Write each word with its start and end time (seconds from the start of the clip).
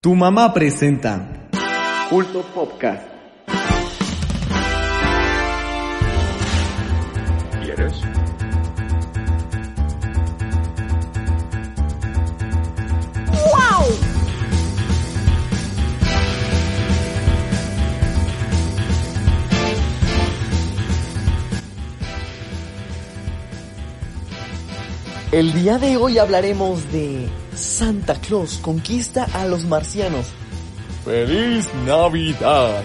Tu 0.00 0.14
mamá 0.14 0.54
presenta 0.54 1.48
Culto 2.08 2.42
Podcast. 2.54 3.02
¿Quieres? 7.64 7.94
El 25.32 25.52
día 25.52 25.78
de 25.78 25.96
hoy 25.96 26.18
hablaremos 26.18 26.90
de 26.92 27.28
Santa 27.58 28.14
Claus 28.14 28.58
conquista 28.58 29.24
a 29.34 29.44
los 29.44 29.64
marcianos. 29.64 30.26
¡Feliz 31.04 31.68
Navidad! 31.86 32.84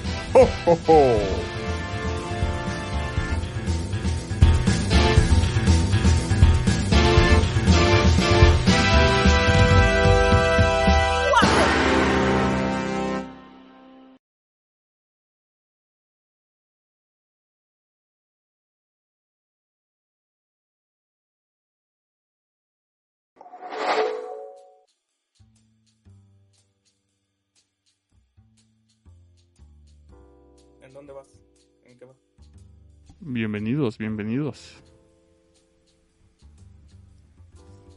Bienvenidos, 33.54 34.00
bienvenidos. 34.00 34.84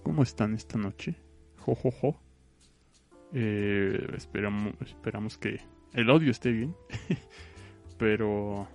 ¿Cómo 0.02 0.22
están 0.22 0.52
esta 0.52 0.76
noche? 0.76 1.16
Jo, 1.60 1.74
jo, 1.74 1.90
jo. 1.90 2.20
Eh, 3.32 4.06
esperamos, 4.14 4.74
esperamos 4.82 5.38
que 5.38 5.62
el 5.94 6.10
audio 6.10 6.30
esté 6.30 6.52
bien. 6.52 6.76
Pero, 7.98 8.68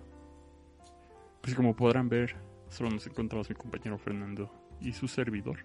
pues 1.41 1.53
como 1.53 1.75
podrán 1.75 2.09
ver, 2.09 2.35
solo 2.69 2.89
nos 2.89 3.05
encontramos 3.05 3.47
mi 3.47 3.55
compañero 3.55 3.99
Fernando 3.99 4.51
y 4.79 4.93
su 4.93 5.07
servidor. 5.07 5.59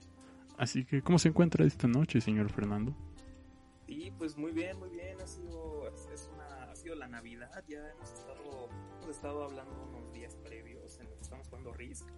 Así 0.59 0.85
que, 0.85 1.01
¿cómo 1.01 1.19
se 1.19 1.29
encuentra 1.29 1.65
esta 1.65 1.89
noche, 1.89 2.21
señor 2.21 2.53
Fernando? 2.53 2.95
Sí, 3.87 4.13
pues 4.19 4.37
muy 4.37 4.53
bien, 4.53 4.79
muy 4.79 4.91
bien. 4.91 5.19
Ha 5.19 5.27
sido, 5.27 5.89
es, 6.13 6.31
una, 6.35 6.71
ha 6.71 6.77
sido 6.77 6.95
la 6.95 7.09
Navidad. 7.09 7.65
Ya 7.67 7.89
hemos 7.89 8.13
estado, 8.13 8.69
hemos 9.01 9.09
estado 9.17 9.45
hablando 9.45 9.89
unos 9.89 10.13
días 10.13 10.37
previos 10.45 10.76
estamos 11.37 11.49
jugando 11.49 11.73
Risk. 11.73 12.09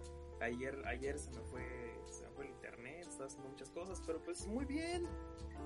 Ayer, 0.41 0.81
ayer 0.85 1.19
se 1.19 1.29
me 1.31 1.41
fue, 1.41 2.01
se 2.09 2.23
me 2.23 2.29
fue 2.29 2.45
el 2.45 2.51
internet, 2.51 3.07
estaba 3.07 3.25
haciendo 3.25 3.49
muchas 3.49 3.69
cosas, 3.71 4.01
pero 4.05 4.21
pues 4.23 4.47
muy 4.47 4.65
bien, 4.65 5.05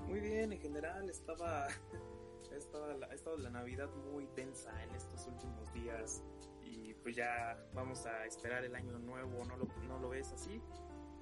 muy 0.06 0.20
bien. 0.20 0.52
En 0.52 0.60
general 0.60 1.08
estaba, 1.08 1.68
estaba 2.56 2.94
la, 2.94 3.06
ha 3.06 3.14
estado 3.14 3.36
la 3.36 3.50
Navidad 3.50 3.88
muy 4.12 4.26
tensa 4.28 4.70
en 4.82 4.94
estos 4.94 5.26
últimos 5.28 5.72
días 5.72 6.24
y 6.62 6.94
pues 6.94 7.14
ya 7.14 7.56
vamos 7.72 8.04
a 8.06 8.26
esperar 8.26 8.64
el 8.64 8.74
año 8.74 8.98
nuevo. 8.98 9.44
¿No 9.44 9.56
lo, 9.56 9.66
no 9.86 9.98
lo 10.00 10.08
ves 10.08 10.32
así? 10.32 10.60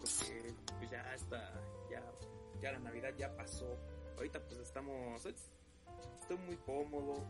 Porque 0.01 0.55
pues 0.79 0.91
ya 0.91 1.15
está, 1.15 1.53
ya, 1.91 2.03
ya 2.61 2.73
la 2.73 2.79
Navidad 2.79 3.15
ya 3.19 3.37
pasó 3.37 3.79
ahorita 4.17 4.45
pues 4.45 4.59
estamos 4.59 5.25
estoy 5.25 6.37
muy 6.47 6.57
cómodo 6.59 7.25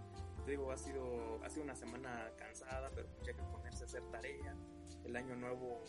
digo 0.47 0.70
ha 0.70 0.77
sido 0.77 1.42
ha 1.45 1.48
sido 1.48 1.64
una 1.64 1.75
semana 1.75 2.30
cansada 2.36 2.90
pero 2.95 3.08
pues 3.08 3.27
ya 3.27 3.33
que 3.34 3.42
ponerse 3.45 3.84
a 3.84 3.86
hacer 3.86 4.02
tarea 4.11 4.57
el 5.05 5.17
año 5.17 5.36
nuevo 5.36 5.80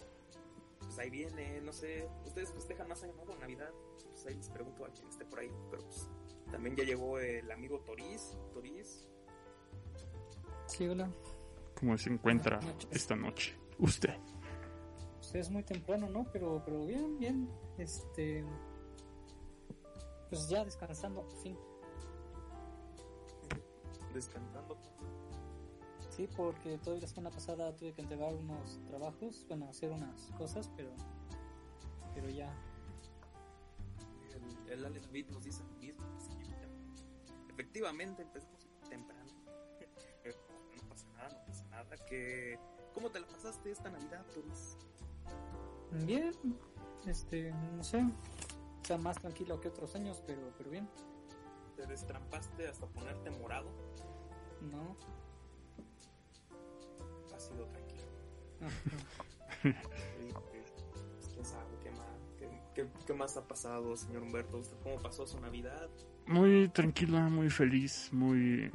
pues 0.79 1.00
ahí 1.00 1.09
viene 1.09 1.62
no 1.62 1.72
sé 1.72 2.07
ustedes 2.25 2.51
festejan 2.51 2.88
más 2.88 3.03
año 3.03 3.13
nuevo 3.13 3.35
navidad 3.35 3.72
pues 4.09 4.25
ahí 4.25 4.35
les 4.35 4.50
pregunto 4.50 4.85
a 4.85 4.90
quien 4.90 5.07
esté 5.07 5.25
por 5.25 5.40
ahí 5.40 5.51
pero 5.69 5.84
pues 5.84 6.07
también 6.51 6.75
ya 6.75 6.84
llegó 6.84 7.19
el 7.19 7.50
amigo 7.51 7.79
Toriz 7.79 8.38
Toriz 8.53 9.07
Sí, 10.68 10.88
hola. 10.88 11.07
¿Cómo 11.79 11.97
se 11.97 12.09
encuentra 12.09 12.59
esta 12.90 13.16
noche? 13.16 13.56
Usted. 13.78 14.16
Pues 15.18 15.35
es 15.35 15.51
muy 15.51 15.63
temprano, 15.63 16.09
¿no? 16.09 16.25
Pero, 16.31 16.63
pero 16.66 16.85
bien, 16.85 17.19
bien. 17.19 17.50
Este. 17.78 18.44
Pues 20.30 20.50
ya 20.50 20.63
descansando, 20.63 21.22
por 21.28 21.38
fin. 21.41 21.57
descansando 24.13 24.78
Sí, 26.16 26.28
porque 26.35 26.78
toda 26.78 27.00
la 27.00 27.07
semana 27.07 27.31
pasada 27.31 27.75
tuve 27.75 27.94
que 27.94 28.01
entregar 28.01 28.34
unos 28.35 28.79
trabajos, 28.88 29.46
bueno, 29.47 29.68
hacer 29.69 29.91
unas 29.91 30.29
cosas, 30.38 30.69
pero. 30.75 30.91
Pero 32.13 32.29
ya. 32.29 32.53
el, 34.68 34.72
el 34.72 34.85
Ale 34.85 35.00
David 35.00 35.29
nos 35.31 35.44
dice 35.44 35.63
lo 35.63 35.74
mismo 35.79 36.03
ya- 36.47 37.50
efectivamente 37.50 38.22
empezamos 38.24 38.68
temprano 38.90 39.31
no 40.75 40.90
pasa 40.90 41.07
nada 41.13 41.29
no 41.29 41.46
pasa 41.46 41.66
nada 41.69 41.96
que 42.07 42.59
¿cómo 42.94 43.09
te 43.09 43.19
la 43.19 43.28
pasaste 43.28 43.72
esta 43.72 43.90
Navidad 43.90 44.24
Toriz? 44.34 44.78
Bien, 46.06 46.34
este, 47.06 47.51
no 47.75 47.84
sé. 47.84 48.00
O 48.81 48.85
sea, 48.85 48.97
más 48.97 49.18
tranquilo 49.19 49.59
que 49.62 49.68
otros 49.69 49.94
años, 49.95 50.22
pero, 50.25 50.51
pero 50.57 50.69
bien. 50.72 50.88
te 51.75 51.85
destrampaste 51.88 52.68
hasta 52.68 52.85
ponerte 52.88 53.30
morado 53.31 53.69
¿No? 54.62 54.95
¿Quién 59.62 61.46
sabe 61.46 61.66
qué 63.06 63.13
más, 63.13 63.38
ha 63.38 63.47
pasado, 63.47 63.96
señor 63.96 64.24
Humberto? 64.24 64.57
¿Usted 64.57 64.75
cómo 64.84 64.97
pasó 65.01 65.25
su 65.28 65.40
Navidad? 65.40 65.90
Muy 66.25 66.69
tranquila, 66.69 67.22
muy 67.29 67.50
feliz, 67.50 68.09
muy. 68.12 68.72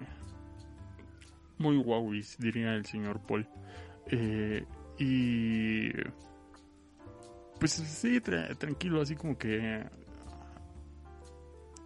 Muy 1.59 1.77
guauis, 1.83 2.37
diría 2.39 2.75
el 2.75 2.87
señor 2.87 3.21
Paul. 3.21 3.49
Eh, 4.07 4.65
y. 4.99 5.91
Pues 7.59 7.73
sí, 7.73 8.21
tra- 8.21 8.57
tranquilo, 8.57 9.01
así 9.01 9.17
como 9.17 9.37
que. 9.37 9.85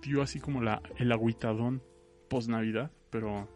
Dio 0.02 0.20
así 0.20 0.40
como 0.40 0.60
la, 0.60 0.82
el 0.96 1.10
agüitadón 1.12 1.82
post 2.28 2.48
Navidad, 2.48 2.90
pero. 3.10 3.48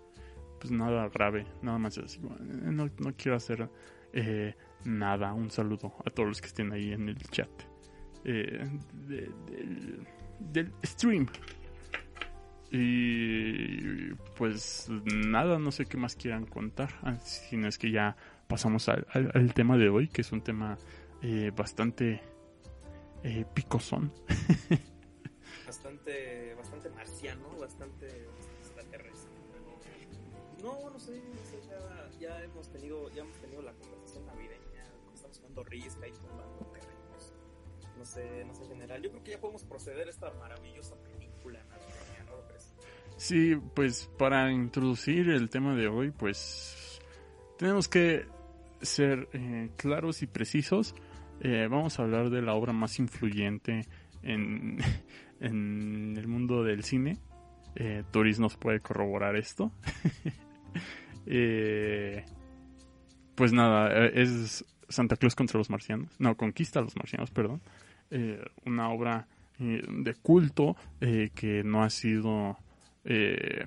Pues 0.59 0.71
nada 0.71 1.11
grave, 1.11 1.47
nada 1.61 1.77
más 1.79 1.99
así. 1.99 2.19
eh, 2.19 2.71
No, 2.73 2.87
no 2.99 3.15
quiero 3.17 3.37
hacer 3.37 3.69
eh, 4.17 4.55
nada. 4.85 5.33
Un 5.35 5.51
saludo 5.51 5.93
a 6.05 6.11
todos 6.11 6.29
los 6.29 6.41
que 6.41 6.49
estén 6.49 6.73
ahí 6.73 6.93
en 6.93 7.09
el 7.09 7.19
chat 7.31 7.51
eh, 8.25 8.67
de- 9.07 9.31
del, 10.41 10.73
stream. 10.85 11.27
Y 12.71 14.13
pues 14.37 14.89
nada, 15.05 15.59
no 15.59 15.71
sé 15.71 15.87
qué 15.87 15.97
más 15.97 16.17
quieran 16.17 16.47
contar, 16.47 16.91
si 17.23 17.57
no 17.57 17.69
es 17.69 17.79
que 17.79 17.91
ya 17.93 18.17
pasamos 18.49 18.89
al, 18.89 19.55
tema 19.55 19.77
de 19.77 19.89
hoy, 19.89 20.09
que 20.09 20.23
es 20.23 20.33
un 20.33 20.43
tema 20.43 20.77
eh, 21.23 21.53
bastante 21.55 22.21
eh, 23.23 23.45
picosón. 23.55 24.13
Bastante, 25.67 26.55
bastante 26.55 26.91
marciano, 26.91 27.49
bastante 27.61 28.07
extraterrestre. 28.61 29.31
No, 30.63 30.91
no 30.91 30.99
sé, 30.99 31.21
ya, 32.21 32.43
hemos 32.43 32.69
tenido, 32.71 33.11
ya 33.11 33.23
hemos 33.23 33.37
tenido 33.39 33.63
la 33.63 33.73
Risk, 35.65 36.03
ahí 36.03 36.13
tumbando 36.13 36.67
terrenos. 36.73 37.35
No 37.97 38.05
sé, 38.05 38.45
no 38.45 38.55
sé, 38.55 38.67
general. 38.67 39.03
Yo 39.03 39.11
creo 39.11 39.25
que 39.25 39.31
ya 39.33 39.41
podemos 39.41 39.65
proceder 39.65 40.07
a 40.07 40.11
esta 40.11 40.31
maravillosa 40.35 40.97
película 40.97 41.65
navideña, 41.65 42.25
¿no 42.27 42.37
lo 42.37 42.47
crees? 42.47 42.75
Sí, 43.17 43.57
pues 43.75 44.11
para 44.19 44.51
introducir 44.53 45.31
el 45.31 45.49
tema 45.49 45.75
de 45.75 45.89
hoy, 45.89 46.11
pues 46.11 47.01
tenemos 47.59 47.89
que 47.89 48.27
ser 48.83 49.29
eh, 49.33 49.71
claros 49.77 50.23
y 50.23 50.27
precisos. 50.27 50.95
Eh, 51.41 51.69
vamos 51.71 51.99
a 51.99 52.03
hablar 52.03 52.31
de 52.31 52.43
la 52.43 52.55
obra 52.55 52.73
más 52.73 52.99
influyente 52.99 53.87
en, 54.23 54.79
en 55.41 56.17
el 56.17 56.29
mundo 56.29 56.63
del 56.63 56.85
cine. 56.85 57.19
Eh, 57.75 58.05
nos 58.39 58.57
puede 58.57 58.81
corroborar 58.81 59.37
esto. 59.37 59.73
Eh, 61.29 62.25
pues 63.35 63.53
nada, 63.53 64.07
es 64.07 64.65
Santa 64.89 65.17
Claus 65.17 65.35
contra 65.35 65.59
los 65.59 65.71
marcianos. 65.71 66.11
No, 66.19 66.37
Conquista 66.37 66.81
a 66.81 66.83
los 66.83 66.97
marcianos, 66.97 67.31
perdón. 67.31 67.61
Eh, 68.11 68.43
una 68.65 68.91
obra 68.91 69.27
eh, 69.59 69.83
de 69.89 70.15
culto 70.15 70.77
eh, 71.01 71.31
que 71.35 71.65
no 71.65 71.83
ha 71.83 71.91
sido 71.91 72.57
eh, 73.05 73.67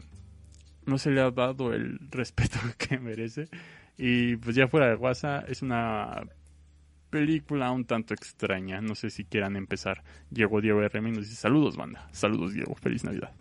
no 0.86 0.98
se 0.98 1.12
le 1.12 1.22
ha 1.22 1.32
dado 1.32 1.74
el 1.74 2.00
respeto 2.12 2.60
que 2.78 3.00
merece. 3.00 3.48
Y 3.98 4.36
pues 4.38 4.56
ya 4.56 4.68
fuera 4.68 4.88
de 4.88 4.96
WhatsApp, 4.96 5.50
es 5.50 5.62
una 5.62 6.24
película 7.10 7.72
un 7.72 7.86
tanto 7.86 8.14
extraña. 8.14 8.82
No 8.82 8.96
sé 8.96 9.10
si 9.10 9.26
quieran 9.26 9.56
empezar. 9.56 10.04
Llegó 10.32 10.62
Diego 10.62 10.82
RM 10.82 11.12
nos 11.14 11.30
dice 11.30 11.36
saludos, 11.36 11.76
banda. 11.76 12.08
Saludos, 12.12 12.54
Diego. 12.54 12.76
Feliz 12.76 13.04
Navidad. 13.04 13.32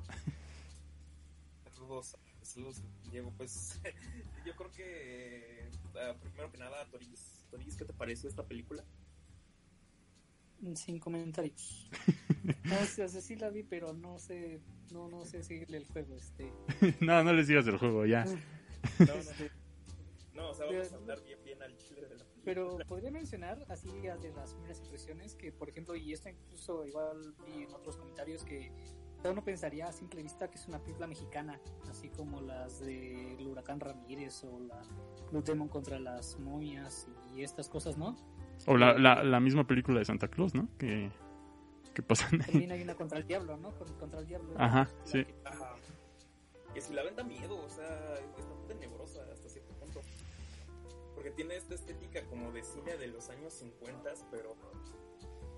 Jesús, 2.40 2.82
Diego, 3.10 3.32
pues 3.36 3.80
yo 4.46 4.54
creo 4.56 4.70
que 4.72 5.68
uh, 5.94 6.18
primero 6.18 6.50
que 6.50 6.58
nada, 6.58 6.84
Toris, 6.90 7.27
Toris, 7.50 7.76
¿qué 7.76 7.84
te 7.84 7.92
pareció 7.92 8.28
esta 8.28 8.46
película? 8.46 8.84
Sin 10.74 10.98
comentarios. 10.98 11.88
no 12.64 12.76
sé, 12.84 13.04
o 13.04 13.08
sea, 13.08 13.20
sí 13.20 13.36
la 13.36 13.48
vi, 13.48 13.62
pero 13.62 13.92
no 13.92 14.18
sé, 14.18 14.60
no, 14.90 15.08
no 15.08 15.24
sé 15.24 15.42
seguirle 15.42 15.78
el 15.78 15.86
juego, 15.86 16.16
este. 16.16 16.52
no, 17.00 17.22
no 17.22 17.32
les 17.32 17.46
digas 17.46 17.66
el 17.66 17.78
juego, 17.78 18.06
ya. 18.06 18.24
No, 19.00 19.06
no, 19.06 19.22
no, 20.34 20.50
o 20.50 20.54
sea, 20.54 20.66
vamos 20.66 20.92
a 20.92 20.96
hablar 20.96 21.24
bien, 21.24 21.38
bien 21.44 21.60
al 21.60 21.76
chile 21.78 22.02
de 22.02 22.16
la 22.16 22.24
película. 22.24 22.44
Pero 22.44 22.78
podría 22.86 23.10
mencionar, 23.10 23.66
así 23.68 23.88
de 24.00 24.32
las 24.32 24.54
primeras 24.54 24.78
impresiones, 24.78 25.34
que 25.34 25.50
por 25.50 25.68
ejemplo, 25.68 25.96
y 25.96 26.12
esto 26.12 26.28
incluso 26.28 26.86
igual 26.86 27.34
vi 27.44 27.64
en 27.64 27.74
otros 27.74 27.96
comentarios, 27.96 28.44
que 28.44 28.70
uno 29.24 29.42
pensaría 29.42 29.88
a 29.88 29.92
simple 29.92 30.22
vista 30.22 30.48
que 30.48 30.56
es 30.56 30.68
una 30.68 30.78
película 30.78 31.06
mexicana, 31.06 31.58
así 31.90 32.08
como 32.08 32.40
las 32.40 32.80
de 32.80 33.34
el 33.34 33.46
Huracán 33.46 33.80
Ramírez 33.80 34.44
o 34.44 34.60
la 34.60 34.80
Blue 35.30 35.42
Demon 35.42 35.68
contra 35.68 35.98
las 35.98 36.38
momias 36.38 37.08
y 37.34 37.42
estas 37.42 37.68
cosas, 37.68 37.98
¿no? 37.98 38.16
O 38.66 38.76
la, 38.76 38.98
la, 38.98 39.22
la 39.22 39.40
misma 39.40 39.66
película 39.66 39.98
de 39.98 40.04
Santa 40.04 40.28
Claus, 40.28 40.54
¿no? 40.54 40.68
Que, 40.78 41.10
que 41.94 42.02
pasan 42.02 42.38
También 42.38 42.70
hay 42.70 42.82
una 42.82 42.94
contra 42.94 43.18
el 43.18 43.26
diablo, 43.26 43.56
¿no? 43.56 43.72
Contra 43.98 44.20
el 44.20 44.26
diablo. 44.26 44.54
Ajá, 44.56 44.88
sí. 45.04 45.26
Ajá. 45.44 45.74
Que 46.72 46.80
si 46.80 46.92
la 46.92 47.02
ven 47.02 47.16
da 47.16 47.24
miedo, 47.24 47.56
o 47.56 47.68
sea, 47.68 48.14
está 48.14 48.54
tenebrosa 48.68 49.20
hasta 49.32 49.48
cierto 49.48 49.74
punto. 49.74 50.00
Porque 51.14 51.30
tiene 51.32 51.56
esta 51.56 51.74
estética 51.74 52.24
como 52.26 52.52
de 52.52 52.62
cine 52.62 52.96
de 52.96 53.08
los 53.08 53.28
años 53.30 53.52
50, 53.54 54.10
pero 54.30 54.54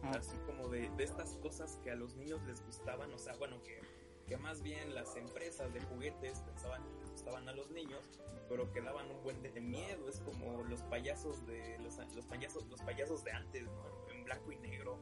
ah. 0.02 0.12
así 0.18 0.36
como 0.46 0.68
de, 0.68 0.90
de, 0.90 1.04
estas 1.04 1.36
cosas 1.36 1.78
que 1.82 1.90
a 1.90 1.94
los 1.94 2.14
niños 2.16 2.40
les 2.46 2.64
gustaban, 2.64 3.12
o 3.12 3.18
sea, 3.18 3.34
bueno, 3.36 3.62
que, 3.62 3.80
que 4.26 4.36
más 4.36 4.62
bien 4.62 4.94
las 4.94 5.16
empresas 5.16 5.72
de 5.72 5.80
juguetes 5.80 6.40
pensaban 6.40 6.84
que 6.84 6.94
les 7.00 7.10
gustaban 7.10 7.48
a 7.48 7.52
los 7.52 7.70
niños, 7.70 8.08
pero 8.48 8.72
que 8.72 8.80
daban 8.80 9.10
un 9.10 9.22
buen 9.22 9.42
de 9.42 9.60
miedo, 9.60 10.08
es 10.08 10.20
como 10.20 10.62
los 10.64 10.82
payasos 10.82 11.46
de 11.46 11.78
los, 11.78 11.98
los 12.14 12.26
payasos 12.26 12.66
los 12.68 12.80
payasos 12.82 13.24
de 13.24 13.32
antes, 13.32 13.64
¿no? 13.64 14.12
en 14.12 14.24
blanco 14.24 14.52
y 14.52 14.56
negro, 14.56 14.98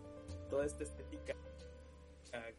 toda 0.50 0.66
esta 0.66 0.84
estética 0.84 1.34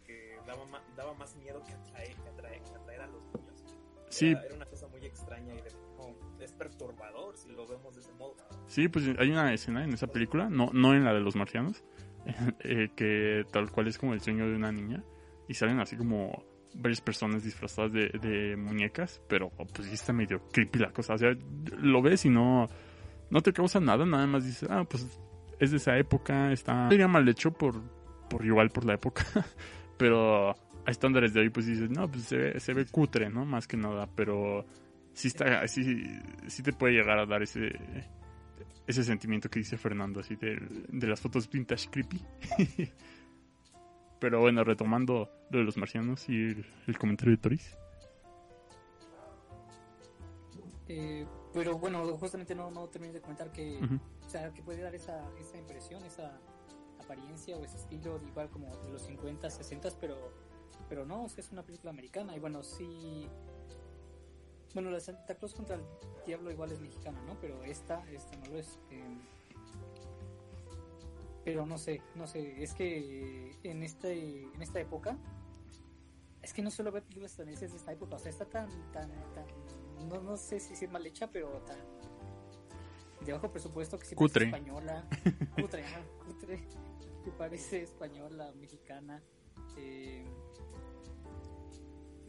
que 0.03 0.37
daba 0.45 0.65
más, 0.65 0.81
daba 0.95 1.13
más 1.13 1.35
miedo 1.35 1.61
que 1.63 1.73
atraer, 1.73 2.15
que 2.15 2.29
atraer, 2.29 2.63
que 2.63 2.75
atraer 2.75 3.01
a 3.01 3.07
los 3.07 3.23
niños. 3.25 3.77
Sí. 4.09 4.31
Era, 4.31 4.43
era, 4.43 4.55
una 4.55 4.65
cosa 4.65 4.87
muy 4.87 5.05
extraña 5.05 5.53
y 5.53 5.61
de, 5.61 5.71
oh, 5.97 6.15
es 6.39 6.51
perturbador 6.53 7.37
si 7.37 7.49
lo 7.49 7.67
vemos 7.67 7.93
de 7.95 8.01
ese 8.01 8.11
modo. 8.13 8.35
Sí, 8.67 8.87
pues 8.87 9.05
hay 9.17 9.29
una 9.29 9.53
escena 9.53 9.83
en 9.83 9.93
esa 9.93 10.07
película, 10.07 10.49
no, 10.49 10.69
no 10.73 10.93
en 10.95 11.03
la 11.03 11.13
de 11.13 11.19
los 11.19 11.35
marcianos, 11.35 11.83
eh, 12.61 12.89
que 12.95 13.45
tal 13.51 13.71
cual 13.71 13.87
es 13.87 13.97
como 13.97 14.13
el 14.13 14.21
sueño 14.21 14.47
de 14.47 14.55
una 14.55 14.71
niña 14.71 15.03
y 15.47 15.53
salen 15.53 15.79
así 15.79 15.95
como 15.97 16.43
varias 16.73 17.01
personas 17.01 17.43
disfrazadas 17.43 17.91
de, 17.91 18.55
muñecas, 18.57 19.21
pero 19.27 19.49
pues 19.49 19.87
sí 19.87 19.95
está 19.95 20.13
medio 20.13 20.47
creepy 20.51 20.79
la 20.79 20.91
cosa, 20.91 21.13
o 21.13 21.17
sea, 21.17 21.35
lo 21.77 22.01
ves 22.01 22.25
y 22.25 22.29
no, 22.29 22.69
no 23.31 23.41
te 23.41 23.51
causa 23.53 23.79
nada, 23.79 24.05
nada 24.05 24.27
más 24.27 24.45
dices, 24.45 24.69
ah, 24.69 24.85
pues 24.87 25.19
es 25.59 25.71
de 25.71 25.77
esa 25.77 25.97
época, 25.97 26.51
está 26.51 26.87
sería 26.89 27.07
mal 27.07 27.27
hecho 27.27 27.51
por, 27.51 27.81
por 28.29 28.45
igual 28.45 28.69
por 28.69 28.85
la 28.85 28.93
época, 28.93 29.25
pero 29.97 30.51
a 30.51 30.91
estándares 30.91 31.33
de 31.33 31.41
hoy 31.41 31.49
pues 31.49 31.65
dices, 31.65 31.89
no, 31.89 32.09
pues 32.09 32.25
se 32.25 32.37
ve, 32.37 32.59
se 32.59 32.73
ve 32.73 32.85
cutre, 32.85 33.29
¿no? 33.29 33.45
Más 33.45 33.67
que 33.67 33.77
nada, 33.77 34.07
pero 34.15 34.65
sí 35.13 35.29
está, 35.29 35.67
sí, 35.67 36.05
sí 36.47 36.61
te 36.61 36.73
puede 36.73 36.93
llegar 36.93 37.17
a 37.17 37.25
dar 37.25 37.41
ese 37.41 37.73
ese 38.87 39.03
sentimiento 39.03 39.49
que 39.49 39.59
dice 39.59 39.77
Fernando, 39.77 40.19
así 40.19 40.35
de, 40.35 40.57
de 40.89 41.07
las 41.07 41.19
fotos 41.19 41.49
vintage 41.49 41.89
creepy. 41.89 42.21
pero 44.19 44.41
bueno, 44.41 44.63
retomando 44.63 45.29
lo 45.49 45.59
de 45.59 45.65
los 45.65 45.77
marcianos 45.77 46.27
y 46.29 46.35
el, 46.35 46.65
el 46.87 46.97
comentario 46.97 47.31
de 47.31 47.37
Toris. 47.37 47.77
Eh, 50.87 51.25
pero 51.53 51.77
bueno, 51.77 52.05
justamente 52.17 52.55
no, 52.55 52.71
no 52.71 52.87
terminé 52.87 53.13
de 53.13 53.21
comentar 53.21 53.51
que, 53.51 53.77
uh 53.77 53.81
-huh. 53.81 53.99
o 54.25 54.29
sea, 54.29 54.51
que 54.51 54.61
puede 54.63 54.81
dar 54.81 54.93
esa, 54.95 55.23
esa 55.39 55.57
impresión, 55.57 56.03
esa 56.03 56.39
apariencia 56.99 57.57
o 57.57 57.63
ese 57.63 57.77
estilo 57.77 58.19
igual 58.27 58.49
como 58.49 58.75
de 58.77 58.91
los 58.91 59.03
50, 59.03 59.49
60, 59.49 59.89
pero, 59.99 60.33
pero 60.87 61.05
no, 61.05 61.25
o 61.25 61.29
sea, 61.29 61.43
es 61.43 61.51
una 61.51 61.63
película 61.63 61.91
americana 61.91 62.35
y 62.35 62.39
bueno, 62.39 62.63
sí... 62.63 63.27
Bueno, 64.73 64.91
la 64.91 64.99
Santa 64.99 65.35
Claus 65.35 65.53
contra 65.53 65.75
el 65.75 65.81
Diablo 66.25 66.51
igual 66.51 66.71
es 66.71 66.79
mexicana, 66.79 67.21
¿no? 67.25 67.39
Pero 67.39 67.63
esta, 67.63 68.03
esta 68.11 68.37
no 68.37 68.45
lo 68.47 68.59
es. 68.59 68.79
Eh, 68.91 69.17
pero 71.43 71.65
no 71.65 71.77
sé, 71.77 72.01
no 72.15 72.27
sé, 72.27 72.61
es 72.61 72.73
que 72.73 73.55
en 73.63 73.81
este, 73.81 74.43
en 74.43 74.61
esta 74.61 74.79
época, 74.79 75.17
es 76.43 76.53
que 76.53 76.61
no 76.61 76.69
solo 76.69 76.91
ver 76.91 77.03
películas 77.03 77.31
estadounidenses 77.31 77.71
de 77.71 77.77
esta 77.77 77.91
época, 77.91 78.15
o 78.15 78.19
sea, 78.19 78.29
está 78.29 78.45
tan, 78.45 78.69
tan, 78.91 79.09
tan 79.33 79.45
no, 80.07 80.21
no 80.21 80.37
sé 80.37 80.59
si 80.59 80.73
es 80.73 80.91
mal 80.91 81.05
hecha, 81.05 81.27
pero 81.27 81.49
tan 81.65 81.77
de 83.25 83.33
bajo 83.33 83.51
presupuesto 83.51 83.97
que 83.99 84.05
siempre 84.05 84.27
cutre. 84.27 84.45
es 84.45 84.53
española, 84.53 85.05
cutre, 85.55 85.83
cutre, 86.25 86.67
que 87.23 87.31
parece 87.31 87.83
española, 87.83 88.53
mexicana. 88.59 89.21
Eh, 89.77 90.25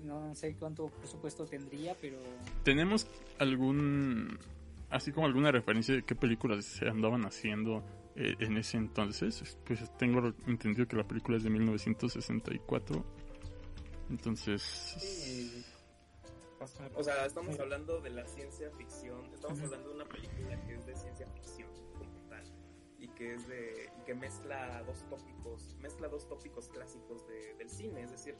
no, 0.05 0.35
sé 0.35 0.55
cuánto 0.56 0.88
presupuesto 0.88 1.47
tendría, 1.47 1.97
pero... 2.00 2.19
¿Tenemos 2.62 3.06
algún, 3.38 4.38
así 4.91 5.12
como 5.12 5.26
alguna 5.26 5.50
referencia 5.50 5.94
de 5.94 6.02
qué 6.02 6.14
películas 6.14 6.64
se 6.64 6.88
andaban 6.88 7.25
haciendo 7.25 7.82
eh, 8.17 8.35
en 8.38 8.56
ese 8.56 8.76
entonces? 8.76 9.58
Pues 9.64 9.91
tengo 9.97 10.32
entendido 10.47 10.87
que 10.87 10.97
la 10.97 11.06
película 11.06 11.37
es 11.37 11.44
de 11.44 11.50
1964, 11.50 13.05
entonces... 14.11 14.62
Sí. 14.62 15.64
O 16.94 17.02
sea, 17.02 17.25
estamos 17.25 17.58
hablando 17.58 18.02
de 18.02 18.11
la 18.11 18.26
ciencia 18.26 18.70
ficción, 18.73 19.25
estamos 19.32 19.58
hablando 19.62 19.88
de 19.88 19.94
una 19.94 20.05
película 20.05 20.61
que 20.67 20.75
es 20.75 20.85
de 20.85 20.94
ciencia 20.94 21.26
ficción 21.29 21.70
como 21.97 22.29
tal 22.29 22.44
y 22.99 23.08
que 23.08 23.32
es 23.32 23.49
de 23.49 23.91
y 23.99 24.05
que 24.05 24.14
mezcla 24.14 24.82
dos 24.82 25.02
tópicos, 25.08 25.75
mezcla 25.81 26.08
dos 26.08 26.29
tópicos 26.29 26.69
clásicos 26.69 27.26
de, 27.29 27.55
del 27.55 27.70
cine, 27.70 28.02
es 28.02 28.11
decir, 28.11 28.37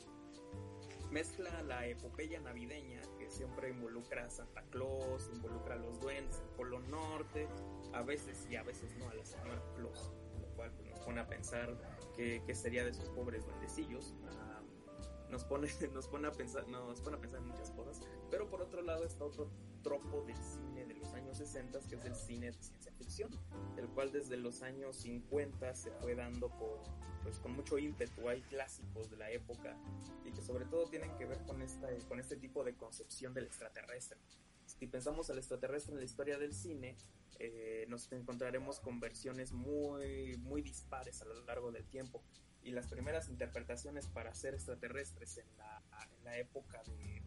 mezcla 1.11 1.62
la 1.62 1.87
epopeya 1.87 2.41
navideña 2.41 3.01
que 3.19 3.29
siempre 3.29 3.71
involucra 3.71 4.27
a 4.27 4.31
Santa 4.31 4.62
Claus, 4.71 5.31
involucra 5.35 5.75
a 5.75 5.79
los 5.79 6.01
duendes, 6.01 6.41
el 6.41 6.49
Polo 6.57 6.81
Norte, 6.81 7.49
a 7.93 8.03
veces 8.03 8.47
y 8.51 8.57
a 8.57 8.62
veces 8.62 8.95
no 8.97 9.09
a 9.09 9.15
la 9.15 9.25
señora 9.25 9.62
Claus, 9.77 10.12
lo 10.41 10.47
cual 10.55 10.73
nos 10.89 11.01
pone 11.01 11.21
a 11.21 11.27
pensar 11.27 11.77
qué, 12.15 12.43
qué 12.47 12.55
sería 12.55 12.85
de 12.85 12.91
esos 12.91 13.09
pobres 13.11 13.45
duendecillos. 13.47 14.15
Uh, 14.23 15.31
nos 15.31 15.45
pone, 15.45 15.69
nos 15.95 16.09
pone 16.09 16.29
a 16.29 16.33
pensar, 16.33 16.67
nos 16.69 17.00
pone 17.00 17.17
a 17.17 17.21
pensar 17.21 17.40
en 17.40 17.49
muchas 17.49 17.71
cosas, 17.71 18.00
pero 18.31 18.49
por 18.49 18.62
otro 18.62 18.83
lado 18.83 19.05
está 19.05 19.25
otro 19.25 19.49
tropo 19.83 20.23
del 20.23 20.37
cine 20.37 20.79
los 21.00 21.12
años 21.14 21.38
60 21.38 21.80
que 21.88 21.97
es 21.97 22.04
el 22.04 22.14
cine 22.14 22.52
de 22.52 22.62
ciencia 22.62 22.92
ficción, 22.92 23.30
el 23.76 23.88
cual 23.88 24.12
desde 24.12 24.37
los 24.37 24.62
años 24.62 24.97
50 24.97 25.75
se 25.75 25.90
fue 25.92 26.14
dando 26.14 26.50
con, 26.50 26.78
pues, 27.23 27.38
con 27.38 27.52
mucho 27.52 27.78
ímpetu, 27.78 28.28
hay 28.28 28.42
clásicos 28.42 29.11
de 29.11 29.16
la 29.16 29.30
época 29.30 29.76
y 30.25 30.33
que 30.33 30.42
sobre 30.42 30.66
todo 30.66 30.88
tienen 30.88 31.14
que 31.16 31.26
ver 31.26 31.42
con, 31.45 31.62
esta, 31.62 31.88
con 32.09 32.21
este 32.21 32.37
tipo 32.37 32.64
de 32.64 32.75
concepción 32.75 33.35
del 33.35 33.45
extraterrestre. 33.45 34.19
Si 34.66 34.87
pensamos 34.87 35.30
al 35.30 35.38
extraterrestre 35.38 35.92
en 35.92 35.99
la 35.99 36.04
historia 36.04 36.38
del 36.38 36.54
cine, 36.54 36.97
eh, 37.38 37.87
nos 37.88 38.11
encontraremos 38.12 38.80
con 38.80 39.00
versiones 39.00 39.52
muy, 39.52 40.37
muy 40.38 40.62
dispares 40.62 41.23
a 41.23 41.25
lo 41.25 41.45
largo 41.45 41.73
del 41.73 41.87
tiempo 41.87 42.23
y 42.62 42.73
las 42.73 42.87
primeras 42.87 43.28
interpretaciones 43.28 44.07
para 44.07 44.35
ser 44.35 44.54
extraterrestres 44.54 45.38
en 45.38 45.47
la, 45.57 45.83
en 46.19 46.25
la 46.25 46.38
época 46.38 46.83
de 46.85 47.23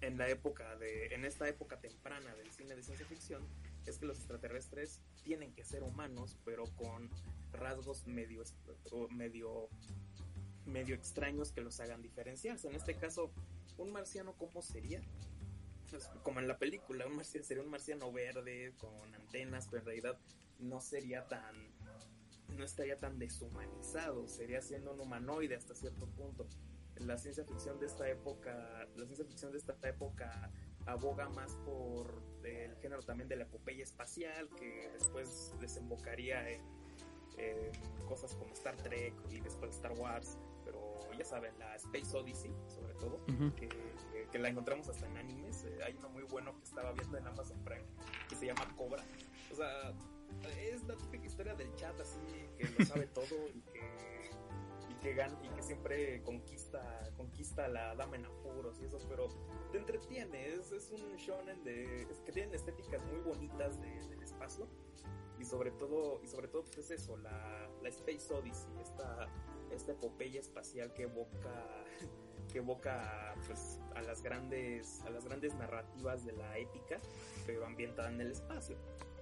en 0.00 0.18
la 0.18 0.28
época 0.28 0.76
de 0.76 1.14
en 1.14 1.24
esta 1.24 1.48
época 1.48 1.78
temprana 1.80 2.34
del 2.34 2.50
cine 2.52 2.74
de 2.74 2.82
ciencia 2.82 3.06
ficción 3.06 3.46
es 3.86 3.98
que 3.98 4.06
los 4.06 4.18
extraterrestres 4.18 5.00
tienen 5.22 5.52
que 5.54 5.64
ser 5.64 5.82
humanos 5.82 6.36
pero 6.44 6.64
con 6.76 7.10
rasgos 7.52 8.06
medio 8.06 8.42
medio 9.10 9.68
medio 10.64 10.94
extraños 10.94 11.52
que 11.52 11.60
los 11.60 11.80
hagan 11.80 12.02
diferenciarse 12.02 12.68
en 12.68 12.74
este 12.74 12.94
caso 12.96 13.30
un 13.78 13.92
marciano 13.92 14.34
cómo 14.34 14.62
sería 14.62 15.02
pues, 15.90 16.08
como 16.22 16.40
en 16.40 16.48
la 16.48 16.58
película 16.58 17.06
un 17.06 17.16
marciano 17.16 17.44
sería 17.44 17.62
un 17.62 17.70
marciano 17.70 18.12
verde 18.12 18.74
con 18.78 19.14
antenas 19.14 19.66
pero 19.70 19.80
en 19.80 19.86
realidad 19.86 20.18
no 20.58 20.80
sería 20.80 21.26
tan 21.26 21.70
no 22.56 22.64
estaría 22.64 22.96
tan 22.96 23.18
deshumanizado, 23.18 24.28
sería 24.28 24.62
siendo 24.62 24.92
un 24.92 25.00
humanoide 25.00 25.56
hasta 25.56 25.74
cierto 25.74 26.06
punto. 26.06 26.46
La 27.06 27.16
ciencia 27.18 27.44
ficción 27.44 27.78
de 27.78 27.86
esta 27.86 28.08
época, 28.08 28.86
la 28.96 29.04
ciencia 29.04 29.24
ficción 29.24 29.52
de 29.52 29.58
esta 29.58 29.74
época 29.88 30.50
aboga 30.86 31.28
más 31.30 31.56
por 31.64 32.22
el 32.44 32.76
género 32.76 33.02
también 33.02 33.28
de 33.28 33.36
la 33.36 33.44
epopeya 33.44 33.84
espacial, 33.84 34.48
que 34.56 34.90
después 34.92 35.54
desembocaría 35.60 36.50
en, 36.50 36.60
en 37.38 37.72
cosas 38.06 38.34
como 38.34 38.52
Star 38.52 38.76
Trek 38.76 39.14
y 39.30 39.40
después 39.40 39.74
Star 39.76 39.92
Wars, 39.92 40.38
pero 40.64 40.98
ya 41.16 41.24
saben, 41.24 41.58
la 41.58 41.76
Space 41.76 42.16
Odyssey, 42.16 42.52
sobre 42.68 42.94
todo, 42.94 43.16
uh 43.16 43.32
-huh. 43.32 43.54
que, 43.54 43.68
que, 43.68 44.28
que, 44.30 44.38
la 44.38 44.48
encontramos 44.48 44.88
hasta 44.88 45.06
en 45.06 45.16
animes. 45.16 45.64
Eh, 45.64 45.78
hay 45.84 45.94
uno 45.96 46.08
muy 46.10 46.22
bueno 46.24 46.56
que 46.56 46.64
estaba 46.64 46.92
viendo 46.92 47.18
en 47.18 47.26
Amazon 47.26 47.62
Prime 47.64 47.86
que 48.28 48.36
se 48.36 48.46
llama 48.46 48.66
Cobra. 48.76 49.04
O 49.52 49.56
sea, 49.56 49.92
es 50.60 50.82
la 50.84 50.96
típica 50.96 51.26
historia 51.26 51.54
del 51.54 51.74
chat 51.74 51.98
así 52.00 52.18
que 52.56 52.68
lo 52.78 52.84
sabe 52.84 53.06
todo 53.14 53.48
y 53.54 53.60
que, 53.62 54.19
que 55.00 55.14
gana 55.14 55.38
y 55.42 55.48
que 55.48 55.62
siempre 55.62 56.22
conquista 56.22 57.10
conquista 57.16 57.66
a 57.66 57.68
la 57.68 57.94
dama 57.94 58.16
en 58.16 58.26
apuros 58.26 58.80
y 58.80 58.86
eso, 58.86 58.98
pero 59.08 59.28
te 59.72 59.78
entretiene, 59.78 60.54
es, 60.54 60.72
es 60.72 60.90
un 60.90 61.16
shonen 61.16 61.62
de, 61.64 62.02
es 62.02 62.18
que 62.20 62.32
tienen 62.32 62.54
estéticas 62.54 63.04
muy 63.04 63.20
bonitas 63.20 63.80
del 63.80 64.22
espacio 64.22 64.68
y 65.38 65.44
sobre 65.44 65.70
todo, 65.70 66.20
y 66.22 66.26
sobre 66.26 66.48
todo 66.48 66.62
pues 66.64 66.78
es 66.78 66.90
eso, 66.90 67.16
la, 67.16 67.68
la 67.82 67.88
Space 67.88 68.32
Odyssey, 68.32 68.70
esta, 68.80 69.28
esta 69.70 69.92
epopeya 69.92 70.40
espacial 70.40 70.92
que 70.92 71.04
evoca 71.04 71.84
que 72.52 72.58
evoca 72.58 73.34
pues 73.46 73.78
a 73.94 74.02
las 74.02 74.22
grandes 74.22 75.00
a 75.02 75.10
las 75.10 75.24
grandes 75.24 75.54
narrativas 75.54 76.24
de 76.24 76.32
la 76.32 76.58
épica 76.58 76.98
pero 77.46 77.64
ambientada 77.64 78.08
en 78.10 78.20
el 78.20 78.32
espacio 78.32 78.76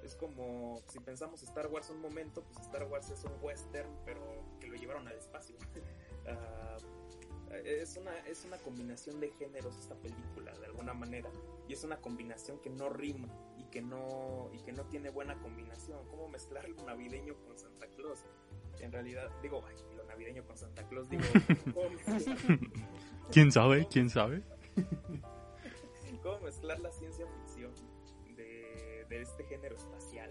es 0.08 0.16
como 0.16 0.82
si 0.88 0.98
pensamos 1.00 1.42
Star 1.42 1.66
Wars 1.66 1.90
un 1.90 2.00
momento 2.00 2.42
pues 2.42 2.66
Star 2.66 2.84
Wars 2.84 3.10
es 3.10 3.24
un 3.24 3.32
western 3.42 3.90
pero 4.06 4.22
que 4.58 4.66
lo 4.66 4.76
llevaron 4.76 5.06
al 5.06 5.14
espacio. 5.14 5.56
Uh, 6.24 7.52
es 7.64 7.96
una 7.96 8.16
es 8.26 8.44
una 8.44 8.56
combinación 8.58 9.20
de 9.20 9.30
géneros 9.32 9.76
esta 9.78 9.94
película 9.96 10.52
de 10.58 10.66
alguna 10.66 10.94
manera. 10.94 11.30
Y 11.68 11.74
es 11.74 11.84
una 11.84 11.98
combinación 11.98 12.58
que 12.60 12.70
no 12.70 12.88
rima 12.88 13.28
y 13.58 13.64
que 13.64 13.82
no 13.82 14.50
y 14.52 14.58
que 14.60 14.72
no 14.72 14.84
tiene 14.86 15.10
buena 15.10 15.38
combinación. 15.40 16.06
Cómo 16.08 16.28
mezclar 16.28 16.68
lo 16.68 16.82
navideño 16.84 17.36
con 17.44 17.58
Santa 17.58 17.86
Claus 17.88 18.24
en 18.80 18.92
realidad 18.92 19.28
digo 19.42 19.64
ay, 19.66 19.74
lo 19.96 20.04
navideño 20.04 20.44
con 20.44 20.56
Santa 20.56 20.86
Claus 20.88 21.08
digo 21.08 21.24
quién 23.32 23.50
sabe 23.50 23.88
quién 23.90 24.08
sabe 24.08 24.44
cómo 26.22 26.38
mezclar 26.40 26.78
la 26.78 26.92
ciencia 26.92 27.26
ficción 27.26 27.72
de, 29.08 29.22
este 29.22 29.44
género 29.44 29.76
espacial 29.76 30.30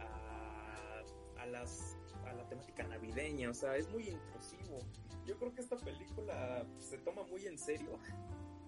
a, 0.00 1.02
a 1.42 1.46
las 1.46 1.96
a 2.26 2.32
la 2.32 2.48
temática 2.48 2.84
navideña 2.84 3.50
o 3.50 3.54
sea 3.54 3.76
es 3.76 3.88
muy 3.90 4.08
intrusivo. 4.08 4.78
Yo 5.26 5.38
creo 5.38 5.54
que 5.54 5.60
esta 5.60 5.76
película 5.76 6.66
se 6.78 6.98
toma 6.98 7.22
muy 7.24 7.46
en 7.46 7.58
serio 7.58 7.98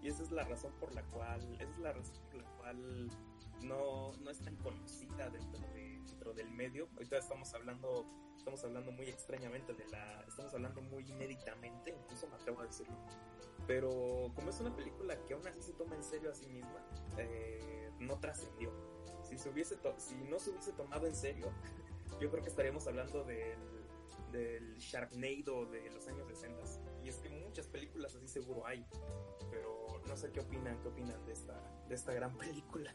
y 0.03 0.09
esa 0.09 0.23
es 0.23 0.31
la 0.31 0.45
razón 0.45 0.73
por 0.79 0.95
la 0.95 1.03
cual 1.05 1.41
esa 1.61 1.73
es 1.73 1.79
la 1.79 1.93
razón 1.93 2.17
por 2.31 2.43
la 2.43 2.51
cual 2.59 3.11
no, 3.63 4.13
no 4.13 4.31
es 4.31 4.41
tan 4.41 4.57
conocida 4.57 5.29
dentro, 5.31 5.61
de, 5.75 6.01
dentro 6.07 6.33
del 6.33 6.51
medio. 6.51 6.89
Ahorita 6.95 7.19
estamos 7.19 7.53
hablando 7.55 8.07
estamos 8.37 8.65
hablando 8.65 8.91
muy 8.93 9.07
extrañamente 9.07 9.75
de 9.75 9.87
la 9.89 10.25
estamos 10.27 10.55
hablando 10.55 10.81
muy 10.81 11.05
inéditamente 11.11 11.91
incluso 11.91 12.27
me 12.29 12.37
atrevo 12.37 12.61
a 12.61 12.67
decirlo. 12.67 12.97
Pero 13.67 14.33
como 14.35 14.51
es 14.51 14.61
una 14.61 14.75
película 14.75 15.17
que 15.27 15.35
aún 15.35 15.47
así 15.47 15.63
se 15.63 15.73
toma 15.75 15.95
en 15.95 16.03
serio 16.03 16.31
a 16.31 16.35
sí 16.35 16.47
misma 16.47 16.85
eh, 17.19 17.91
no 17.99 18.19
trascendió 18.19 18.73
si 19.31 19.39
se 19.39 19.49
hubiese 19.49 19.79
si 19.97 20.17
no 20.29 20.39
se 20.39 20.51
hubiese 20.51 20.73
tomado 20.73 21.07
en 21.07 21.15
serio 21.15 21.47
yo 22.21 22.31
creo 22.31 22.43
que 22.43 22.51
estaríamos 22.51 22.87
hablando 22.87 23.25
del 23.25 23.59
del 24.33 24.77
Sharknado 24.79 25.67
de 25.67 25.91
los 25.91 26.07
años 26.09 26.27
60 26.29 26.63
y 27.05 27.09
es 27.09 27.17
que 27.17 27.29
muchas 27.29 27.67
películas 27.67 28.15
así 28.15 28.29
seguro 28.29 28.67
hay 28.67 28.85
pero 29.51 30.01
no 30.07 30.17
sé 30.17 30.31
qué 30.31 30.41
opinan 30.41 30.81
qué 30.83 30.89
opinan 30.89 31.25
de 31.27 31.33
esta 31.33 31.61
de 31.89 31.95
esta 31.95 32.13
gran 32.13 32.37
película. 32.37 32.93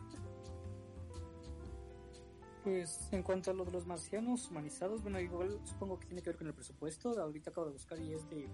Pues 2.63 3.09
en 3.11 3.21
cuanto 3.21 3.51
a 3.51 3.53
lo 3.53 3.63
de 3.63 3.71
los 3.71 3.85
marcianos 3.85 4.49
humanizados 4.49 5.01
bueno 5.01 5.19
igual 5.19 5.59
supongo 5.65 5.99
que 5.99 6.07
tiene 6.07 6.21
que 6.21 6.29
ver 6.29 6.37
con 6.37 6.47
el 6.47 6.53
presupuesto. 6.53 7.19
Ahorita 7.19 7.51
acabo 7.51 7.67
de 7.67 7.73
buscar 7.73 7.99
y 7.99 8.13
es 8.13 8.27
de, 8.29 8.47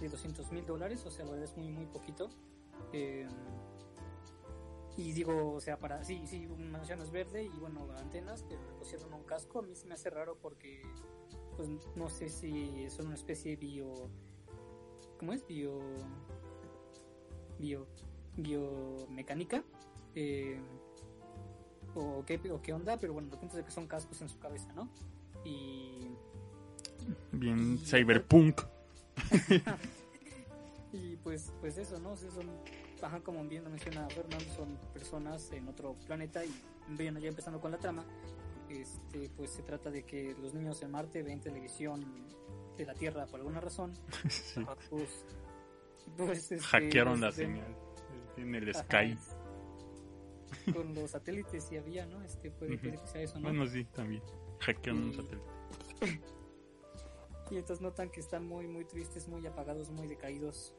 de 0.00 0.08
200 0.08 0.50
mil 0.52 0.66
dólares 0.66 1.04
o 1.06 1.10
sea 1.10 1.24
la 1.24 1.32
verdad 1.32 1.48
es 1.48 1.56
muy 1.56 1.70
muy 1.70 1.86
poquito. 1.86 2.28
Eh, 2.92 3.28
y 4.98 5.12
digo, 5.12 5.52
o 5.52 5.60
sea, 5.60 5.78
para, 5.78 6.02
sí, 6.02 6.26
sí, 6.26 6.48
es 7.00 7.10
verde 7.12 7.44
y 7.44 7.58
bueno, 7.60 7.86
antenas, 7.96 8.44
pero 8.48 8.60
le 8.66 8.72
pusieron 8.72 9.14
un 9.14 9.22
casco, 9.22 9.60
a 9.60 9.62
mí 9.62 9.76
se 9.76 9.86
me 9.86 9.94
hace 9.94 10.10
raro 10.10 10.36
porque 10.42 10.82
pues 11.56 11.68
no 11.94 12.08
sé 12.08 12.28
si 12.28 12.90
son 12.90 13.06
una 13.06 13.14
especie 13.14 13.52
de 13.52 13.56
bio 13.56 14.10
¿cómo 15.18 15.32
es? 15.32 15.46
bio 15.46 15.80
bio 17.58 17.86
biomecánica 18.36 19.64
eh, 20.14 20.60
o 21.96 22.24
qué 22.24 22.40
o 22.52 22.62
qué 22.62 22.72
onda 22.72 22.96
pero 22.96 23.12
bueno 23.12 23.28
lo 23.30 23.40
punto 23.40 23.58
es 23.58 23.64
que 23.64 23.72
son 23.72 23.88
cascos 23.88 24.20
en 24.22 24.28
su 24.28 24.38
cabeza 24.38 24.72
¿no? 24.72 24.88
y 25.44 26.08
bien 27.32 27.74
y, 27.74 27.78
cyberpunk 27.84 28.62
y 30.92 31.16
pues 31.16 31.52
pues 31.60 31.76
eso 31.76 31.98
¿no? 31.98 32.12
O 32.12 32.16
sea, 32.16 32.30
son 32.30 32.46
ajá, 33.02 33.20
como 33.20 33.44
bien 33.44 33.64
lo 33.64 33.70
menciona 33.70 34.08
Fernando 34.08 34.44
son 34.56 34.76
personas 34.92 35.50
en 35.52 35.68
otro 35.68 35.94
planeta 36.06 36.44
y 36.44 36.50
bueno 36.96 37.18
ya 37.20 37.28
empezando 37.28 37.60
con 37.60 37.70
la 37.70 37.78
trama 37.78 38.04
este, 38.68 39.30
pues 39.36 39.50
se 39.50 39.62
trata 39.62 39.90
de 39.90 40.02
que 40.04 40.34
los 40.40 40.52
niños 40.54 40.82
en 40.82 40.90
Marte 40.90 41.22
ven 41.22 41.40
televisión 41.40 42.04
de 42.76 42.84
la 42.84 42.94
Tierra 42.94 43.26
por 43.26 43.40
alguna 43.40 43.60
razón. 43.60 43.92
Sí. 44.28 44.62
Pues, 44.90 45.24
pues, 46.16 46.52
este, 46.52 46.58
Hackearon 46.60 47.20
la 47.20 47.28
ven- 47.28 47.34
señal 47.36 47.76
en 48.36 48.54
el 48.54 48.70
Ajá, 48.70 48.82
Sky. 48.84 49.18
Con 50.72 50.94
los 50.94 51.10
satélites 51.10 51.64
si 51.64 51.76
había, 51.76 52.04
¿no? 52.06 52.22
Este 52.22 52.50
puede, 52.50 52.76
puede 52.78 52.98
que 52.98 53.06
sea 53.06 53.22
eso, 53.22 53.36
¿no? 53.38 53.48
Bueno, 53.48 53.66
sí, 53.66 53.84
también. 53.86 54.22
Hackearon 54.60 55.02
un 55.04 55.14
satélite. 55.14 55.46
Y 57.50 57.56
entonces 57.56 57.80
notan 57.80 58.10
que 58.10 58.20
están 58.20 58.46
muy, 58.46 58.66
muy 58.68 58.84
tristes, 58.84 59.26
muy 59.28 59.46
apagados, 59.46 59.88
muy 59.90 60.06
decaídos. 60.06 60.74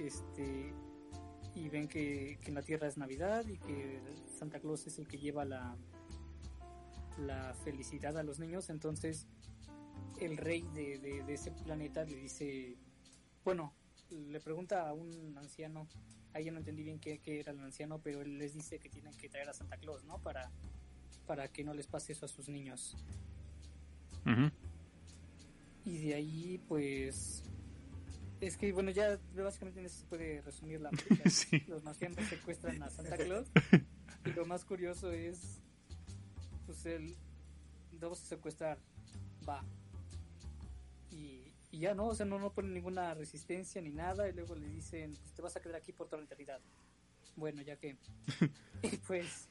Este. 0.00 0.74
Y 1.54 1.68
ven 1.68 1.86
que, 1.88 2.38
que 2.40 2.48
en 2.48 2.54
la 2.54 2.62
Tierra 2.62 2.86
es 2.88 2.96
Navidad 2.96 3.46
y 3.46 3.58
que 3.58 4.00
Santa 4.38 4.58
Claus 4.58 4.86
es 4.86 4.98
el 4.98 5.06
que 5.06 5.18
lleva 5.18 5.44
la, 5.44 5.76
la 7.18 7.54
felicidad 7.62 8.16
a 8.16 8.22
los 8.22 8.38
niños. 8.38 8.70
Entonces, 8.70 9.26
el 10.20 10.36
rey 10.38 10.62
de, 10.74 10.98
de- 10.98 11.22
de 11.24 11.34
ese 11.34 11.50
planeta 11.52 12.04
le 12.04 12.16
dice: 12.16 12.76
Bueno, 13.44 13.74
le 14.10 14.40
pregunta 14.40 14.88
a 14.88 14.92
un 14.94 15.36
anciano. 15.36 15.88
Ahí 16.34 16.44
ya 16.46 16.52
no 16.52 16.58
entendí 16.58 16.82
bien 16.82 16.98
qué, 16.98 17.18
qué 17.18 17.40
era 17.40 17.52
el 17.52 17.60
anciano, 17.60 17.98
pero 17.98 18.22
él 18.22 18.38
les 18.38 18.54
dice 18.54 18.78
que 18.78 18.88
tienen 18.88 19.12
que 19.18 19.28
traer 19.28 19.50
a 19.50 19.52
Santa 19.52 19.76
Claus, 19.76 20.02
¿no? 20.04 20.18
Para, 20.22 20.50
para 21.26 21.48
que 21.48 21.62
no 21.62 21.74
les 21.74 21.86
pase 21.86 22.12
eso 22.12 22.24
a 22.24 22.28
sus 22.28 22.48
niños. 22.48 22.96
Y 25.84 25.98
de 25.98 26.14
ahí, 26.14 26.60
pues. 26.68 27.44
Es 28.42 28.56
que, 28.56 28.72
bueno, 28.72 28.90
ya 28.90 29.18
básicamente 29.36 29.78
en 29.80 29.86
eso 29.86 30.00
se 30.00 30.06
puede 30.06 30.42
resumir 30.42 30.80
la 30.80 30.90
película. 30.90 31.30
Sí. 31.30 31.60
Los 31.68 31.84
marcianos 31.84 32.18
secuestran 32.28 32.82
a 32.82 32.90
Santa 32.90 33.16
Claus. 33.16 33.48
Y 34.24 34.30
lo 34.30 34.46
más 34.46 34.64
curioso 34.64 35.10
es. 35.10 35.60
Pues 36.66 36.86
él. 36.86 37.16
Vamos 38.00 38.22
a 38.22 38.26
secuestrar. 38.26 38.78
Va. 39.48 39.64
Y, 41.10 41.52
y 41.72 41.78
ya 41.80 41.94
no, 41.94 42.06
o 42.06 42.14
sea, 42.14 42.24
no, 42.26 42.38
no 42.38 42.52
ponen 42.52 42.72
ninguna 42.74 43.14
resistencia 43.14 43.80
ni 43.82 43.90
nada. 43.90 44.28
Y 44.28 44.32
luego 44.32 44.54
le 44.54 44.68
dicen: 44.68 45.14
Pues 45.20 45.32
te 45.34 45.42
vas 45.42 45.56
a 45.56 45.60
quedar 45.60 45.76
aquí 45.76 45.92
por 45.92 46.06
toda 46.08 46.18
la 46.18 46.26
eternidad. 46.26 46.60
Bueno, 47.36 47.62
ya 47.62 47.76
que. 47.76 47.96
y 48.82 48.96
pues. 48.98 49.48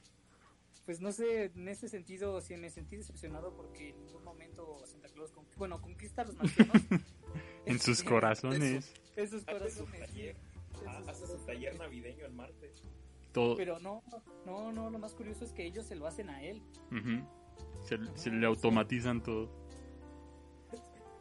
Pues 0.86 1.00
no 1.00 1.12
sé, 1.12 1.44
en 1.54 1.68
ese 1.68 1.88
sentido, 1.88 2.40
sí 2.40 2.56
me 2.56 2.68
sentí 2.68 2.96
decepcionado 2.96 3.54
porque 3.54 3.90
en 3.90 4.04
ningún 4.04 4.24
momento 4.24 4.84
Santa 4.84 5.08
Claus, 5.10 5.30
con- 5.30 5.46
bueno, 5.56 5.80
conquista 5.80 6.22
a 6.22 6.24
los 6.24 6.34
marcianos. 6.34 6.76
En 7.66 7.78
sus 7.78 8.02
corazones. 8.02 8.92
En 9.16 9.28
sus 9.28 9.42
Hace 9.46 9.70
su 9.70 9.84
corazones, 9.84 9.92
sí. 9.94 10.06
taller, 10.06 10.36
En 10.82 10.88
ajá, 10.88 10.98
sus 11.00 11.08
hace 11.08 11.26
su 11.26 11.46
taller 11.46 11.78
navideño 11.78 12.24
en 12.26 12.36
Marte. 12.36 12.72
Todo. 13.32 13.56
Pero 13.56 13.78
no, 13.78 14.02
no, 14.44 14.72
no, 14.72 14.90
lo 14.90 14.98
más 14.98 15.14
curioso 15.14 15.44
es 15.44 15.52
que 15.52 15.64
ellos 15.64 15.86
se 15.86 15.94
lo 15.96 16.06
hacen 16.06 16.28
a 16.30 16.42
él. 16.42 16.62
Ujú. 16.90 17.24
Se, 17.84 17.96
se 18.16 18.28
Ajá, 18.30 18.36
le 18.36 18.40
sí. 18.40 18.44
automatizan 18.44 19.22
todo. 19.22 19.48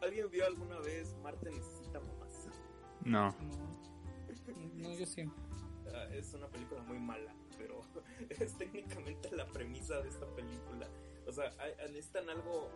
¿Alguien 0.01 0.29
vio 0.31 0.45
alguna 0.45 0.79
vez 0.79 1.15
Marte 1.21 1.51
necesita 1.51 1.99
mamás? 1.99 2.47
No. 3.05 3.29
No, 3.29 4.89
no 4.89 4.93
yo 4.97 5.05
sí. 5.05 5.23
Ah, 5.93 6.05
es 6.13 6.33
una 6.33 6.47
película 6.47 6.81
muy 6.83 6.99
mala, 6.99 7.33
pero 7.57 7.81
es 8.29 8.57
técnicamente 8.57 9.29
la 9.35 9.45
premisa 9.47 10.01
de 10.01 10.09
esta 10.09 10.25
película. 10.35 10.87
O 11.27 11.31
sea, 11.31 11.51
hay- 11.59 11.73
necesitan 11.91 12.29
algo. 12.29 12.69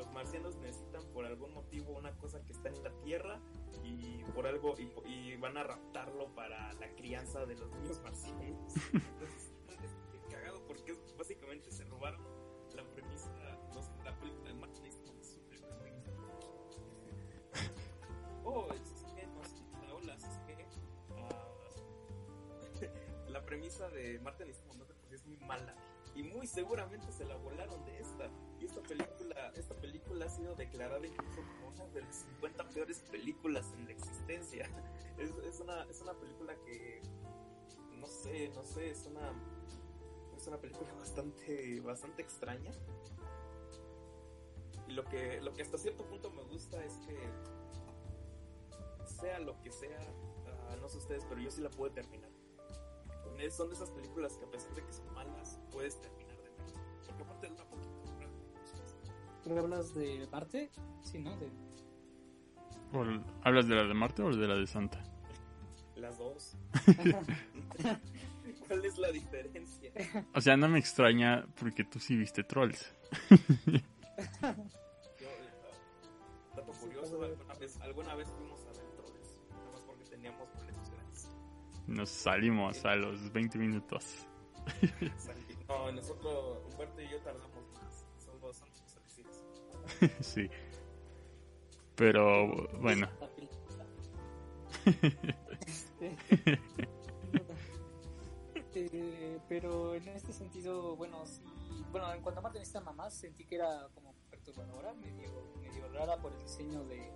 Los 0.00 0.10
marcianos 0.12 0.56
necesitan 0.56 1.04
por 1.12 1.26
algún 1.26 1.52
motivo 1.52 1.92
una 1.92 2.16
cosa 2.16 2.42
que 2.42 2.52
está 2.52 2.70
en 2.70 2.82
la 2.82 2.90
Tierra 3.02 3.38
y 3.84 4.24
por 4.34 4.46
algo 4.46 4.74
y, 4.78 4.90
y 5.06 5.36
van 5.36 5.58
a 5.58 5.62
raptarlo 5.62 6.34
para 6.34 6.72
la 6.74 6.88
crianza 6.94 7.44
de 7.44 7.54
los 7.54 7.70
niños 7.72 8.00
marcianos. 8.00 8.40
Entonces, 8.94 9.52
es 9.68 9.94
bien 10.10 10.22
cagado 10.30 10.64
porque 10.66 10.96
básicamente 11.18 11.70
se 11.70 11.84
robaron 11.84 12.22
la 12.74 12.82
premisa. 12.94 13.30
No 13.74 13.82
sé, 13.82 13.90
la 14.02 14.18
película 14.18 14.48
de 14.48 14.54
muy 14.54 14.70
Oh, 18.44 18.68
es 18.72 19.04
que 19.14 19.26
no 19.26 19.44
sé, 19.44 19.62
hola, 19.92 20.14
es 20.14 20.24
que 22.78 22.90
la 23.30 23.44
premisa 23.44 23.90
de 23.90 24.18
Martin 24.20 24.54
Simon 24.54 24.78
pues 24.86 25.12
es 25.12 25.26
muy 25.26 25.36
mala 25.36 25.74
y 26.14 26.22
muy 26.22 26.46
seguramente 26.46 27.12
se 27.12 27.26
la 27.26 27.36
volaron 27.36 27.84
de 27.84 28.00
esta 28.00 28.30
y 28.60 28.66
esta 28.66 28.80
película 28.82 29.52
esta 29.56 29.74
película 29.74 30.26
ha 30.26 30.28
sido 30.28 30.54
declarada 30.54 31.06
incluso 31.06 31.36
como 31.36 31.68
una 31.68 31.86
de 31.92 32.02
las 32.02 32.16
50 32.16 32.68
peores 32.68 33.00
películas 33.10 33.72
en 33.74 33.86
la 33.86 33.92
existencia 33.92 34.68
es, 35.18 35.30
es 35.30 35.60
una 35.60 35.84
es 35.84 36.00
una 36.02 36.14
película 36.14 36.54
que 36.64 37.02
no 37.96 38.06
sé 38.06 38.50
no 38.54 38.64
sé 38.64 38.90
es 38.90 39.06
una 39.06 39.32
es 40.36 40.46
una 40.46 40.58
película 40.58 40.92
bastante 40.98 41.80
bastante 41.80 42.22
extraña 42.22 42.72
y 44.88 44.92
lo 44.92 45.04
que 45.04 45.40
lo 45.40 45.52
que 45.52 45.62
hasta 45.62 45.78
cierto 45.78 46.04
punto 46.04 46.30
me 46.30 46.42
gusta 46.42 46.84
es 46.84 46.94
que 47.06 47.16
lo 49.44 49.60
que 49.60 49.70
sea, 49.70 50.00
ah, 50.46 50.76
no 50.80 50.88
sé 50.88 50.98
ustedes, 50.98 51.24
pero 51.28 51.40
yo 51.40 51.50
sí 51.50 51.60
la 51.60 51.70
puedo 51.70 51.92
terminar. 51.92 52.30
Son 53.50 53.68
de 53.68 53.74
esas 53.74 53.90
películas 53.90 54.36
que 54.36 54.44
a 54.44 54.50
pesar 54.50 54.74
de 54.74 54.84
que 54.84 54.92
son 54.92 55.14
malas, 55.14 55.58
puedes 55.72 55.98
terminar 56.00 56.36
de 56.36 56.50
ver. 56.50 56.52
Porque 57.06 57.22
aparte 57.22 57.48
dura 57.48 57.64
poquito. 57.64 57.69
¿Tú 59.42 59.58
hablas 59.58 59.94
de 59.94 60.28
Marte? 60.30 60.70
Sí, 61.02 61.18
¿no? 61.18 61.36
De... 61.36 61.50
¿Hablas 63.42 63.68
de 63.68 63.74
la 63.74 63.84
de 63.84 63.94
Marte 63.94 64.22
o 64.22 64.34
de 64.34 64.48
la 64.48 64.56
de 64.56 64.66
Santa? 64.66 65.02
Las 65.96 66.18
dos. 66.18 66.56
¿Cuál 68.66 68.84
es 68.84 68.98
la 68.98 69.10
diferencia? 69.12 69.92
O 70.34 70.40
sea, 70.40 70.56
no 70.56 70.68
me 70.68 70.78
extraña 70.78 71.46
porque 71.58 71.84
tú 71.84 71.98
sí 71.98 72.16
viste 72.16 72.42
Trolls. 72.42 72.94
dato 76.56 76.72
curioso, 76.80 77.22
alguna 77.22 77.54
vez, 77.54 77.80
alguna 77.80 78.14
vez 78.14 78.28
fuimos 78.28 78.60
a 78.62 78.72
ver 78.72 78.86
Trolls, 78.96 79.38
nada 79.50 79.70
más 79.72 79.82
porque 79.82 80.04
teníamos 80.04 80.48
boletos 80.54 80.90
gratis. 80.90 81.28
Nos 81.86 82.10
salimos 82.10 82.84
a 82.84 82.96
los 82.96 83.32
20 83.32 83.58
minutos. 83.58 84.26
no, 85.68 85.92
nosotros, 85.92 86.64
Humberto 86.70 87.00
y 87.02 87.08
yo 87.08 87.20
tardamos 87.20 87.59
sí. 90.20 90.48
Pero 91.96 92.68
bueno. 92.80 93.08
Eh, 98.74 99.38
pero 99.48 99.94
en 99.94 100.08
este 100.08 100.32
sentido, 100.32 100.96
bueno, 100.96 101.26
sí, 101.26 101.42
bueno, 101.90 102.12
en 102.14 102.22
cuanto 102.22 102.40
a 102.40 102.42
Marta 102.42 102.58
necesita 102.58 102.80
mamás, 102.80 103.14
sentí 103.14 103.44
que 103.44 103.56
era 103.56 103.88
como 103.94 104.14
perturbadora, 104.30 104.94
medio, 104.94 105.30
medio 105.60 105.88
rara 105.92 106.16
por 106.16 106.32
el 106.32 106.38
diseño 106.40 106.84
de, 106.84 107.10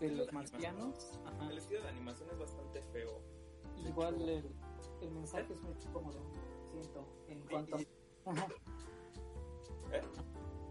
de 0.00 0.10
los 0.12 0.32
marcianos. 0.32 1.18
Ajá. 1.26 1.50
El 1.50 1.58
estilo 1.58 1.82
de 1.82 1.88
animación 1.88 2.30
es 2.30 2.38
bastante 2.38 2.82
feo. 2.92 3.20
Igual 3.84 4.28
el, 4.28 4.50
el 5.02 5.10
mensaje 5.10 5.52
es 5.52 5.60
muy 5.60 5.74
cómodo, 5.92 6.20
siento, 6.70 7.04
en 7.28 7.40
cuanto 7.42 7.76
a... 7.76 7.80
¿Eh? 9.92 10.02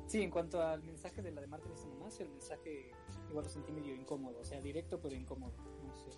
Sí, 0.07 0.21
en 0.21 0.31
cuanto 0.31 0.61
al 0.61 0.83
mensaje 0.83 1.21
de 1.21 1.31
la 1.31 1.41
de 1.41 1.47
Marta 1.47 1.67
necesita 1.69 1.93
mamás, 1.95 2.19
el 2.19 2.29
mensaje 2.29 2.91
igual 3.29 3.43
lo 3.43 3.49
sentí 3.49 3.71
medio 3.71 3.93
incómodo, 3.93 4.39
o 4.39 4.45
sea, 4.45 4.61
directo 4.61 4.99
pero 5.01 5.15
incómodo, 5.15 5.53
no 5.85 5.95
sé 5.95 6.11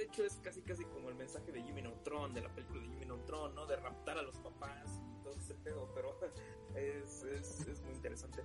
de 0.00 0.06
hecho 0.06 0.24
es 0.24 0.40
casi 0.42 0.62
casi 0.62 0.84
como 0.84 1.10
el 1.10 1.14
mensaje 1.14 1.52
de 1.52 1.62
Jimmy 1.62 1.82
Neutron, 1.82 2.32
de 2.32 2.40
la 2.40 2.48
película 2.48 2.80
de 2.80 2.88
Jimmy 2.88 3.04
Neutron, 3.06 3.54
¿no? 3.54 3.66
De 3.66 3.76
raptar 3.76 4.16
a 4.16 4.22
los 4.22 4.36
papás 4.38 5.00
y 5.12 5.22
todo 5.22 5.34
ese 5.34 5.54
pedo, 5.56 5.90
pero 5.94 6.16
es, 6.74 7.22
es, 7.24 7.66
es 7.68 7.82
muy 7.82 7.92
interesante. 7.92 8.42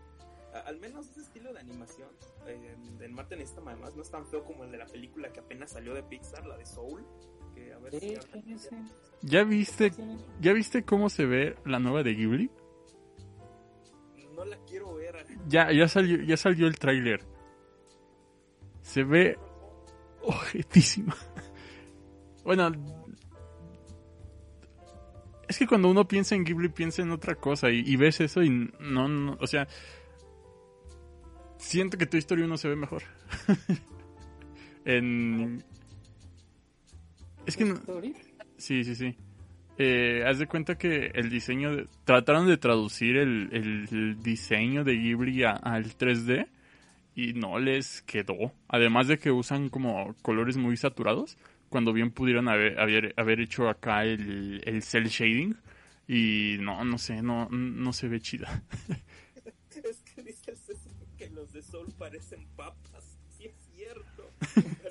al 0.66 0.78
menos 0.80 1.08
ese 1.10 1.22
estilo 1.22 1.54
de 1.54 1.60
animación 1.60 2.10
en, 2.46 3.02
en 3.02 3.14
Marte 3.14 3.38
necesita 3.38 3.62
además 3.66 3.96
no 3.96 4.02
es 4.02 4.12
tan 4.12 4.26
feo 4.26 4.44
como 4.44 4.66
el 4.66 4.72
de 4.72 4.78
la 4.78 4.86
película 4.86 5.32
que 5.32 5.40
apenas 5.40 5.72
salió 5.72 5.94
de 5.94 6.04
Pixar, 6.04 6.46
la 6.46 6.58
de 6.58 6.66
Soul. 6.66 7.06
Que 7.54 7.72
a 7.72 7.80
ver 7.80 7.98
si 7.98 8.18
¿Ya 9.22 9.46
viste, 9.46 9.94
¿Ya 10.42 10.52
viste 10.52 10.84
cómo 10.84 11.10
se 11.10 11.26
ve 11.26 11.56
la 11.64 11.80
nueva 11.80 12.04
de 12.04 12.14
Ghibli? 12.14 12.52
No 14.46 14.52
la 14.52 14.58
quiero 14.66 14.94
ver. 14.94 15.26
Ya, 15.48 15.72
ya 15.72 15.88
salió, 15.88 16.22
ya 16.22 16.38
salió 16.38 16.68
el 16.68 16.78
tráiler. 16.78 17.22
Se 18.82 19.04
ve 19.04 19.38
objetísima. 20.22 21.16
Bueno, 22.44 22.72
es 25.48 25.58
que 25.58 25.66
cuando 25.66 25.90
uno 25.90 26.08
piensa 26.08 26.36
en 26.36 26.44
Ghibli 26.44 26.70
piensa 26.70 27.02
en 27.02 27.10
otra 27.10 27.34
cosa 27.34 27.72
y, 27.72 27.96
ves 27.96 28.22
eso 28.22 28.44
y 28.44 28.50
no, 28.80 29.08
no, 29.08 29.38
o 29.40 29.48
sea, 29.48 29.68
siento 31.58 31.98
que 31.98 32.06
tu 32.06 32.18
historia 32.18 32.46
uno 32.46 32.58
se 32.58 32.70
ve 32.70 32.76
mejor. 32.76 33.02
en... 34.86 35.64
Es 37.48 37.58
que 37.58 37.66
no... 37.66 37.80
Sí, 38.58 38.84
sí, 38.84 38.96
sí. 38.96 39.18
Eh, 39.78 40.24
haz 40.26 40.40
de 40.40 40.48
cuenta 40.48 40.78
que 40.78 41.12
el 41.14 41.30
diseño... 41.30 41.88
Trataron 42.06 42.48
de 42.48 42.58
traducir 42.58 43.18
el, 43.18 43.50
el 43.52 44.22
diseño 44.22 44.84
de 44.84 44.96
Ghibli 44.96 45.44
al 45.44 45.98
3D 45.98 46.48
y 47.16 47.34
no 47.34 47.60
les 47.60 48.02
quedó. 48.04 48.54
Además 48.68 49.08
de 49.08 49.18
que 49.18 49.32
usan 49.32 49.70
como 49.70 50.14
colores 50.22 50.58
muy 50.58 50.78
saturados, 50.78 51.38
cuando 51.70 51.94
bien 51.94 52.12
pudieron 52.12 52.48
haber, 52.48 52.80
haber, 53.18 53.40
hecho 53.40 53.70
acá 53.70 54.04
el, 54.04 54.62
el 54.66 54.84
cel 54.84 55.08
shading 55.08 55.56
y 56.08 56.58
no, 56.60 56.84
no 56.86 56.98
sé, 56.98 57.22
no, 57.22 57.50
no 57.50 57.94
se 57.94 58.08
ve 58.08 58.20
chida. 58.20 58.64
es 59.84 60.02
que 60.04 60.22
dices 60.24 60.62
que 61.18 61.30
los 61.30 61.52
de 61.54 61.62
Sol 61.62 61.94
parecen 61.98 62.46
papas, 62.56 63.18
sí 63.38 63.46
es 63.46 63.56
cierto, 63.74 64.32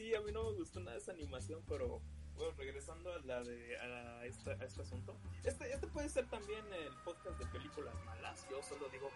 sí, 0.00 0.14
a 0.14 0.20
mí 0.20 0.32
no 0.32 0.50
me 0.50 0.56
gustó 0.56 0.80
nada 0.80 0.96
esa 0.96 1.12
animación, 1.12 1.62
pero 1.68 2.00
bueno, 2.36 2.52
regresando 2.56 3.12
a 3.12 3.18
la 3.20 3.42
de 3.42 3.76
a, 3.76 4.24
esta, 4.24 4.52
a 4.52 4.64
este 4.64 4.82
asunto, 4.82 5.16
este, 5.44 5.72
este 5.72 5.86
puede 5.88 6.08
ser 6.08 6.26
también 6.28 6.64
el 6.72 6.92
podcast 7.04 7.38
de 7.38 7.46
películas 7.46 7.94
malas. 8.06 8.46
Yo 8.50 8.62
solo 8.62 8.88
digo 8.88 9.10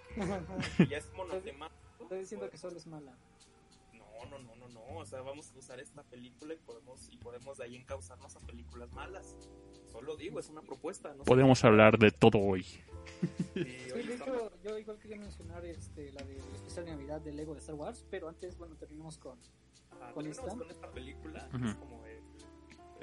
que 0.76 0.86
ya 0.90 0.98
es 0.98 1.10
monotemático. 1.14 1.80
Estoy 2.02 2.18
diciendo 2.18 2.50
que 2.50 2.58
solo 2.58 2.76
es 2.76 2.86
mala. 2.86 3.16
No, 3.94 4.26
no, 4.30 4.38
no, 4.38 4.56
no, 4.56 4.68
no. 4.68 4.98
O 4.98 5.06
sea, 5.06 5.22
vamos 5.22 5.52
a 5.54 5.58
usar 5.58 5.80
esta 5.80 6.02
película 6.02 6.52
y 6.54 6.58
podemos 6.58 7.08
y 7.10 7.16
podemos 7.16 7.58
de 7.58 7.64
ahí 7.64 7.76
encauzarnos 7.76 8.36
a 8.36 8.40
películas 8.40 8.92
malas. 8.92 9.36
Solo 9.90 10.16
digo, 10.16 10.40
es 10.40 10.50
una 10.50 10.62
propuesta. 10.62 11.14
No 11.14 11.24
podemos 11.24 11.64
hablar 11.64 11.98
de 11.98 12.10
todo 12.10 12.38
hoy. 12.38 12.62
Sí, 13.54 13.64
de 13.64 14.14
hecho, 14.14 14.52
yo 14.62 14.78
igual 14.78 14.98
quería 14.98 15.18
mencionar 15.18 15.64
este, 15.64 16.12
la 16.12 16.22
de 16.24 16.36
especial 16.36 16.84
de 16.84 16.90
Navidad 16.92 17.20
de 17.20 17.32
Lego 17.32 17.54
de 17.54 17.60
Star 17.60 17.74
Wars, 17.74 18.04
pero 18.10 18.28
antes, 18.28 18.58
bueno, 18.58 18.76
terminamos 18.76 19.18
con, 19.18 19.38
con, 20.14 20.26
esta. 20.26 20.46
con 20.46 20.70
esta 20.70 20.90
película, 20.90 21.48
es 21.64 21.74
como 21.74 22.04
el 22.06 22.24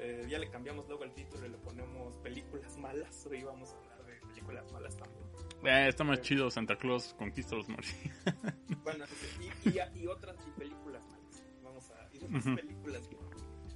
eh, 0.04 0.26
ya 0.28 0.38
le 0.40 0.50
cambiamos 0.50 0.88
luego 0.88 1.04
el 1.04 1.12
título 1.12 1.46
y 1.46 1.50
le 1.50 1.58
ponemos 1.58 2.16
películas 2.18 2.76
malas. 2.76 3.24
Hoy 3.26 3.44
vamos 3.44 3.72
a 3.72 3.76
hablar 3.76 4.04
de 4.04 4.26
películas 4.26 4.72
malas 4.72 4.96
también. 4.96 5.22
Eh, 5.62 5.88
está 5.88 6.02
más 6.02 6.20
chido 6.22 6.50
Santa 6.50 6.74
Claus 6.76 7.14
conquista 7.14 7.54
los 7.54 7.68
marcianos. 7.68 8.18
bueno, 8.82 9.04
y, 9.40 9.68
y, 9.68 9.78
y, 9.94 10.06
otras 10.08 10.36
y 10.44 10.50
películas 10.58 11.04
malas. 11.06 11.44
Vamos 11.62 11.90
a. 11.90 12.08
Y 12.12 12.24
otras 12.24 12.44
películas. 12.56 13.08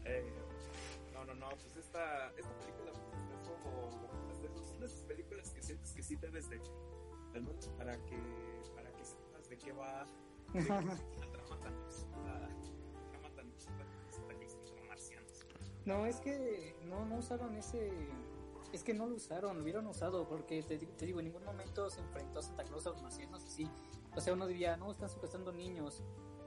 Eh, 0.05 0.33
no, 1.13 1.25
no, 1.27 1.35
no. 1.35 1.49
Pues 1.51 1.77
esta, 1.77 2.33
esta 2.37 2.59
película 2.59 2.91
pues, 2.91 3.05
es 3.31 3.49
como. 3.63 3.91
Son 4.65 4.81
de 4.81 4.87
esas 4.87 5.05
películas 5.05 5.51
que 5.51 5.63
sientes 5.63 5.93
que 5.93 6.03
sí 6.03 6.17
debes 6.17 6.51
de. 6.51 6.61
Al 7.35 7.43
menos 7.43 7.69
para 7.79 7.97
que, 8.05 8.19
para 8.75 8.91
que 8.91 9.05
sepas 9.05 9.49
de 9.49 9.59
qué 9.59 9.71
va. 9.71 10.07
De, 10.55 10.61
No, 15.87 16.05
es 16.05 16.21
que 16.21 16.77
no, 16.85 17.07
no 17.07 17.17
usaron 17.17 17.57
ese. 17.57 17.91
Es 18.73 18.83
que 18.83 18.93
no 18.93 19.07
lo 19.07 19.15
usaron, 19.15 19.57
lo 19.57 19.63
hubieran 19.63 19.87
usado, 19.87 20.29
porque 20.29 20.63
te, 20.63 20.77
digo, 21.07 21.21
en 21.21 21.27
ningún 21.27 21.45
momento 21.45 21.89
se 21.89 22.01
enfrentó 22.01 22.41
a 22.41 22.43
Santa 22.43 22.65
Claus 22.65 22.87
a 22.87 22.91
los 22.91 23.01
marcianos 23.01 23.45
así. 23.45 23.71
O 24.15 24.21
sea, 24.21 24.33
uno 24.33 24.47
diría, 24.47 24.77
no, 24.77 24.91
están 24.91 25.09
secuestrando 25.09 25.53
niños. 25.53 26.03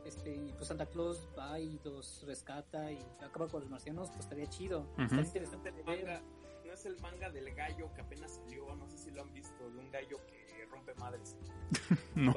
Este, 0.06 0.36
y 0.36 0.54
pues 0.54 0.68
Santa 0.68 0.86
Claus 0.86 1.28
va 1.38 1.60
y 1.60 1.80
los 1.84 2.24
rescata 2.28 2.92
y 2.92 3.00
acaba 3.22 3.48
con 3.48 3.62
los 3.62 3.70
marcianos, 3.70 4.10
pues 4.10 4.22
estaría 4.22 4.48
chido. 4.48 4.86
Está 4.98 5.22
interesante 5.22 5.72
Manga, 5.84 6.22
no 6.66 6.74
es 6.74 6.86
el 6.86 7.00
manga 7.00 7.30
del 7.30 7.54
gallo 7.56 7.92
que 7.94 8.02
apenas 8.02 8.36
salió, 8.36 8.76
no 8.76 8.88
sé 8.90 8.98
si 8.98 9.12
lo 9.12 9.22
han 9.22 9.34
visto, 9.34 9.70
de 9.70 9.80
un 9.80 9.90
gallo 9.90 10.18
que 10.28 10.66
rompe 10.70 10.94
madres. 10.96 11.36
no. 12.16 12.34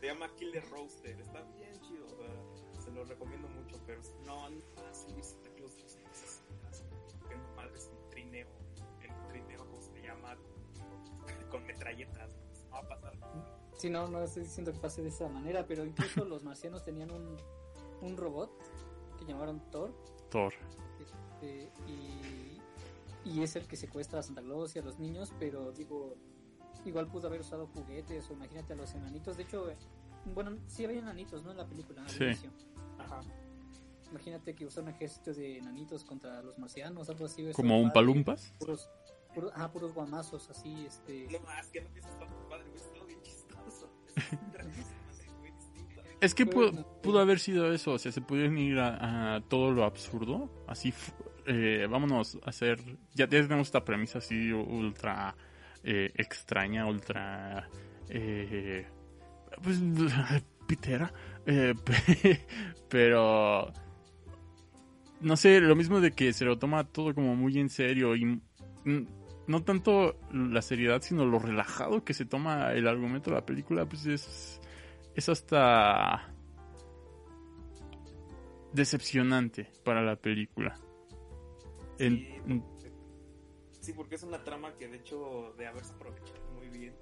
Se 0.00 0.06
llama 0.06 0.28
Killer 0.36 0.68
Roaster, 0.70 1.20
está 1.20 1.42
bien 1.56 1.78
chido, 1.80 2.06
se 2.78 2.90
lo 2.90 3.04
recomiendo 3.04 3.48
mucho, 3.48 3.78
pero 3.86 4.00
no, 4.24 4.48
no, 4.50 4.58
así 4.90 5.06
con 5.12 5.49
Sí, 13.80 13.88
no, 13.88 14.06
no 14.08 14.22
estoy 14.22 14.42
diciendo 14.42 14.74
que 14.74 14.78
pase 14.78 15.00
de 15.00 15.08
esa 15.08 15.26
manera, 15.30 15.66
pero 15.66 15.86
incluso 15.86 16.22
los 16.26 16.44
marcianos 16.44 16.84
tenían 16.84 17.10
un, 17.10 17.34
un 18.02 18.14
robot 18.14 18.50
que 19.18 19.24
llamaron 19.24 19.58
Thor. 19.70 19.94
Thor. 20.28 20.52
Este, 21.00 21.72
y, 21.86 22.60
y 23.24 23.42
es 23.42 23.56
el 23.56 23.66
que 23.66 23.76
secuestra 23.76 24.20
a 24.20 24.22
Santa 24.22 24.42
Claus 24.42 24.76
y 24.76 24.80
a 24.80 24.82
los 24.82 24.98
niños, 24.98 25.32
pero 25.38 25.72
digo, 25.72 26.14
igual 26.84 27.06
pudo 27.06 27.28
haber 27.28 27.40
usado 27.40 27.68
juguetes 27.68 28.28
o 28.28 28.34
imagínate 28.34 28.74
a 28.74 28.76
los 28.76 28.92
enanitos. 28.92 29.38
De 29.38 29.44
hecho, 29.44 29.72
bueno, 30.26 30.58
sí 30.66 30.84
había 30.84 30.98
enanitos, 30.98 31.42
¿no? 31.42 31.52
En 31.52 31.56
la 31.56 31.66
película. 31.66 32.06
Sí. 32.06 32.26
Ajá. 32.98 33.22
Imagínate 34.10 34.54
que 34.54 34.66
usó 34.66 34.82
un 34.82 34.88
ejército 34.88 35.32
de 35.32 35.56
enanitos 35.56 36.04
contra 36.04 36.42
los 36.42 36.58
marcianos, 36.58 37.08
algo 37.08 37.24
así. 37.24 37.50
¿Como 37.52 37.80
un 37.80 37.90
palumpas? 37.90 38.52
Puros, 38.58 38.90
puros, 39.34 39.52
ah, 39.54 39.72
puros 39.72 39.94
guamazos, 39.94 40.50
así, 40.50 40.84
este... 40.84 41.28
No, 41.30 41.40
más 41.46 41.68
que 41.68 41.80
no 41.80 41.88
Es 46.20 46.34
que 46.34 46.44
pudo, 46.44 47.00
pudo, 47.00 47.18
haber 47.18 47.38
sido 47.38 47.72
eso, 47.72 47.92
o 47.92 47.98
sea, 47.98 48.12
se 48.12 48.20
pudieron 48.20 48.58
ir 48.58 48.78
a, 48.78 49.42
todo 49.48 49.70
lo 49.70 49.84
absurdo, 49.84 50.50
así, 50.66 50.92
eh, 51.46 51.86
vámonos 51.88 52.38
a 52.44 52.50
hacer, 52.50 52.78
ya, 53.14 53.26
tenemos 53.26 53.68
esta 53.68 53.84
premisa 53.84 54.18
así 54.18 54.52
ultra 54.52 55.34
eh, 55.82 56.12
extraña, 56.14 56.86
ultra, 56.86 57.68
eh, 58.10 58.86
pues 59.62 59.80
pitera, 60.66 61.10
pero 62.90 63.72
no 65.20 65.36
sé, 65.36 65.60
lo 65.60 65.76
mismo 65.76 66.00
de 66.00 66.12
que 66.12 66.32
se 66.32 66.44
lo 66.44 66.58
toma 66.58 66.84
todo 66.84 67.14
como 67.14 67.34
muy 67.34 67.58
en 67.58 67.70
serio 67.70 68.14
y 68.16 68.40
no 69.50 69.64
tanto 69.64 70.14
la 70.32 70.62
seriedad, 70.62 71.02
sino 71.02 71.26
lo 71.26 71.40
relajado 71.40 72.04
que 72.04 72.14
se 72.14 72.24
toma 72.24 72.72
el 72.72 72.86
argumento 72.86 73.30
de 73.30 73.36
la 73.36 73.44
película, 73.44 73.84
pues 73.84 74.06
es, 74.06 74.60
es 75.16 75.28
hasta 75.28 76.32
decepcionante 78.72 79.72
para 79.84 80.02
la 80.02 80.14
película. 80.14 80.78
Sí, 83.80 83.92
porque 83.92 84.14
es 84.14 84.22
una 84.22 84.44
trama 84.44 84.76
que 84.76 84.86
de 84.86 84.98
hecho 84.98 85.52
de 85.58 85.66
haberse 85.66 85.94
aprovechado 85.94 86.48
muy 86.54 86.68
bien, 86.68 86.94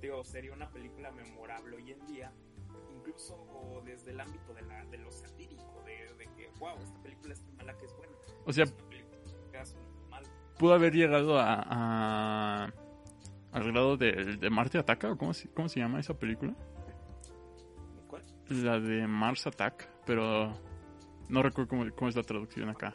digo, 0.00 0.22
sería 0.22 0.52
una 0.52 0.70
película 0.70 1.10
memorable 1.10 1.78
hoy 1.78 1.90
en 1.90 2.06
día, 2.06 2.32
incluso 2.96 3.82
desde 3.84 4.12
el 4.12 4.20
ámbito 4.20 4.54
de, 4.54 4.62
la, 4.62 4.84
de 4.84 4.98
lo 4.98 5.10
satírico, 5.10 5.82
de, 5.84 6.28
que, 6.36 6.48
wow, 6.60 6.78
esta 6.80 7.02
película 7.02 7.34
es 7.34 7.40
tan 7.40 7.56
mala 7.56 7.76
que 7.76 7.86
es 7.86 7.96
buena. 7.96 8.12
O 8.44 8.52
sea, 8.52 8.66
pudo 10.58 10.74
haber 10.74 10.94
llegado 10.94 11.38
a, 11.38 11.62
a 11.66 12.72
al 13.52 13.72
grado 13.72 13.96
de, 13.96 14.36
de, 14.36 14.50
Marte 14.50 14.78
Ataca, 14.78 15.12
o 15.12 15.16
cómo, 15.16 15.32
cómo 15.54 15.68
se 15.68 15.80
llama 15.80 16.00
esa 16.00 16.14
película. 16.14 16.54
¿Cuál? 18.06 18.22
La 18.50 18.78
de 18.78 19.06
Mars 19.06 19.46
Attack, 19.46 19.88
pero 20.04 20.52
no 21.28 21.42
recuerdo 21.42 21.68
cómo, 21.68 21.84
cómo 21.94 22.08
es 22.08 22.16
la 22.16 22.22
traducción 22.22 22.68
acá. 22.68 22.94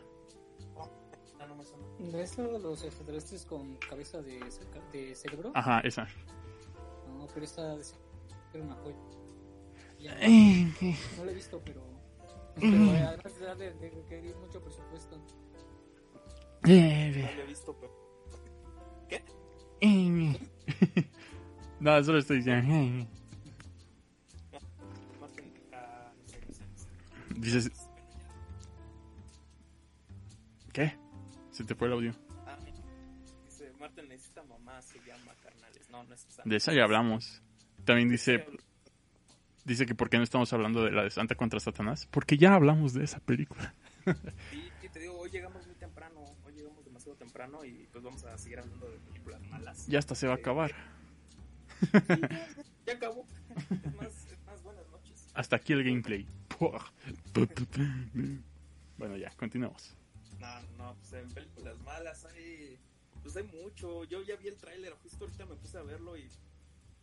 ¿No 2.00 2.20
es 2.20 2.38
lo 2.38 2.52
de 2.52 2.60
los 2.60 2.84
extraterrestres 2.84 3.46
con 3.46 3.78
cabeza 3.78 4.22
de, 4.22 4.40
de 4.92 5.16
cerebro? 5.16 5.52
Ajá, 5.56 5.80
esa. 5.82 6.08
No, 7.08 7.28
pero 7.34 7.46
esta 7.46 7.78
de 7.78 7.84
ser 7.84 7.98
una 8.62 8.76
joya. 8.76 8.98
no 11.18 11.26
la 11.26 11.32
he 11.32 11.34
visto, 11.34 11.62
pero. 11.64 11.82
Pero 12.56 12.76
además 13.08 13.58
de, 13.58 13.74
de 13.74 13.90
requerir 13.90 14.36
mucho 14.36 14.62
presupuesto. 14.62 15.20
No 16.68 16.70
la 16.70 17.44
he 17.44 17.46
visto, 17.46 17.76
pero. 17.78 17.94
¿Qué? 19.10 19.22
no, 21.80 22.04
solo 22.04 22.20
estoy 22.20 22.38
diciendo. 22.38 23.08
Dices. 27.36 27.72
¿Qué? 30.72 30.98
Se 31.52 31.64
te 31.66 31.76
fue 31.76 31.88
el 31.88 31.94
audio. 31.94 32.16
Ah, 32.48 32.58
dice, 33.46 33.72
Marta 33.80 34.02
necesita 34.02 34.44
mamá, 34.44 34.82
se 34.82 34.98
llama 35.00 35.34
carnales. 35.44 35.90
No, 35.90 36.04
no 36.04 36.14
es. 36.14 36.26
De 36.46 36.56
esa 36.56 36.74
ya 36.74 36.86
hablamos. 36.86 37.42
También 37.84 38.08
dice, 38.08 38.46
dice 39.66 39.86
que 39.86 39.96
por 39.96 40.10
qué 40.10 40.18
no 40.18 40.24
estamos 40.24 40.54
hablando 40.54 40.84
de 40.84 40.92
la 40.92 41.04
de 41.04 41.12
Santa 41.12 41.36
contra 41.36 41.60
Satanás. 41.60 42.08
Porque 42.10 42.38
ya 42.38 42.56
hablamos 42.56 42.94
de 42.94 43.04
esa 43.04 43.20
película. 43.20 43.76
sí, 44.82 44.90
te 44.90 45.00
digo, 45.00 45.20
hoy 45.20 45.30
llegamos 45.30 45.66
muy 45.66 45.76
temprano. 45.76 46.24
Hoy 46.46 46.54
llegamos 46.54 46.84
demasiado 46.86 47.18
temprano 47.34 47.66
y 47.66 47.88
pues 47.92 48.04
vamos 48.04 48.24
a 48.26 48.38
seguir 48.38 48.60
hablando 48.60 48.88
de 48.88 49.00
películas 49.00 49.42
malas. 49.50 49.88
Ya 49.88 49.98
hasta 49.98 50.14
se 50.14 50.28
va 50.28 50.34
a 50.34 50.36
acabar. 50.36 50.72
Sí, 51.80 51.88
ya, 52.08 52.48
ya, 52.86 52.94
acabó. 52.94 53.26
Es 53.70 53.96
más, 53.96 54.26
es 54.32 54.46
más, 54.46 54.62
buenas 54.62 54.88
noches. 54.90 55.32
Hasta 55.34 55.56
aquí 55.56 55.74
el 55.74 55.84
gameplay. 55.84 56.28
Bueno, 58.98 59.18
ya, 59.18 59.32
continuamos. 59.32 59.96
No, 60.40 60.62
no, 60.78 60.96
pues 60.96 61.14
en 61.14 61.34
películas 61.34 61.80
malas 61.80 62.26
hay. 62.26 62.78
Pues 63.24 63.36
hay 63.36 63.44
mucho. 63.44 64.04
Yo 64.04 64.22
ya 64.22 64.36
vi 64.36 64.50
el 64.50 64.58
tráiler, 64.58 64.94
justo 65.02 65.26
ahorita 65.26 65.48
me 65.48 65.56
puse 65.56 65.80
a 65.80 65.82
verlo 65.82 66.16
y. 66.16 66.30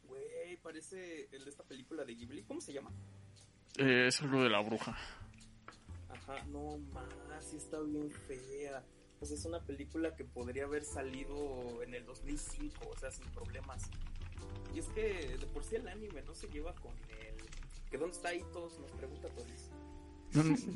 Güey, 0.05 0.57
parece 0.63 1.29
el 1.33 1.45
de 1.45 1.51
esta 1.51 1.65
película 1.65 2.05
de 2.05 2.15
Ghibli. 2.15 2.45
¿Cómo 2.45 2.61
se 2.61 2.73
llama? 2.73 2.93
Eh, 3.79 4.07
es 4.07 4.23
algo 4.23 4.43
de 4.43 4.51
la 4.51 4.61
bruja. 4.61 4.97
Ajá, 6.09 6.45
no 6.45 6.79
más, 6.79 7.45
sí 7.45 7.57
está 7.57 7.81
bien 7.81 8.11
fea. 8.11 8.85
Pues 9.21 9.33
es 9.33 9.45
una 9.45 9.61
película 9.61 10.17
que 10.17 10.25
podría 10.25 10.65
haber 10.65 10.83
salido 10.83 11.83
en 11.83 11.93
el 11.95 12.07
2005, 12.07 12.89
o 12.91 12.99
sea, 12.99 13.11
sin 13.11 13.27
problemas. 13.27 13.83
Y 14.75 14.79
es 14.79 14.87
que 14.89 15.37
de 15.39 15.47
por 15.53 15.63
sí 15.63 15.77
el 15.77 15.87
anime 15.89 16.23
no 16.23 16.35
se 16.35 16.49
lleva 16.49 16.75
con 16.77 16.93
el. 17.11 17.37
¿Que 17.91 17.99
dónde 17.99 18.17
está 18.17 18.35
Itos? 18.35 18.79
Nos 18.79 18.91
pregunta 18.93 19.29
Toris. 19.29 19.71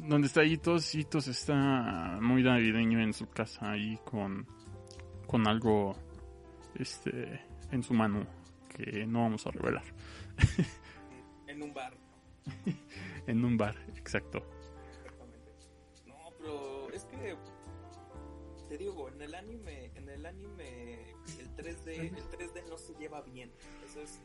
donde 0.09 0.27
está 0.27 0.45
Hitos, 0.45 0.95
Hitos 0.95 1.27
está 1.27 2.19
muy 2.21 2.43
navideño 2.43 3.01
en 3.01 3.15
su 3.15 3.27
casa 3.31 3.71
ahí 3.71 3.99
con, 4.05 4.47
con 5.27 5.47
algo 5.47 5.97
este 6.75 7.41
en 7.71 7.83
su 7.83 7.95
mano 7.95 8.27
que 8.69 9.07
no 9.07 9.23
vamos 9.23 9.47
a 9.47 9.53
revelar. 9.53 9.85
en 11.47 11.63
un 11.63 11.73
bar. 11.73 11.97
en 13.27 13.45
un 13.45 13.57
bar, 13.57 13.75
exacto. 13.97 14.54
Te 18.77 18.79
digo, 18.79 19.09
en 19.09 19.23
el 19.23 19.35
anime, 19.35 19.91
en 19.95 20.09
el 20.09 20.27
anime 20.27 21.13
el 21.39 21.57
3D, 21.57 22.17
el 22.17 22.25
3D 22.31 22.69
no 22.69 22.77
se 22.77 22.95
lleva 22.95 23.23
bien. 23.23 23.53
Eso 23.85 24.01
es 24.01 24.21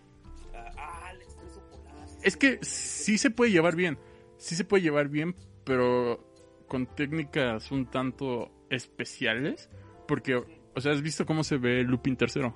ah, 0.54 0.72
ah 0.78 1.12
el 1.14 1.22
expreso 1.22 1.62
polar. 1.70 2.08
Es 2.24 2.36
que 2.36 2.60
sí 2.64 3.18
se 3.18 3.30
puede 3.30 3.52
llevar 3.52 3.76
bien 3.76 3.98
sí 4.40 4.56
se 4.56 4.64
puede 4.64 4.82
llevar 4.82 5.10
bien, 5.10 5.36
pero 5.64 6.34
con 6.68 6.88
técnicas 6.88 7.72
un 7.72 7.86
tanto 7.86 8.52
especiales. 8.70 9.70
Porque, 10.08 10.36
o 10.36 10.82
sea, 10.82 10.94
¿has 10.94 11.04
visto 11.04 11.26
cómo 11.26 11.44
se 11.44 11.58
ve 11.58 11.84
Lupin 11.84 12.16
tercero? 12.16 12.56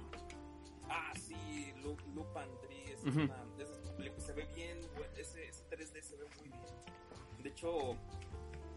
Ah, 0.90 1.12
sí, 1.16 1.72
Lupin 1.84 2.26
3 2.62 2.90
es 2.90 3.16
una 3.16 3.46
de 3.58 3.64
esas 3.64 3.92
películas. 3.92 4.26
Se 4.26 4.34
ve 4.34 4.48
bien, 4.56 4.80
ese, 5.18 5.48
ese 5.48 5.64
3D 5.70 6.02
se 6.02 6.16
ve 6.16 6.26
muy 6.40 6.50
bien. 6.50 7.44
De 7.44 7.50
hecho, 7.50 7.96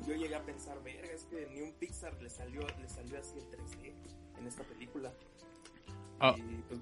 yo 0.06 0.14
llegué 0.14 0.34
a 0.34 0.42
pensar, 0.42 0.82
verga, 0.82 1.08
es 1.12 1.24
que 1.24 1.46
ni 1.52 1.60
un 1.60 1.72
Pixar 1.74 2.20
le 2.22 2.30
salió, 2.30 2.62
le 2.80 2.88
salió 2.88 3.18
así 3.18 3.38
el 3.38 3.44
3D 3.46 3.92
en 4.38 4.46
esta 4.46 4.62
película. 4.64 5.12
Ah, 6.20 6.34
pues, 6.68 6.80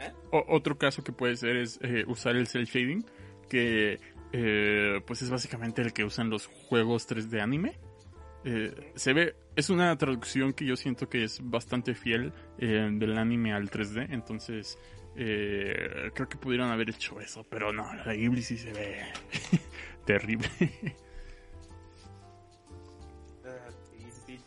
¿eh? 0.00 0.12
otro 0.30 0.78
caso 0.78 1.02
que 1.02 1.12
puede 1.12 1.36
ser 1.36 1.56
es 1.56 1.78
eh, 1.82 2.04
usar 2.06 2.36
el 2.36 2.46
cel 2.46 2.66
shading, 2.66 3.04
que 3.48 3.98
eh, 4.32 5.00
pues 5.06 5.22
es 5.22 5.30
básicamente 5.30 5.82
el 5.82 5.92
que 5.92 6.04
usan 6.04 6.30
los 6.30 6.46
juegos 6.46 7.08
3D 7.08 7.40
anime. 7.40 7.78
Eh, 8.44 8.92
se 8.94 9.12
ve, 9.12 9.34
es 9.56 9.70
una 9.70 9.96
traducción 9.96 10.52
que 10.52 10.64
yo 10.64 10.76
siento 10.76 11.08
que 11.08 11.24
es 11.24 11.40
bastante 11.42 11.94
fiel 11.94 12.32
del 12.58 13.18
anime 13.18 13.52
al 13.52 13.70
3D, 13.70 14.08
entonces 14.10 14.78
creo 15.14 16.28
que 16.28 16.36
pudieron 16.36 16.70
haber 16.70 16.90
hecho 16.90 17.20
eso, 17.20 17.44
pero 17.50 17.72
no, 17.72 17.92
la 18.04 18.14
Ghibli 18.14 18.42
sí 18.42 18.56
se 18.56 18.72
ve 18.72 19.02
terrible. 20.06 20.48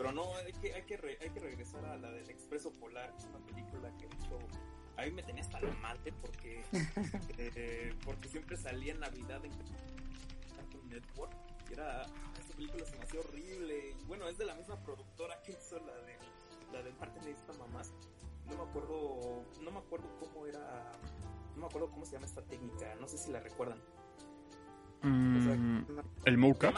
Pero 0.01 0.13
no, 0.13 0.35
hay 0.35 0.51
que, 0.53 0.73
hay, 0.73 0.81
que 0.81 0.95
hay 1.21 1.29
que 1.29 1.39
regresar 1.39 1.85
a 1.85 1.95
la 1.95 2.09
del 2.09 2.27
Expreso 2.27 2.71
Polar, 2.71 3.13
es 3.15 3.25
una 3.25 3.37
película 3.45 3.95
que 3.97 4.05
hecho 4.05 4.39
a 4.97 5.03
mí 5.03 5.11
me 5.11 5.21
tenía 5.21 5.43
hasta 5.43 5.59
la 5.59 5.71
madre 5.73 6.11
porque, 6.19 6.63
eh, 7.37 7.93
porque 8.03 8.27
siempre 8.27 8.57
salía 8.57 8.93
en 8.93 8.99
Navidad 8.99 9.45
en 9.45 9.51
Cartoon 10.55 10.89
Network. 10.89 11.33
Y 11.69 11.73
era, 11.73 12.01
esta 12.39 12.55
película 12.55 12.83
se 12.83 12.95
me 12.97 13.03
hacía 13.03 13.19
horrible. 13.19 13.95
Bueno, 14.07 14.27
es 14.27 14.39
de 14.39 14.45
la 14.45 14.55
misma 14.55 14.81
productora 14.81 15.39
que 15.43 15.51
hizo 15.51 15.79
la 15.79 15.95
de, 15.97 16.17
la 16.73 16.81
de 16.81 16.91
Martin 16.93 17.27
esta 17.27 17.53
mamás. 17.53 17.93
No 18.47 18.57
me 18.57 18.69
acuerdo, 18.69 19.45
no 19.61 19.71
me 19.71 19.79
acuerdo 19.79 20.07
cómo 20.19 20.47
era, 20.47 20.91
no 21.53 21.61
me 21.61 21.65
acuerdo 21.67 21.91
cómo 21.91 22.05
se 22.05 22.13
llama 22.13 22.25
esta 22.25 22.41
técnica, 22.41 22.95
no 22.95 23.07
sé 23.07 23.19
si 23.19 23.31
la 23.31 23.39
recuerdan. 23.39 23.79
Mm, 25.03 25.81
el 26.25 26.37
mocap. 26.37 26.75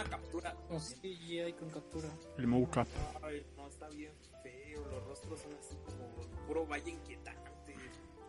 Oh, 0.70 0.80
sí, 0.80 1.18
con 1.60 1.70
captura. 1.70 2.10
El 2.38 2.48
mocap. 2.48 2.88
Ay, 3.22 3.46
no, 3.58 3.68
está 3.68 3.90
bien 3.90 4.14
feo. 4.42 4.86
Los 4.92 5.06
rostros 5.06 5.42
son 5.42 5.54
así 5.60 5.76
como 5.86 6.08
puro 6.48 6.66
valle 6.66 6.92
inquietante 6.92 7.76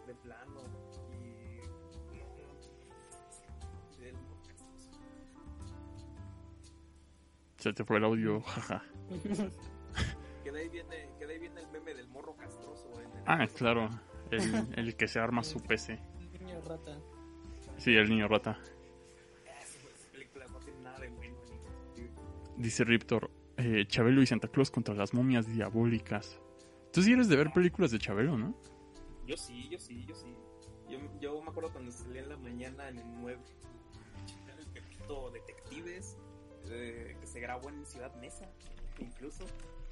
de 0.07 0.15
plano 0.15 0.61
y 1.13 1.25
se 7.65 7.73
te 7.73 7.83
fue 7.83 7.97
el 7.97 8.05
audio, 8.05 8.41
jaja. 8.47 8.83
que, 10.43 10.53
de 10.53 10.61
ahí 10.61 10.69
viene, 10.69 11.09
que 11.19 11.27
de 11.27 11.33
ahí 11.33 11.39
viene 11.39 11.61
el 11.63 11.69
meme 11.69 11.95
del 11.95 12.09
morro 12.09 12.37
castroso. 12.37 12.91
ah, 13.27 13.47
claro, 13.57 13.89
el, 14.31 14.67
el, 14.77 14.97
que 14.97 15.09
se 15.09 15.19
arma 15.19 15.43
su 15.43 15.63
PC. 15.67 15.99
El 16.35 16.45
niño 16.45 16.61
rata. 16.61 16.99
Sí, 17.79 17.97
el 17.97 18.11
niño 18.11 18.29
rata. 18.29 18.59
Dice 22.57 22.85
Riptor, 22.85 23.31
eh, 23.57 23.85
Chabelo 23.87 24.23
y 24.23 24.27
Santa 24.27 24.49
Claus 24.49 24.71
contra 24.71 24.95
las 24.95 25.12
momias 25.12 25.47
diabólicas. 25.47 26.40
Tú 26.93 27.03
sí 27.03 27.12
eres 27.12 27.29
de 27.29 27.37
ver 27.37 27.53
películas 27.53 27.90
de 27.90 27.99
Chabelo, 27.99 28.38
¿no? 28.38 28.55
Yo 29.27 29.37
sí, 29.37 29.69
yo 29.69 29.79
sí, 29.79 30.05
yo 30.07 30.14
sí. 30.14 30.33
Yo, 30.88 30.99
yo 31.21 31.43
me 31.43 31.49
acuerdo 31.49 31.73
cuando 31.73 31.90
salía 31.90 32.23
en 32.23 32.29
la 32.29 32.37
mañana 32.37 32.88
en 32.88 32.99
el 32.99 33.21
9, 33.21 33.40
el 34.59 34.67
Pepito 34.67 35.31
Detectives, 35.31 36.17
eh, 36.71 37.17
que 37.21 37.27
se 37.27 37.40
grabó 37.40 37.69
en 37.71 37.85
Ciudad 37.87 38.14
Mesa, 38.21 38.49
incluso. 38.99 39.45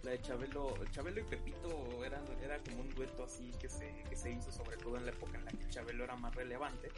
La 0.04 0.10
de 0.10 0.20
Chabelo, 0.20 0.74
Chabelo 0.90 1.20
y 1.20 1.24
Pepito 1.24 2.04
eran, 2.04 2.24
era 2.42 2.58
como 2.58 2.80
un 2.80 2.92
dueto 2.92 3.22
así 3.22 3.52
que 3.60 3.68
se, 3.68 4.02
que 4.08 4.16
se 4.16 4.32
hizo, 4.32 4.50
sobre 4.50 4.76
todo 4.76 4.96
en 4.96 5.06
la 5.06 5.12
época 5.12 5.38
en 5.38 5.44
la 5.44 5.52
que 5.52 5.68
Chabelo 5.68 6.02
era 6.02 6.16
más 6.16 6.34
relevante. 6.34 6.88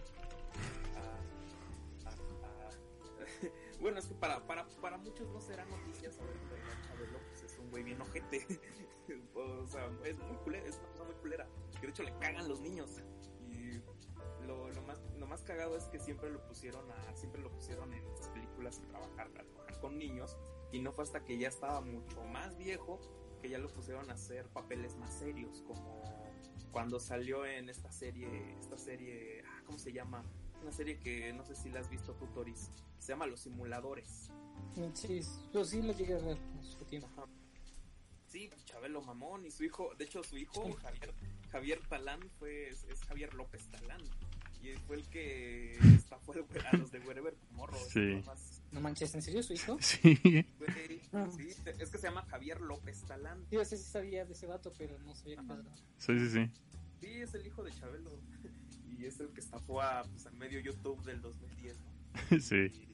Bueno, 3.85 3.99
es 3.99 4.07
que 4.07 4.14
para, 4.14 4.47
para, 4.47 4.66
para 4.81 4.97
muchos 4.97 5.29
no 5.29 5.42
será 5.42 5.66
noticia 5.66 6.11
saber 6.11 6.33
que 6.33 6.88
Chabelo 6.88 7.18
pues, 7.29 7.42
es 7.42 7.59
un 7.59 7.68
güey 7.68 7.83
bien 7.83 8.01
ojete. 8.01 8.47
o 9.35 9.66
sea, 9.66 9.90
es 10.07 10.18
muy 10.20 10.38
culera, 10.38 10.66
es 10.66 10.79
una 10.79 10.88
cosa 10.88 11.05
muy 11.05 11.14
culera. 11.16 11.47
De 11.83 11.88
hecho 11.88 12.03
le 12.03 12.16
cagan 12.18 12.49
los 12.49 12.62
niños. 12.62 13.03
Y 13.42 13.83
lo, 14.47 14.70
lo, 14.70 14.83
más, 14.85 15.03
lo 15.18 15.27
más 15.27 15.42
cagado 15.42 15.77
es 15.77 15.85
que 15.85 15.99
siempre 15.99 16.31
lo 16.31 16.42
pusieron 16.47 16.90
a, 16.90 17.14
siempre 17.14 17.42
lo 17.42 17.51
pusieron 17.51 17.92
en 17.92 18.03
estas 18.07 18.31
películas 18.31 18.81
a 18.81 18.88
trabajar, 18.88 19.27
a 19.38 19.44
trabajar 19.44 19.79
con 19.81 19.99
niños. 19.99 20.38
Y 20.73 20.81
no 20.81 20.90
fue 20.90 21.05
hasta 21.05 21.23
que 21.23 21.37
ya 21.37 21.49
estaba 21.49 21.83
mucho 21.83 22.25
más 22.25 22.57
viejo 22.57 22.99
que 23.42 23.51
ya 23.51 23.59
lo 23.59 23.68
pusieron 23.68 24.09
a 24.09 24.14
hacer 24.14 24.49
papeles 24.49 24.97
más 24.97 25.12
serios, 25.12 25.61
como 25.66 26.03
cuando 26.73 26.99
salió 26.99 27.44
en 27.44 27.68
esta 27.68 27.92
serie, 27.92 28.57
esta 28.59 28.79
serie, 28.79 29.42
ah, 29.47 29.62
¿cómo 29.66 29.77
se 29.77 29.92
llama? 29.92 30.25
Una 30.64 30.72
serie 30.72 30.98
que 30.98 31.31
no 31.35 31.44
sé 31.44 31.55
si 31.55 31.68
la 31.68 31.81
has 31.81 31.90
visto 31.90 32.14
tú, 32.14 32.27
Toris. 32.29 32.70
Se 32.98 33.12
llama 33.12 33.27
Los 33.27 33.40
Simuladores. 33.40 34.31
Sí, 34.94 35.20
yo 35.53 35.62
sí 35.62 35.83
lo 35.83 35.92
llegué 35.92 36.14
a 36.14 36.18
ver 36.20 36.38
en 36.38 36.64
su 36.64 36.83
tiempo. 36.87 37.29
Sí, 38.29 38.48
pues 38.48 38.64
Chabelo 38.64 39.03
Mamón 39.03 39.44
y 39.44 39.50
su 39.50 39.62
hijo, 39.64 39.90
de 39.98 40.07
hecho 40.07 40.24
su 40.24 40.38
hijo, 40.38 40.72
Javier, 40.81 41.12
Javier 41.53 41.81
Talán, 41.87 42.18
fue, 42.38 42.70
es, 42.70 43.05
Javier 43.07 43.35
López 43.35 43.68
Talán. 43.68 44.00
Y 44.62 44.74
fue 44.87 44.96
el 44.96 45.07
que 45.11 45.72
estafó 45.94 46.33
a 46.33 46.77
los 46.79 46.90
de 46.90 46.98
Wherever 47.00 47.37
Morro. 47.50 47.77
Sí. 47.90 48.24
No 48.72 48.81
manches, 48.81 49.14
¿en 49.14 49.20
serio 49.20 49.42
su 49.42 49.53
hijo? 49.53 49.77
Sí. 49.83 50.16
sí. 50.16 51.55
Es 51.79 51.90
que 51.90 51.98
se 51.98 52.07
llama 52.09 52.22
Javier 52.22 52.62
López 52.62 53.03
Talán. 53.03 53.46
Yo 53.50 53.62
sé 53.66 53.77
si 53.77 53.85
sabía 53.85 54.24
de 54.24 54.33
ese 54.33 54.46
vato, 54.46 54.72
pero 54.79 54.98
no 55.00 55.14
sabía 55.14 55.42
nada. 55.42 55.62
Sí, 55.98 56.18
sí, 56.18 56.31
sí. 56.31 56.50
Sí, 57.00 57.20
es 57.20 57.35
el 57.35 57.46
hijo 57.46 57.62
de 57.62 57.70
Chabelo. 57.70 58.11
Y 59.05 59.09
es 59.09 59.21
el 59.21 59.29
que 59.35 59.40
estafó 59.40 59.83
a, 59.83 60.03
pues, 60.05 60.33
medio 60.33 60.61
YouTube 60.61 61.03
del 61.05 61.21
2010, 61.21 61.77
¿no? 61.79 61.93
sí. 62.40 62.88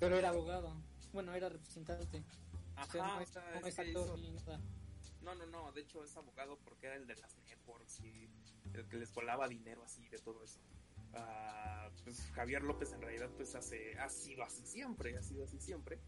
Pero 0.00 0.18
era 0.18 0.30
abogado. 0.30 0.74
Bueno, 1.12 1.32
era 1.34 1.48
representante. 1.48 2.20
Ajá, 2.74 3.20
no, 5.22 5.34
no, 5.36 5.46
no, 5.46 5.70
de 5.72 5.82
hecho 5.82 6.02
es 6.02 6.16
abogado 6.16 6.58
porque 6.64 6.86
era 6.86 6.96
el 6.96 7.06
de 7.06 7.14
las 7.14 7.38
networks 7.46 8.00
y 8.00 8.28
el 8.74 8.88
que 8.88 8.96
les 8.98 9.14
volaba 9.14 9.46
dinero 9.46 9.84
así 9.84 10.08
de 10.08 10.18
todo 10.18 10.42
eso. 10.42 10.58
Uh, 11.12 11.94
pues 12.02 12.20
Javier 12.32 12.64
López 12.64 12.92
en 12.92 13.02
realidad 13.02 13.30
pues 13.36 13.54
hace, 13.54 13.96
ha 14.00 14.08
sido 14.08 14.42
así 14.42 14.66
siempre, 14.66 15.16
ha 15.16 15.22
sido 15.22 15.44
así 15.44 15.60
siempre. 15.60 16.00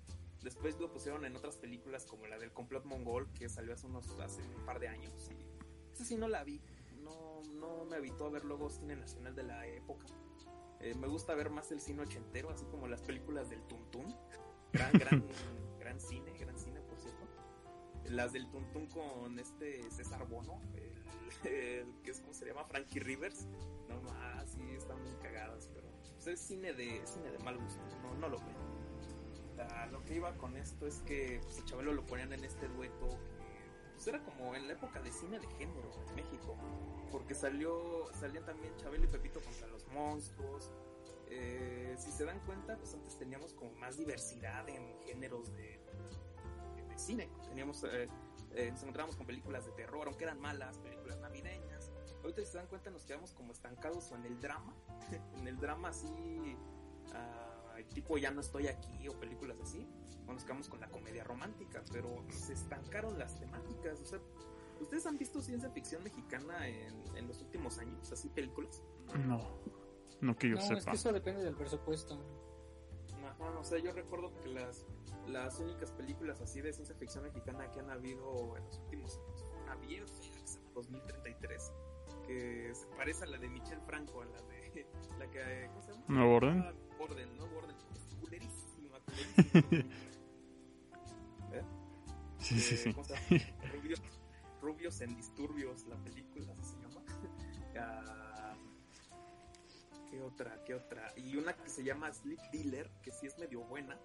Después 0.42 0.78
lo 0.80 0.92
pusieron 0.92 1.24
en 1.24 1.36
otras 1.36 1.56
películas 1.58 2.04
como 2.04 2.26
la 2.26 2.38
del 2.38 2.52
complot 2.52 2.84
mongol 2.86 3.32
que 3.34 3.48
salió 3.48 3.72
hace 3.72 3.86
unos 3.86 4.10
hace 4.18 4.42
un 4.42 4.66
par 4.66 4.80
de 4.80 4.88
años 4.88 5.30
y 5.30 5.92
esa 5.94 6.04
sí 6.04 6.16
no 6.16 6.28
la 6.28 6.42
vi. 6.42 6.60
No, 7.54 7.78
no 7.78 7.84
me 7.84 7.96
habitó 7.96 8.26
a 8.26 8.30
ver 8.30 8.44
luego 8.44 8.70
cine 8.70 8.96
nacional 8.96 9.34
de 9.34 9.42
la 9.42 9.66
época. 9.66 10.06
Eh, 10.80 10.94
me 10.94 11.06
gusta 11.06 11.34
ver 11.34 11.50
más 11.50 11.70
el 11.72 11.80
cine 11.80 12.02
ochentero, 12.02 12.50
así 12.50 12.64
como 12.66 12.86
las 12.86 13.02
películas 13.02 13.50
del 13.50 13.62
Tuntún. 13.62 14.14
Gran, 14.72 14.92
gran, 14.98 15.24
gran 15.78 16.00
cine, 16.00 16.32
gran 16.38 16.58
cine, 16.58 16.80
por 16.80 16.98
cierto. 16.98 17.26
Las 18.04 18.32
del 18.32 18.48
Tuntún 18.50 18.86
con 18.86 19.38
este 19.38 19.90
César 19.90 20.26
Bono, 20.28 20.60
el, 21.44 21.86
que 22.02 22.10
es 22.10 22.20
como 22.20 22.32
se 22.32 22.46
llama 22.46 22.64
Frankie 22.64 23.00
Rivers. 23.00 23.46
No 23.88 24.00
más, 24.02 24.50
sí, 24.50 24.62
están 24.76 25.02
muy 25.02 25.14
cagadas, 25.22 25.68
pero 25.74 25.88
pues, 26.14 26.26
es 26.26 26.40
cine 26.40 26.72
de, 26.72 27.02
cine 27.06 27.30
de 27.30 27.38
mal 27.38 27.58
gusto, 27.58 27.80
no, 28.02 28.14
no 28.14 28.28
lo 28.28 28.38
veo. 28.38 29.90
lo 29.90 30.04
que 30.04 30.14
iba 30.14 30.36
con 30.36 30.56
esto 30.56 30.86
es 30.86 31.00
que 31.00 31.40
pues, 31.42 31.58
el 31.58 31.64
Chabelo 31.64 31.92
lo 31.92 32.06
ponían 32.06 32.32
en 32.32 32.44
este 32.44 32.68
dueto 32.68 33.18
pues 33.96 34.08
era 34.08 34.22
como 34.22 34.54
en 34.54 34.66
la 34.66 34.74
época 34.74 35.00
de 35.00 35.10
cine 35.10 35.38
de 35.38 35.48
género 35.56 35.90
en 36.06 36.14
México, 36.14 36.54
porque 37.10 37.34
salió, 37.34 38.06
salían 38.12 38.44
también 38.44 38.76
Chabelo 38.76 39.04
y 39.04 39.08
Pepito 39.08 39.40
contra 39.40 39.66
los 39.68 39.86
monstruos. 39.88 40.70
Eh, 41.28 41.96
si 41.98 42.12
se 42.12 42.26
dan 42.26 42.38
cuenta, 42.40 42.76
pues 42.76 42.92
antes 42.92 43.18
teníamos 43.18 43.54
como 43.54 43.72
más 43.72 43.96
diversidad 43.96 44.68
en 44.68 45.00
géneros 45.00 45.50
de, 45.56 45.80
de, 46.88 46.98
cine. 46.98 47.30
Teníamos, 47.48 47.84
eh, 47.84 48.06
eh, 48.54 48.70
nos 48.70 48.82
encontrábamos 48.82 49.16
con 49.16 49.26
películas 49.26 49.64
de 49.64 49.72
terror, 49.72 50.06
aunque 50.06 50.24
eran 50.24 50.40
malas, 50.40 50.76
películas 50.78 51.18
navideñas. 51.20 51.90
Ahorita 52.20 52.42
si 52.42 52.48
se 52.48 52.58
dan 52.58 52.66
cuenta 52.66 52.90
nos 52.90 53.04
quedamos 53.04 53.32
como 53.32 53.52
estancados 53.52 54.12
o 54.12 54.16
en 54.16 54.26
el 54.26 54.38
drama, 54.40 54.74
en 55.38 55.48
el 55.48 55.58
drama 55.58 55.88
así, 55.88 56.06
uh, 56.06 57.45
tipo 57.94 58.18
Ya 58.18 58.30
no 58.30 58.40
estoy 58.40 58.68
aquí 58.68 59.08
o 59.08 59.18
películas 59.18 59.58
así 59.62 59.86
nos 60.34 60.44
quedamos 60.44 60.68
con 60.68 60.80
la 60.80 60.88
comedia 60.88 61.24
romántica, 61.24 61.82
pero 61.92 62.24
se 62.30 62.52
estancaron 62.52 63.18
las 63.18 63.38
temáticas. 63.38 64.00
O 64.00 64.04
sea, 64.04 64.18
¿ustedes 64.80 65.06
han 65.06 65.18
visto 65.18 65.40
ciencia 65.40 65.70
ficción 65.70 66.02
mexicana 66.02 66.68
en, 66.68 67.26
los 67.26 67.40
últimos 67.40 67.78
años? 67.78 68.10
¿Así 68.12 68.28
películas? 68.28 68.82
No, 69.26 69.40
no 70.20 70.36
que 70.36 70.50
yo 70.50 70.56
no, 70.56 70.62
sepa. 70.62 70.78
Es 70.78 70.86
que 70.86 70.96
eso 70.96 71.12
depende 71.12 71.42
del 71.42 71.54
presupuesto. 71.54 72.18
Ajá, 73.24 73.58
o 73.58 73.64
sea, 73.64 73.78
yo 73.78 73.92
recuerdo 73.92 74.32
que 74.40 74.48
las, 74.48 74.86
las 75.26 75.58
únicas 75.58 75.90
películas 75.92 76.40
así 76.40 76.60
de 76.60 76.72
ciencia 76.72 76.94
ficción 76.94 77.24
mexicana 77.24 77.70
que 77.72 77.80
han 77.80 77.90
habido 77.90 78.56
en 78.56 78.64
los 78.64 78.78
últimos 78.78 79.18
años, 79.18 79.44
una 79.64 79.74
bien 79.76 80.04
que 80.04 80.46
se 80.46 80.58
llama 80.58 80.70
2033, 80.74 81.72
que 82.26 82.72
se 82.74 82.86
parece 82.96 83.24
a 83.24 83.26
la 83.26 83.38
de 83.38 83.48
Michelle 83.48 83.82
Franco, 83.82 84.22
a 84.22 84.26
la 84.26 84.42
de 84.42 84.86
la 85.18 85.30
que, 85.30 85.68
¿cómo 85.68 85.82
se 85.82 85.92
llama? 85.92 86.04
¿Nuevo 86.08 86.34
Orden? 86.36 86.64
Orden, 86.98 87.36
Nuevo 87.36 87.58
Orden, 87.58 87.76
es 87.94 88.14
culerísima, 88.20 89.00
culerísima. 89.00 89.86
Sí, 92.38 92.60
sí, 92.60 92.76
sí. 92.76 92.94
Rubios, 94.60 95.00
en 95.00 95.16
disturbios, 95.16 95.84
la 95.86 95.96
película 95.96 96.54
se 96.62 96.76
llama. 96.76 97.02
Ah, 97.78 98.54
¿Qué 100.10 100.22
otra? 100.22 100.64
¿Qué 100.64 100.74
otra? 100.74 101.12
Y 101.16 101.36
una 101.36 101.54
que 101.54 101.68
se 101.68 101.84
llama 101.84 102.10
Sleep 102.10 102.40
Dealer, 102.50 102.90
que 103.02 103.12
sí 103.12 103.26
es 103.26 103.38
medio 103.38 103.64
buena, 103.64 103.98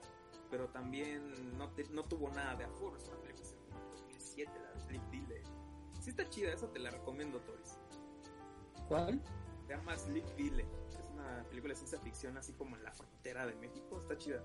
pero 0.49 0.67
también 0.67 1.57
no, 1.57 1.71
no 1.91 2.03
tuvo 2.03 2.29
nada 2.31 2.55
de 2.55 2.65
aforo. 2.65 2.97
Es 2.97 3.07
una 3.07 3.17
película 3.21 3.47
de 3.47 3.89
2007, 3.91 4.51
la 4.59 4.79
Sleep 4.81 5.03
Dealer. 5.09 5.43
Sí 6.01 6.09
está 6.09 6.27
chida, 6.27 6.51
esa 6.51 6.67
te 6.69 6.79
la 6.79 6.89
recomiendo, 6.89 7.39
Toris. 7.41 7.77
¿Cuál? 8.89 9.21
Se 9.67 9.73
llama 9.73 9.97
Sleep 9.97 10.25
Dealer. 10.35 10.65
Una 11.21 11.43
película 11.49 11.73
de 11.73 11.77
ciencia 11.77 11.99
ficción 11.99 12.37
así 12.37 12.53
como 12.53 12.75
en 12.75 12.83
la 12.83 12.91
frontera 12.91 13.45
de 13.45 13.55
México. 13.55 13.99
Está 13.99 14.17
chida. 14.17 14.43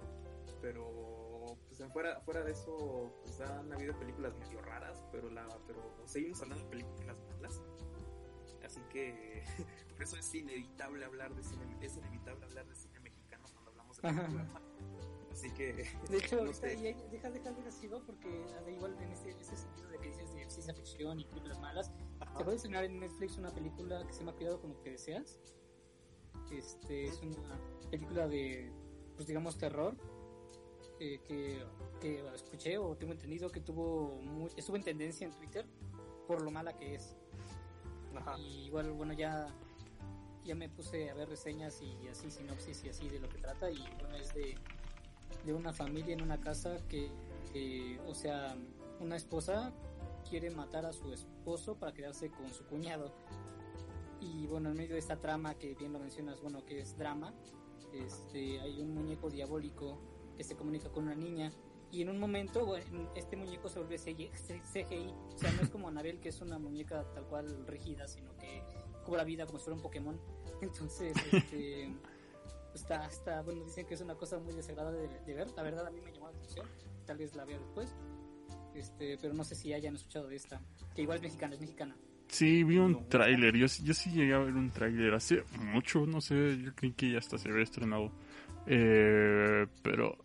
Pero 0.61 1.57
pues 1.69 1.93
fuera, 1.93 2.21
fuera 2.21 2.43
de 2.43 2.53
eso, 2.53 3.12
pues 3.23 3.41
han 3.41 3.73
habido 3.73 3.97
películas 3.99 4.37
medio 4.39 4.61
raras, 4.62 5.05
pero 5.12 5.31
la, 5.31 5.47
pero 5.67 5.95
seguimos 6.07 6.41
hablando 6.43 6.65
de 6.65 6.71
películas 6.71 7.17
malas. 7.33 7.61
Así 8.65 8.81
que 8.91 9.45
por 9.93 10.03
eso 10.03 10.17
es 10.17 10.35
inevitable 10.35 11.05
hablar 11.05 11.35
de 11.35 11.43
cine, 11.43 11.65
es 11.81 11.97
inevitable 11.97 12.45
hablar 12.45 12.67
de 12.67 12.75
cine 12.75 12.99
mexicano 13.01 13.45
cuando 13.53 13.71
hablamos 13.71 13.97
de 13.97 14.03
películas 14.03 14.47
Así 15.31 15.51
que. 15.51 15.73
De 16.09 16.17
hecho, 16.17 16.43
no 16.43 16.53
sé. 16.53 16.77
deja, 16.77 17.31
deja 17.31 17.53
de 17.53 17.73
sido 17.73 18.03
porque 18.07 18.29
igual 18.69 18.97
en 19.01 19.12
ese, 19.12 19.31
ese 19.39 19.57
sentido 19.57 19.89
de 19.89 19.99
que 19.99 20.09
dices 20.09 20.33
de 20.33 20.51
ciencia 20.51 20.75
ficción 20.75 21.21
y 21.21 21.27
películas 21.27 21.61
malas, 21.61 21.93
se 22.37 22.45
puede 22.45 22.57
estrenar 22.57 22.85
en 22.85 22.99
Netflix 22.99 23.37
una 23.37 23.51
película 23.51 24.05
que 24.07 24.12
se 24.12 24.21
llama 24.21 24.33
Cuidado 24.33 24.61
con 24.61 24.71
lo 24.71 24.81
que 24.83 24.93
deseas. 24.93 25.39
Este 26.50 27.06
es 27.06 27.20
una 27.22 27.59
película 27.90 28.28
de, 28.28 28.70
pues 29.14 29.26
digamos, 29.26 29.59
terror 29.59 29.96
eh, 31.00 31.20
que, 31.26 31.64
que, 32.00 32.26
escuché 32.35 32.78
o 32.78 32.96
tengo 32.96 33.12
entendido 33.12 33.50
que 33.50 33.61
tuvo 33.61 34.18
estuvo 34.56 34.76
en 34.76 34.82
tendencia 34.82 35.26
en 35.26 35.32
Twitter 35.32 35.66
por 36.26 36.42
lo 36.42 36.50
mala 36.50 36.76
que 36.76 36.94
es. 36.94 37.16
Y 38.38 38.66
igual, 38.66 38.92
bueno, 38.92 39.12
ya, 39.12 39.46
ya 40.44 40.54
me 40.54 40.68
puse 40.68 41.11
a 41.11 41.14
ver 41.14 41.28
reseñas 41.28 41.80
y 41.82 42.09
así, 42.09 42.30
sinopsis 42.30 42.85
y 42.85 42.88
así 42.88 43.09
de 43.09 43.20
lo 43.20 43.28
que 43.28 43.38
trata. 43.38 43.70
Y 43.70 43.78
bueno, 44.00 44.16
es 44.16 44.35
de, 44.35 44.56
de 45.44 45.52
una 45.52 45.72
familia 45.72 46.14
en 46.14 46.22
una 46.22 46.40
casa 46.40 46.78
que, 46.88 47.11
o 48.06 48.14
sea, 48.14 48.56
una 49.00 49.16
esposa 49.16 49.72
quiere 50.28 50.50
matar 50.50 50.87
a 50.87 50.92
su 50.92 51.12
esposo 51.12 51.76
para 51.76 51.92
quedarse 51.92 52.30
con 52.30 52.52
su 52.52 52.64
cuñado. 52.66 53.12
Y 54.35 54.47
bueno, 54.47 54.71
en 54.71 54.77
medio 54.77 54.95
de 54.95 54.99
esta 54.99 55.21
trama 55.21 55.55
que 55.55 55.75
bien 55.75 55.93
lo 55.93 55.99
mencionas, 55.99 56.41
bueno, 56.41 56.65
que 56.65 56.81
es 56.81 56.97
drama, 56.97 57.33
este, 57.93 58.61
hay 58.61 58.81
un 58.81 58.95
muñeco 58.95 59.31
diabólico 59.31 59.99
que 60.37 60.45
se 60.45 60.57
comunica 60.57 60.91
con 60.91 61.05
una 61.05 61.15
niña. 61.15 61.53
Y 61.91 62.03
en 62.03 62.11
un 62.11 62.19
momento 62.19 62.67
bueno, 62.67 63.11
este 63.15 63.37
muñeco 63.37 63.69
se 63.69 63.79
vuelve 63.79 63.97
CGI, 63.97 64.31
o 65.35 65.39
sea, 65.39 65.53
no 65.53 65.62
es 65.62 65.71
como 65.71 65.89
Anabel 65.89 66.19
que 66.21 66.31
es 66.31 66.41
una 66.41 66.59
muñeca 66.59 67.05
tal 67.15 67.25
cual 67.27 67.67
rígida, 67.67 68.09
sino 68.09 68.37
que 68.37 68.62
cobra 69.05 69.23
vida 69.23 69.47
como 69.47 69.59
si 69.59 69.65
fuera 69.65 69.77
un 69.77 69.83
Pokémon. 69.83 70.21
Entonces, 70.61 71.17
este, 71.33 71.95
está, 72.75 73.07
está, 73.07 73.43
bueno, 73.43 73.65
dicen 73.65 73.87
que 73.87 73.95
es 73.95 74.01
una 74.01 74.17
cosa 74.17 74.39
muy 74.39 74.55
desagradable 74.55 75.09
de, 75.25 75.35
ver, 75.35 75.51
la 75.53 75.62
verdad 75.62 75.87
a 75.87 75.91
mí 75.91 76.01
me 76.01 76.12
llamó 76.12 76.27
la 76.27 76.37
atención, 76.37 76.67
tal 77.07 77.19
vez 77.19 77.37
la 77.37 77.45
vea 77.45 77.59
después, 77.59 77.95
este, 78.75 79.17
pero 79.19 79.33
no 79.35 79.45
sé 79.45 79.55
si 79.55 79.73
hayan 79.73 79.95
escuchado 79.95 80.27
de 80.27 80.37
esta, 80.37 80.61
que 80.95 81.03
igual 81.03 81.19
es 81.19 81.23
mexicana, 81.23 81.55
es 81.55 81.61
mexicana. 81.61 81.97
Sí, 82.29 82.65
vi 82.65 82.79
un 82.79 83.09
tráiler, 83.09 83.55
yo, 83.57 83.67
yo 83.67 83.95
sí 83.95 84.11
llegué 84.11 84.35
a 84.35 84.39
ver 84.39 84.55
un 84.55 84.71
tráiler 84.71 85.15
hace 85.15 85.45
mucho, 85.59 86.07
no 86.07 86.21
sé, 86.21 86.59
yo 86.62 86.75
creí 86.75 86.93
que 86.93 87.12
ya 87.12 87.19
hasta 87.19 87.39
se 87.39 87.49
había 87.49 87.62
estrenado. 87.62 88.12
Eh, 88.67 89.67
pero 89.83 90.19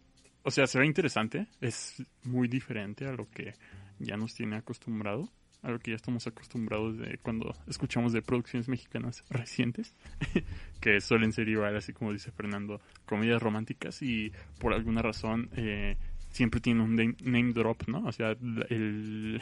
o 0.43 0.51
sea, 0.51 0.65
se 0.67 0.79
ve 0.79 0.85
interesante, 0.85 1.47
es 1.59 2.03
muy 2.23 2.47
diferente 2.47 3.05
a 3.05 3.11
lo 3.11 3.29
que 3.29 3.53
ya 3.99 4.17
nos 4.17 4.33
tiene 4.33 4.55
acostumbrado. 4.55 5.29
algo 5.61 5.77
que 5.77 5.91
ya 5.91 5.95
estamos 5.95 6.25
acostumbrados 6.25 6.97
de 6.97 7.19
cuando 7.19 7.53
escuchamos 7.67 8.13
de 8.13 8.23
producciones 8.23 8.67
mexicanas 8.67 9.23
recientes, 9.29 9.93
que 10.81 10.99
suelen 10.99 11.31
ser 11.31 11.47
igual, 11.49 11.75
así 11.77 11.93
como 11.93 12.11
dice 12.11 12.31
Fernando, 12.31 12.81
comedias 13.05 13.41
románticas 13.41 14.01
y 14.01 14.31
por 14.59 14.73
alguna 14.73 15.03
razón 15.03 15.51
eh, 15.55 15.97
siempre 16.31 16.59
tienen 16.61 16.81
un 16.81 16.95
name, 16.95 17.53
drop, 17.53 17.87
¿no? 17.87 18.03
O 18.07 18.11
sea, 18.11 18.31
el, 18.69 19.39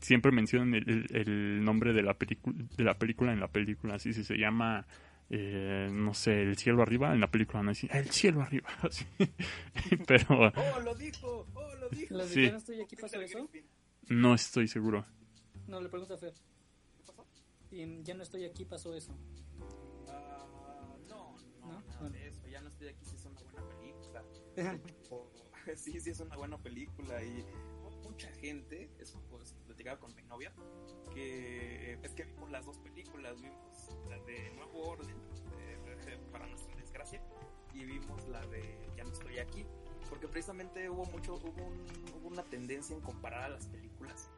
siempre 0.00 0.32
mencionan 0.32 0.74
el, 0.74 1.64
nombre 1.64 1.92
de 1.92 2.02
la, 2.02 2.16
de 2.76 2.84
la 2.84 2.98
película 2.98 3.32
en 3.32 3.40
la 3.40 3.48
película, 3.48 3.94
así 3.94 4.12
si 4.12 4.24
se 4.24 4.36
llama... 4.36 4.86
Eh, 5.32 5.88
no 5.92 6.12
sé, 6.12 6.42
el 6.42 6.56
cielo 6.56 6.82
arriba, 6.82 7.14
en 7.14 7.20
la 7.20 7.30
película 7.30 7.62
no 7.62 7.70
el 7.70 8.10
cielo 8.10 8.42
arriba, 8.42 8.68
pero... 10.08 10.52
¡Oh, 10.56 10.80
lo 10.80 10.92
dijo! 10.96 11.46
¡Oh, 11.54 11.74
lo 11.76 11.88
dijo! 11.88 12.16
no 12.16 12.24
estoy 12.24 12.80
aquí 12.80 12.96
pasó 12.96 13.20
eso? 13.20 13.48
No 14.08 14.34
estoy 14.34 14.66
seguro. 14.66 15.06
No, 15.68 15.80
le 15.80 15.88
pregunto 15.88 16.14
a 16.14 16.18
Fer. 16.18 16.34
¿Qué 16.96 17.04
pasó? 17.04 17.24
Y 17.70 18.02
ya 18.02 18.14
no 18.14 18.24
estoy 18.24 18.44
aquí, 18.44 18.64
pasó 18.64 18.92
eso. 18.92 19.12
Uh, 20.08 21.08
no, 21.08 21.36
no, 21.60 21.80
nada 21.80 22.10
de 22.10 22.26
eso. 22.26 22.48
Ya 22.48 22.60
no 22.60 22.68
estoy 22.68 22.88
aquí, 22.88 23.04
sí 23.04 23.14
es 23.14 23.24
una 23.24 23.40
buena 23.40 23.62
película. 23.68 24.24
sí, 25.76 26.00
sí 26.00 26.10
es 26.10 26.18
una 26.18 26.36
buena 26.36 26.58
película 26.58 27.22
y 27.22 27.44
mucha 28.02 28.28
gente, 28.32 28.90
eso 28.98 29.22
pues 29.30 29.54
platicaba 29.80 29.98
con 29.98 30.14
mi 30.14 30.22
novia, 30.24 30.52
que 31.14 31.98
es 32.02 32.12
que 32.12 32.24
vimos 32.24 32.50
las 32.50 32.66
dos 32.66 32.76
películas, 32.78 33.40
vimos 33.40 33.88
la 34.10 34.18
de 34.24 34.50
Nuevo 34.50 34.90
Orden, 34.90 35.16
para 36.30 36.46
nuestra 36.46 36.74
desgracia, 36.76 37.22
y 37.72 37.84
vimos 37.86 38.28
la 38.28 38.44
de 38.48 38.62
Ya 38.94 39.04
no 39.04 39.12
estoy 39.12 39.38
aquí, 39.38 39.64
porque 40.10 40.28
precisamente 40.28 40.90
hubo 40.90 41.06
mucho, 41.06 41.36
hubo, 41.36 41.72
hubo 42.18 42.28
una 42.28 42.44
tendencia 42.44 42.94
en 42.94 43.00
comparar 43.00 43.44
a 43.44 43.48
las 43.48 43.68
películas 43.68 44.30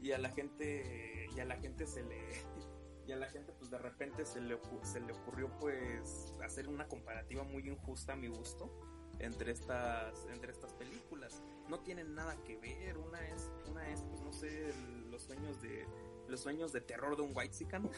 y 0.00 0.12
a 0.12 0.18
la 0.18 0.30
gente 0.30 1.28
y 1.34 1.40
a 1.40 1.44
la 1.44 1.56
gente 1.56 1.86
se 1.86 2.04
le 2.04 2.44
y 3.08 3.12
a 3.12 3.16
la 3.16 3.28
gente 3.28 3.52
pues 3.52 3.70
de 3.70 3.78
repente 3.78 4.24
se 4.24 4.40
le 4.40 4.56
se 4.82 5.00
le 5.00 5.12
ocurrió 5.12 5.50
pues 5.58 6.32
hacer 6.44 6.68
una 6.68 6.86
comparativa 6.86 7.42
muy 7.42 7.68
injusta 7.68 8.12
a 8.12 8.16
mi 8.16 8.28
gusto 8.28 8.70
entre 9.18 9.50
estas 9.50 10.26
entre 10.26 10.52
estas 10.52 10.72
películas 10.74 11.42
no 11.68 11.80
tienen 11.80 12.14
nada 12.14 12.36
que 12.44 12.56
ver. 12.56 12.98
Una 12.98 13.20
es 13.28 13.50
una 13.70 13.88
es 13.90 14.02
pues 14.02 14.20
no 14.20 14.32
sé 14.32 14.72
los 15.10 15.22
sueños 15.22 15.60
de 15.62 15.86
los 16.28 16.40
sueños 16.40 16.72
de 16.72 16.80
terror 16.80 17.16
de 17.16 17.22
un 17.22 17.32
white 17.34 17.54
sican. 17.54 17.88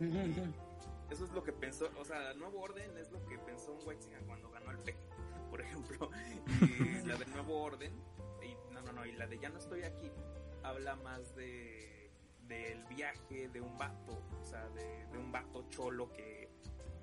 Eso 1.10 1.24
es 1.24 1.30
lo 1.30 1.42
que 1.44 1.52
pensó 1.52 1.88
o 1.98 2.04
sea 2.04 2.34
nuevo 2.34 2.60
orden 2.60 2.96
es 2.98 3.10
lo 3.12 3.24
que 3.26 3.38
pensó 3.38 3.72
un 3.72 3.86
white 3.86 4.02
sican 4.02 4.24
cuando 4.26 4.50
ganó 4.50 4.70
el 4.72 4.78
PG 4.78 4.96
por 5.50 5.60
ejemplo. 5.60 6.10
Y 6.60 7.06
la 7.06 7.16
de 7.16 7.26
nuevo 7.26 7.62
orden 7.62 7.92
y 8.42 8.72
no 8.72 8.82
no 8.82 8.92
no 8.92 9.06
y 9.06 9.12
la 9.12 9.26
de 9.26 9.38
ya 9.38 9.48
no 9.48 9.58
estoy 9.58 9.82
aquí 9.84 10.10
habla 10.62 10.96
más 10.96 11.34
de 11.36 11.96
del 12.48 12.84
viaje 12.84 13.48
de 13.48 13.60
un 13.60 13.76
vato, 13.76 14.22
o 14.40 14.44
sea, 14.44 14.68
de, 14.70 15.18
un 15.18 15.32
vato 15.32 15.68
cholo 15.68 16.12
que 16.12 16.48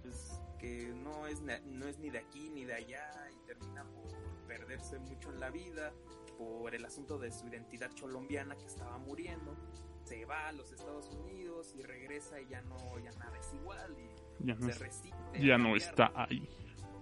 pues, 0.02 0.40
que 0.60 0.94
no 0.96 1.28
es 1.28 1.42
no 1.42 1.88
es 1.88 2.00
ni 2.00 2.10
de 2.10 2.20
aquí 2.20 2.50
ni 2.50 2.66
de 2.66 2.74
allá 2.74 3.30
y 3.32 3.46
termina 3.46 3.84
por 3.84 4.23
perderse 4.48 5.00
mucho 5.00 5.32
en 5.32 5.40
la 5.40 5.50
vida 5.50 5.94
por 6.38 6.74
el 6.74 6.86
asunto 6.86 7.18
de 7.18 7.32
su 7.32 7.48
identidad 7.48 7.92
cholombiana 7.94 8.56
que 8.56 8.66
estaba 8.66 8.98
muriendo. 8.98 9.56
Se 10.04 10.26
va 10.26 10.50
a 10.50 10.52
los 10.52 10.72
Estados 10.72 11.10
Unidos 11.10 11.74
y 11.78 11.84
regresa 11.84 12.40
y 12.42 12.48
ya 12.48 12.62
no 12.62 13.00
ya 13.00 13.12
nada 13.12 13.38
es 13.38 13.54
igual 13.54 13.96
y 13.98 14.46
ya 14.46 14.56
no, 14.56 14.72
se 14.72 14.80
resiste. 14.80 15.40
Ya 15.40 15.58
no 15.58 15.76
está 15.76 16.12
ahí. 16.16 16.48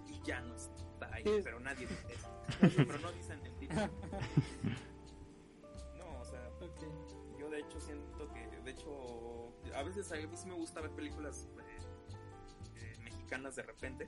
Y 0.06 0.22
ya 0.22 0.40
no 0.40 0.54
está 0.54 1.12
ahí, 1.12 1.24
pero 1.42 1.58
nadie 1.60 1.86
dice 1.86 2.14
eso. 2.14 2.30
pero 2.86 2.98
no 2.98 3.12
dicen 3.12 3.44
el 3.44 3.54
título. 3.56 3.90
Yo 7.38 7.50
de 7.50 7.58
hecho 7.58 7.80
siento 7.80 8.32
que, 8.32 8.46
de 8.60 8.70
hecho, 8.70 9.52
a 9.74 9.82
veces 9.82 10.12
a 10.12 10.16
mí 10.16 10.28
sí 10.36 10.46
me 10.46 10.54
gusta 10.54 10.80
ver 10.80 10.92
películas 10.92 11.48
eh, 11.58 11.78
eh, 12.76 12.98
mexicanas 13.00 13.56
de 13.56 13.62
repente 13.62 14.06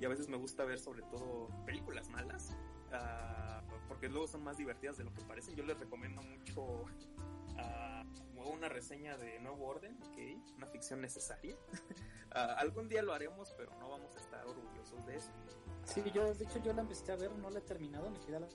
y 0.00 0.04
a 0.04 0.08
veces 0.08 0.28
me 0.28 0.36
gusta 0.36 0.64
ver 0.64 0.80
sobre 0.80 1.02
todo 1.02 1.48
películas 1.64 2.08
malas 2.08 2.56
uh, 2.92 3.88
porque 3.88 4.08
luego 4.08 4.26
son 4.26 4.42
más 4.44 4.56
divertidas 4.56 4.96
de 4.98 5.04
lo 5.04 5.12
que 5.12 5.22
parecen. 5.22 5.54
Yo 5.54 5.64
les 5.64 5.78
recomiendo 5.78 6.22
mucho 6.22 6.62
uh, 6.62 8.50
una 8.50 8.68
reseña 8.68 9.16
de 9.16 9.38
Nuevo 9.40 9.66
Orden, 9.66 9.98
okay, 10.10 10.42
una 10.56 10.66
ficción 10.66 11.00
necesaria. 11.00 11.54
uh, 11.54 12.38
algún 12.58 12.88
día 12.88 13.02
lo 13.02 13.12
haremos, 13.12 13.52
pero 13.56 13.72
no 13.78 13.88
vamos 13.88 14.14
a 14.16 14.18
estar 14.18 14.46
orgullosos 14.46 15.04
de 15.06 15.16
eso. 15.16 15.30
Sí, 15.84 16.02
yo 16.12 16.34
de 16.34 16.44
hecho 16.44 16.62
yo 16.62 16.72
la 16.72 16.82
empecé 16.82 17.12
a 17.12 17.16
ver, 17.16 17.32
no 17.32 17.50
la 17.50 17.58
he 17.58 17.62
terminado, 17.62 18.10
me 18.10 18.20
queda 18.20 18.40
la 18.40 18.48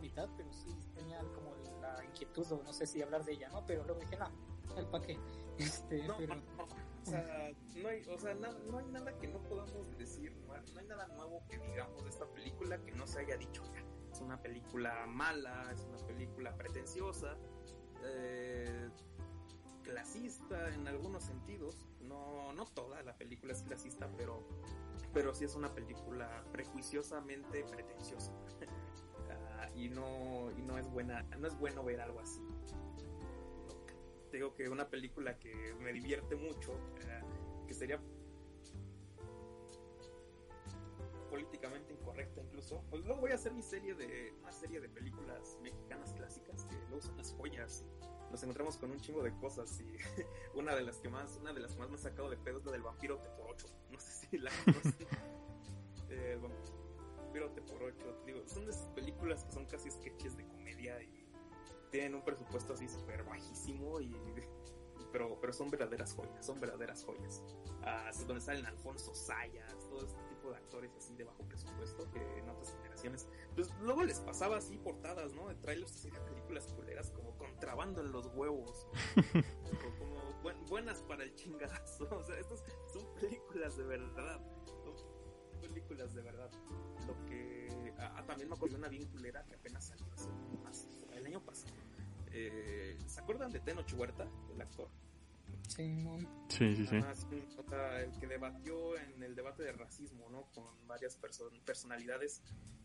mitad, 0.00 0.28
pero 0.36 0.52
sí 0.52 0.68
tenía 0.94 1.18
como 1.34 1.54
la 1.80 2.04
inquietud, 2.04 2.50
o 2.52 2.62
no 2.62 2.72
sé 2.72 2.86
si 2.86 3.02
hablar 3.02 3.24
de 3.24 3.32
ella, 3.32 3.48
¿no? 3.50 3.64
Pero 3.66 3.84
luego 3.84 4.00
dije, 4.00 4.16
no, 4.16 4.30
el 4.76 4.86
pa' 4.86 5.00
qué. 5.00 5.18
Este, 5.58 6.02
no, 6.08 6.16
pero... 6.16 6.34
o 7.02 7.10
sea, 7.10 7.52
no 7.76 7.88
hay, 7.88 8.02
o 8.08 8.18
sea, 8.18 8.34
no 8.34 8.78
hay 8.78 8.86
nada 8.86 9.16
que 9.18 9.28
no 9.28 9.42
podamos 9.42 9.96
decir, 9.98 10.32
no 10.74 10.80
hay 10.80 10.86
nada 10.86 11.08
nuevo 11.08 11.42
que 11.48 11.58
digamos 11.58 12.04
de 12.04 12.10
esta 12.10 12.26
película 12.26 12.78
que 12.84 12.92
no 12.92 13.06
se 13.06 13.20
haya 13.20 13.36
dicho 13.36 13.62
ya. 13.72 13.82
Es 14.12 14.20
una 14.20 14.40
película 14.40 15.06
mala, 15.06 15.70
es 15.72 15.80
una 15.84 15.98
película 16.06 16.54
pretenciosa, 16.54 17.36
eh, 18.04 18.90
clasista 19.82 20.72
en 20.74 20.86
algunos 20.86 21.24
sentidos. 21.24 21.86
No, 22.00 22.52
no 22.52 22.66
toda 22.66 23.02
la 23.02 23.16
película 23.16 23.52
es 23.52 23.62
clasista, 23.62 24.08
pero, 24.16 24.46
pero 25.12 25.34
sí 25.34 25.44
es 25.44 25.54
una 25.54 25.74
película 25.74 26.44
prejuiciosamente 26.52 27.64
pretenciosa. 27.64 28.32
y 29.74 29.88
no, 29.88 30.50
y 30.56 30.62
no 30.62 30.78
es 30.78 30.88
buena, 30.90 31.22
no 31.38 31.46
es 31.46 31.58
bueno 31.58 31.82
ver 31.82 32.00
algo 32.00 32.20
así. 32.20 32.40
Te 34.32 34.38
digo 34.38 34.54
que 34.54 34.66
una 34.66 34.88
película 34.88 35.38
que 35.38 35.74
me 35.78 35.92
divierte 35.92 36.36
mucho, 36.36 36.72
eh, 37.02 37.20
que 37.66 37.74
sería 37.74 38.00
políticamente 41.28 41.92
incorrecta 41.92 42.40
incluso, 42.40 42.82
pues 42.88 43.04
luego 43.04 43.20
voy 43.20 43.32
a 43.32 43.34
hacer 43.34 43.52
mi 43.52 43.62
serie 43.62 43.94
de, 43.94 44.32
una 44.40 44.50
serie 44.50 44.80
de 44.80 44.88
películas 44.88 45.58
mexicanas 45.62 46.14
clásicas 46.14 46.64
que 46.64 46.76
luego 46.88 47.02
son 47.02 47.16
las 47.18 47.32
joyas 47.34 47.84
nos 48.30 48.42
encontramos 48.42 48.78
con 48.78 48.90
un 48.90 48.98
chingo 49.00 49.22
de 49.22 49.34
cosas 49.36 49.78
y 49.80 49.96
una 50.58 50.74
de 50.74 50.82
las 50.82 50.96
que 50.96 51.10
más, 51.10 51.36
una 51.36 51.52
de 51.52 51.60
las 51.60 51.74
que 51.74 51.80
más 51.80 51.90
me 51.90 51.96
ha 51.96 51.98
sacado 51.98 52.30
de 52.30 52.38
pedo 52.38 52.58
es 52.58 52.64
la 52.64 52.72
del 52.72 52.82
vampiro 52.82 53.22
por 53.36 53.50
8 53.50 53.66
no 53.90 54.00
sé 54.00 54.26
si 54.26 54.38
la 54.38 54.50
conocen. 54.64 55.06
eh, 56.08 56.38
Virote 57.32 57.62
por 57.62 57.82
ocho. 57.82 58.22
Digo, 58.26 58.46
son 58.46 58.66
de 58.66 58.72
esas 58.72 58.88
películas 58.90 59.44
que 59.44 59.52
son 59.52 59.64
casi 59.66 59.90
sketches 59.90 60.36
de 60.36 60.46
comedia 60.46 61.02
y 61.02 61.21
tienen 61.92 62.14
un 62.14 62.22
presupuesto 62.22 62.72
así 62.72 62.88
súper 62.88 63.22
bajísimo 63.22 64.00
y 64.00 64.10
pero, 65.12 65.38
pero 65.40 65.52
son 65.52 65.70
verdaderas 65.70 66.14
joyas, 66.14 66.44
son 66.44 66.58
verdaderas 66.58 67.04
joyas. 67.04 67.42
Ah, 67.82 68.10
donde 68.26 68.40
salen 68.40 68.64
Alfonso 68.64 69.14
Sayas, 69.14 69.78
todo 69.90 70.06
este 70.06 70.22
tipo 70.28 70.50
de 70.50 70.56
actores 70.56 70.90
así 70.96 71.14
de 71.14 71.24
bajo 71.24 71.42
presupuesto 71.44 72.10
que 72.10 72.20
en 72.38 72.48
otras 72.48 72.72
generaciones, 72.72 73.28
pues 73.54 73.70
luego 73.82 74.04
les 74.04 74.20
pasaba 74.20 74.56
así 74.56 74.78
portadas, 74.78 75.34
¿no? 75.34 75.48
De 75.48 75.54
trailers 75.56 75.94
así 75.94 76.10
de 76.10 76.20
películas 76.20 76.66
culeras 76.72 77.10
como 77.10 77.36
contrabando 77.36 78.00
en 78.00 78.10
los 78.10 78.26
huevos, 78.34 78.86
o 79.64 79.98
como 79.98 80.66
buenas 80.68 81.02
para 81.02 81.24
el 81.24 81.34
chingadazo, 81.34 82.08
o 82.16 82.24
sea, 82.24 82.38
estas 82.38 82.64
son 82.92 83.04
películas 83.20 83.76
de 83.76 83.84
verdad 83.84 84.40
películas 85.62 86.12
de 86.12 86.22
verdad. 86.22 86.50
Lo 87.06 87.24
que 87.26 87.68
ah, 87.98 88.16
ah, 88.16 88.26
también 88.26 88.48
me 88.48 88.54
acuerdo 88.54 88.74
de 88.74 88.80
una 88.80 88.88
bien 88.88 89.06
culera 89.06 89.44
que 89.44 89.54
apenas 89.54 89.86
salió 89.86 90.06
hace 90.12 90.28
año 91.32 91.44
pasado. 91.44 91.72
Eh, 92.32 92.96
¿Se 93.06 93.20
acuerdan 93.20 93.52
de 93.52 93.60
Tenoch 93.60 93.90
Huerta, 93.94 94.28
el 94.54 94.60
actor? 94.60 94.88
Sí, 95.68 96.04
sí, 96.48 96.76
sí. 96.76 96.86
sí. 96.86 96.96
el 96.96 98.18
que 98.20 98.26
debatió 98.26 98.98
en 98.98 99.22
el 99.22 99.34
debate 99.34 99.62
de 99.62 99.72
racismo, 99.72 100.28
¿no? 100.30 100.42
Con 100.54 100.64
varias 100.86 101.18
personalidades. 101.64 102.42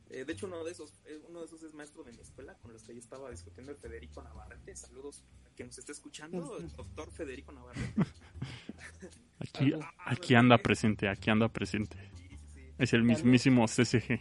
Eh, 0.09 0.23
de 0.23 0.31
hecho, 0.31 0.47
uno 0.47 0.63
de 0.63 0.71
esos, 0.71 0.93
eh, 1.05 1.21
uno 1.27 1.39
de 1.39 1.47
esos 1.47 1.63
es 1.63 1.73
maestro 1.73 2.03
de 2.03 2.13
mi 2.13 2.21
escuela, 2.21 2.55
con 2.59 2.71
los 2.71 2.83
que 2.83 2.93
yo 2.93 2.99
estaba 2.99 3.29
discutiendo 3.29 3.73
el 3.73 3.77
Federico 3.77 4.21
Navarrete. 4.23 4.73
Saludos 4.75 5.23
a 5.45 5.53
quien 5.55 5.67
nos 5.67 5.77
esté 5.77 5.91
escuchando, 5.91 6.57
el 6.57 6.71
doctor 6.71 7.11
Federico 7.11 7.51
Navarrete. 7.51 7.93
Aquí, 9.39 9.71
aquí 9.99 10.33
anda 10.33 10.57
presente, 10.57 11.07
aquí 11.07 11.29
anda 11.29 11.47
presente. 11.47 11.97
Es 12.79 12.93
el 12.93 13.03
mismísimo 13.03 13.65
CCG. 13.65 14.19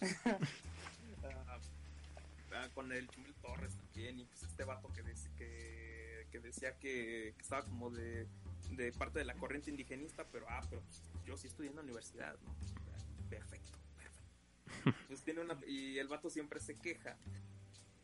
Ah, 1.24 1.58
ah, 2.52 2.68
con 2.74 2.92
el 2.92 3.08
este 4.58 4.64
vato 4.64 4.88
que, 4.92 6.26
que, 6.32 6.40
decía 6.40 6.76
que, 6.80 7.28
estaba 7.38 7.62
como 7.62 7.90
de, 7.90 8.26
de, 8.72 8.92
parte 8.92 9.20
de 9.20 9.24
la 9.24 9.34
corriente 9.34 9.70
indigenista, 9.70 10.26
pero 10.32 10.46
ah, 10.48 10.60
pero 10.68 10.82
pues, 10.82 11.00
yo 11.24 11.36
sí 11.36 11.46
estudié 11.46 11.70
en 11.70 11.76
la 11.76 11.82
universidad, 11.82 12.36
¿no? 12.44 12.56
Perfecto, 13.30 13.78
perfecto. 13.96 14.98
Pues 15.06 15.22
tiene 15.22 15.42
una, 15.42 15.56
y 15.64 15.98
el 15.98 16.08
vato 16.08 16.28
siempre 16.28 16.58
se 16.58 16.74
queja. 16.74 17.16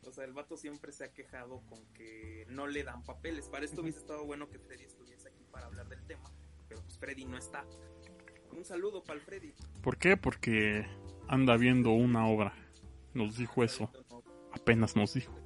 O 0.03 0.13
sea, 0.13 0.23
el 0.23 0.31
vato 0.31 0.55
siempre 0.55 0.93
se 0.93 1.03
ha 1.03 1.11
quejado 1.11 1.59
con 1.67 1.85
que 1.93 2.45
no 2.47 2.67
le 2.67 2.85
dan 2.85 3.03
papeles. 3.03 3.49
Para 3.49 3.65
esto 3.65 3.81
hubiese 3.81 3.99
estado 3.99 4.23
bueno 4.23 4.49
que 4.49 4.57
Freddy 4.57 4.85
estuviese 4.85 5.27
aquí 5.27 5.43
para 5.51 5.65
hablar 5.65 5.89
del 5.89 6.05
tema, 6.05 6.31
pero 6.69 6.81
pues 6.83 6.97
Freddy 6.97 7.25
no 7.25 7.37
está. 7.37 7.65
Un 8.53 8.63
saludo 8.63 9.03
para 9.03 9.19
el 9.19 9.25
Freddy. 9.25 9.53
¿Por 9.83 9.97
qué? 9.97 10.15
Porque 10.15 10.87
anda 11.27 11.57
viendo 11.57 11.91
una 11.91 12.25
obra. 12.27 12.53
Nos 13.13 13.35
dijo 13.35 13.61
eso. 13.61 13.91
Apenas 14.53 14.95
nos 14.95 15.15
dijo. 15.15 15.37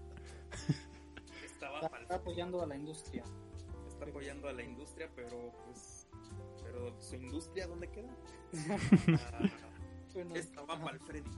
está 1.85 2.15
apoyando 2.15 2.61
a 2.61 2.65
la 2.65 2.75
industria. 2.75 3.23
Está 3.87 4.05
apoyando 4.05 4.47
a 4.47 4.53
la 4.53 4.63
industria, 4.63 5.09
pero 5.15 5.51
pues. 5.65 6.07
Pero 6.63 7.01
su 7.01 7.15
industria, 7.15 7.67
¿dónde 7.67 7.89
queda? 7.89 8.09
Ah, 9.33 9.49
bueno, 10.13 10.35
esta 10.35 10.61
va 10.61 10.79
para 10.79 10.97
el 10.97 10.99
Freddy. 10.99 11.29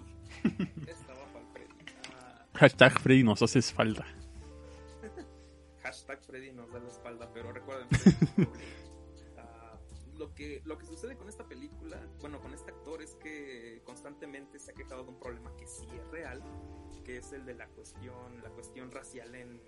Esta 0.87 1.13
va 1.13 1.25
para 1.25 1.39
el 1.39 1.51
Freddy. 1.51 1.75
Ah, 2.13 2.45
Hashtag 2.55 2.99
Freddy 2.99 3.23
nos 3.23 3.41
haces 3.41 3.71
falta. 3.73 4.05
Hashtag 5.83 6.21
Freddy 6.23 6.51
nos 6.51 6.71
da 6.71 6.79
la 6.79 6.89
espalda, 6.89 7.31
pero 7.33 7.51
recuerden. 7.51 7.87
lo 10.17 10.33
que, 10.35 10.61
lo 10.65 10.77
que 10.77 10.85
sucede 10.85 11.17
con 11.17 11.27
esta 11.27 11.47
película, 11.47 11.99
bueno, 12.19 12.39
con 12.39 12.53
este 12.53 12.71
actor, 12.71 13.01
es 13.01 13.15
que 13.15 13.81
constantemente 13.83 14.59
se 14.59 14.71
ha 14.71 14.73
quejado 14.73 15.03
de 15.03 15.09
un 15.09 15.19
problema 15.19 15.55
que 15.57 15.65
sí 15.67 15.87
es 15.93 16.07
real, 16.11 16.41
que 17.03 17.17
es 17.17 17.31
el 17.33 17.45
de 17.45 17.55
la 17.55 17.67
cuestión, 17.69 18.41
la 18.43 18.49
cuestión 18.51 18.91
racial 18.91 19.33
en, 19.33 19.59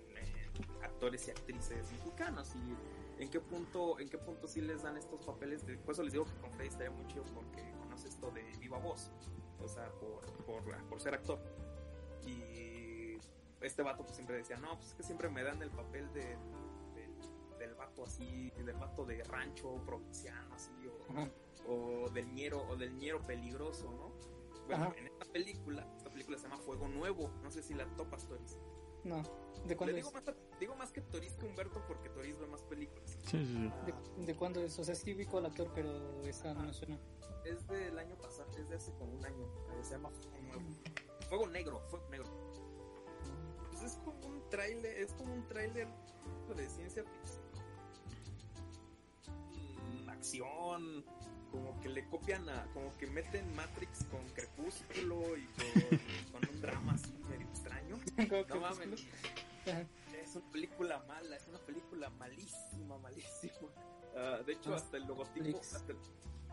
actores 0.82 1.26
y 1.28 1.30
actrices 1.30 1.90
mexicanos 1.92 2.54
y 2.54 3.22
en 3.22 3.30
qué 3.30 3.40
punto, 3.40 3.98
en 4.00 4.08
qué 4.08 4.18
punto 4.18 4.48
sí 4.48 4.60
les 4.60 4.82
dan 4.82 4.96
estos 4.96 5.20
papeles. 5.24 5.66
De, 5.66 5.76
por 5.78 5.94
eso 5.94 6.02
les 6.02 6.12
digo 6.12 6.24
que 6.24 6.34
con 6.40 6.50
Freddy 6.52 6.68
estaría 6.68 6.90
muy 6.90 7.06
chido 7.06 7.24
porque 7.34 7.62
conoce 7.78 8.08
esto 8.08 8.30
de 8.30 8.42
viva 8.58 8.78
voz, 8.78 9.10
o 9.62 9.68
sea, 9.68 9.90
por, 9.92 10.22
por, 10.44 10.62
por 10.86 11.00
ser 11.00 11.14
actor. 11.14 11.38
Y 12.26 13.18
este 13.60 13.82
vato 13.82 14.02
pues 14.02 14.16
siempre 14.16 14.36
decía, 14.36 14.56
no, 14.56 14.76
pues 14.76 14.88
es 14.88 14.94
que 14.94 15.02
siempre 15.02 15.28
me 15.28 15.42
dan 15.42 15.62
el 15.62 15.70
papel 15.70 16.12
de 16.12 16.36
del 17.64 17.74
vato 17.74 18.04
así, 18.04 18.50
del 18.50 18.76
vato 18.76 19.04
de 19.04 19.22
rancho 19.24 19.76
provinciano 19.86 20.54
así, 20.54 20.72
o, 21.66 22.10
del 22.10 22.32
ñero, 22.34 22.66
o 22.68 22.76
del 22.76 22.94
ñero 22.96 23.20
peligroso, 23.22 23.90
¿no? 23.90 24.12
Bueno, 24.66 24.92
en 24.96 25.06
esta 25.06 25.24
película, 25.26 25.86
esta 25.96 26.10
película 26.10 26.38
se 26.38 26.44
llama 26.44 26.58
Fuego 26.58 26.88
Nuevo, 26.88 27.30
no 27.42 27.50
sé 27.50 27.62
si 27.62 27.74
la 27.74 27.86
topas, 27.96 28.26
Toris. 28.26 28.58
No, 29.04 29.22
¿de 29.66 29.76
cuándo 29.76 29.96
digo, 29.96 30.10
más, 30.12 30.24
digo 30.60 30.76
más 30.76 30.92
que 30.92 31.00
Toris 31.00 31.32
que 31.34 31.46
Humberto 31.46 31.82
porque 31.86 32.08
Toris 32.10 32.38
ve 32.38 32.46
más 32.46 32.62
películas. 32.62 33.16
Sí, 33.26 33.44
sí, 33.44 33.72
¿De, 33.86 34.24
¿De, 34.26 34.34
cuándo 34.34 34.60
es? 34.60 34.78
O 34.78 34.84
sea, 34.84 34.94
sí 34.94 35.14
ubico 35.14 35.38
al 35.38 35.46
actor, 35.46 35.70
pero 35.74 36.22
esa 36.24 36.54
no 36.54 36.62
me 36.62 36.72
suena. 36.72 36.98
Es 37.44 37.66
del 37.68 37.98
año 37.98 38.16
pasado, 38.16 38.50
es 38.58 38.68
de 38.68 38.76
hace 38.76 38.92
como 38.92 39.12
un 39.12 39.24
año, 39.24 39.46
se 39.82 39.92
llama 39.92 40.10
Fuego 40.10 40.38
Nuevo. 40.42 40.62
Fuego 41.28 41.46
Negro, 41.48 41.80
Fuego 41.88 42.08
Negro. 42.10 42.26
Pues 43.70 43.82
es 43.82 43.98
como 44.04 44.26
un 44.26 44.48
tráiler, 44.48 44.98
es 44.98 45.12
como 45.14 45.34
un 45.34 45.46
tráiler 45.46 45.88
de 46.56 46.68
ciencia 46.68 47.04
ficción 47.04 47.44
acción, 50.24 51.04
como 51.50 51.78
que 51.80 51.88
le 51.90 52.06
copian 52.06 52.48
a, 52.48 52.64
como 52.72 52.96
que 52.96 53.06
meten 53.06 53.54
Matrix 53.54 54.04
con 54.04 54.26
Crepúsculo 54.30 55.36
y 55.36 55.46
con, 56.32 56.48
un 56.48 56.60
drama 56.62 56.94
así 56.94 57.12
medio 57.28 57.46
extraño. 57.46 57.98
no 58.48 58.60
mames. 58.60 59.06
Es 59.66 60.36
una 60.36 60.50
película 60.50 61.04
mala, 61.06 61.36
es 61.36 61.46
una 61.48 61.58
película 61.58 62.10
malísima, 62.10 62.98
malísima. 62.98 63.68
Ah, 64.16 64.40
de 64.44 64.52
hecho, 64.52 64.74
hasta 64.74 64.96
el 64.96 65.04
logotipo, 65.06 65.60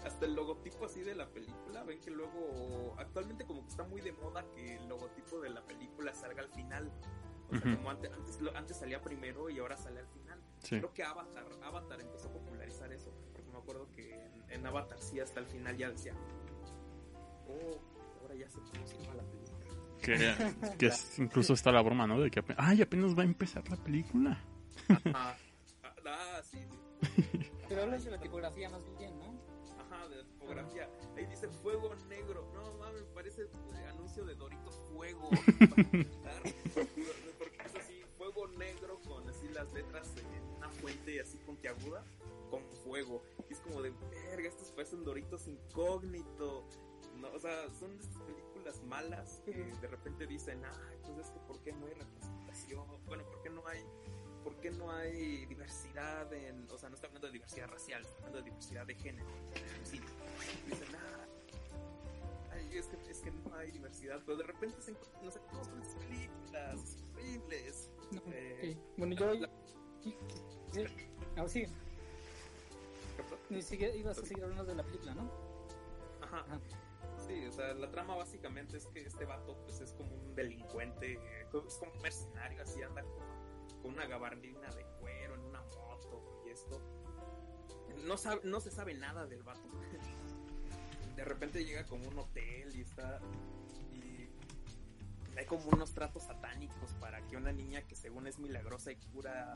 hasta 0.03 0.26
el, 0.26 0.34
logotipo 0.34 0.86
así 0.86 1.01
de 1.01 1.16
la 1.16 1.28
película, 1.28 1.84
ven 1.84 1.99
que 1.99 2.09
luego, 2.12 2.95
actualmente 2.97 3.45
como 3.45 3.62
que 3.64 3.70
está 3.70 3.84
muy 3.84 4.01
de 4.01 4.14
moda 4.14 4.43
que 4.55 4.78
el 4.78 4.88
logotipo 4.88 5.39
de 5.41 5.49
la 5.49 5.62
película 5.64 6.14
salga 6.14 6.41
al 6.41 6.49
final. 6.49 6.91
O 7.49 7.57
sea, 7.57 7.76
como 7.76 7.89
antes, 7.89 8.09
antes, 8.12 8.39
antes, 8.55 8.78
salía 8.78 9.01
primero 9.01 9.49
y 9.49 9.59
ahora 9.59 9.76
sale 9.76 9.99
al 9.99 10.07
final. 10.07 10.39
Creo 10.62 10.93
que 10.93 11.03
Avatar, 11.03 11.45
Avatar 11.64 11.99
empezó 11.99 12.30
a 12.30 12.32
popularizar 12.32 12.93
eso 12.93 13.12
me 13.51 13.59
acuerdo 13.59 13.88
que 13.95 14.18
en, 14.49 14.66
Avatar 14.66 14.99
sí 15.01 15.20
hasta 15.20 15.39
el 15.39 15.45
final 15.45 15.78
ya 15.78 15.89
decía, 15.89 16.14
oh, 17.47 17.80
ahora 18.22 18.36
ya 18.36 18.49
sé 18.49 18.59
cómo 18.59 18.88
se 18.88 18.97
llama 18.97 19.16
la 19.16 19.24
película. 19.24 19.50
Que, 20.01 20.35
incluso 21.17 21.53
está 21.53 21.71
la 21.71 21.81
broma, 21.81 22.07
¿no? 22.07 22.19
De 22.19 22.31
que 22.31 22.43
ay, 22.57 22.81
apenas 22.81 23.17
va 23.17 23.21
a 23.21 23.25
empezar 23.25 23.67
la 23.69 23.77
película. 23.77 24.43
Ajá. 24.87 25.37
Ah, 26.13 26.41
sí, 26.43 26.59
Pero 27.69 27.83
hablas 27.83 28.03
de 28.03 28.11
la 28.11 28.19
tipografía 28.19 28.69
más 28.69 28.83
bien, 28.97 29.17
¿no? 29.17 29.33
Ajá, 29.79 30.07
de 30.07 30.17
la 30.17 30.23
tipografía. 30.25 30.89
Ahí 31.15 31.25
dice 31.25 31.47
fuego 31.47 31.95
negro. 32.09 32.51
No 32.53 32.73
mames, 32.77 33.03
parece 33.13 33.47
anuncio 33.89 34.25
de 34.25 34.35
Doritos 34.35 34.75
Fuego. 34.91 35.29
Porque 37.39 37.57
es 37.65 37.75
así, 37.75 38.03
fuego 38.17 38.47
negro 38.47 38.99
con 39.07 39.27
así 39.29 39.47
las 39.49 39.71
letras 39.73 40.13
en 40.17 40.43
una 40.57 40.69
fuente 40.69 41.21
así 41.21 41.37
puntiaguda 41.37 42.03
con 42.49 42.61
fuego. 42.83 43.23
Y 43.49 43.53
es 43.53 43.59
como 43.61 43.81
de, 43.81 43.91
verga, 44.29 44.49
estos 44.49 44.71
parecen 44.71 45.03
Doritos 45.03 45.47
incógnito. 45.47 46.65
No, 47.17 47.31
o 47.31 47.39
sea, 47.39 47.69
son 47.79 47.91
estas 47.93 48.21
películas 48.23 48.50
malas 48.88 49.41
que 49.45 49.51
de 49.53 49.88
repente 49.88 50.28
dicen, 50.28 50.64
ah, 50.66 50.91
pues 51.03 51.18
es 51.20 51.32
que 51.32 51.39
¿por 51.41 51.62
qué 51.62 51.74
no 51.74 51.86
hay 51.88 51.93
representación? 51.93 52.86
Bueno, 53.05 53.24
¿por 53.26 53.41
qué 53.41 53.49
no 53.49 53.68
hay, 53.68 53.84
por 54.43 54.55
qué 54.57 54.72
no 54.72 54.91
hay 54.91 55.45
diversidad 55.45 56.32
en, 56.34 56.70
o 56.72 56.78
sea, 56.78 56.89
no 56.89 56.95
está 56.95 57.07
hablando 57.07 57.28
de 57.28 57.34
diversidad 57.34 57.68
racial, 57.68 58.01
está 58.01 58.16
hablando 58.18 58.38
de 58.39 58.43
diversidad 58.45 58.86
de 58.86 58.95
género. 58.95 59.30
Sí, 59.84 59.99
dicen, 60.68 60.88
ah, 60.95 62.57
es 62.72 62.88
que, 62.88 63.12
es 63.12 63.20
que 63.20 63.32
no 63.32 63.55
hay 63.55 63.72
diversidad, 63.72 64.22
pero 64.26 64.38
de 64.38 64.43
repente 64.43 64.82
se 64.82 64.93
nos 65.24 65.36
encontramos 65.36 65.68
con 65.68 65.82
estas 65.82 66.03
películas 66.03 66.97
horribles. 67.14 67.89
eh, 68.28 68.78
Bueno, 68.97 69.16
yo... 69.16 69.34
La... 69.34 69.49
Ah, 71.36 71.47
sí, 71.47 71.66
ni 73.49 73.62
siquiera 73.62 73.93
ibas 73.95 74.18
a 74.18 74.26
seguir 74.26 74.43
hablando 74.43 74.66
de 74.66 74.76
la 74.76 74.84
película, 74.84 75.14
¿no? 75.14 75.30
Ajá. 76.22 76.45
Sí, 77.32 77.45
o 77.45 77.51
sea, 77.53 77.73
la 77.73 77.89
trama 77.89 78.15
básicamente 78.15 78.75
es 78.75 78.88
que 78.88 79.05
este 79.05 79.23
vato 79.23 79.57
pues 79.63 79.79
es 79.79 79.93
como 79.93 80.13
un 80.13 80.36
delincuente, 80.36 81.13
es 81.13 81.75
como 81.77 81.93
un 81.93 82.01
mercenario, 82.01 82.61
así 82.61 82.82
anda 82.82 83.03
con, 83.03 83.91
una 83.91 84.05
gabardina 84.05 84.69
de 84.71 84.84
cuero 84.99 85.36
en 85.36 85.41
una 85.45 85.61
moto 85.61 86.43
y 86.45 86.49
esto. 86.49 86.82
No, 88.05 88.17
sabe, 88.17 88.41
no 88.43 88.59
se 88.59 88.69
sabe 88.69 88.93
nada 88.95 89.25
del 89.27 89.43
vato. 89.43 89.61
De 91.15 91.23
repente 91.23 91.63
llega 91.63 91.86
como 91.86 92.07
un 92.07 92.19
hotel 92.19 92.75
y 92.75 92.82
está... 92.82 93.21
Y 93.93 94.29
hay 95.38 95.45
como 95.45 95.69
unos 95.69 95.93
tratos 95.93 96.23
satánicos 96.23 96.93
para 96.99 97.25
que 97.27 97.38
una 97.38 97.53
niña 97.53 97.82
que 97.84 97.95
según 97.95 98.27
es 98.27 98.39
milagrosa 98.39 98.91
y 98.91 98.97
cura 98.97 99.55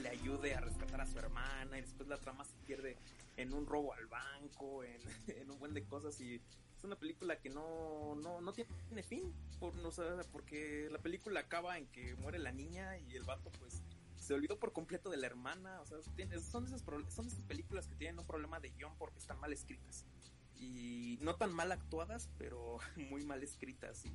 le 0.00 0.08
ayude 0.08 0.54
a 0.54 0.60
rescatar 0.60 1.00
a 1.00 1.06
su 1.06 1.18
hermana 1.18 1.78
y 1.78 1.82
después 1.82 2.08
la 2.08 2.18
trama 2.18 2.44
se 2.44 2.56
pierde 2.66 2.96
en 3.36 3.52
un 3.52 3.66
robo 3.66 3.94
al 3.94 4.06
banco, 4.06 4.82
en, 4.84 5.00
un 5.50 5.58
buen 5.58 5.74
de 5.74 5.84
cosas 5.84 6.20
y 6.20 6.40
es 6.82 6.84
una 6.84 6.96
película 6.96 7.38
que 7.38 7.48
no, 7.48 8.16
no, 8.16 8.40
no 8.40 8.52
tiene 8.52 9.02
fin, 9.04 9.32
por, 9.60 9.72
no, 9.76 9.90
porque 10.32 10.88
la 10.90 10.98
película 10.98 11.38
acaba 11.38 11.78
en 11.78 11.86
que 11.86 12.16
muere 12.16 12.40
la 12.40 12.50
niña 12.50 12.98
y 12.98 13.14
el 13.14 13.22
vato 13.22 13.52
pues 13.60 13.82
se 14.18 14.34
olvidó 14.34 14.58
por 14.58 14.72
completo 14.72 15.08
de 15.08 15.16
la 15.16 15.28
hermana, 15.28 15.80
o 15.80 15.86
sea, 15.86 15.98
son, 16.02 16.64
esas, 16.66 16.82
son 17.14 17.26
esas 17.26 17.42
películas 17.46 17.86
que 17.86 17.94
tienen 17.94 18.18
un 18.18 18.26
problema 18.26 18.58
de 18.58 18.70
guion 18.70 18.92
porque 18.98 19.20
están 19.20 19.38
mal 19.38 19.52
escritas 19.52 20.06
y 20.56 21.18
no 21.20 21.36
tan 21.36 21.52
mal 21.52 21.70
actuadas, 21.70 22.28
pero 22.36 22.78
muy 22.96 23.24
mal 23.24 23.44
escritas 23.44 24.04
y 24.04 24.10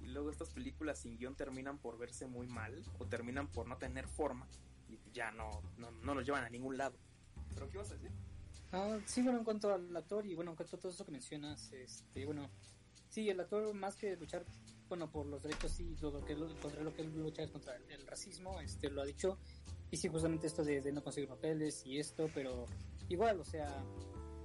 y 0.00 0.08
luego 0.08 0.30
estas 0.30 0.50
películas 0.50 0.98
sin 0.98 1.16
guion 1.16 1.34
terminan 1.34 1.78
por 1.78 1.96
verse 1.96 2.26
muy 2.26 2.46
mal 2.46 2.82
o 2.98 3.06
terminan 3.06 3.46
por 3.48 3.66
no 3.66 3.78
tener 3.78 4.06
forma 4.06 4.46
y 4.88 4.98
ya 5.12 5.30
no, 5.30 5.62
no, 5.78 5.92
no 5.92 6.14
nos 6.14 6.26
llevan 6.26 6.44
a 6.44 6.50
ningún 6.50 6.76
lado. 6.76 6.98
¿Pero 7.54 7.70
qué 7.70 7.78
vas 7.78 7.90
a 7.90 7.94
decir? 7.94 8.10
Ah, 8.76 8.98
sí, 9.06 9.22
bueno, 9.22 9.38
en 9.38 9.44
cuanto 9.44 9.72
al 9.72 9.96
actor 9.96 10.26
y 10.26 10.34
bueno, 10.34 10.50
en 10.50 10.56
cuanto 10.56 10.74
a 10.74 10.80
todo 10.80 10.90
eso 10.90 11.04
que 11.04 11.12
mencionas, 11.12 11.72
este, 11.72 12.24
bueno, 12.26 12.50
sí, 13.08 13.30
el 13.30 13.38
actor 13.38 13.72
más 13.72 13.94
que 13.94 14.16
luchar, 14.16 14.44
bueno, 14.88 15.12
por 15.12 15.26
los 15.26 15.40
derechos 15.42 15.78
y 15.78 15.94
lo, 16.00 16.24
que 16.24 16.34
contra 16.60 16.82
lo 16.82 16.92
que 16.92 17.04
lucha 17.04 17.44
es 17.44 17.50
contra 17.52 17.76
el, 17.76 18.04
racismo, 18.04 18.60
este, 18.60 18.90
lo 18.90 19.02
ha 19.02 19.04
dicho, 19.04 19.38
y 19.92 19.96
sí, 19.96 20.08
justamente 20.08 20.48
esto 20.48 20.64
de, 20.64 20.90
no 20.90 21.04
conseguir 21.04 21.28
papeles 21.28 21.86
y 21.86 22.00
esto, 22.00 22.28
pero 22.34 22.66
igual, 23.08 23.40
o 23.40 23.44
sea, 23.44 23.68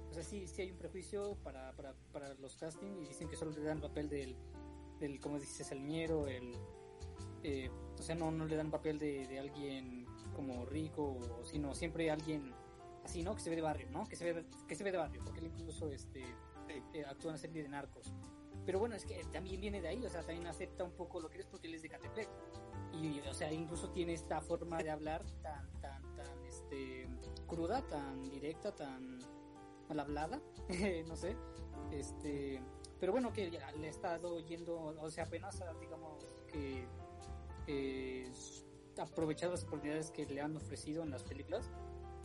o 0.08 0.14
sea, 0.14 0.22
sí, 0.22 0.46
sí 0.46 0.62
hay 0.62 0.70
un 0.70 0.78
prejuicio 0.78 1.36
para, 1.42 1.74
para, 1.74 1.94
para 2.12 2.34
los 2.34 2.56
castings 2.56 3.02
y 3.02 3.08
dicen 3.08 3.28
que 3.28 3.34
solo 3.34 3.50
le 3.50 3.62
dan 3.62 3.78
el 3.78 3.82
papel 3.82 4.08
del 4.08 4.36
el 5.00 5.18
como 5.18 5.38
dices, 5.38 5.72
el 5.72 5.84
ñero, 5.86 6.28
el... 6.28 6.52
Eh, 7.42 7.70
o 7.98 8.02
sea, 8.02 8.14
no, 8.14 8.30
no 8.30 8.44
le 8.44 8.54
dan 8.54 8.70
papel 8.70 8.98
de, 8.98 9.26
de 9.26 9.38
alguien 9.38 10.06
como 10.36 10.66
rico, 10.66 11.18
sino 11.42 11.74
siempre 11.74 12.10
alguien 12.10 12.52
así, 13.10 13.22
¿no? 13.24 13.34
Que 13.34 13.40
se 13.40 13.50
ve 13.50 13.56
de 13.56 13.62
barrio, 13.62 13.90
¿no? 13.90 14.08
Que 14.08 14.14
se 14.14 14.32
ve, 14.32 14.44
que 14.68 14.74
se 14.76 14.84
ve 14.84 14.92
de 14.92 14.98
barrio, 14.98 15.20
porque 15.24 15.40
él 15.40 15.46
incluso 15.46 15.90
este, 15.90 16.22
eh, 16.68 17.04
actúa 17.04 17.24
en 17.24 17.28
una 17.30 17.38
serie 17.38 17.62
de 17.62 17.68
narcos. 17.68 18.14
Pero 18.64 18.78
bueno, 18.78 18.94
es 18.94 19.04
que 19.04 19.24
también 19.32 19.60
viene 19.60 19.80
de 19.80 19.88
ahí, 19.88 20.04
o 20.04 20.08
sea, 20.08 20.22
también 20.22 20.46
acepta 20.46 20.84
un 20.84 20.92
poco 20.92 21.20
lo 21.20 21.28
que 21.28 21.40
es 21.40 21.46
porque 21.46 21.66
él 21.66 21.74
es 21.74 21.82
de 21.82 21.88
Catepec. 21.88 22.28
Y, 22.92 23.20
o 23.20 23.34
sea, 23.34 23.52
incluso 23.52 23.90
tiene 23.90 24.12
esta 24.12 24.40
forma 24.40 24.78
de 24.82 24.90
hablar 24.90 25.24
tan, 25.42 25.72
tan, 25.80 26.02
tan, 26.14 26.44
este, 26.46 27.08
cruda, 27.46 27.82
tan 27.88 28.22
directa, 28.30 28.74
tan 28.74 29.18
mal 29.88 30.00
hablada, 30.00 30.40
no 31.08 31.16
sé, 31.16 31.36
este, 31.90 32.62
pero 33.00 33.10
bueno, 33.10 33.32
que 33.32 33.50
le 33.50 33.86
he 33.86 33.90
estado 33.90 34.38
yendo, 34.40 34.78
o 34.78 35.10
sea, 35.10 35.24
apenas, 35.24 35.60
digamos, 35.80 36.24
que 36.46 36.86
eh, 37.66 38.30
aprovechado 38.98 39.52
las 39.52 39.64
oportunidades 39.64 40.10
que 40.10 40.26
le 40.26 40.40
han 40.40 40.56
ofrecido 40.56 41.02
en 41.02 41.10
las 41.10 41.24
películas 41.24 41.70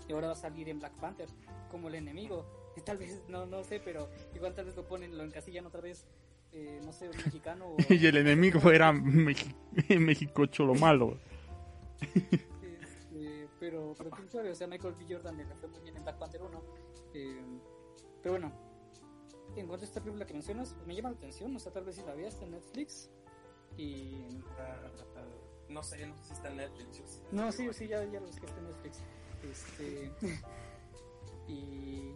y 0.07 0.13
ahora 0.13 0.27
va 0.27 0.33
a 0.33 0.37
salir 0.37 0.69
en 0.69 0.79
Black 0.79 0.93
Panther 0.99 1.27
como 1.69 1.87
el 1.87 1.95
enemigo. 1.95 2.45
Y 2.77 2.81
tal 2.81 2.97
vez, 2.97 3.23
no, 3.27 3.45
no 3.45 3.63
sé, 3.63 3.79
pero 3.79 4.09
igual 4.33 4.53
tal 4.53 4.65
vez 4.65 4.75
lo 4.75 4.87
ponen, 4.87 5.17
lo 5.17 5.23
encasillan 5.23 5.65
otra 5.65 5.81
vez, 5.81 6.05
eh, 6.51 6.79
no 6.83 6.91
sé, 6.91 7.09
un 7.09 7.17
mexicano. 7.17 7.75
y 7.89 8.05
el 8.05 8.17
enemigo 8.17 8.59
era 8.71 8.91
México 8.91 10.45
Cholo 10.47 10.75
malo. 10.75 11.17
Este, 12.01 13.47
pero, 13.59 13.93
pero 13.97 14.09
quién 14.11 14.29
sabe, 14.29 14.51
o 14.51 14.55
sea, 14.55 14.67
Michael 14.67 14.95
B. 14.95 15.05
Jordan 15.09 15.37
le 15.37 15.45
fue 15.45 15.69
muy 15.69 15.81
bien 15.81 15.97
en 15.97 16.03
Black 16.03 16.17
Panther 16.17 16.41
1. 16.41 16.63
Eh, 17.13 17.41
pero 18.21 18.33
bueno, 18.33 18.51
en 19.55 19.67
cuanto 19.67 19.85
a 19.85 19.87
esta 19.87 20.01
película 20.01 20.25
que 20.25 20.33
mencionas, 20.33 20.75
me 20.85 20.95
llama 20.95 21.11
la 21.11 21.17
atención, 21.17 21.55
o 21.55 21.59
sea, 21.59 21.71
tal 21.71 21.85
vez 21.85 21.95
si 21.95 22.03
la 22.03 22.13
veas 22.13 22.41
en 22.41 22.51
Netflix. 22.51 23.09
Y. 23.77 24.27
Uh, 24.41 25.71
no 25.73 25.83
sé, 25.83 26.05
no 26.05 26.15
sé 26.17 26.23
si 26.25 26.33
está 26.33 26.49
en 26.49 26.57
Netflix. 26.57 27.21
No, 27.31 27.51
sí, 27.51 27.67
sí, 27.73 27.87
ya, 27.87 28.03
ya 28.05 28.19
lo 28.19 28.27
que 28.27 28.45
está 28.45 28.59
en 28.59 28.65
Netflix. 28.65 29.03
Este. 29.51 30.11
y. 31.47 32.11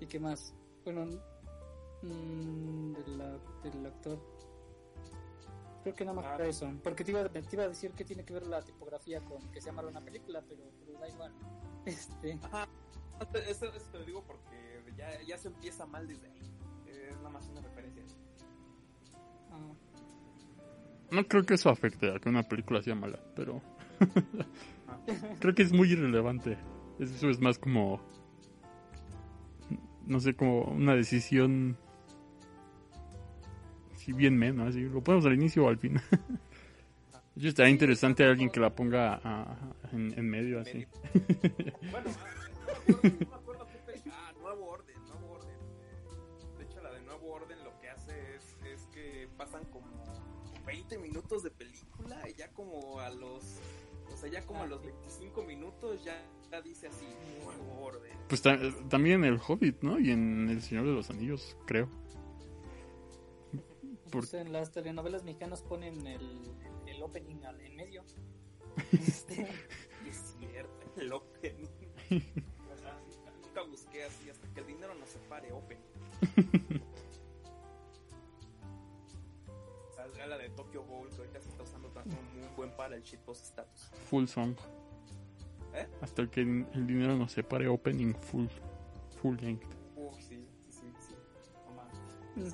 ¿Y 0.00 0.06
qué 0.06 0.20
más? 0.20 0.54
Bueno, 0.84 1.06
mmm, 2.02 2.92
de 2.92 3.06
la, 3.16 3.38
del 3.62 3.86
actor. 3.86 4.18
Creo 5.82 5.94
que 5.94 6.04
nada 6.04 6.20
más 6.20 6.40
ah. 6.40 6.46
eso. 6.46 6.70
Porque 6.82 7.04
te 7.04 7.10
iba, 7.10 7.28
te 7.28 7.42
iba, 7.52 7.64
a 7.64 7.68
decir 7.68 7.92
que 7.92 8.04
tiene 8.04 8.24
que 8.24 8.32
ver 8.32 8.46
la 8.46 8.62
tipografía 8.62 9.20
con 9.20 9.50
que 9.50 9.60
se 9.60 9.66
llama 9.66 9.82
una 9.82 10.04
película, 10.04 10.42
pero, 10.48 10.62
pero 10.84 10.98
da 10.98 11.08
igual. 11.08 11.32
Este. 11.86 12.38
Ajá. 12.42 12.68
Eso, 13.48 13.66
eso, 13.72 13.90
te 13.90 13.98
lo 13.98 14.04
digo 14.04 14.22
porque 14.24 14.82
ya, 14.96 15.20
ya 15.22 15.38
se 15.38 15.48
empieza 15.48 15.86
mal 15.86 16.06
desde 16.06 16.26
ahí. 16.26 16.52
Es 16.86 17.16
nada 17.16 17.30
más 17.30 17.48
una 17.48 17.60
referencia. 17.60 18.04
Ah. 19.50 19.72
No 21.10 21.26
creo 21.26 21.44
que 21.44 21.54
eso 21.54 21.70
afecte 21.70 22.14
a 22.14 22.18
que 22.18 22.28
una 22.28 22.42
película 22.42 22.82
sea 22.82 22.94
mala, 22.94 23.18
pero. 23.34 23.62
Creo 25.40 25.54
que 25.54 25.62
es 25.62 25.72
muy 25.72 25.90
irrelevante. 25.92 26.58
Eso 26.98 27.28
es 27.28 27.40
más 27.40 27.58
como. 27.58 28.00
No 30.06 30.20
sé, 30.20 30.34
como 30.34 30.62
una 30.62 30.94
decisión 30.94 31.76
bien 34.12 34.36
menos, 34.36 34.68
así 34.68 34.80
lo 34.80 35.02
ponemos 35.02 35.26
al 35.26 35.34
inicio 35.34 35.64
o 35.64 35.68
al 35.68 35.78
final. 35.78 36.02
Yo 37.36 37.48
estaría 37.48 37.70
interesante 37.70 38.24
alguien 38.24 38.50
que 38.50 38.58
la 38.58 38.74
ponga 38.74 39.20
en, 39.92 40.28
medio 40.28 40.60
así. 40.60 40.86
bueno, 41.92 42.10
no 42.88 43.02
me 43.02 43.34
acuerdo 43.34 43.66
qué 43.66 44.10
Ah, 44.10 44.32
Nuevo 44.40 44.70
Orden, 44.70 44.96
Nuevo 45.06 45.34
Orden. 45.34 45.56
De 46.58 46.64
hecho, 46.64 46.82
la 46.82 46.92
de 46.92 47.00
Nuevo 47.02 47.32
Orden 47.32 47.62
lo 47.62 47.78
que 47.78 47.90
hace 47.90 48.34
es, 48.34 48.56
es 48.66 48.86
que 48.86 49.28
pasan 49.36 49.64
como 49.66 49.86
20 50.66 50.98
minutos 50.98 51.44
de 51.44 51.50
película 51.52 52.28
y 52.28 52.34
ya 52.34 52.48
como 52.52 52.98
a 52.98 53.10
los... 53.10 53.60
O 54.18 54.20
sea, 54.20 54.30
ya 54.30 54.44
como 54.44 54.64
a 54.64 54.66
los 54.66 54.82
25 54.82 55.44
minutos 55.44 56.02
ya, 56.02 56.20
ya 56.50 56.60
dice 56.60 56.88
así, 56.88 57.06
Nuevo 57.44 57.84
Orden. 57.84 58.18
Pues 58.28 58.42
también 58.42 59.22
en 59.22 59.32
El 59.32 59.38
Hobbit, 59.38 59.80
¿no? 59.82 60.00
Y 60.00 60.10
en 60.10 60.50
El 60.50 60.60
Señor 60.60 60.86
de 60.86 60.92
los 60.92 61.08
Anillos, 61.08 61.56
creo. 61.66 61.88
Pues 64.10 64.34
en 64.34 64.52
las 64.52 64.72
telenovelas 64.72 65.22
mexicanas 65.22 65.62
ponen 65.62 66.04
el, 66.04 66.42
el 66.86 67.00
opening 67.00 67.36
en 67.60 67.76
medio. 67.76 68.02
Este, 68.92 69.42
es 70.08 70.34
cierto, 70.36 70.92
el 70.96 71.12
opening. 71.12 71.68
Para 82.88 82.96
el 82.96 83.02
shitpost 83.02 83.44
status. 83.44 83.90
Full 84.08 84.26
song. 84.26 84.56
¿Eh? 85.74 85.86
Hasta 86.00 86.26
que 86.30 86.40
el 86.40 86.86
dinero 86.86 87.14
nos 87.16 87.32
separe 87.32 87.68
opening 87.68 88.14
full, 88.14 88.46
full 89.20 89.36
length. 89.42 89.68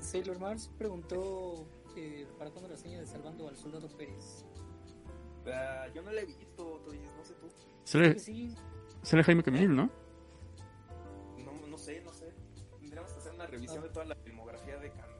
Sailor 0.01 0.39
Mars 0.39 0.69
preguntó 0.77 1.65
eh, 1.95 2.27
para 2.37 2.49
cuándo 2.49 2.69
la 2.69 2.75
seña 2.75 2.99
de 2.99 3.05
Salvando 3.05 3.47
al 3.47 3.55
Soldado 3.55 3.87
Pérez. 3.87 4.43
Uh, 5.45 5.93
yo 5.93 6.01
no 6.01 6.11
la 6.11 6.21
he 6.21 6.25
visto, 6.25 6.81
tú 6.83 6.91
no 6.91 7.23
sé 7.23 7.33
tú. 7.35 7.47
Sale, 7.83 8.19
sí. 8.19 8.53
sale 9.03 9.23
Jaime 9.23 9.43
Camil, 9.43 9.73
¿no? 9.73 9.89
¿no? 11.37 11.67
No 11.67 11.77
sé, 11.77 12.01
no 12.01 12.11
sé. 12.11 12.33
Tendríamos 12.81 13.11
que 13.13 13.19
hacer 13.19 13.33
una 13.33 13.45
revisión 13.45 13.83
de 13.83 13.89
toda 13.89 14.05
la 14.05 14.15
filmografía 14.15 14.77
de 14.79 14.89
Camil. 14.89 15.14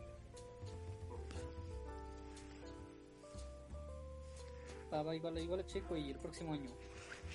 Va, 5.01 5.15
igual, 5.15 5.37
igual 5.39 5.59
a 5.59 5.65
Checo 5.65 5.97
y 5.97 6.11
el 6.11 6.19
próximo 6.19 6.53
año. 6.53 6.71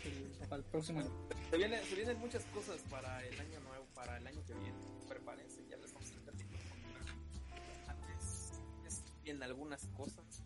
El, 0.05 0.53
el 0.53 0.65
próximo 0.65 1.01
año. 1.01 1.11
Se, 1.51 1.57
viene, 1.57 1.83
se 1.85 1.95
vienen 1.95 2.19
muchas 2.19 2.45
cosas 2.47 2.81
para 2.91 3.25
el 3.27 3.39
año 3.41 3.61
nuevo, 3.61 3.85
para 3.95 4.17
el 4.17 4.27
año 4.27 4.43
que 4.47 4.55
viene. 4.55 4.79
Prepárense, 5.09 5.67
ya 5.69 5.77
les 5.77 5.93
vamos 5.93 6.11
a 6.11 6.21
en 9.31 9.43
algunas 9.43 9.87
cosas. 9.97 10.43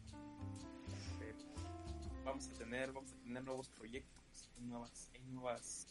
vamos 2.24 2.48
a 2.48 2.52
tener, 2.54 2.92
vamos 2.92 3.12
a 3.12 3.16
tener 3.16 3.44
nuevos 3.44 3.68
proyectos, 3.70 4.50
nuevas, 4.58 5.10
hay 5.14 5.22
nuevas, 5.24 5.86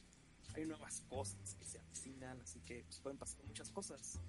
hay 0.55 0.65
nuevas 0.65 1.01
cosas 1.09 1.55
que 1.55 1.65
se 1.65 1.80
avecinan, 1.80 2.41
así 2.41 2.59
que 2.61 2.84
pues, 2.84 2.99
pueden 2.99 3.17
pasar 3.17 3.43
muchas 3.45 3.69
cosas. 3.71 4.19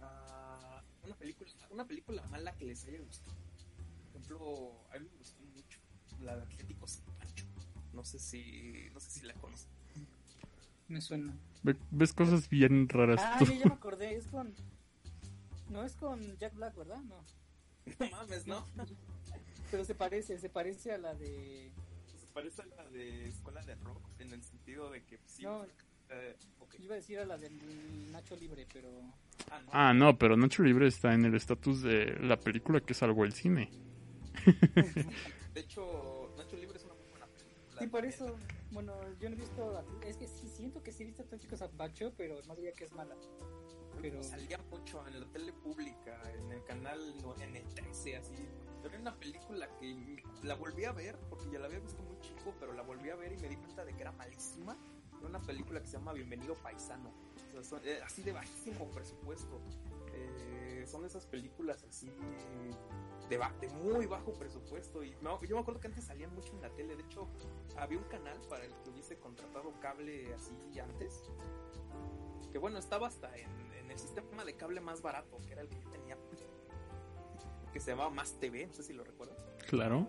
Uh, 0.00 1.06
una 1.06 1.16
película, 1.16 1.50
una 1.70 1.86
película 1.86 2.22
mala 2.26 2.54
que 2.56 2.64
les 2.64 2.84
haya 2.86 3.00
gustado. 3.00 3.36
Por 4.12 4.22
ejemplo, 4.22 4.72
a 4.90 4.98
mí 4.98 5.08
me 5.10 5.16
gustó 5.18 5.43
la 6.22 6.36
de 6.36 6.42
Atlético 6.42 6.86
San 6.86 7.04
Pancho. 7.18 7.46
No 7.92 8.04
sé 8.04 8.18
si, 8.18 8.88
no 8.92 9.00
sé 9.00 9.10
si 9.10 9.26
la 9.26 9.34
conocen. 9.34 9.70
Me 10.88 11.00
suena. 11.00 11.34
Ves 11.90 12.12
cosas 12.12 12.48
bien 12.48 12.88
raras. 12.88 13.20
Ah, 13.22 13.38
ya 13.40 13.66
me 13.66 13.74
acordé, 13.74 14.16
es 14.16 14.26
con 14.26 14.54
no 15.70 15.82
es 15.82 15.96
con 15.96 16.20
Jack 16.38 16.54
Black, 16.54 16.76
¿verdad? 16.76 17.00
No. 17.02 17.24
No 17.98 18.10
mames, 18.10 18.46
¿no? 18.46 18.64
Pero 19.70 19.84
se 19.84 19.94
parece, 19.94 20.38
se 20.38 20.48
parece 20.48 20.92
a 20.92 20.98
la 20.98 21.14
de... 21.14 21.70
Se 22.18 22.26
parece 22.32 22.62
a 22.62 22.66
la 22.66 22.88
de 22.90 23.28
Escuela 23.28 23.60
de 23.62 23.74
Rock, 23.74 24.00
en 24.20 24.32
el 24.32 24.42
sentido 24.42 24.90
de 24.90 25.02
que 25.02 25.18
sí... 25.26 25.42
No, 25.42 25.64
eh, 26.10 26.36
iba 26.78 26.94
a 26.94 26.96
decir 26.96 27.18
a 27.18 27.24
la 27.24 27.36
del 27.36 28.10
Nacho 28.12 28.36
Libre, 28.36 28.66
pero... 28.72 28.88
Ah 29.50 29.60
no. 29.60 29.70
ah, 29.72 29.94
no, 29.94 30.18
pero 30.18 30.36
Nacho 30.36 30.62
Libre 30.62 30.86
está 30.86 31.12
en 31.12 31.24
el 31.24 31.34
estatus 31.34 31.82
de 31.82 32.16
la 32.20 32.38
película 32.38 32.80
que 32.80 32.94
salvó 32.94 33.24
el 33.24 33.32
cine. 33.32 33.70
de 35.54 35.60
hecho, 35.60 35.93
Sí, 37.84 37.90
por 37.90 38.06
eso, 38.06 38.34
bueno, 38.70 38.94
yo 39.20 39.28
no 39.28 39.36
he 39.36 39.38
visto... 39.38 39.84
Es 40.06 40.16
que 40.16 40.26
sí, 40.26 40.48
siento 40.48 40.82
que 40.82 40.90
sí 40.90 41.02
he 41.02 41.06
visto 41.06 41.22
Atlético 41.22 41.54
Zapacho, 41.54 42.14
pero 42.16 42.40
no 42.46 42.56
diría 42.56 42.72
que 42.72 42.84
es 42.84 42.92
mala 42.94 43.14
pero 44.00 44.22
salía 44.22 44.58
mucho 44.70 45.06
en 45.06 45.20
la 45.20 45.26
tele 45.26 45.52
pública, 45.52 46.20
en 46.32 46.50
el 46.50 46.64
canal 46.64 46.98
en 47.40 47.56
el 47.56 47.74
13 47.74 48.16
así. 48.16 48.48
Pero 48.82 48.98
una 48.98 49.14
película 49.14 49.68
que 49.78 50.22
la 50.42 50.54
volví 50.54 50.84
a 50.84 50.92
ver 50.92 51.18
porque 51.28 51.50
ya 51.50 51.58
la 51.58 51.66
había 51.66 51.78
visto 51.78 52.02
muy 52.02 52.18
chico, 52.20 52.54
pero 52.58 52.72
la 52.72 52.82
volví 52.82 53.10
a 53.10 53.16
ver 53.16 53.32
y 53.32 53.36
me 53.36 53.48
di 53.48 53.56
cuenta 53.56 53.84
de 53.84 53.94
que 53.94 54.00
era 54.00 54.12
malísima. 54.12 54.76
Era 55.18 55.28
una 55.28 55.42
película 55.42 55.80
que 55.80 55.86
se 55.86 55.98
llama 55.98 56.14
Bienvenido 56.14 56.54
Paisano. 56.54 57.12
Eh, 57.84 58.00
así 58.02 58.22
de 58.22 58.32
bajísimo 58.32 58.90
presupuesto. 58.90 59.60
Eh, 60.12 60.84
son 60.86 61.04
esas 61.04 61.26
películas 61.26 61.84
así 61.84 62.10
de, 63.28 63.40
de, 63.60 63.68
muy 63.74 64.06
bajo 64.06 64.32
presupuesto. 64.34 65.02
Y 65.02 65.12
yo 65.12 65.56
me 65.56 65.60
acuerdo 65.60 65.80
que 65.80 65.88
antes 65.88 66.04
salían 66.04 66.34
mucho 66.34 66.52
en 66.54 66.62
la 66.62 66.70
tele. 66.70 66.96
De 66.96 67.02
hecho, 67.02 67.28
había 67.76 67.98
un 67.98 68.04
canal 68.04 68.38
para 68.48 68.64
el 68.64 68.72
que 68.82 68.90
hubiese 68.90 69.18
contratado 69.18 69.72
cable 69.80 70.32
así 70.34 70.78
antes. 70.78 71.22
Que 72.52 72.58
bueno, 72.58 72.78
estaba 72.78 73.08
hasta 73.08 73.36
en 73.36 73.90
el 73.90 73.98
sistema 73.98 74.44
de 74.44 74.54
cable 74.54 74.80
más 74.80 75.02
barato, 75.02 75.38
que 75.46 75.52
era 75.52 75.62
el 75.62 75.68
que 75.68 75.80
yo 75.80 75.90
tenía, 75.90 76.16
que 77.72 77.80
se 77.80 77.90
llamaba 77.90 78.10
Más 78.10 78.38
TV, 78.38 78.66
no 78.66 78.72
sé 78.72 78.82
si 78.82 78.92
lo 78.92 79.04
recuerdan. 79.04 79.36
Claro. 79.68 80.08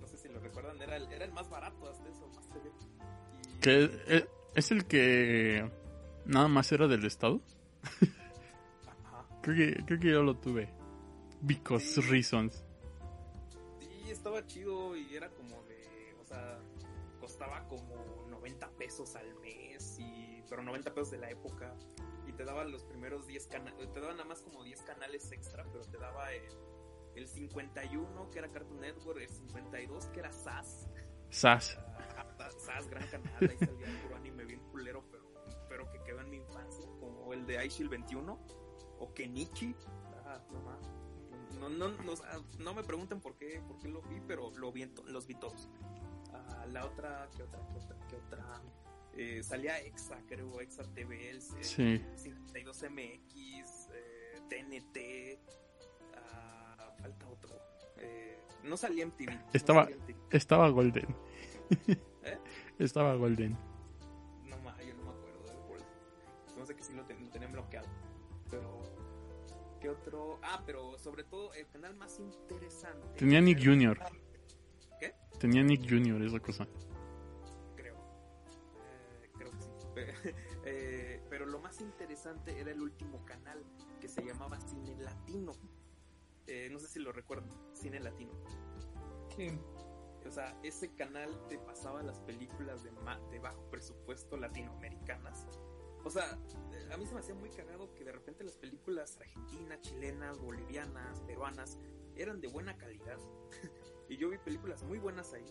no 0.00 0.06
sé 0.06 0.16
si 0.18 0.28
lo 0.28 0.40
recuerdan, 0.40 0.80
era 0.80 0.96
el, 0.96 1.10
era 1.10 1.24
el 1.24 1.32
más 1.32 1.48
barato 1.48 1.88
hasta 1.88 2.08
eso, 2.08 2.28
Más 2.34 2.48
TV. 2.50 2.70
¿Que 3.60 3.90
eh, 4.08 4.28
es 4.54 4.70
el 4.70 4.84
que 4.84 5.70
nada 6.26 6.48
más 6.48 6.70
era 6.72 6.86
del 6.86 7.04
Estado? 7.04 7.40
Ajá. 8.86 9.26
Creo 9.42 9.56
que, 9.56 9.84
creo 9.86 10.00
que 10.00 10.10
yo 10.10 10.22
lo 10.22 10.36
tuve. 10.36 10.83
Because 11.46 12.00
reasons. 12.02 12.64
Sí, 13.80 14.10
estaba 14.10 14.46
chido 14.46 14.96
y 14.96 15.14
era 15.14 15.30
como 15.30 15.62
de, 15.64 16.14
o 16.20 16.24
sea, 16.24 16.58
costaba 17.20 17.66
como 17.68 18.26
90 18.28 18.70
pesos 18.72 19.16
al 19.16 19.34
mes, 19.40 19.98
y, 19.98 20.42
pero 20.48 20.62
90 20.62 20.94
pesos 20.94 21.10
de 21.10 21.18
la 21.18 21.30
época 21.30 21.74
te 22.36 22.44
daban 22.44 22.70
los 22.70 22.84
primeros 22.84 23.26
10 23.26 23.46
canales, 23.46 23.92
te 23.92 24.00
daban 24.00 24.16
nada 24.16 24.28
más 24.28 24.42
como 24.42 24.62
10 24.62 24.82
canales 24.82 25.30
extra, 25.32 25.64
pero 25.72 25.84
te 25.84 25.98
daba 25.98 26.32
el, 26.32 26.42
el 27.14 27.28
51 27.28 28.30
que 28.30 28.38
era 28.38 28.50
Cartoon 28.50 28.80
Network, 28.80 29.20
el 29.20 29.28
52 29.28 30.06
que 30.06 30.20
era 30.20 30.32
SAS. 30.32 30.88
SAS. 31.30 31.78
Uh, 32.36 32.60
SAS, 32.60 32.88
gran 32.88 33.06
canal, 33.08 33.32
ahí 33.40 33.56
salía 33.56 34.02
puro 34.02 34.16
anime 34.16 34.44
bien 34.44 34.60
culero, 34.70 35.04
pero, 35.10 35.24
pero 35.68 35.90
que 35.90 36.02
quedó 36.02 36.20
en 36.20 36.30
mi 36.30 36.36
infancia, 36.36 36.84
como 37.00 37.32
el 37.32 37.46
de 37.46 37.58
Aishil 37.58 37.88
21 37.88 38.38
o 38.98 39.14
Kenichi. 39.14 39.74
Ah, 40.26 40.40
no, 40.50 41.03
no, 41.68 41.88
no, 41.88 42.14
no, 42.58 42.74
me 42.74 42.82
pregunten 42.82 43.20
por 43.20 43.36
qué, 43.36 43.62
por 43.66 43.78
qué 43.78 43.88
lo 43.88 44.02
vi, 44.02 44.20
pero 44.26 44.50
lo 44.56 44.72
vi, 44.72 44.90
los 45.06 45.26
vi 45.26 45.34
todos. 45.34 45.68
Uh, 46.32 46.70
la 46.72 46.84
otra, 46.84 47.28
¿qué 47.36 47.42
otra, 47.42 47.60
qué 47.68 47.78
otra, 47.78 47.96
qué 48.08 48.16
otra? 48.16 48.62
eh, 49.16 49.42
salía 49.42 49.78
Exa, 49.80 50.18
creo, 50.26 50.60
Exa 50.60 50.82
TV, 50.94 51.30
el 51.30 51.42
sí. 51.42 52.00
52MX, 52.16 53.88
eh, 53.92 54.40
TNT, 54.48 55.38
ah, 56.16 56.92
falta 57.00 57.28
otro. 57.28 57.54
Eh, 57.98 58.38
no 58.64 58.76
salía 58.76 59.06
MTV. 59.06 59.30
Estaba, 59.52 59.84
no 59.84 59.96
MTV. 59.96 60.16
estaba 60.30 60.68
Golden. 60.68 61.06
¿Eh? 61.88 62.38
Estaba 62.78 63.14
Golden. 63.14 63.52
No, 64.44 64.56
yo 64.80 64.94
no 64.94 65.04
me 65.04 65.10
acuerdo 65.10 65.42
del 65.46 65.58
Golden. 65.68 65.86
No 66.58 66.66
sé 66.66 66.74
que 66.74 66.82
sí 66.82 66.92
lo, 66.94 67.04
ten, 67.04 67.24
lo 67.24 67.30
tenían 67.30 67.52
bloqueado. 67.52 67.88
Pero, 68.50 68.80
¿qué 69.84 69.90
otro? 69.90 70.38
Ah, 70.42 70.62
pero 70.64 70.98
sobre 70.98 71.24
todo 71.24 71.52
el 71.52 71.68
canal 71.68 71.94
más 71.94 72.18
interesante. 72.18 73.18
Tenía 73.18 73.42
Nick 73.42 73.62
Jr. 73.62 73.98
¿Qué? 74.98 75.14
Tenía 75.38 75.62
Nick 75.62 75.82
Jr. 75.86 76.22
esa 76.22 76.40
cosa. 76.40 76.66
Creo. 77.76 77.94
Eh, 78.78 79.30
creo 79.36 79.50
que 79.50 79.60
sí. 79.60 79.68
eh, 80.64 81.22
pero 81.28 81.44
lo 81.44 81.58
más 81.58 81.82
interesante 81.82 82.58
era 82.58 82.70
el 82.70 82.80
último 82.80 83.22
canal 83.26 83.62
que 84.00 84.08
se 84.08 84.24
llamaba 84.24 84.58
Cine 84.62 84.96
Latino. 84.96 85.52
Eh, 86.46 86.70
no 86.70 86.78
sé 86.78 86.88
si 86.88 86.98
lo 86.98 87.12
recuerdan, 87.12 87.50
Cine 87.74 88.00
Latino. 88.00 88.32
Sí. 89.36 89.48
O 90.26 90.30
sea, 90.30 90.58
ese 90.62 90.94
canal 90.94 91.28
te 91.50 91.58
pasaba 91.58 92.02
las 92.02 92.20
películas 92.20 92.82
de, 92.84 92.90
ma- 92.92 93.20
de 93.30 93.38
bajo 93.38 93.68
presupuesto 93.68 94.38
latinoamericanas. 94.38 95.46
O 96.04 96.10
sea, 96.10 96.38
eh, 96.72 96.88
a 96.92 96.96
mí 96.96 97.06
se 97.06 97.14
me 97.14 97.20
hacía 97.20 97.34
muy 97.34 97.50
cagado 97.50 97.92
que 97.94 98.04
de 98.04 98.12
repente 98.12 98.44
las 98.44 98.56
películas 98.56 99.16
argentinas, 99.18 99.80
chilenas, 99.80 100.38
bolivianas, 100.38 101.20
peruanas 101.22 101.78
eran 102.16 102.40
de 102.40 102.48
buena 102.48 102.76
calidad. 102.76 103.18
y 104.08 104.16
yo 104.16 104.28
vi 104.28 104.38
películas 104.38 104.82
muy 104.82 104.98
buenas 104.98 105.32
ahí. 105.32 105.46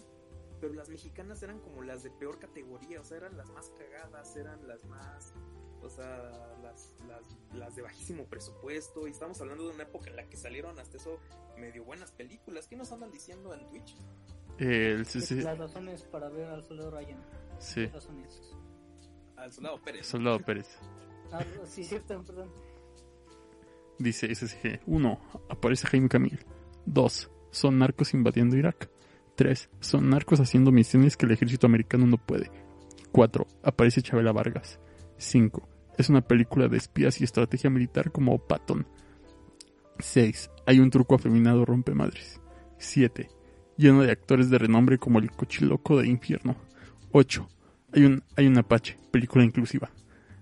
Pero 0.62 0.74
las 0.76 0.88
mexicanas 0.88 1.44
eran 1.44 1.60
como 1.60 1.82
las 1.82 2.04
de 2.04 2.12
peor 2.12 2.40
categoría, 2.40 3.02
o 3.02 3.04
sea, 3.04 3.18
eran 3.18 3.36
las 3.36 3.50
más 3.50 3.70
cagadas, 3.72 4.34
eran 4.38 4.66
las 4.66 4.86
más, 4.86 5.34
o 5.82 5.90
sea, 5.90 6.58
las, 6.62 6.94
las, 7.06 7.24
las 7.54 7.76
de 7.76 7.82
bajísimo 7.82 8.26
presupuesto. 8.28 9.06
Y 9.06 9.12
estamos 9.12 9.42
hablando 9.42 9.68
de 9.68 9.74
una 9.74 9.84
época 9.84 10.10
en 10.10 10.16
la 10.16 10.30
que 10.30 10.38
salieron 10.38 10.80
hasta 10.80 10.96
eso 10.96 11.20
medio 11.58 11.84
buenas 11.84 12.14
películas. 12.14 12.68
¿Qué 12.68 12.78
nos 12.78 12.94
andan 12.94 13.12
diciendo 13.12 13.54
en 13.54 13.68
Twitch? 13.68 13.98
El, 14.58 15.06
sí, 15.06 15.20
sí, 15.20 15.42
Las 15.42 15.58
razones 15.58 16.04
para 16.04 16.30
ver 16.30 16.48
al 16.48 16.64
soldado 16.64 16.92
Ryan. 16.92 17.22
sí. 17.60 17.82
Las 17.82 17.94
razones. 17.94 18.56
Al 19.44 19.52
soldado 19.52 19.78
Pérez. 19.82 20.08
Soldado 20.08 20.40
Pérez. 20.40 20.68
Ah, 21.34 21.44
sí, 21.66 21.84
cierto, 21.84 22.24
perdón. 22.24 22.50
Dice 24.00 24.34
SSG. 24.34 24.80
1. 24.86 25.20
Aparece 25.50 25.86
Jaime 25.88 26.08
Camil. 26.08 26.40
2. 26.86 27.30
Son 27.52 27.78
narcos 27.78 28.14
invadiendo 28.14 28.56
Irak. 28.56 28.90
3. 29.36 29.70
Son 29.82 30.10
narcos 30.10 30.40
haciendo 30.40 30.72
misiones 30.72 31.18
que 31.18 31.26
el 31.26 31.34
ejército 31.34 31.68
americano 31.68 32.08
no 32.08 32.16
puede. 32.16 32.50
4. 33.12 33.46
Aparece 33.64 34.02
Chabela 34.02 34.32
Vargas. 34.32 34.80
5. 35.18 35.68
Es 35.98 36.08
una 36.08 36.22
película 36.22 36.70
de 36.70 36.78
espías 36.78 37.20
y 37.20 37.26
estrategia 37.26 37.70
militar 37.70 38.14
como 38.14 38.38
Patton. 38.40 38.88
6. 40.00 40.52
Hay 40.66 40.80
un 40.80 40.90
truco 40.90 41.16
afeminado 41.16 41.66
rompemadres. 41.66 42.40
7. 42.78 43.28
Lleno 43.76 44.04
de 44.04 44.12
actores 44.12 44.50
de 44.50 44.58
renombre 44.58 45.00
como 45.00 45.20
el 45.20 45.32
cochiloco 45.32 45.98
de 46.00 46.08
infierno. 46.08 46.56
8. 47.12 47.50
Hay 47.94 48.06
un, 48.06 48.24
hay 48.36 48.48
un 48.48 48.58
Apache, 48.58 48.98
película 49.12 49.44
inclusiva. 49.44 49.92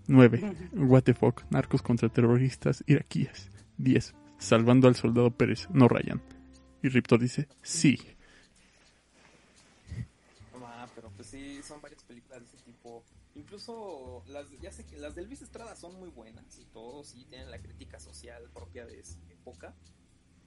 9. 0.08 0.70
What 0.74 1.04
the 1.04 1.14
fuck, 1.14 1.44
narcos 1.50 1.82
contra 1.82 2.10
terroristas 2.10 2.84
iraquíes. 2.88 3.52
10. 3.78 4.14
Salvando 4.38 4.88
al 4.88 4.96
soldado 4.96 5.32
Pérez, 5.32 5.68
no 5.72 5.88
Ryan. 5.88 6.22
Y 6.82 6.90
Riptor 6.90 7.20
dice, 7.20 7.48
sí. 7.62 8.00
Ah, 10.64 10.88
pero 10.96 11.12
pues 11.12 11.28
sí, 11.28 11.62
son 11.62 11.82
varias 11.82 12.04
películas 12.04 12.40
de 12.40 12.46
ese 12.48 12.58
tipo. 12.66 13.04
Incluso 13.36 14.24
las, 14.28 14.50
ya 14.62 14.72
sé 14.72 14.86
que 14.86 14.98
las 14.98 15.14
de 15.16 15.24
Luis 15.24 15.42
Estrada 15.42 15.76
son 15.76 15.94
muy 16.00 16.10
buenas 16.10 16.58
y 16.58 16.66
todo, 16.66 17.04
sí 17.04 17.26
tienen 17.30 17.52
la 17.52 17.60
crítica 17.60 18.00
social 18.00 18.50
propia 18.54 18.86
de 18.86 19.00
esa 19.00 19.20
época. 19.30 19.76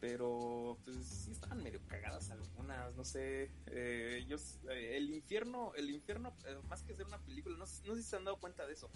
Pero 0.06 0.76
pues 0.84 0.98
sí 0.98 1.30
estaban 1.30 1.62
medio 1.62 1.80
cagadas 1.88 2.30
algunas, 2.30 2.94
no 2.94 3.04
sé. 3.06 3.50
eh, 3.68 4.18
ellos, 4.20 4.60
eh, 4.68 4.98
el 4.98 5.08
infierno, 5.08 5.72
el 5.76 5.88
infierno, 5.88 6.36
eh, 6.46 6.58
más 6.68 6.82
que 6.82 6.94
ser 6.94 7.06
una 7.06 7.24
película, 7.24 7.56
no, 7.56 7.60
no 7.60 7.66
sé 7.66 8.02
si 8.02 8.02
se 8.02 8.16
han 8.16 8.24
dado 8.24 8.38
cuenta 8.38 8.66
de 8.66 8.74
eso. 8.74 8.90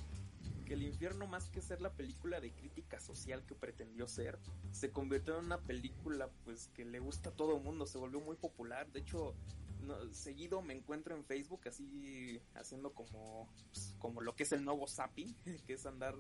Que 0.66 0.74
el 0.74 0.82
infierno, 0.82 1.26
más 1.26 1.48
que 1.48 1.62
ser 1.62 1.80
la 1.80 1.94
película 1.94 2.42
de 2.42 2.52
crítica 2.52 3.00
social 3.00 3.42
que 3.46 3.54
pretendió 3.54 4.06
ser, 4.06 4.38
se 4.70 4.92
convirtió 4.92 5.38
en 5.38 5.46
una 5.46 5.62
película 5.62 6.28
pues 6.44 6.68
que 6.74 6.84
le 6.84 6.98
gusta 6.98 7.30
a 7.30 7.32
todo 7.32 7.56
el 7.56 7.62
mundo, 7.62 7.86
se 7.86 7.96
volvió 7.96 8.20
muy 8.20 8.36
popular. 8.36 8.92
De 8.92 9.00
hecho, 9.00 9.34
no, 9.80 10.12
seguido 10.12 10.60
me 10.60 10.74
encuentro 10.74 11.16
en 11.16 11.24
Facebook 11.24 11.68
así 11.68 12.38
haciendo 12.54 12.92
como, 12.92 13.48
pues, 13.72 13.96
como 13.98 14.20
lo 14.20 14.36
que 14.36 14.42
es 14.42 14.52
el 14.52 14.62
nuevo 14.62 14.86
zapping, 14.86 15.34
que 15.66 15.72
es 15.72 15.86
andar 15.86 16.16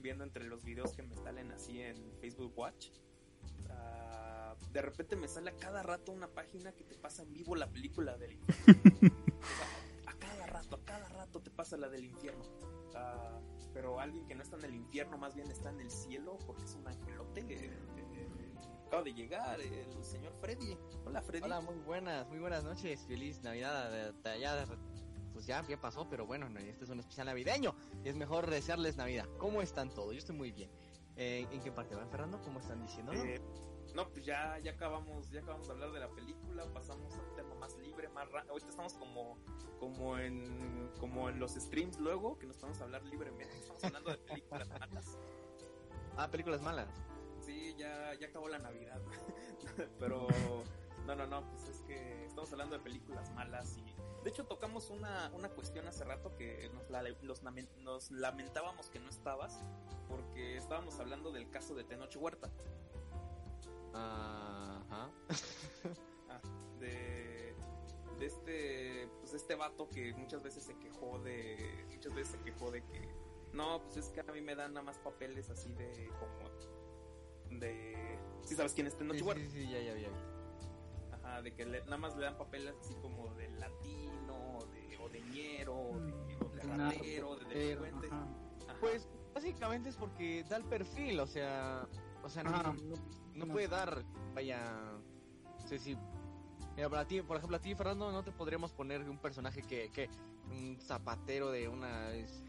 viendo 0.00 0.24
entre 0.24 0.48
los 0.48 0.64
videos 0.64 0.94
que 0.94 1.04
me 1.04 1.14
salen 1.14 1.52
así 1.52 1.80
en 1.80 1.96
Facebook 2.20 2.58
Watch. 2.58 2.88
De 4.72 4.80
repente 4.82 5.16
me 5.16 5.28
sale 5.28 5.50
a 5.50 5.56
cada 5.56 5.82
rato 5.82 6.12
una 6.12 6.28
página 6.28 6.72
que 6.72 6.84
te 6.84 6.94
pasa 6.96 7.22
en 7.22 7.32
vivo 7.32 7.54
la 7.56 7.68
película 7.70 8.16
del 8.16 8.32
infierno. 8.32 8.82
A 10.06 10.14
cada 10.14 10.46
rato, 10.46 10.76
a 10.76 10.84
cada 10.84 11.08
rato 11.08 11.40
te 11.40 11.50
pasa 11.50 11.76
la 11.76 11.88
del 11.88 12.04
infierno. 12.04 12.42
Ah, 12.94 13.40
pero 13.74 14.00
alguien 14.00 14.26
que 14.26 14.34
no 14.34 14.42
está 14.42 14.56
en 14.56 14.64
el 14.64 14.74
infierno, 14.74 15.18
más 15.18 15.34
bien 15.34 15.50
está 15.50 15.70
en 15.70 15.80
el 15.80 15.90
cielo, 15.90 16.38
porque 16.46 16.64
es 16.64 16.74
un 16.74 16.86
angelote. 16.86 17.40
eh, 17.40 17.70
eh, 17.96 18.54
acaba 18.86 19.02
de 19.02 19.14
llegar 19.14 19.60
el 19.60 20.04
señor 20.04 20.32
Freddy. 20.40 20.76
Hola 21.04 21.22
Freddy. 21.22 21.44
Hola, 21.44 21.60
muy 21.60 21.76
buenas, 21.78 22.28
muy 22.28 22.38
buenas 22.38 22.64
noches. 22.64 23.00
Feliz 23.06 23.42
Navidad. 23.42 24.08
eh, 24.08 24.38
Ya, 24.40 24.64
pues 25.32 25.46
ya, 25.46 25.66
ya 25.66 25.80
pasó, 25.80 26.08
pero 26.08 26.26
bueno, 26.26 26.48
no, 26.48 26.58
este 26.60 26.84
es 26.84 26.90
un 26.90 27.00
especial 27.00 27.26
navideño. 27.26 27.74
Y 28.04 28.08
es 28.08 28.16
mejor 28.16 28.48
desearles 28.48 28.96
Navidad. 28.96 29.26
¿Cómo 29.38 29.60
están 29.62 29.90
todos? 29.90 30.12
Yo 30.12 30.18
estoy 30.18 30.36
muy 30.36 30.52
bien. 30.52 30.70
Eh, 31.16 31.46
¿En 31.50 31.60
qué 31.62 31.72
parte 31.72 31.94
van, 31.94 32.08
Fernando? 32.10 32.40
¿Cómo 32.42 32.60
están 32.60 32.80
diciendo? 32.82 33.12
Eh, 33.92 33.94
no, 33.94 34.08
pues 34.08 34.24
ya, 34.24 34.58
ya 34.60 34.72
acabamos, 34.72 35.30
ya 35.30 35.40
acabamos 35.40 35.66
de 35.68 35.72
hablar 35.74 35.92
de 35.92 36.00
la 36.00 36.08
película, 36.08 36.64
pasamos 36.72 37.14
a 37.14 37.20
un 37.20 37.34
tema 37.36 37.54
más 37.56 37.76
libre, 37.78 38.08
más 38.08 38.30
ra- 38.30 38.44
ahorita 38.48 38.70
estamos 38.70 38.94
como, 38.94 39.36
como 39.78 40.18
en, 40.18 40.90
como 40.98 41.28
en 41.28 41.38
los 41.38 41.52
streams 41.54 41.98
luego, 41.98 42.38
que 42.38 42.46
nos 42.46 42.56
podemos 42.56 42.80
hablar 42.80 43.02
libremente, 43.04 43.56
estamos 43.58 43.84
hablando 43.84 44.10
de 44.10 44.18
películas 44.18 44.68
malas. 44.80 45.18
Ah, 46.16 46.30
películas 46.30 46.62
malas. 46.62 46.88
Sí, 47.40 47.74
ya, 47.76 48.14
ya 48.20 48.28
acabó 48.28 48.48
la 48.48 48.58
Navidad. 48.58 49.00
Pero 49.98 50.26
no, 51.06 51.14
no, 51.16 51.26
no, 51.26 51.48
pues 51.50 51.68
es 51.68 51.80
que 51.82 52.24
estamos 52.26 52.52
hablando 52.52 52.76
de 52.78 52.82
películas 52.84 53.30
malas 53.34 53.76
y 53.78 53.84
de 54.22 54.30
hecho 54.30 54.44
tocamos 54.44 54.90
una, 54.90 55.30
una 55.34 55.48
cuestión 55.48 55.88
hace 55.88 56.04
rato 56.04 56.34
que 56.36 56.70
nos, 56.72 56.88
la- 56.90 57.02
los 57.02 57.42
nos 57.78 58.10
lamentábamos 58.12 58.88
que 58.90 59.00
no 59.00 59.08
estabas 59.10 59.60
porque 60.08 60.56
estábamos 60.56 60.98
hablando 61.00 61.32
del 61.32 61.50
caso 61.50 61.74
de 61.74 61.84
Tenoch 61.84 62.14
Huerta. 62.16 62.50
Ajá. 63.94 65.10
Ah, 66.28 66.40
de, 66.78 67.54
de 68.18 68.26
este 68.26 69.08
pues 69.20 69.34
este 69.34 69.54
vato 69.54 69.88
que 69.88 70.12
muchas 70.14 70.42
veces 70.42 70.64
se 70.64 70.78
quejó 70.78 71.18
de 71.20 71.84
muchas 71.90 72.14
veces 72.14 72.32
se 72.32 72.38
quejó 72.40 72.70
de 72.70 72.82
que 72.84 73.08
no 73.52 73.82
pues 73.82 73.96
es 73.98 74.08
que 74.10 74.20
a 74.20 74.24
mí 74.24 74.40
me 74.40 74.54
dan 74.54 74.72
nada 74.74 74.84
más 74.84 74.98
papeles 74.98 75.50
así 75.50 75.72
de 75.74 76.08
como 76.18 77.58
de 77.60 78.18
si 78.42 78.54
sabes 78.54 78.72
quién 78.72 78.86
es 78.86 78.96
Tenoch 78.96 79.16
Sí, 79.16 79.22
Huerta 79.22 79.42
sí, 79.44 79.50
sí, 79.50 79.70
ya, 79.70 79.78
ya, 79.80 79.94
ya. 79.98 80.08
Ajá, 81.12 81.42
de 81.42 81.54
que 81.54 81.66
le- 81.66 81.84
nada 81.84 81.98
más 81.98 82.16
le 82.16 82.22
dan 82.24 82.36
papeles 82.38 82.74
así 82.80 82.94
como 82.96 83.34
de 83.34 83.48
latino 83.50 84.58
o 84.58 84.66
de, 84.66 84.96
o 84.98 85.08
de 85.10 85.20
ñero 85.20 85.74
o 85.76 86.00
de, 86.00 86.36
o 86.40 86.48
de 86.48 86.62
ratero 86.62 87.36
de 87.36 87.44
delincuente 87.44 88.06
ajá. 88.06 88.26
Ajá. 88.68 88.76
Pues 88.80 89.08
básicamente 89.34 89.90
es 89.90 89.96
porque 89.96 90.44
da 90.48 90.56
el 90.56 90.64
perfil, 90.64 91.20
o 91.20 91.26
sea, 91.26 91.86
o 92.22 92.28
sea, 92.28 92.42
no, 92.44 92.50
no, 92.62 92.72
no 93.34 93.46
No. 93.46 93.52
puede 93.52 93.68
dar, 93.68 94.04
vaya, 94.34 94.64
no 95.60 95.66
sé 95.68 95.78
si, 95.78 95.96
mira, 96.76 96.88
para 96.88 97.04
ti, 97.06 97.20
por 97.22 97.36
ejemplo, 97.36 97.56
a 97.56 97.60
ti, 97.60 97.74
Fernando, 97.74 98.10
no 98.12 98.22
te 98.22 98.32
podríamos 98.32 98.72
poner 98.72 99.08
un 99.08 99.18
personaje 99.18 99.62
que, 99.62 99.90
que 99.90 100.08
un 100.50 100.78
zapatero 100.80 101.50
de 101.50 101.68
una, 101.68 102.12
es, 102.12 102.42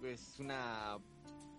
pues, 0.00 0.38
una, 0.38 0.98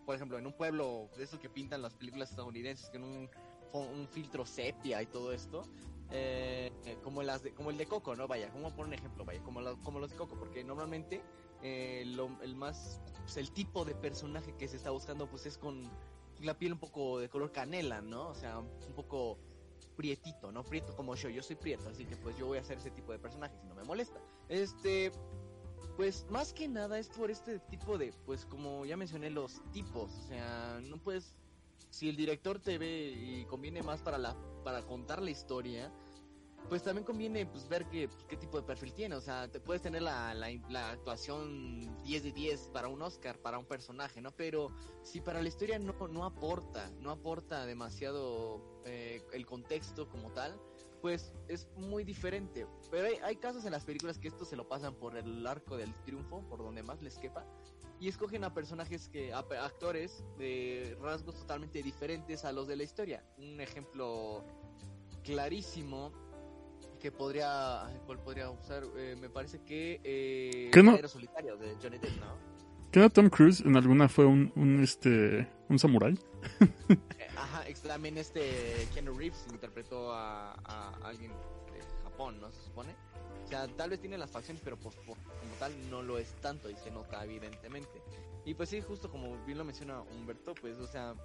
por 0.05 0.15
ejemplo, 0.15 0.37
en 0.37 0.45
un 0.45 0.53
pueblo 0.53 1.09
de 1.17 1.23
esos 1.23 1.39
que 1.39 1.49
pintan 1.49 1.81
las 1.81 1.93
películas 1.95 2.29
estadounidenses, 2.29 2.89
con 2.89 3.03
un, 3.03 3.29
un 3.73 4.07
filtro 4.07 4.45
sepia 4.45 5.01
y 5.01 5.07
todo 5.07 5.33
esto, 5.33 5.63
eh, 6.11 6.71
eh, 6.85 6.97
como 7.03 7.23
las 7.23 7.41
de, 7.43 7.53
como 7.53 7.71
el 7.71 7.77
de 7.77 7.87
Coco, 7.87 8.15
¿no? 8.15 8.27
Vaya, 8.27 8.51
como 8.51 8.69
por 8.75 8.85
un 8.85 8.93
ejemplo, 8.93 9.25
vaya, 9.25 9.41
como, 9.41 9.61
lo- 9.61 9.77
como 9.81 9.99
los 9.99 10.11
de 10.11 10.15
Coco, 10.17 10.35
porque 10.37 10.63
normalmente 10.63 11.21
eh, 11.65 12.03
lo- 12.07 12.39
el 12.41 12.55
más, 12.55 13.01
pues, 13.21 13.37
el 13.37 13.51
tipo 13.51 13.83
de 13.85 13.95
personaje 13.95 14.53
que 14.57 14.67
se 14.67 14.75
está 14.77 14.91
buscando, 14.91 15.27
pues 15.27 15.45
es 15.45 15.57
con 15.57 15.89
la 16.43 16.57
piel 16.57 16.73
un 16.73 16.79
poco 16.79 17.19
de 17.19 17.29
color 17.29 17.51
canela, 17.51 18.01
¿no? 18.01 18.29
O 18.29 18.35
sea, 18.35 18.59
un 18.59 18.93
poco 18.95 19.37
prietito, 19.95 20.51
¿no? 20.51 20.63
Prieto 20.63 20.95
como 20.95 21.15
yo, 21.15 21.29
yo 21.29 21.41
soy 21.41 21.55
prieto, 21.55 21.89
así 21.89 22.05
que 22.05 22.15
pues 22.17 22.37
yo 22.37 22.47
voy 22.47 22.57
a 22.57 22.61
hacer 22.61 22.77
ese 22.77 22.91
tipo 22.91 23.11
de 23.11 23.19
personaje, 23.19 23.55
si 23.59 23.67
no 23.67 23.75
me 23.75 23.83
molesta. 23.83 24.19
Este, 24.49 25.11
pues 25.95 26.25
más 26.29 26.53
que 26.53 26.67
nada 26.67 26.99
es 26.99 27.09
por 27.09 27.31
este 27.31 27.59
tipo 27.59 27.97
de, 27.97 28.13
pues 28.25 28.45
como 28.45 28.85
ya 28.85 28.97
mencioné, 28.97 29.29
los 29.29 29.61
tipos, 29.71 30.11
o 30.13 30.27
sea, 30.27 30.79
no 30.83 30.97
puedes, 30.97 31.35
si 31.89 32.09
el 32.09 32.15
director 32.15 32.59
te 32.59 32.77
ve 32.77 33.13
y 33.15 33.45
conviene 33.45 33.83
más 33.83 34.01
para 34.01 34.17
la, 34.17 34.35
para 34.63 34.81
contar 34.81 35.21
la 35.21 35.29
historia, 35.29 35.91
pues 36.69 36.83
también 36.83 37.05
conviene 37.05 37.45
pues 37.45 37.67
ver 37.67 37.85
qué, 37.85 38.09
qué 38.27 38.37
tipo 38.37 38.59
de 38.59 38.63
perfil 38.63 38.93
tiene, 38.93 39.15
o 39.15 39.21
sea, 39.21 39.49
te 39.49 39.59
puedes 39.59 39.81
tener 39.81 40.01
la, 40.01 40.33
la, 40.33 40.49
la 40.69 40.91
actuación 40.91 41.95
10 42.03 42.23
de 42.23 42.31
10 42.31 42.69
para 42.73 42.87
un 42.87 43.01
Oscar, 43.01 43.37
para 43.39 43.59
un 43.59 43.65
personaje, 43.65 44.21
¿no? 44.21 44.31
Pero 44.31 44.69
si 45.03 45.21
para 45.21 45.41
la 45.41 45.47
historia 45.47 45.79
no, 45.79 45.93
no 46.07 46.25
aporta, 46.25 46.89
no 46.99 47.11
aporta 47.11 47.65
demasiado 47.65 48.81
eh, 48.85 49.21
el 49.33 49.45
contexto 49.45 50.09
como 50.09 50.31
tal, 50.31 50.59
pues 51.01 51.33
es 51.49 51.67
muy 51.75 52.05
diferente. 52.05 52.65
Pero 52.89 53.07
hay, 53.07 53.15
hay, 53.23 53.35
casos 53.35 53.65
en 53.65 53.71
las 53.71 53.83
películas 53.83 54.17
que 54.17 54.29
esto 54.29 54.45
se 54.45 54.55
lo 54.55 54.69
pasan 54.69 54.95
por 54.95 55.17
el 55.17 55.45
arco 55.45 55.75
del 55.75 55.93
triunfo, 56.03 56.41
por 56.47 56.59
donde 56.59 56.81
más 56.81 57.01
les 57.01 57.17
quepa, 57.17 57.45
y 57.99 58.07
escogen 58.07 58.43
a 58.43 58.53
personajes 58.53 59.09
que, 59.09 59.33
a, 59.33 59.39
actores 59.39 60.23
de 60.37 60.97
rasgos 61.01 61.35
totalmente 61.35 61.83
diferentes 61.83 62.45
a 62.45 62.51
los 62.51 62.67
de 62.67 62.77
la 62.77 62.83
historia. 62.83 63.25
Un 63.37 63.59
ejemplo 63.59 64.43
clarísimo 65.23 66.11
que 67.03 67.11
podría, 67.11 67.83
¿cuál 68.05 68.17
podría 68.19 68.49
usar? 68.49 68.81
Eh, 68.95 69.17
me 69.19 69.29
parece 69.29 69.59
que 69.59 69.99
eh, 70.05 70.71
¿Qué 70.71 70.81
no? 70.81 70.97
solitario 71.05 71.57
de 71.57 71.75
Johnny 71.83 71.97
Depp, 71.97 72.17
¿no? 72.21 72.37
¿Qué 72.93 73.01
no 73.01 73.09
Tom 73.09 73.29
Cruise 73.29 73.59
en 73.59 73.75
alguna 73.75 74.07
fue 74.07 74.25
un, 74.25 74.53
un 74.55 74.81
este 74.81 75.49
un 75.67 75.77
samurái? 75.77 76.17
Ajá, 77.35 77.65
también 77.85 78.17
este 78.17 78.87
Keanu 78.93 79.17
Reeves 79.17 79.45
interpretó 79.51 80.13
a, 80.13 80.53
a, 80.63 80.91
alguien 81.03 81.31
de 81.73 81.81
Japón, 82.03 82.39
¿no? 82.39 82.49
Se 82.53 82.61
supone. 82.61 82.95
O 83.43 83.47
sea, 83.49 83.67
tal 83.67 83.89
vez 83.89 83.99
tiene 83.99 84.17
las 84.17 84.31
facciones, 84.31 84.61
pero 84.63 84.77
pues, 84.77 84.95
como 84.95 85.17
tal 85.59 85.73
no 85.89 86.01
lo 86.01 86.17
es 86.17 86.33
tanto 86.39 86.69
y 86.69 86.75
se 86.77 86.89
nota 86.89 87.21
evidentemente. 87.25 88.01
Y 88.45 88.53
pues 88.53 88.69
sí, 88.69 88.79
justo 88.79 89.11
como 89.11 89.43
bien 89.45 89.57
lo 89.57 89.65
menciona 89.65 90.01
Humberto, 90.03 90.55
pues, 90.55 90.77
o 90.77 90.87
sea, 90.87 91.15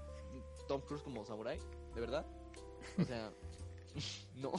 Tom 0.67 0.81
Cruise 0.81 1.05
como 1.05 1.25
samurai, 1.25 1.61
¿de 1.95 2.01
verdad? 2.01 2.27
O 2.99 3.05
sea, 3.05 3.31
no, 4.37 4.53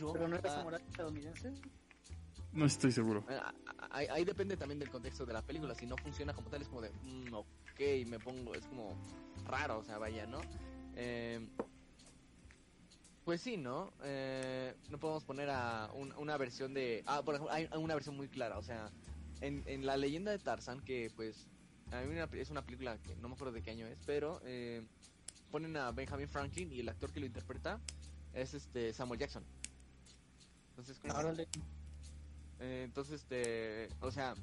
no. 0.00 0.12
¿Pero 0.12 0.28
no 0.28 0.36
era 0.36 0.50
samurai 0.50 0.82
estadounidense? 0.88 1.52
No 2.52 2.64
estoy 2.64 2.92
seguro. 2.92 3.24
Eh, 3.28 3.38
ahí, 3.90 4.06
ahí, 4.10 4.24
depende 4.24 4.56
también 4.56 4.78
del 4.78 4.90
contexto 4.90 5.26
de 5.26 5.32
la 5.32 5.42
película. 5.42 5.74
Si 5.74 5.86
no 5.86 5.96
funciona 5.96 6.32
como 6.32 6.48
tal, 6.48 6.62
es 6.62 6.68
como 6.68 6.80
de, 6.80 6.90
mm, 6.90 7.34
ok, 7.34 7.80
me 8.06 8.18
pongo, 8.18 8.54
es 8.54 8.66
como 8.66 8.96
raro, 9.44 9.78
o 9.78 9.84
sea, 9.84 9.98
vaya, 9.98 10.26
¿no? 10.26 10.40
Eh, 10.94 11.46
pues 13.24 13.40
sí, 13.42 13.56
¿no? 13.56 13.92
Eh, 14.04 14.74
no 14.88 14.98
podemos 14.98 15.24
poner 15.24 15.50
a 15.50 15.90
una 15.92 16.36
versión 16.36 16.72
de... 16.72 17.02
Ah, 17.06 17.22
por 17.24 17.34
ejemplo, 17.34 17.52
hay 17.52 17.68
una 17.76 17.94
versión 17.94 18.16
muy 18.16 18.28
clara, 18.28 18.56
o 18.56 18.62
sea, 18.62 18.90
en, 19.40 19.62
en 19.66 19.84
la 19.84 19.96
leyenda 19.96 20.30
de 20.30 20.38
Tarzan, 20.38 20.80
que 20.80 21.10
pues 21.14 21.48
a 21.92 22.00
mí 22.02 22.18
es 22.40 22.50
una 22.50 22.62
película 22.62 22.98
que 22.98 23.14
no 23.16 23.28
me 23.28 23.34
acuerdo 23.34 23.52
de 23.52 23.62
qué 23.62 23.70
año 23.70 23.86
es, 23.86 23.98
pero 24.04 24.40
eh, 24.44 24.82
ponen 25.50 25.76
a 25.76 25.92
Benjamin 25.92 26.28
Franklin 26.28 26.72
y 26.72 26.80
el 26.80 26.88
actor 26.88 27.12
que 27.12 27.20
lo 27.20 27.26
interpreta 27.26 27.80
es 28.36 28.54
este 28.54 28.92
Samuel 28.92 29.18
Jackson. 29.18 29.44
Entonces, 30.70 31.00
eh, 32.60 32.82
entonces, 32.84 33.22
este, 33.22 33.88
o 34.00 34.10
sea, 34.10 34.34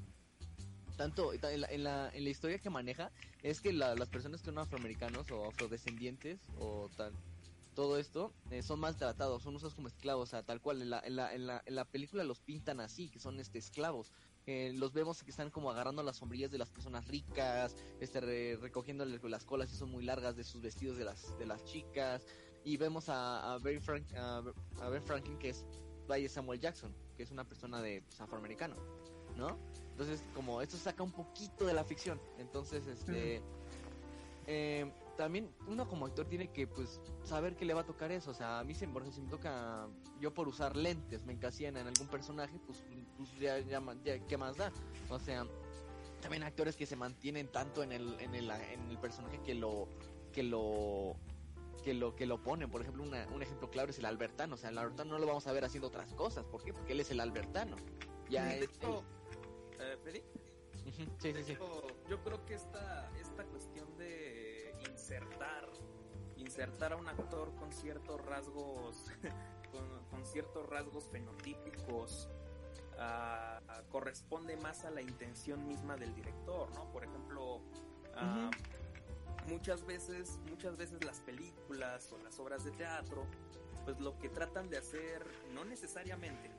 tanto 0.98 1.32
en 1.34 1.62
la, 1.62 1.68
en 1.68 1.84
la, 1.84 2.10
en 2.10 2.24
la 2.24 2.30
historia 2.30 2.60
que 2.60 2.70
maneja 2.70 3.12
es 3.44 3.62
que 3.62 3.72
las 3.72 4.10
personas 4.10 4.42
que 4.42 4.46
son 4.46 4.58
afroamericanos 4.58 5.30
o 5.32 5.46
afrodescendientes 5.46 6.40
o 6.60 6.90
tal 6.98 7.14
todo 7.74 7.98
esto 7.98 8.32
eh, 8.52 8.62
son 8.62 8.80
más 8.80 8.98
tratados, 8.98 9.44
son 9.44 9.56
usados 9.56 9.76
como 9.76 9.88
esclavos, 9.88 10.30
o 10.30 10.32
sea, 10.32 10.44
tal 10.44 10.62
cual 10.62 10.82
en 10.82 10.90
la, 10.90 11.00
en 11.00 11.16
la, 11.16 11.34
en 11.34 11.48
la, 11.48 11.64
en 11.66 11.76
la 11.76 11.86
película 11.86 12.24
los 12.24 12.40
pintan 12.40 12.80
así, 12.80 13.10
que 13.10 13.20
son 13.20 13.40
este 13.40 13.58
esclavos. 13.58 14.12
Eh, 14.46 14.74
los 14.76 14.94
vemos 14.94 15.24
que 15.24 15.32
están 15.32 15.50
como 15.50 15.72
agarrando 15.72 16.04
las 16.04 16.18
sombrillas 16.18 16.52
de 16.52 16.58
las 16.58 16.70
personas 16.70 17.08
ricas, 17.08 17.76
este 18.00 18.20
recogiendo 18.58 19.06
las 19.06 19.46
colas 19.46 19.72
y 19.72 19.76
son 19.76 19.90
muy 19.90 20.04
largas 20.04 20.36
de 20.36 20.44
sus 20.44 20.62
vestidos 20.62 20.98
de 20.98 21.06
las 21.06 21.38
de 21.38 21.46
las 21.46 21.64
chicas 21.64 22.26
y 22.64 22.78
vemos 22.78 23.10
a, 23.10 23.54
a 23.54 23.58
Ben 23.60 23.82
Frank, 23.82 24.06
a, 24.16 24.44
Franklin 25.06 25.38
que 25.38 25.50
es 25.50 25.66
vaya 26.08 26.30
Samuel 26.30 26.60
Jackson, 26.60 26.94
que 27.16 27.24
es 27.24 27.32
una 27.32 27.44
persona 27.44 27.82
de 27.82 28.02
pues, 28.02 28.20
afroamericano, 28.22 28.76
¿no? 29.38 29.58
Entonces, 29.92 30.24
como 30.34 30.62
esto 30.62 30.78
saca 30.78 31.04
un 31.04 31.12
poquito 31.12 31.66
de 31.66 31.74
la 31.74 31.84
ficción. 31.84 32.20
Entonces, 32.38 32.88
este. 32.88 33.42
Eh, 34.46 34.92
también 35.16 35.50
uno 35.68 35.88
como 35.88 36.08
actor 36.08 36.26
tiene 36.26 36.50
que, 36.52 36.68
pues, 36.68 37.00
saber 37.24 37.56
que 37.56 37.64
le 37.66 37.74
va 37.74 37.82
a 37.82 37.86
tocar 37.86 38.12
eso. 38.12 38.32
O 38.32 38.34
sea, 38.34 38.60
a 38.60 38.64
mí, 38.64 38.74
por 38.74 39.04
ejemplo, 39.04 39.12
si 39.12 39.22
me 39.22 39.30
toca. 39.30 39.88
Yo 40.20 40.34
por 40.34 40.48
usar 40.48 40.76
lentes 40.76 41.24
me 41.26 41.34
encasillan 41.34 41.78
en 41.78 41.88
algún 41.88 42.08
personaje, 42.08 42.60
pues, 42.66 42.84
pues 43.18 43.30
ya, 43.40 43.60
ya, 43.60 43.82
¿qué 44.28 44.38
más 44.38 44.58
da? 44.58 44.72
O 45.10 45.20
sea, 45.20 45.46
también 46.22 46.44
actores 46.44 46.76
que 46.76 46.86
se 46.86 46.96
mantienen 46.96 47.48
tanto 47.48 47.84
en 47.84 47.92
el, 47.92 48.20
en 48.20 48.34
el, 48.34 48.50
en 48.50 48.90
el 48.90 48.98
personaje 48.98 49.40
que 49.46 49.54
lo. 49.54 49.88
que 50.32 50.44
lo 50.44 51.16
que 51.84 51.94
lo 51.94 52.16
que 52.16 52.26
lo 52.26 52.42
ponen. 52.42 52.72
Por 52.72 52.82
ejemplo, 52.82 53.04
un 53.04 53.42
ejemplo 53.42 53.70
claro 53.70 53.92
es 53.92 54.00
el 54.00 54.06
Albertano. 54.06 54.56
O 54.56 54.58
sea, 54.58 54.70
el 54.70 54.78
Albertano 54.78 55.12
no 55.12 55.20
lo 55.20 55.28
vamos 55.28 55.46
a 55.48 55.52
ver 55.52 55.66
haciendo 55.66 55.88
otras 55.88 56.14
cosas. 56.14 56.46
¿Por 56.46 56.64
qué? 56.64 56.74
Porque 56.74 56.94
él 56.94 57.02
es 57.02 57.12
el 57.12 57.20
Albertano. 57.20 57.76
Ya 58.30 58.56
es, 58.56 58.64
eh, 58.64 60.24
Sí, 61.20 61.34
sí, 61.34 61.44
sí. 61.44 61.58
Yo 62.10 62.24
creo 62.24 62.46
que 62.46 62.56
esta, 62.56 63.12
esta 63.20 63.44
cuestión 63.46 63.96
de 63.98 64.76
insertar, 64.90 65.70
insertar 66.38 66.94
a 66.94 66.96
un 66.98 67.08
actor 67.08 67.54
con 67.56 67.72
ciertos 67.72 68.20
rasgos, 68.26 69.06
con, 70.12 70.26
ciertos 70.26 70.68
rasgos 70.68 71.06
fenotípicos, 71.10 72.30
ah, 72.98 73.62
corresponde 73.90 74.58
más 74.58 74.84
a 74.84 74.90
la 74.90 75.02
intención 75.02 75.68
misma 75.68 75.96
del 75.96 76.14
director, 76.16 76.70
¿no? 76.76 76.92
Por 76.92 77.04
ejemplo, 77.04 77.62
ah, 78.16 78.50
muchas 79.48 79.86
veces, 79.86 80.40
muchas 80.50 80.78
veces 80.78 81.04
las 81.04 81.20
películas 81.22 82.12
o 82.12 82.18
las 82.20 82.40
obras 82.40 82.64
de 82.64 82.72
teatro, 82.72 83.26
pues 83.86 84.00
lo 84.00 84.18
que 84.18 84.30
tratan 84.30 84.70
de 84.70 84.78
hacer, 84.78 85.26
no 85.54 85.66
necesariamente, 85.66 86.52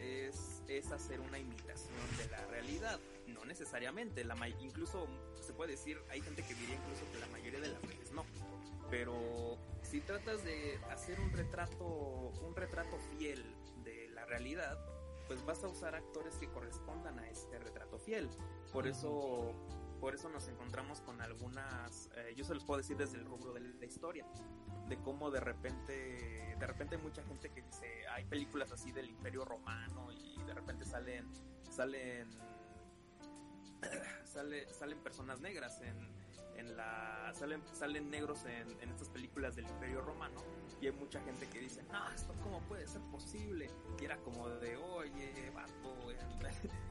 es, 0.00 0.62
es 0.68 0.90
hacer 0.92 1.20
una 1.20 1.38
imitación 1.38 1.94
de 2.18 2.28
la 2.30 2.44
realidad. 2.46 2.98
No 3.26 3.44
necesariamente, 3.44 4.24
la 4.24 4.36
incluso 4.60 5.06
se 5.40 5.52
puede 5.52 5.72
decir, 5.72 5.98
hay 6.10 6.20
gente 6.20 6.42
que 6.42 6.54
diría 6.54 6.76
incluso 6.76 7.10
que 7.12 7.18
la 7.18 7.26
mayoría 7.28 7.60
de 7.60 7.68
las 7.68 7.82
veces 7.82 8.12
no. 8.12 8.24
Pero 8.90 9.58
si 9.82 10.00
tratas 10.00 10.44
de 10.44 10.78
hacer 10.90 11.18
un 11.20 11.30
retrato, 11.32 11.84
un 11.84 12.54
retrato 12.54 12.98
fiel 13.16 13.42
de 13.82 14.08
la 14.10 14.24
realidad, 14.26 14.78
pues 15.26 15.44
vas 15.44 15.64
a 15.64 15.68
usar 15.68 15.94
actores 15.94 16.36
que 16.36 16.48
correspondan 16.48 17.18
a 17.18 17.28
este 17.28 17.58
retrato 17.58 17.98
fiel. 17.98 18.28
Por 18.72 18.86
eso, 18.86 19.54
por 20.04 20.14
eso 20.14 20.28
nos 20.28 20.46
encontramos 20.48 21.00
con 21.00 21.22
algunas, 21.22 22.10
eh, 22.16 22.34
yo 22.36 22.44
se 22.44 22.52
los 22.52 22.62
puedo 22.62 22.76
decir 22.76 22.94
desde 22.94 23.16
el 23.16 23.24
rubro 23.24 23.54
de 23.54 23.60
la 23.60 23.86
historia 23.86 24.26
de 24.86 24.98
cómo 24.98 25.30
de 25.30 25.40
repente, 25.40 26.54
de 26.60 26.66
repente 26.66 26.96
hay 26.96 27.00
mucha 27.00 27.22
gente 27.22 27.48
que 27.48 27.62
dice, 27.62 28.06
hay 28.08 28.26
películas 28.26 28.70
así 28.70 28.92
del 28.92 29.08
Imperio 29.08 29.46
Romano 29.46 30.12
y 30.12 30.36
de 30.42 30.52
repente 30.52 30.84
salen, 30.84 31.26
salen, 31.70 32.28
sale, 34.26 34.68
salen 34.74 34.98
personas 34.98 35.40
negras 35.40 35.80
en, 35.80 35.96
en 36.64 36.76
la, 36.76 37.32
salen, 37.34 37.62
salen 37.72 38.10
negros 38.10 38.44
en, 38.44 38.80
en 38.80 38.90
estas 38.90 39.08
películas 39.08 39.56
del 39.56 39.66
Imperio 39.66 40.00
Romano 40.00 40.40
y 40.80 40.86
hay 40.86 40.92
mucha 40.92 41.20
gente 41.20 41.48
que 41.48 41.60
dice, 41.60 41.82
no, 41.84 42.10
esto 42.12 42.34
cómo 42.42 42.60
puede 42.62 42.86
ser 42.86 43.00
posible. 43.02 43.70
Y 44.00 44.04
era 44.04 44.16
como 44.18 44.48
de, 44.48 44.76
oye, 44.76 45.50
vato, 45.54 46.10
en, 46.10 46.18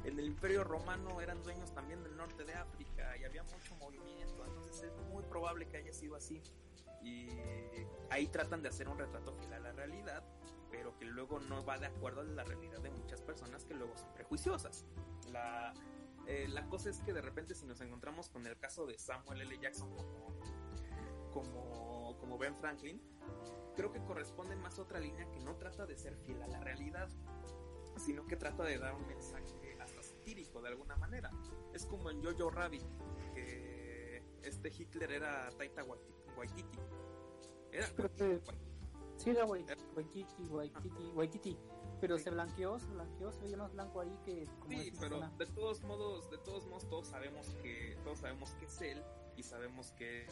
en 0.11 0.19
el 0.19 0.25
Imperio 0.25 0.63
Romano 0.63 1.21
eran 1.21 1.41
dueños 1.43 1.73
también 1.73 2.03
del 2.03 2.15
norte 2.15 2.43
de 2.43 2.53
África 2.53 3.17
y 3.17 3.23
había 3.23 3.43
mucho 3.43 3.75
movimiento, 3.75 4.45
entonces 4.45 4.83
es 4.83 4.97
muy 5.09 5.23
probable 5.23 5.67
que 5.67 5.77
haya 5.77 5.93
sido 5.93 6.15
así 6.15 6.41
y 7.03 7.27
ahí 8.09 8.27
tratan 8.27 8.61
de 8.61 8.69
hacer 8.69 8.87
un 8.87 8.97
retrato 8.97 9.33
fiel 9.33 9.53
a 9.53 9.59
la 9.59 9.71
realidad, 9.73 10.23
pero 10.71 10.97
que 10.97 11.05
luego 11.05 11.39
no 11.39 11.63
va 11.65 11.77
de 11.77 11.87
acuerdo 11.87 12.21
a 12.21 12.23
la 12.23 12.43
realidad 12.43 12.79
de 12.79 12.89
muchas 12.89 13.21
personas 13.21 13.65
que 13.65 13.73
luego 13.73 13.95
son 13.97 14.13
prejuiciosas. 14.13 14.85
La, 15.31 15.73
eh, 16.27 16.47
la 16.49 16.67
cosa 16.67 16.89
es 16.89 17.01
que 17.01 17.13
de 17.13 17.21
repente 17.21 17.55
si 17.55 17.65
nos 17.65 17.81
encontramos 17.81 18.29
con 18.29 18.45
el 18.47 18.57
caso 18.57 18.85
de 18.85 18.97
Samuel 18.97 19.41
L. 19.41 19.57
Jackson 19.59 19.89
como, 19.89 20.39
como, 21.31 22.17
como 22.19 22.37
Ben 22.37 22.55
Franklin, 22.55 23.01
creo 23.75 23.91
que 23.91 24.01
corresponde 24.03 24.55
más 24.55 24.79
a 24.79 24.83
otra 24.83 24.99
línea 24.99 25.29
que 25.29 25.39
no 25.39 25.55
trata 25.55 25.85
de 25.85 25.97
ser 25.97 26.15
fiel 26.17 26.41
a 26.41 26.47
la 26.47 26.59
realidad, 26.59 27.09
sino 27.97 28.25
que 28.25 28.35
trata 28.35 28.63
de 28.63 28.77
dar 28.77 28.93
un 28.93 29.05
mensaje 29.07 29.77
hasta 29.79 30.01
satírico 30.01 30.61
de 30.61 30.69
alguna 30.69 30.95
manera. 30.95 31.29
Es 31.73 31.85
como 31.85 32.09
en 32.09 32.23
Jojo 32.23 32.49
Rabbit, 32.49 32.85
que 33.33 34.23
este 34.43 34.69
Hitler 34.69 35.11
era 35.11 35.49
Taita 35.57 35.83
Waititi 35.83 36.13
Waititi. 36.37 36.79
Era 37.71 37.87
Sí, 39.17 39.29
era 39.29 39.45
Waititi, 39.45 40.43
Waititi, 40.49 41.11
Waititi. 41.13 41.57
Pero 42.03 42.19
se 42.19 42.31
blanqueó, 42.31 42.77
se 42.79 42.87
blanqueó, 42.87 43.31
se 43.31 43.41
veía 43.43 43.55
más 43.55 43.71
blanco 43.71 44.01
ahí 44.01 44.19
que 44.25 44.45
Sí, 44.67 44.91
pero 44.99 45.21
de 45.37 45.45
todos 45.45 45.81
modos, 45.83 46.29
de 46.29 46.37
todos 46.39 46.65
modos 46.67 46.89
todos 46.89 47.07
sabemos 47.07 47.55
que 47.63 47.97
todos 48.03 48.19
sabemos 48.19 48.49
que 48.59 48.65
es 48.65 48.81
él 48.81 49.01
y 49.37 49.43
sabemos 49.43 49.93
que 49.93 50.27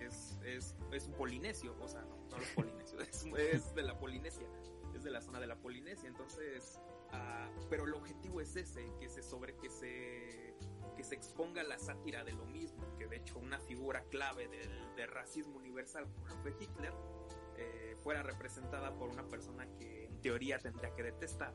es, 0.00 0.38
es, 0.46 0.74
es 0.90 1.06
un 1.06 1.12
polinesio, 1.12 1.76
o 1.78 1.88
sea, 1.88 2.00
no, 2.00 2.16
no 2.30 2.38
los 2.38 2.48
polinesios, 2.52 3.02
es, 3.06 3.26
es, 3.26 3.74
de 3.74 3.82
la 3.82 3.98
Polinesia, 3.98 4.46
es 4.94 5.04
de 5.04 5.10
la 5.10 5.20
zona 5.20 5.40
de 5.40 5.46
la 5.46 5.56
Polinesia, 5.56 6.08
entonces, 6.08 6.80
uh, 7.12 7.68
pero 7.68 7.84
el 7.84 7.92
objetivo 7.92 8.40
es 8.40 8.56
ese, 8.56 8.90
que 8.98 9.10
se 9.10 9.22
sobre, 9.22 9.56
que 9.56 9.68
se 9.68 10.56
que 10.96 11.04
se 11.04 11.14
exponga 11.14 11.62
la 11.64 11.78
sátira 11.78 12.24
de 12.24 12.32
lo 12.32 12.46
mismo, 12.46 12.82
que 12.96 13.06
de 13.06 13.16
hecho 13.16 13.38
una 13.38 13.60
figura 13.60 14.04
clave 14.04 14.48
del, 14.48 15.08
racismo 15.08 15.56
universal 15.56 16.10
como 16.10 16.26
lo 16.26 16.36
fue 16.38 16.56
Hitler, 16.58 16.94
eh, 17.56 17.94
fuera 18.02 18.22
representada 18.22 18.92
por 18.96 19.10
una 19.10 19.22
persona 19.28 19.66
que 19.78 20.07
teoría 20.18 20.58
tendría 20.58 20.92
que 20.94 21.02
detestar, 21.02 21.52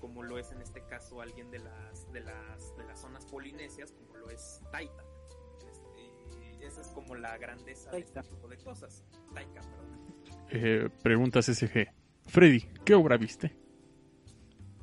como 0.00 0.22
lo 0.22 0.38
es 0.38 0.50
en 0.52 0.60
este 0.62 0.84
caso 0.84 1.20
alguien 1.20 1.50
de 1.50 1.60
las, 1.60 2.12
de 2.12 2.20
las, 2.20 2.76
de 2.76 2.84
las 2.84 3.00
zonas 3.00 3.24
polinesias, 3.26 3.92
como 3.92 4.16
lo 4.16 4.30
es 4.30 4.60
Taita. 4.70 5.04
Este, 5.70 6.58
y 6.60 6.64
esa 6.64 6.80
es 6.80 6.88
como 6.88 7.14
la 7.14 7.36
grandeza 7.38 7.90
de 7.90 8.00
este 8.00 8.22
tipo 8.22 8.48
de 8.48 8.58
cosas. 8.58 9.04
Taika, 9.34 9.60
perdón. 9.60 9.96
Eh, 10.50 10.88
preguntas 11.02 11.46
SG. 11.46 11.88
Freddy, 12.26 12.60
¿qué 12.84 12.94
obra 12.94 13.16
viste? 13.16 13.56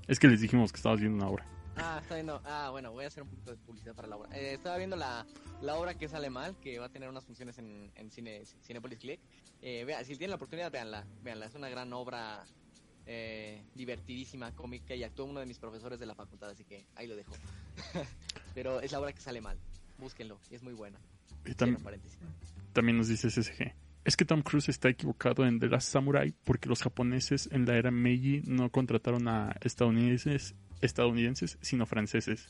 Es 0.08 0.20
que 0.20 0.28
les 0.28 0.42
dijimos 0.42 0.72
que 0.72 0.78
estabas 0.78 1.00
viendo 1.00 1.18
una 1.18 1.30
obra. 1.32 1.48
Ah, 1.76 2.00
está 2.02 2.16
viendo. 2.16 2.42
Ah, 2.46 2.70
bueno, 2.72 2.92
voy 2.92 3.06
a 3.06 3.08
hacer 3.08 3.24
un 3.24 3.30
poquito 3.30 3.52
de 3.52 3.58
publicidad 3.58 3.96
para 3.96 4.08
la 4.08 4.18
obra. 4.18 4.38
Eh, 4.38 4.54
estaba 4.54 4.78
viendo 4.78 4.96
la, 4.96 5.26
la 5.62 5.76
obra 5.76 5.96
que 5.96 6.08
sale 6.08 6.30
mal, 6.30 6.56
que 6.60 6.78
va 6.78 6.86
a 6.86 6.90
tener 6.90 7.10
unas 7.10 7.26
funciones 7.26 7.58
en, 7.58 7.92
en 7.96 8.12
cine, 8.12 8.44
Cinepolis 8.62 9.00
Click. 9.00 9.20
Eh, 9.62 9.84
vea, 9.86 10.04
si 10.04 10.16
tienen 10.16 10.32
la 10.32 10.36
oportunidad, 10.36 10.72
véanla. 10.72 11.06
Véanla, 11.22 11.46
es 11.48 11.56
una 11.56 11.70
gran 11.70 11.92
obra 11.94 12.44
eh, 13.06 13.64
divertidísima, 13.76 14.52
cómica 14.54 14.96
y 14.96 15.04
actuó 15.04 15.26
uno 15.26 15.40
de 15.40 15.46
mis 15.46 15.60
profesores 15.60 16.00
de 16.00 16.06
la 16.06 16.16
facultad, 16.16 16.50
así 16.50 16.64
que 16.64 16.86
ahí 16.96 17.08
lo 17.08 17.16
dejo. 17.16 17.34
Pero 18.56 18.80
es 18.80 18.92
la 18.92 19.00
obra 19.00 19.14
que 19.14 19.22
sale 19.22 19.42
mal. 19.42 19.58
Búsquenlo, 19.98 20.40
es 20.50 20.64
muy 20.64 20.74
buena. 20.74 21.00
Y 21.46 21.54
tam 21.54 21.78
también 22.74 22.98
nos 22.98 23.08
dice 23.08 23.30
SSG. 23.30 23.74
Es 24.06 24.18
que 24.18 24.26
Tom 24.26 24.42
Cruise 24.42 24.68
está 24.70 24.90
equivocado 24.90 25.46
en 25.46 25.60
The 25.60 25.70
Last 25.70 25.90
Samurai 25.90 26.34
porque 26.44 26.68
los 26.68 26.82
japoneses 26.82 27.48
en 27.52 27.66
la 27.66 27.78
era 27.78 27.92
Meiji 27.92 28.42
no 28.46 28.70
contrataron 28.70 29.28
a 29.28 29.56
estadounidenses, 29.62 30.56
estadounidenses 30.82 31.58
sino 31.62 31.86
franceses. 31.86 32.50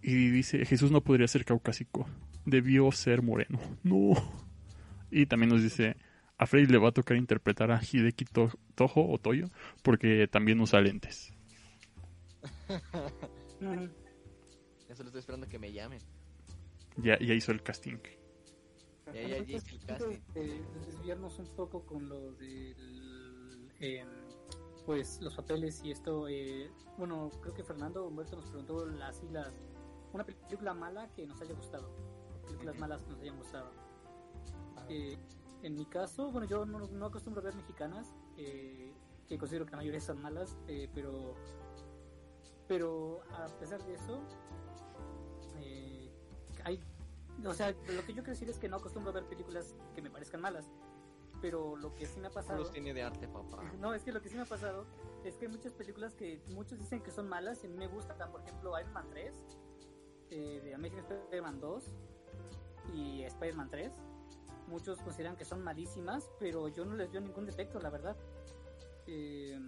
Y 0.00 0.30
dice, 0.30 0.64
Jesús 0.64 0.90
no 0.90 1.02
podría 1.02 1.28
ser 1.28 1.44
caucásico, 1.44 2.08
debió 2.44 2.90
ser 2.92 3.22
moreno. 3.22 3.58
No. 3.82 4.14
Y 5.10 5.26
también 5.26 5.50
nos 5.50 5.62
dice, 5.62 5.96
a 6.42 6.46
Freddy 6.46 6.66
le 6.66 6.78
va 6.78 6.88
a 6.88 6.92
tocar 6.92 7.16
interpretar 7.16 7.70
a 7.70 7.80
Hideki 7.80 8.24
Toho 8.24 9.12
o 9.12 9.18
Toyo 9.18 9.46
porque 9.82 10.26
también 10.28 10.60
usa 10.60 10.80
lentes. 10.80 11.32
Ya 14.88 14.96
solo 14.96 15.08
estoy 15.08 15.20
esperando 15.20 15.48
que 15.48 15.58
me 15.58 15.72
llamen. 15.72 16.00
Ya, 16.96 17.18
ya 17.18 17.32
hizo 17.32 17.52
el 17.52 17.62
casting. 17.62 17.96
Ya, 19.06 19.12
ya, 19.22 19.38
ya 19.38 19.56
hice 19.56 19.70
el 19.70 19.86
casting. 19.86 20.18
desviarnos 20.34 21.38
un 21.38 21.46
poco 21.54 21.86
con 21.86 22.08
lo 22.08 22.32
del. 22.32 23.70
Eh, 23.80 24.04
pues 24.84 25.20
los 25.22 25.34
papeles 25.34 25.80
y 25.84 25.92
esto. 25.92 26.28
Eh, 26.28 26.70
bueno, 26.98 27.30
creo 27.40 27.54
que 27.54 27.62
Fernando 27.62 28.06
Humberto 28.06 28.36
nos 28.36 28.46
preguntó 28.46 28.84
las. 28.84 29.22
Una 30.12 30.24
película 30.24 30.74
mala 30.74 31.08
que 31.14 31.24
nos 31.24 31.40
haya 31.40 31.54
gustado. 31.54 31.88
Películas 32.44 32.78
malas 32.78 33.02
que 33.02 33.10
nos 33.12 33.20
hayan 33.20 33.36
gustado. 33.38 33.72
Eh, 34.90 35.16
en 35.62 35.76
mi 35.76 35.86
caso, 35.86 36.30
bueno, 36.30 36.46
yo 36.46 36.66
no, 36.66 36.80
no 36.80 37.06
acostumbro 37.06 37.40
a 37.40 37.44
ver 37.44 37.54
mexicanas, 37.54 38.12
eh, 38.36 38.92
que 39.28 39.38
considero 39.38 39.64
que 39.64 39.70
la 39.72 39.78
mayoría 39.78 40.00
son 40.00 40.20
malas, 40.20 40.56
eh, 40.66 40.90
pero, 40.92 41.34
pero 42.66 43.22
a 43.32 43.46
pesar 43.58 43.82
de 43.84 43.94
eso, 43.94 44.20
eh, 45.60 46.10
hay, 46.64 46.80
o 47.46 47.54
sea, 47.54 47.70
lo 47.70 48.04
que 48.04 48.12
yo 48.12 48.22
quiero 48.22 48.30
decir 48.30 48.50
es 48.50 48.58
que 48.58 48.68
no 48.68 48.76
acostumbro 48.76 49.10
a 49.10 49.14
ver 49.14 49.24
películas 49.26 49.76
que 49.94 50.02
me 50.02 50.10
parezcan 50.10 50.40
malas, 50.40 50.68
pero 51.40 51.76
lo 51.76 51.94
que 51.94 52.06
sí 52.06 52.18
me 52.18 52.26
ha 52.26 52.30
pasado... 52.30 52.58
Los 52.58 52.72
tiene 52.72 52.92
de 52.92 53.02
arte, 53.02 53.28
papá. 53.28 53.62
No, 53.80 53.94
es 53.94 54.02
que 54.02 54.12
lo 54.12 54.20
que 54.20 54.28
sí 54.28 54.34
me 54.34 54.42
ha 54.42 54.46
pasado 54.46 54.84
es 55.24 55.36
que 55.36 55.46
hay 55.46 55.52
muchas 55.52 55.72
películas 55.74 56.14
que 56.14 56.42
muchos 56.48 56.78
dicen 56.78 57.00
que 57.02 57.12
son 57.12 57.28
malas 57.28 57.62
y 57.62 57.66
a 57.66 57.70
mí 57.70 57.76
me 57.76 57.86
gustan, 57.86 58.16
por 58.30 58.40
ejemplo, 58.42 58.78
Iron 58.80 58.92
Man 58.92 59.06
3, 59.10 59.44
de 60.30 60.74
Amazing 60.74 61.00
Spider-Man 61.00 61.60
2 61.60 61.92
y 62.94 63.22
Spider-Man 63.24 63.68
3 63.68 63.92
muchos 64.72 65.00
consideran 65.00 65.36
que 65.36 65.44
son 65.44 65.62
malísimas, 65.62 66.30
pero 66.38 66.68
yo 66.68 66.84
no 66.84 66.96
les 66.96 67.12
veo 67.12 67.20
ningún 67.20 67.46
defecto, 67.46 67.78
la 67.78 67.90
verdad. 67.90 68.16
Eh, 69.06 69.58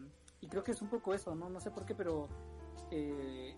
y 0.41 0.49
creo 0.49 0.65
que 0.65 0.73
es 0.73 0.83
un 0.83 0.89
poco 0.89 1.15
eso, 1.15 1.35
¿no? 1.35 1.49
No 1.49 1.61
sé 1.61 1.71
por 1.71 1.85
qué, 1.85 1.95
pero 1.95 2.29
eh, 2.91 3.55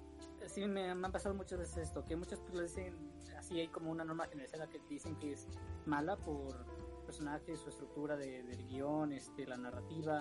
sí 0.46 0.66
me, 0.66 0.90
han 0.90 1.12
pasado 1.12 1.34
muchas 1.34 1.58
veces 1.58 1.78
esto, 1.78 2.04
que 2.04 2.16
muchas 2.16 2.40
películas 2.40 2.74
dicen, 2.74 2.94
así 3.38 3.60
hay 3.60 3.68
como 3.68 3.90
una 3.90 4.04
norma 4.04 4.26
generalizada 4.26 4.68
que 4.68 4.80
dicen 4.88 5.16
que 5.16 5.32
es 5.32 5.46
mala 5.86 6.16
por 6.16 6.66
personajes, 7.04 7.60
su 7.60 7.68
estructura 7.68 8.16
de, 8.16 8.42
del 8.42 8.66
guion, 8.66 9.12
este, 9.12 9.46
la 9.46 9.56
narrativa, 9.56 10.20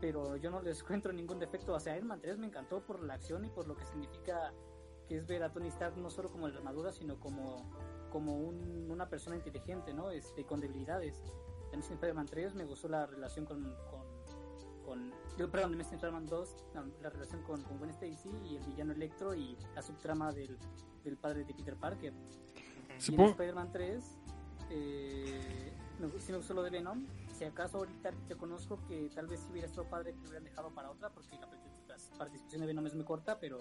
pero 0.00 0.36
yo 0.36 0.50
no 0.50 0.60
les 0.60 0.80
encuentro 0.82 1.12
ningún 1.12 1.38
defecto. 1.38 1.72
O 1.72 1.80
sea, 1.80 1.96
Iron 1.96 2.08
Man 2.08 2.20
3 2.20 2.38
me 2.38 2.46
encantó 2.46 2.80
por 2.80 3.02
la 3.02 3.14
acción 3.14 3.44
y 3.44 3.48
por 3.48 3.66
lo 3.66 3.76
que 3.76 3.84
significa 3.84 4.52
que 5.08 5.16
es 5.16 5.26
ver 5.26 5.42
a 5.42 5.52
Tony 5.52 5.68
Stark 5.68 5.96
no 5.96 6.10
solo 6.10 6.30
como 6.30 6.48
la 6.48 6.58
armadura, 6.58 6.92
sino 6.92 7.18
como 7.18 7.70
como 8.12 8.36
un, 8.36 8.90
una 8.90 9.08
persona 9.08 9.36
inteligente, 9.36 9.94
¿no? 9.94 10.10
Este, 10.10 10.44
con 10.44 10.60
debilidades. 10.60 11.24
En 11.72 11.80
Spider-Man 11.80 12.26
3 12.26 12.54
me 12.54 12.64
gustó 12.64 12.88
la 12.88 13.06
relación 13.06 13.46
con, 13.46 13.62
con, 13.90 14.02
con 14.84 15.12
yo, 15.38 15.50
perdón, 15.50 15.74
en 15.74 15.80
Spider-Man 15.80 16.26
2, 16.26 16.56
la, 17.02 17.08
relación 17.08 17.42
con, 17.42 17.62
con 17.62 17.78
Gwen 17.78 17.90
Stacy 17.90 18.30
y 18.44 18.56
el 18.56 18.62
villano 18.64 18.92
Electro 18.92 19.34
y 19.34 19.56
la 19.74 19.80
subtrama 19.80 20.30
del, 20.32 20.58
del 21.02 21.16
padre 21.16 21.44
de 21.44 21.54
Peter 21.54 21.74
Parker. 21.74 22.12
Y 23.08 23.14
en 23.14 23.20
Spider-Man 23.20 23.72
3, 23.72 24.04
eh, 24.70 25.72
me, 25.98 26.20
sí 26.20 26.32
me 26.32 26.38
gustó 26.38 26.52
lo 26.52 26.62
de 26.62 26.70
Venom. 26.70 27.06
Si 27.32 27.44
acaso 27.44 27.78
ahorita 27.78 28.12
te 28.28 28.36
conozco 28.36 28.78
que 28.86 29.10
tal 29.14 29.26
vez 29.26 29.40
si 29.40 29.50
hubiera 29.50 29.66
estado 29.66 29.88
padre 29.88 30.12
que 30.12 30.18
lo 30.18 30.24
hubieran 30.24 30.44
dejado 30.44 30.70
para 30.70 30.90
otra, 30.90 31.08
porque 31.08 31.34
la, 31.38 31.48
la 31.48 32.18
participación 32.18 32.60
de 32.60 32.66
Venom 32.66 32.86
es 32.86 32.94
muy 32.94 33.04
corta, 33.04 33.40
pero, 33.40 33.58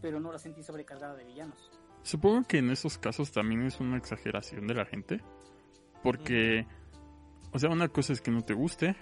pero 0.00 0.20
no 0.20 0.30
la 0.30 0.38
sentí 0.38 0.62
sobrecargada 0.62 1.16
de 1.16 1.24
villanos. 1.24 1.72
Supongo 2.06 2.44
que 2.46 2.58
en 2.58 2.70
esos 2.70 2.98
casos 2.98 3.32
también 3.32 3.62
es 3.62 3.80
una 3.80 3.96
exageración 3.96 4.68
de 4.68 4.74
la 4.74 4.84
gente. 4.84 5.20
Porque, 6.04 6.64
o 7.52 7.58
sea, 7.58 7.68
una 7.68 7.88
cosa 7.88 8.12
es 8.12 8.20
que 8.20 8.30
no 8.30 8.42
te 8.42 8.54
guste, 8.54 8.94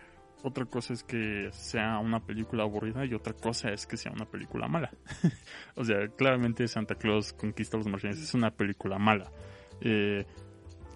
otra 0.42 0.64
cosa 0.64 0.94
es 0.94 1.05
que 1.05 1.50
sea 1.52 1.98
una 1.98 2.24
película 2.24 2.62
aburrida 2.62 3.05
y 3.05 3.12
otra 3.12 3.34
cosa 3.34 3.70
es 3.70 3.86
que 3.86 3.98
sea 3.98 4.11
una 4.11 4.24
película 4.24 4.68
mala. 4.68 4.90
o 5.76 5.84
sea, 5.84 6.09
claramente 6.16 6.66
Santa 6.66 6.94
Claus 6.94 7.34
conquista 7.34 7.76
a 7.76 7.80
los 7.80 7.86
marcianos 7.86 8.22
es 8.22 8.32
una 8.32 8.50
película 8.50 8.98
mala. 8.98 9.30
Eh, 9.82 10.24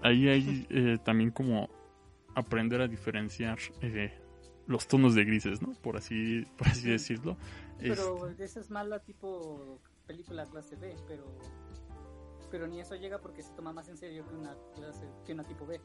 ahí 0.00 0.30
hay 0.30 0.66
eh, 0.70 0.96
también 1.04 1.30
como 1.30 1.68
aprender 2.34 2.80
a 2.80 2.88
diferenciar 2.88 3.59
eh, 3.82 4.18
los 4.66 4.88
tonos 4.88 5.14
de 5.14 5.26
grises, 5.26 5.61
¿no? 5.61 5.74
Por 5.82 5.98
así, 5.98 6.46
por 6.56 6.68
así 6.68 6.88
decirlo. 6.88 7.36
Pero 7.78 8.30
esa 8.38 8.61
es 8.61 8.70
mala 8.70 8.98
tipo 9.00 9.78
película 10.06 10.46
clase 10.46 10.74
B, 10.76 10.96
pero 11.06 11.26
pero 12.51 12.66
ni 12.66 12.80
eso 12.80 12.94
llega 12.96 13.20
porque 13.20 13.42
se 13.42 13.53
toma 13.53 13.72
más 13.72 13.88
en 13.88 13.96
serio 13.96 14.26
que 14.26 14.34
una 14.34 14.57
clase, 14.74 15.09
que 15.24 15.32
una 15.32 15.44
tipo 15.44 15.66
B. 15.66 15.80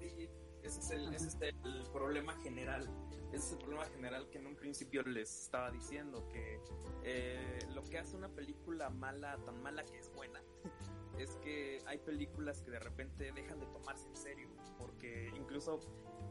ese 0.00 0.80
es, 0.80 0.90
el, 0.90 1.14
ese 1.14 1.28
es 1.28 1.36
el 1.40 1.82
problema 1.92 2.34
general. 2.42 2.88
Ese 3.32 3.46
es 3.46 3.52
el 3.52 3.58
problema 3.58 3.84
general 3.86 4.28
que 4.30 4.38
en 4.38 4.46
un 4.46 4.56
principio 4.56 5.02
les 5.02 5.42
estaba 5.42 5.70
diciendo, 5.70 6.28
que 6.28 6.60
eh, 7.02 7.58
lo 7.74 7.82
que 7.82 7.98
hace 7.98 8.16
una 8.16 8.28
película 8.28 8.88
mala, 8.90 9.36
tan 9.44 9.62
mala 9.62 9.84
que 9.84 9.98
es 9.98 10.12
buena, 10.12 10.40
es 11.18 11.36
que 11.36 11.82
hay 11.86 11.98
películas 11.98 12.62
que 12.62 12.70
de 12.70 12.78
repente 12.78 13.32
dejan 13.32 13.58
de 13.58 13.66
tomarse 13.66 14.08
en 14.08 14.16
serio, 14.16 14.48
porque 14.78 15.32
incluso 15.36 15.80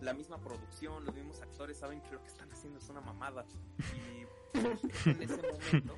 la 0.02 0.14
misma 0.14 0.42
producción, 0.42 1.06
los 1.06 1.16
mismos 1.16 1.42
actores 1.42 1.78
saben 1.78 2.02
que 2.02 2.12
lo 2.12 2.22
que 2.22 2.28
están 2.28 2.52
haciendo 2.52 2.80
es 2.80 2.90
una 2.90 3.02
mamada. 3.02 3.46
Y 3.94 4.26
en 5.10 5.22
ese 5.22 5.42
momento, 5.42 5.98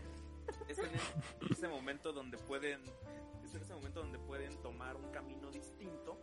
es 0.67 0.79
en 0.79 1.51
ese 1.51 1.67
momento 1.67 2.13
donde 2.13 2.37
pueden 2.37 2.81
en 3.55 3.61
ese 3.61 3.73
momento 3.73 4.01
donde 4.01 4.19
pueden 4.19 4.55
tomar 4.61 4.95
un 4.95 5.09
camino 5.11 5.49
distinto 5.51 6.17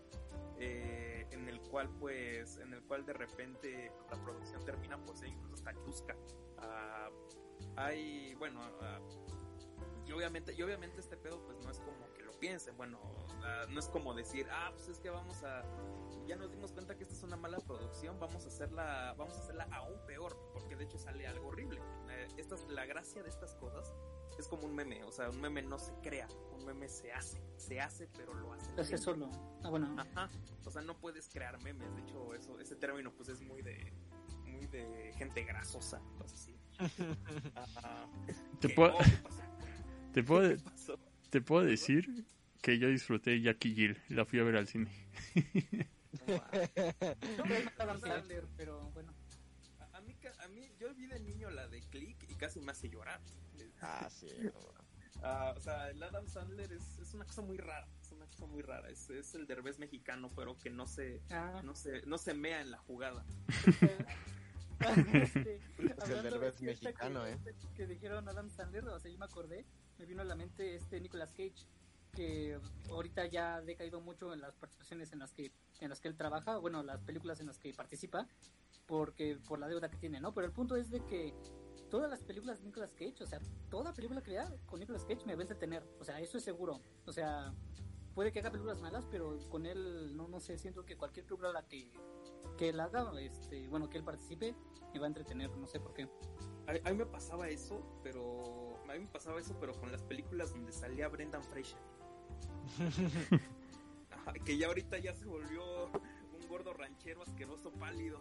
eh, 0.58 1.26
en 1.30 1.48
el 1.48 1.60
cual 1.60 1.88
pues 1.98 2.58
en 2.58 2.72
el 2.72 2.82
cual 2.82 3.04
de 3.04 3.12
repente 3.12 3.92
la 4.10 4.22
producción 4.22 4.64
termina 4.64 4.98
ser 5.14 5.28
incluso 5.28 5.54
hasta 5.54 5.74
chusca. 5.84 6.16
Ah, 6.58 7.10
hay 7.76 8.34
bueno 8.34 8.60
ah, 8.82 9.00
y 10.06 10.12
obviamente 10.12 10.54
y 10.54 10.62
obviamente 10.62 11.00
este 11.00 11.16
pedo 11.16 11.42
pues 11.44 11.58
no 11.64 11.70
es 11.70 11.80
como 11.80 12.12
que 12.14 12.22
lo 12.22 12.32
piensen 12.38 12.76
bueno 12.76 13.00
ah, 13.42 13.66
no 13.68 13.80
es 13.80 13.88
como 13.88 14.14
decir 14.14 14.46
ah 14.50 14.70
pues 14.72 14.88
es 14.88 15.00
que 15.00 15.10
vamos 15.10 15.42
a 15.42 15.64
ya 16.26 16.36
nos 16.36 16.50
dimos 16.50 16.72
cuenta 16.72 16.96
que 16.96 17.02
esta 17.02 17.14
es 17.14 17.22
una 17.22 17.36
mala 17.36 17.58
producción 17.58 18.18
vamos 18.20 18.44
a 18.44 18.48
hacerla 18.48 19.14
vamos 19.16 19.36
a 19.36 19.40
hacerla 19.40 19.68
aún 19.72 19.98
peor 20.06 20.36
porque 20.52 20.76
de 20.76 20.84
hecho 20.84 20.98
sale 20.98 21.26
algo 21.26 21.48
horrible 21.48 21.80
eh, 22.10 22.28
esta 22.36 22.54
es 22.54 22.68
la 22.68 22.86
gracia 22.86 23.22
de 23.22 23.28
estas 23.28 23.54
cosas 23.56 23.92
es 24.38 24.48
como 24.48 24.64
un 24.66 24.74
meme, 24.74 25.02
o 25.04 25.12
sea, 25.12 25.30
un 25.30 25.40
meme 25.40 25.62
no 25.62 25.78
se 25.78 25.92
crea, 26.02 26.28
un 26.52 26.64
meme 26.64 26.88
se 26.88 27.12
hace, 27.12 27.40
se 27.56 27.80
hace, 27.80 28.08
pero 28.16 28.34
lo 28.34 28.52
hace. 28.52 28.70
hace 28.80 28.98
solo. 28.98 29.30
Ah, 29.62 29.70
bueno. 29.70 29.94
Ajá. 29.98 30.28
O 30.64 30.70
sea, 30.70 30.82
no 30.82 30.98
puedes 30.98 31.28
crear 31.28 31.60
memes, 31.62 31.94
de 31.94 32.02
hecho, 32.02 32.34
eso, 32.34 32.58
ese 32.60 32.76
término 32.76 33.12
pues 33.12 33.28
es 33.28 33.40
muy 33.40 33.62
de 33.62 33.92
muy 34.46 34.66
de 34.66 35.12
gente 35.16 35.44
grasosa, 35.44 36.00
así. 36.24 36.56
Te 38.60 38.68
puedo 38.68 38.96
te 40.12 40.22
puedo 40.22 40.56
te 41.30 41.40
puedo 41.40 41.64
decir 41.64 42.24
que 42.62 42.78
yo 42.78 42.88
disfruté 42.88 43.40
Jackie 43.42 43.74
Jill, 43.74 43.98
la 44.08 44.24
fui 44.24 44.38
a 44.38 44.42
ver 44.44 44.56
al 44.56 44.66
cine. 44.66 44.90
pero 48.56 48.80
bueno. 48.92 49.12
A, 49.92 50.00
mí, 50.00 50.16
a 50.38 50.48
mí, 50.48 50.72
yo 50.78 50.94
vi 50.94 51.06
de 51.06 51.20
niño 51.20 51.50
la 51.50 51.68
de 51.68 51.80
Click 51.82 52.16
y 52.30 52.34
casi 52.36 52.60
me 52.60 52.72
hace 52.72 52.88
llorar. 52.88 53.20
Ah, 53.84 54.08
sí. 54.10 54.28
Ah, 55.22 55.54
o 55.56 55.60
sea, 55.60 55.90
el 55.90 56.02
Adam 56.02 56.26
Sandler 56.26 56.72
es, 56.72 56.98
es, 56.98 57.14
una 57.14 57.24
cosa 57.24 57.42
muy 57.42 57.56
rara, 57.56 57.86
es 58.00 58.12
una 58.12 58.26
cosa 58.26 58.46
muy 58.46 58.62
rara. 58.62 58.90
Es, 58.90 59.08
es 59.10 59.34
el 59.34 59.46
derbez 59.46 59.78
mexicano, 59.78 60.30
pero 60.34 60.58
que 60.58 60.70
no 60.70 60.86
se, 60.86 61.22
ah. 61.30 61.60
no 61.64 61.74
se, 61.74 62.02
no 62.06 62.18
se 62.18 62.34
mea 62.34 62.60
en 62.60 62.70
la 62.70 62.78
jugada. 62.78 63.24
este, 65.14 65.60
es 65.78 66.08
el 66.10 66.22
derbez 66.22 66.60
mexicano, 66.60 67.24
que, 67.24 67.32
eh. 67.32 67.54
Que 67.74 67.86
dijeron 67.86 68.28
Adam 68.28 68.50
Sandler, 68.50 68.86
o 68.88 68.98
sea, 68.98 69.10
yo 69.10 69.18
me 69.18 69.24
acordé, 69.24 69.64
me 69.98 70.06
vino 70.06 70.22
a 70.22 70.24
la 70.24 70.34
mente 70.34 70.74
este 70.74 71.00
Nicolas 71.00 71.30
Cage, 71.30 71.66
que 72.12 72.58
ahorita 72.90 73.26
ya 73.26 73.56
ha 73.56 73.62
decaído 73.62 74.00
mucho 74.00 74.32
en 74.32 74.40
las 74.40 74.54
participaciones 74.56 75.12
en 75.12 75.20
las 75.20 75.32
que, 75.32 75.52
en 75.80 75.90
las 75.90 76.00
que 76.00 76.08
él 76.08 76.16
trabaja, 76.16 76.58
bueno, 76.58 76.82
las 76.82 77.00
películas 77.02 77.40
en 77.40 77.46
las 77.46 77.58
que 77.58 77.72
participa 77.72 78.26
porque 78.86 79.38
por 79.48 79.58
la 79.58 79.68
deuda 79.68 79.88
que 79.88 79.96
tiene, 79.96 80.20
¿no? 80.20 80.32
Pero 80.34 80.46
el 80.46 80.52
punto 80.52 80.76
es 80.76 80.90
de 80.90 81.00
que 81.06 81.34
todas 81.90 82.10
las 82.10 82.22
películas 82.22 82.60
de 82.60 82.66
Nicolas 82.66 82.92
Cage, 82.92 83.22
o 83.22 83.26
sea, 83.26 83.40
toda 83.70 83.92
película 83.92 84.22
que 84.22 84.32
vea 84.32 84.52
con 84.66 84.80
Nicolas 84.80 85.04
Cage 85.04 85.24
me 85.26 85.34
va 85.34 85.40
a 85.40 85.42
entretener, 85.42 85.82
o 86.00 86.04
sea, 86.04 86.20
eso 86.20 86.38
es 86.38 86.44
seguro. 86.44 86.80
O 87.06 87.12
sea, 87.12 87.54
puede 88.14 88.32
que 88.32 88.40
haga 88.40 88.50
películas 88.50 88.80
malas, 88.80 89.06
pero 89.10 89.38
con 89.48 89.66
él, 89.66 90.16
no, 90.16 90.28
no 90.28 90.40
sé, 90.40 90.58
siento 90.58 90.84
que 90.84 90.96
cualquier 90.96 91.26
película 91.26 91.52
la 91.52 91.66
que, 91.66 91.90
que 92.56 92.70
él 92.70 92.80
haga, 92.80 93.12
este, 93.20 93.68
bueno, 93.68 93.88
que 93.88 93.98
él 93.98 94.04
participe, 94.04 94.54
me 94.92 95.00
va 95.00 95.06
a 95.06 95.08
entretener, 95.08 95.50
no 95.56 95.66
sé 95.66 95.80
por 95.80 95.92
qué. 95.92 96.08
A, 96.66 96.90
mí 96.90 96.96
me 96.96 97.06
pasaba 97.06 97.48
eso, 97.48 97.84
pero 98.02 98.78
a 98.88 98.94
mí 98.94 99.00
me 99.00 99.06
pasaba 99.06 99.38
eso, 99.38 99.56
pero 99.60 99.74
con 99.74 99.92
las 99.92 100.02
películas 100.02 100.50
donde 100.50 100.72
salía 100.72 101.08
Brendan 101.08 101.44
Fraser. 101.44 101.78
que 104.44 104.56
ya 104.56 104.68
ahorita 104.68 104.98
ya 104.98 105.14
se 105.14 105.26
volvió 105.26 105.86
un 105.86 106.48
gordo 106.48 106.72
ranchero 106.72 107.22
asqueroso 107.22 107.70
pálido, 107.72 108.20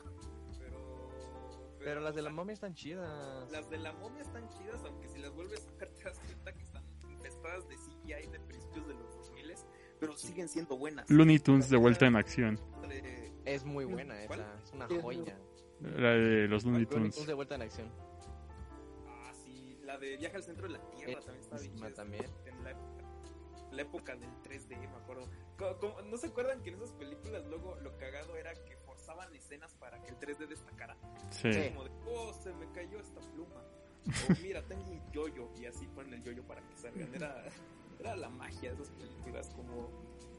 pero, 1.83 2.01
las 2.01 2.15
de 2.15 2.21
la 2.21 2.29
momia 2.29 2.53
están 2.53 2.73
chidas. 2.73 3.51
Las 3.51 3.69
de 3.69 3.77
la 3.77 3.93
momia 3.93 4.21
están 4.21 4.47
chidas, 4.49 4.83
aunque 4.83 5.07
si 5.09 5.19
las 5.19 5.31
vuelves 5.33 5.61
a 5.61 5.71
sacar 5.71 5.87
te 5.97 6.03
das 6.03 6.19
cuenta 6.19 6.53
que 6.53 6.63
están 6.63 6.83
infestadas 7.09 7.67
de 7.67 7.75
CGI 7.75 8.27
de 8.27 8.39
principios 8.39 8.87
de 8.87 8.93
los 8.93 9.15
2000 9.15 9.53
pero 10.03 10.17
siguen 10.17 10.49
siendo 10.49 10.77
buenas. 10.77 11.09
Looney 11.09 11.39
Tunes 11.39 11.69
de 11.69 11.77
vuelta 11.77 12.05
en 12.05 12.17
acción. 12.17 12.59
Es 13.45 13.63
muy 13.63 13.85
buena 13.85 14.21
esa, 14.21 14.59
es 14.61 14.71
una 14.73 14.87
joya. 14.87 15.37
La 15.79 16.09
de 16.11 16.47
los 16.49 16.65
Looney 16.65 16.85
Tunes. 16.85 17.25
de 17.25 17.33
vuelta 17.33 17.55
en 17.55 17.61
acción. 17.61 17.89
Ah, 19.07 19.31
sí, 19.33 19.77
la 19.83 19.97
de 19.97 20.17
Viaje 20.17 20.35
al 20.35 20.43
centro 20.43 20.67
de 20.67 20.73
la 20.73 20.89
Tierra 20.91 21.21
también 21.21 21.41
está 21.41 21.57
bien. 21.57 21.93
También. 21.93 22.25
En 22.45 22.63
la, 23.71 23.81
época 23.81 24.15
del 24.15 24.29
3D, 24.43 24.77
me 24.77 24.97
acuerdo. 24.97 25.29
¿No 26.05 26.17
se 26.17 26.27
acuerdan 26.27 26.61
que 26.61 26.69
en 26.69 26.75
esas 26.75 26.91
películas 26.91 27.45
luego 27.47 27.77
lo 27.81 27.97
cagado 27.97 28.35
era 28.35 28.53
que 28.53 28.77
forzaban 29.03 29.35
escenas 29.35 29.75
para 29.75 30.01
que 30.01 30.09
el 30.09 30.17
3D 30.17 30.47
destacara? 30.47 30.95
Sí. 31.29 31.51
Como 31.69 31.83
de, 31.83 31.91
oh, 32.07 32.33
se 32.33 32.51
me 32.53 32.71
cayó 32.71 32.99
esta 32.99 33.19
pluma. 33.19 33.61
O 34.05 34.05
mira, 34.41 34.63
tengo 34.63 34.83
un 34.83 35.11
yoyo 35.11 35.49
y 35.59 35.65
así 35.65 35.85
ponen 35.87 36.13
el 36.15 36.23
yoyo 36.23 36.43
para 36.43 36.61
que 36.61 36.77
salgan. 36.77 37.13
Era, 37.13 37.43
era 37.99 38.15
la 38.15 38.29
magia 38.29 38.73
de 38.73 38.75
esas 38.75 38.89
películas, 38.91 39.49
como 39.55 39.89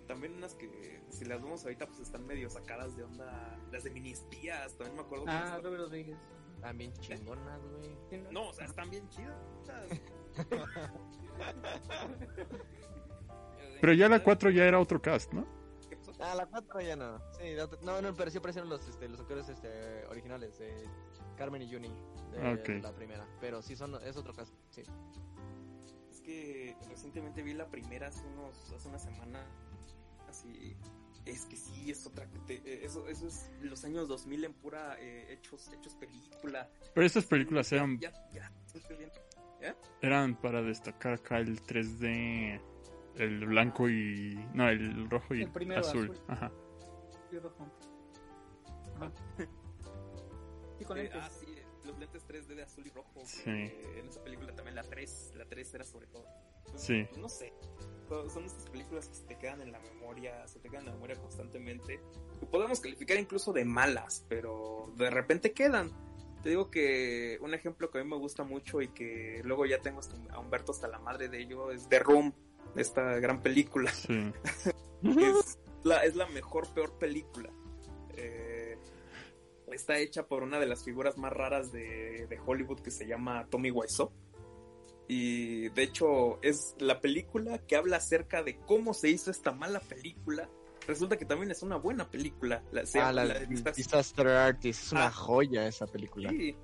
también 0.07 0.35
unas 0.35 0.55
que 0.55 1.01
si 1.11 1.25
las 1.25 1.43
vemos 1.43 1.65
ahorita 1.65 1.87
pues 1.87 2.01
están 2.01 2.27
medio 2.27 2.51
sacadas 2.51 2.95
de 2.97 3.05
onda, 3.05 3.59
las 3.71 3.85
de 3.85 3.91
mini 3.91 4.12
espías, 4.12 4.77
también 4.77 4.97
me 4.97 5.03
acuerdo. 5.03 5.25
Ah, 5.29 5.61
Robert 5.62 5.85
Rodríguez. 5.85 6.19
Están 6.57 6.79
bien 6.79 6.93
chingonas, 6.95 7.61
güey. 7.62 7.97
No, 8.31 8.49
o 8.49 8.55
sea, 8.55 8.67
están 8.67 8.91
bien 8.91 9.09
chidas. 9.11 9.37
Pero 13.81 13.93
ya 13.93 14.09
la 14.09 14.23
4 14.23 14.51
ya 14.51 14.65
era 14.65 14.79
otro 14.81 15.03
cast, 15.03 15.33
¿no? 15.33 15.64
Ah, 16.25 16.35
la 16.35 16.47
4 16.47 16.81
ya 16.81 16.97
no. 16.97 17.18
Sí, 17.33 17.55
no, 17.83 18.01
no, 18.01 18.14
pero 18.14 18.31
sí 18.31 18.39
aparecieron 18.39 18.70
los, 18.70 18.87
este, 18.89 19.09
los 19.09 19.20
actores 19.20 19.49
este, 19.49 20.05
originales 20.07 20.59
de 20.59 20.89
Carmen 21.37 21.62
y 21.62 21.72
Juni 21.72 21.91
de 22.33 22.81
la 22.81 22.93
primera. 22.93 23.27
Pero 23.41 23.62
sí, 23.62 23.77
son, 23.77 23.95
es 24.03 24.16
otro 24.16 24.33
cast, 24.33 24.53
sí 24.70 24.83
que 26.25 26.75
recientemente 26.89 27.43
vi 27.43 27.53
la 27.53 27.68
primera 27.68 28.09
hace 28.09 28.27
unos 28.27 28.72
hace 28.72 28.89
una 28.89 28.99
semana. 28.99 29.47
Así 30.29 30.77
es 31.25 31.47
que 31.47 31.57
sí 31.57 31.91
es 31.91 32.07
otra 32.07 32.27
eh, 32.49 32.81
eso 32.83 33.09
eso 33.09 33.27
es 33.27 33.51
los 33.62 33.85
años 33.85 34.09
2000 34.09 34.45
en 34.45 34.53
pura 34.55 34.97
eh, 34.99 35.33
hechos 35.33 35.70
hechos 35.72 35.95
película. 35.95 36.68
Pero 36.95 37.07
estas 37.07 37.27
películas 37.27 37.70
eran 37.72 38.01
Eran 40.01 40.41
para 40.41 40.62
destacar 40.62 41.14
acá 41.14 41.39
el 41.39 41.61
3D 41.61 42.61
el 43.17 43.47
blanco 43.47 43.89
y 43.89 44.39
no, 44.55 44.69
el 44.69 45.09
rojo 45.09 45.35
y 45.35 45.43
el 45.43 45.73
azul. 45.73 46.11
azul. 46.11 46.21
Ajá. 46.29 46.53
Y 47.33 47.39
rojo. 47.39 47.67
Ajá. 48.97 49.12
Y 50.81 50.85
con 50.85 50.99
eh, 50.99 51.09
ah, 51.15 51.31
sí, 51.31 51.47
los 51.85 51.99
lentes 51.99 52.27
3D 52.27 52.47
de 52.55 52.62
azul 52.62 52.85
y 52.87 52.91
rojo. 52.91 53.23
en 53.47 54.09
esa 54.09 54.23
película 54.23 54.55
también 54.55 54.75
la 54.75 54.83
3, 54.83 55.35
la 55.37 55.45
3 55.45 55.75
era 55.75 55.85
sobre 55.85 56.07
todo. 56.09 56.27
sí. 56.75 57.07
No 57.17 57.29
sé. 57.29 57.53
Son 58.09 58.45
estas 58.45 58.69
películas 58.69 59.09
que 59.09 59.15
se 59.15 59.25
te 59.25 59.39
quedan 59.39 59.61
en 59.62 59.73
la 59.73 59.79
memoria, 59.79 60.47
se 60.47 60.59
te 60.61 60.69
quedan 60.69 60.83
en 60.83 60.87
la 60.91 60.95
memoria 60.95 61.17
constantemente. 61.17 62.01
podemos 62.51 62.81
calificar 62.81 63.19
incluso 63.19 63.53
de 63.53 63.65
malas, 63.65 64.25
pero 64.29 64.93
de 64.97 65.11
repente 65.11 65.53
quedan. 65.53 65.91
Te 66.43 66.51
digo 66.51 66.71
que 66.71 67.39
un 67.41 67.55
ejemplo 67.55 67.91
que 67.91 67.99
a 67.99 68.05
mí 68.05 68.11
me 68.11 68.19
gusta 68.19 68.45
mucho 68.45 68.83
y 68.83 68.89
que 68.89 69.41
luego 69.45 69.65
ya 69.65 69.81
tengo 69.81 70.01
a 70.31 70.39
Humberto 70.39 70.73
hasta 70.73 70.87
la 70.89 70.99
madre 70.99 71.29
de 71.29 71.41
ello 71.41 71.71
es 71.71 71.89
The 71.89 72.01
Room, 72.01 72.35
esta 72.77 73.03
gran 73.20 73.43
película. 73.43 73.91
Sí. 73.93 74.33
es, 75.03 75.59
la, 75.83 76.05
es 76.05 76.16
la 76.16 76.27
mejor, 76.27 76.72
peor 76.75 76.99
película. 76.99 77.51
Eh, 78.16 78.79
está 79.72 79.99
hecha 79.99 80.27
por 80.27 80.43
una 80.43 80.59
de 80.59 80.66
las 80.66 80.85
figuras 80.85 81.18
más 81.18 81.33
raras 81.33 81.72
de, 81.72 82.39
Hollywood 82.47 82.81
que 82.81 82.91
se 82.91 83.07
llama 83.07 83.47
Tommy 83.51 83.70
Wiseau. 83.70 84.11
Y 85.07 85.68
de 85.70 85.83
hecho 85.83 86.41
es 86.43 86.75
la 86.79 87.01
película 87.01 87.59
que 87.59 87.77
habla 87.77 87.99
acerca 87.99 88.43
de 88.43 88.57
cómo 88.61 88.95
se 88.95 89.11
hizo 89.11 89.31
esta 89.31 89.53
mala 89.53 89.81
película. 89.81 90.49
Resulta 90.87 91.16
que 91.16 91.25
también 91.25 91.51
es 91.51 91.62
una 91.62 91.77
buena 91.77 92.09
película. 92.11 92.62
La, 92.72 92.85
ah, 93.03 93.12
la, 93.12 93.27
Disaster 93.75 94.29
Artist. 94.29 94.85
Es 94.85 94.93
una 94.93 95.07
ah. 95.07 95.11
joya 95.11 95.66
esa 95.66 95.87
película. 95.87 96.31
Sí. 96.31 96.57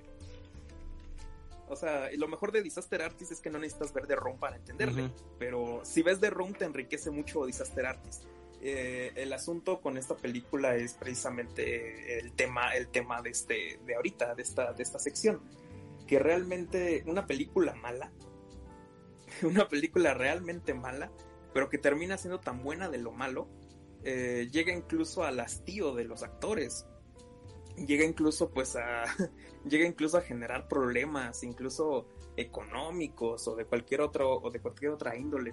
O 1.70 1.76
sea, 1.76 2.10
lo 2.16 2.26
mejor 2.26 2.50
de 2.50 2.62
Disaster 2.62 3.00
Artist 3.00 3.30
es 3.30 3.40
que 3.40 3.48
no 3.48 3.58
necesitas 3.60 3.92
ver 3.92 4.08
The 4.08 4.16
Room 4.16 4.38
para 4.38 4.56
entenderle. 4.56 5.10
Pero 5.38 5.80
si 5.84 6.02
ves 6.02 6.18
The 6.18 6.28
Room 6.28 6.52
te 6.52 6.64
enriquece 6.64 7.10
mucho 7.10 7.46
Disaster 7.46 7.86
Artist. 7.86 8.24
Eh, 8.60 9.12
el 9.14 9.32
asunto 9.32 9.80
con 9.80 9.96
esta 9.96 10.16
película 10.16 10.74
es 10.74 10.94
precisamente 10.94 12.18
el 12.18 12.32
tema, 12.32 12.74
el 12.74 12.88
tema 12.88 13.22
de 13.22 13.30
este, 13.30 13.80
de 13.86 13.94
ahorita, 13.94 14.34
de 14.34 14.42
esta, 14.42 14.72
de 14.72 14.82
esta 14.82 14.98
sección. 14.98 15.40
Que 16.08 16.18
realmente 16.18 17.04
una 17.06 17.26
película 17.26 17.74
mala, 17.76 18.10
una 19.42 19.68
película 19.68 20.12
realmente 20.12 20.74
mala, 20.74 21.12
pero 21.54 21.68
que 21.68 21.78
termina 21.78 22.18
siendo 22.18 22.40
tan 22.40 22.64
buena 22.64 22.88
de 22.88 22.98
lo 22.98 23.12
malo, 23.12 23.48
eh, 24.02 24.48
llega 24.50 24.72
incluso 24.72 25.22
al 25.22 25.38
hastío 25.38 25.94
de 25.94 26.04
los 26.04 26.24
actores. 26.24 26.84
Llega 27.76 28.04
incluso 28.04 28.50
pues 28.50 28.76
a. 28.76 29.04
llega 29.68 29.86
incluso 29.86 30.18
a 30.18 30.22
generar 30.22 30.68
problemas, 30.68 31.42
incluso 31.42 32.06
económicos 32.36 33.46
o 33.48 33.56
de 33.56 33.64
cualquier 33.64 34.00
otro, 34.00 34.34
o 34.40 34.50
de 34.50 34.60
cualquier 34.60 34.92
otra 34.92 35.16
índole. 35.16 35.52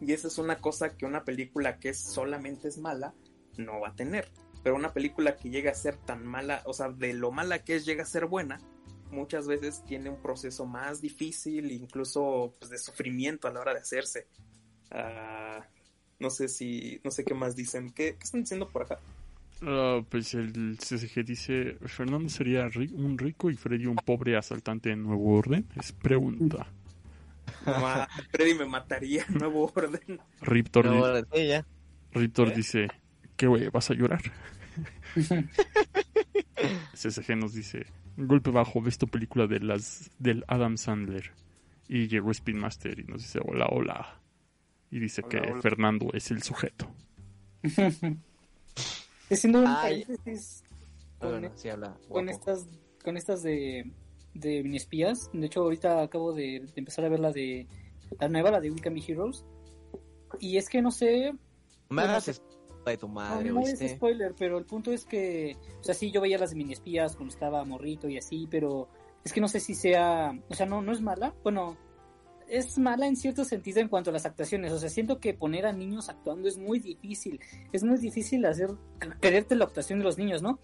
Y 0.00 0.12
esa 0.12 0.28
es 0.28 0.38
una 0.38 0.60
cosa 0.60 0.96
que 0.96 1.06
una 1.06 1.24
película 1.24 1.78
que 1.78 1.94
solamente 1.94 2.68
es 2.68 2.78
mala 2.78 3.14
no 3.56 3.80
va 3.80 3.88
a 3.88 3.94
tener. 3.94 4.30
Pero 4.62 4.76
una 4.76 4.92
película 4.92 5.36
que 5.36 5.48
llega 5.48 5.70
a 5.70 5.74
ser 5.74 5.96
tan 5.96 6.26
mala, 6.26 6.62
o 6.66 6.72
sea, 6.72 6.90
de 6.90 7.14
lo 7.14 7.30
mala 7.30 7.64
que 7.64 7.76
es 7.76 7.86
llega 7.86 8.02
a 8.02 8.06
ser 8.06 8.26
buena, 8.26 8.58
muchas 9.10 9.46
veces 9.46 9.82
tiene 9.84 10.10
un 10.10 10.20
proceso 10.20 10.66
más 10.66 11.00
difícil, 11.00 11.70
incluso 11.70 12.54
pues, 12.58 12.70
de 12.70 12.78
sufrimiento 12.78 13.48
a 13.48 13.52
la 13.52 13.60
hora 13.60 13.72
de 13.72 13.80
hacerse. 13.80 14.26
Ah, 14.90 15.66
no 16.18 16.30
sé 16.30 16.48
si, 16.48 17.00
no 17.04 17.10
sé 17.10 17.24
qué 17.24 17.34
más 17.34 17.56
dicen. 17.56 17.90
¿Qué, 17.90 18.16
están 18.20 18.42
diciendo 18.42 18.68
por 18.68 18.82
acá? 18.82 19.00
Ah, 19.62 20.00
pues 20.08 20.34
el 20.34 20.76
CCG 20.78 21.24
dice, 21.24 21.78
Fernando 21.86 22.28
sería 22.28 22.68
un 22.92 23.16
rico 23.16 23.50
y 23.50 23.56
Freddy 23.56 23.86
un 23.86 23.96
pobre 23.96 24.36
asaltante 24.36 24.90
en 24.90 25.02
Nuevo 25.02 25.34
Orden. 25.36 25.66
Es 25.76 25.92
pregunta. 25.92 26.66
Freddy 28.30 28.54
me 28.54 28.66
mataría, 28.66 29.24
nuevo 29.28 29.72
orden. 29.74 30.20
Riptor, 30.40 31.26
Riptor 32.12 32.48
¿Eh? 32.48 32.54
dice, 32.54 32.88
¿qué 33.36 33.46
güey? 33.46 33.68
¿Vas 33.70 33.90
a 33.90 33.94
llorar? 33.94 34.20
CSG 36.94 37.36
nos 37.36 37.54
dice, 37.54 37.86
golpe 38.16 38.50
bajo, 38.50 38.80
ves 38.80 38.98
tu 38.98 39.06
película 39.06 39.46
de 39.46 39.60
las 39.60 40.10
del 40.18 40.44
Adam 40.48 40.76
Sandler. 40.76 41.32
Y 41.88 42.08
llegó 42.08 42.34
Speedmaster 42.34 42.98
y 42.98 43.04
nos 43.04 43.22
dice, 43.22 43.38
hola, 43.44 43.66
hola. 43.70 44.20
Y 44.90 44.98
dice 44.98 45.22
que 45.22 45.54
Fernando 45.60 46.10
es 46.12 46.30
el 46.30 46.42
sujeto. 46.42 46.92
Haciendo 49.30 49.60
un 49.60 49.64
paréntesis 49.64 50.62
con 52.08 52.28
estas 52.28 52.66
con 53.02 53.16
estas 53.16 53.42
de 53.42 53.90
de 54.40 54.62
mini 54.62 54.76
espías. 54.76 55.30
De 55.32 55.46
hecho, 55.46 55.62
ahorita 55.62 56.02
acabo 56.02 56.32
de, 56.32 56.68
empezar 56.74 57.04
a 57.04 57.08
ver 57.08 57.20
la 57.20 57.32
de 57.32 57.66
la 58.20 58.28
nueva, 58.28 58.50
la 58.50 58.60
de 58.60 58.70
We 58.70 58.80
Can 58.80 58.94
Be 58.94 59.02
Heroes. 59.06 59.44
Y 60.40 60.56
es 60.56 60.68
que 60.68 60.82
no 60.82 60.90
sé. 60.90 61.32
Me 61.88 62.02
hagas 62.02 62.40
de 62.84 62.96
tu 62.96 63.08
madre, 63.08 63.50
no, 63.50 63.62
es 63.62 63.80
spoiler, 63.80 64.32
pero 64.38 64.58
el 64.58 64.64
punto 64.64 64.92
es 64.92 65.04
que, 65.04 65.56
o 65.80 65.82
sea, 65.82 65.92
sí, 65.92 66.12
yo 66.12 66.20
veía 66.20 66.38
las 66.38 66.50
de 66.50 66.56
mini 66.56 66.72
espías 66.72 67.16
cuando 67.16 67.34
estaba 67.34 67.64
morrito 67.64 68.08
y 68.08 68.16
así, 68.16 68.46
pero 68.48 68.88
es 69.24 69.32
que 69.32 69.40
no 69.40 69.48
sé 69.48 69.58
si 69.58 69.74
sea, 69.74 70.30
o 70.48 70.54
sea, 70.54 70.66
no, 70.66 70.82
no 70.82 70.92
es 70.92 71.00
mala. 71.00 71.34
Bueno, 71.42 71.76
es 72.48 72.78
mala 72.78 73.06
en 73.06 73.16
cierto 73.16 73.44
sentido 73.44 73.80
en 73.80 73.88
cuanto 73.88 74.10
a 74.10 74.12
las 74.12 74.26
actuaciones. 74.26 74.72
O 74.72 74.78
sea, 74.78 74.88
siento 74.88 75.18
que 75.18 75.34
poner 75.34 75.66
a 75.66 75.72
niños 75.72 76.08
actuando 76.08 76.48
es 76.48 76.58
muy 76.58 76.78
difícil. 76.78 77.40
Es 77.72 77.84
muy 77.84 77.98
difícil 77.98 78.44
hacer, 78.46 78.70
creerte 79.20 79.54
la 79.54 79.64
actuación 79.64 79.98
de 79.98 80.04
los 80.04 80.18
niños, 80.18 80.42
¿no? 80.42 80.60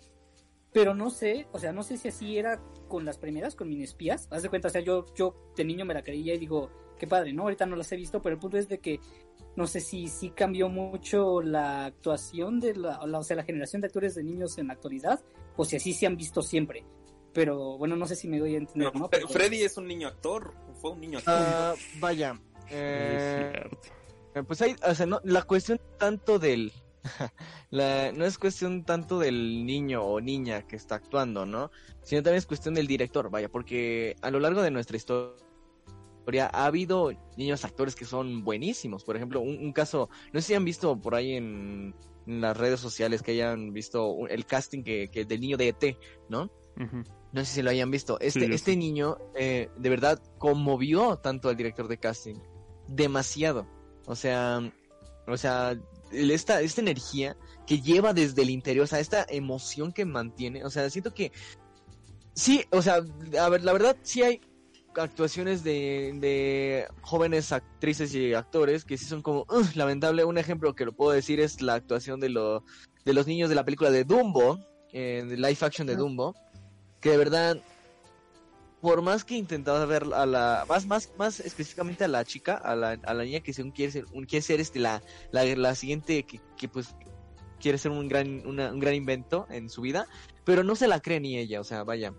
pero 0.72 0.95
no 0.95 1.11
sé, 1.11 1.47
o 1.53 1.59
sea, 1.59 1.72
no 1.72 1.83
sé 1.83 1.99
si 1.99 2.09
así 2.09 2.39
era 2.39 2.61
con 2.89 3.05
las 3.05 3.18
primeras, 3.18 3.55
con 3.55 3.68
mini 3.68 3.85
espías. 3.85 4.26
Haz 4.30 4.43
de 4.43 4.49
cuenta, 4.49 4.68
o 4.68 4.70
sea, 4.70 4.80
yo, 4.80 5.05
yo 5.14 5.35
de 5.55 5.64
niño 5.64 5.85
me 5.85 5.95
la 5.95 6.03
creía 6.03 6.35
y 6.35 6.39
digo, 6.39 6.70
qué 6.99 7.07
padre, 7.07 7.33
¿no? 7.33 7.43
Ahorita 7.43 7.66
no 7.66 7.76
las 7.76 7.93
he 7.93 7.97
visto, 7.97 8.22
pero 8.22 8.35
el 8.35 8.41
punto 8.41 8.57
es 8.57 8.68
de 8.68 8.78
que 8.78 8.99
no 9.55 9.66
sé 9.66 9.80
si 9.80 10.09
sí 10.09 10.30
cambió 10.30 10.70
mucho 10.70 11.43
la 11.43 11.87
actuación 11.87 12.59
de 12.59 12.74
la, 12.74 13.01
o 13.01 13.22
sea, 13.22 13.37
la 13.37 13.45
generación 13.45 13.83
de 13.83 13.89
actores 13.89 14.14
de 14.14 14.24
niños 14.24 14.57
en 14.57 14.68
la 14.68 14.72
actualidad, 14.72 15.22
o 15.57 15.64
si 15.64 15.76
así 15.76 15.93
se 15.93 16.07
han 16.07 16.16
visto 16.16 16.41
siempre. 16.41 16.87
Pero 17.35 17.76
bueno, 17.76 17.97
no 17.97 18.07
sé 18.07 18.16
si 18.16 18.28
me 18.28 18.39
doy 18.39 18.55
a 18.55 18.59
entender, 18.59 18.95
¿no? 18.95 19.09
Pero... 19.11 19.28
Freddy 19.28 19.62
es 19.62 19.76
un 19.76 19.87
niño 19.87 20.09
actor, 20.09 20.55
fue 20.83 20.91
un 20.91 21.01
niño 21.01 21.18
actor. 21.18 21.76
Uh, 21.76 22.01
vaya. 22.01 22.39
Eh, 22.68 23.70
pues 24.47 24.61
hay, 24.62 24.74
o 24.87 24.95
sea, 24.95 25.07
no, 25.07 25.20
la 25.24 25.43
cuestión 25.43 25.80
tanto 25.99 26.39
del, 26.39 26.72
la, 27.70 28.11
no 28.12 28.24
es 28.24 28.37
cuestión 28.37 28.85
tanto 28.85 29.18
del 29.18 29.64
niño 29.64 30.03
o 30.03 30.20
niña 30.20 30.66
que 30.66 30.76
está 30.76 30.97
actuando, 30.97 31.47
¿no? 31.47 31.70
Sino 32.03 32.22
también 32.22 32.39
es 32.39 32.47
cuestión 32.47 32.74
del 32.74 32.89
director, 32.89 33.30
vaya, 33.30 33.49
porque 33.49 34.16
a 34.22 34.30
lo 34.30 34.41
largo 34.41 34.61
de 34.61 34.72
nuestra 34.72 34.97
historia 34.97 36.51
ha 36.53 36.66
habido 36.66 37.12
niños 37.37 37.64
actores 37.64 37.95
que 37.95 38.05
son 38.05 38.43
buenísimos. 38.43 39.05
Por 39.05 39.16
ejemplo, 39.16 39.41
un, 39.41 39.72
caso, 39.72 40.11
no 40.33 40.41
sé 40.41 40.49
si 40.49 40.55
han 40.55 40.64
visto 40.64 41.01
por 41.01 41.14
ahí 41.14 41.35
en, 41.35 41.95
las 42.24 42.57
redes 42.57 42.78
sociales 42.78 43.20
que 43.20 43.33
hayan 43.33 43.72
visto 43.72 44.28
el 44.28 44.47
casting 44.47 44.85
que, 44.85 45.11
que 45.11 45.24
del 45.24 45.41
niño 45.41 45.57
de 45.57 45.68
ET, 45.68 45.97
¿no? 46.28 46.51
No 46.77 47.45
sé 47.45 47.55
si 47.55 47.62
lo 47.62 47.70
hayan 47.70 47.91
visto. 47.91 48.18
Este, 48.20 48.53
este 48.53 48.77
niño 48.77 49.18
eh, 49.35 49.70
de 49.77 49.89
verdad 49.89 50.20
conmovió 50.39 51.16
tanto 51.16 51.49
al 51.49 51.57
director 51.57 51.89
de 51.89 51.99
casting. 51.99 52.37
Demasiado. 52.89 53.66
O 54.07 54.14
sea, 54.16 54.61
o 55.27 55.37
sea, 55.37 55.79
esta, 56.11 56.61
esta 56.61 56.81
energía 56.81 57.37
que 57.66 57.81
lleva 57.81 58.12
desde 58.12 58.43
el 58.43 58.51
interior, 58.51 58.85
o 58.85 58.87
sea, 58.87 59.01
esta 59.01 59.25
emoción 59.29 59.93
que 59.93 60.05
mantiene, 60.05 60.64
o 60.64 60.70
sea, 60.70 60.91
siento 60.91 61.14
que 61.14 61.33
sí, 62.35 62.64
o 62.70 62.83
sea, 62.83 63.01
a 63.41 63.49
ver, 63.49 63.64
la 63.64 63.73
verdad 63.73 63.97
sí 64.03 64.23
hay 64.23 64.41
actuaciones 64.97 65.64
de, 65.64 66.12
de 66.20 66.87
jóvenes 67.01 67.53
actrices 67.53 68.14
y 68.14 68.35
actores 68.35 68.85
que 68.85 68.99
sí 68.99 69.05
son 69.05 69.23
como 69.23 69.47
lamentable. 69.75 70.25
Un 70.25 70.39
ejemplo 70.39 70.75
que 70.75 70.85
lo 70.85 70.93
puedo 70.93 71.12
decir 71.12 71.41
es 71.41 71.62
la 71.62 71.75
actuación 71.75 72.20
de, 72.20 72.29
lo, 72.29 72.64
de 73.05 73.14
los 73.14 73.27
niños 73.27 73.49
de 73.49 73.55
la 73.55 73.64
película 73.64 73.91
de 73.91 74.05
Dumbo, 74.05 74.59
en 74.93 75.33
eh, 75.33 75.37
live 75.37 75.59
action 75.61 75.87
de 75.87 75.97
Dumbo, 75.97 76.35
que 77.03 77.11
de 77.11 77.17
verdad 77.19 77.63
por 78.81 79.03
más 79.03 79.25
que 79.25 79.37
intentaba 79.37 79.85
ver 79.85 80.05
a 80.15 80.25
la 80.25 80.65
más 80.69 80.87
más 80.87 81.13
más 81.19 81.41
específicamente 81.41 82.05
a 82.05 82.09
la 82.09 82.25
chica 82.25 82.55
a 82.55 82.75
la, 82.75 82.99
a 83.03 83.15
la 83.15 83.25
niña 83.25 83.41
que 83.41 83.53
según 83.53 83.73
quiere 83.73 83.93
ser 83.93 84.07
un, 84.13 84.25
quiere 84.25 84.43
ser 84.43 84.61
este 84.61 84.81
la, 84.81 85.03
la, 85.31 85.45
la 85.45 85.75
siguiente 85.75 86.23
que, 86.25 86.41
que, 86.57 86.69
pues 86.69 86.97
quiere 87.61 87.77
ser 87.77 87.91
un 87.93 88.09
gran 88.09 88.47
un 88.47 88.57
gran 88.81 88.95
invento 88.95 89.47
en 89.51 89.69
su 89.69 89.83
vida 89.83 90.07
pero 90.45 90.65
no 90.65 90.75
se 90.75 90.89
la 90.89 91.01
cree 91.01 91.21
ni 91.21 91.37
ella 91.37 91.61
o 91.61 91.65
sea 91.65 91.85
vaya. 91.85 92.15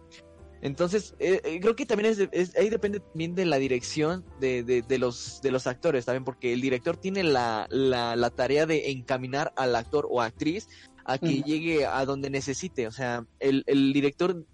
Entonces 0.62 1.16
eh, 1.20 1.42
eh, 1.44 1.60
creo 1.60 1.76
que 1.76 1.86
también 1.86 2.16
es, 2.32 2.56
ahí 2.56 2.70
depende 2.70 3.02
también 3.02 3.36
de 3.36 3.44
la 3.44 3.58
dirección 3.58 4.24
de, 4.40 4.64
de, 4.64 4.82
de, 4.82 4.98
los 4.98 5.42
de 5.42 5.52
los 5.52 5.68
actores 5.68 6.06
también 6.06 6.24
porque 6.24 6.54
el 6.54 6.62
director 6.62 6.96
tiene 6.96 7.24
la, 7.24 7.68
la, 7.70 8.16
la 8.16 8.30
tarea 8.30 8.66
de 8.66 8.90
encaminar 8.92 9.52
al 9.58 9.76
actor 9.76 10.08
o 10.10 10.22
actriz 10.22 10.70
a 11.04 11.18
que 11.18 11.42
llegue 11.42 11.86
a 11.86 12.06
donde 12.06 12.30
necesite 12.30 12.88
o 12.88 12.92
sea 12.92 13.26
el, 13.42 13.66
el 13.68 13.92
director 13.92 14.46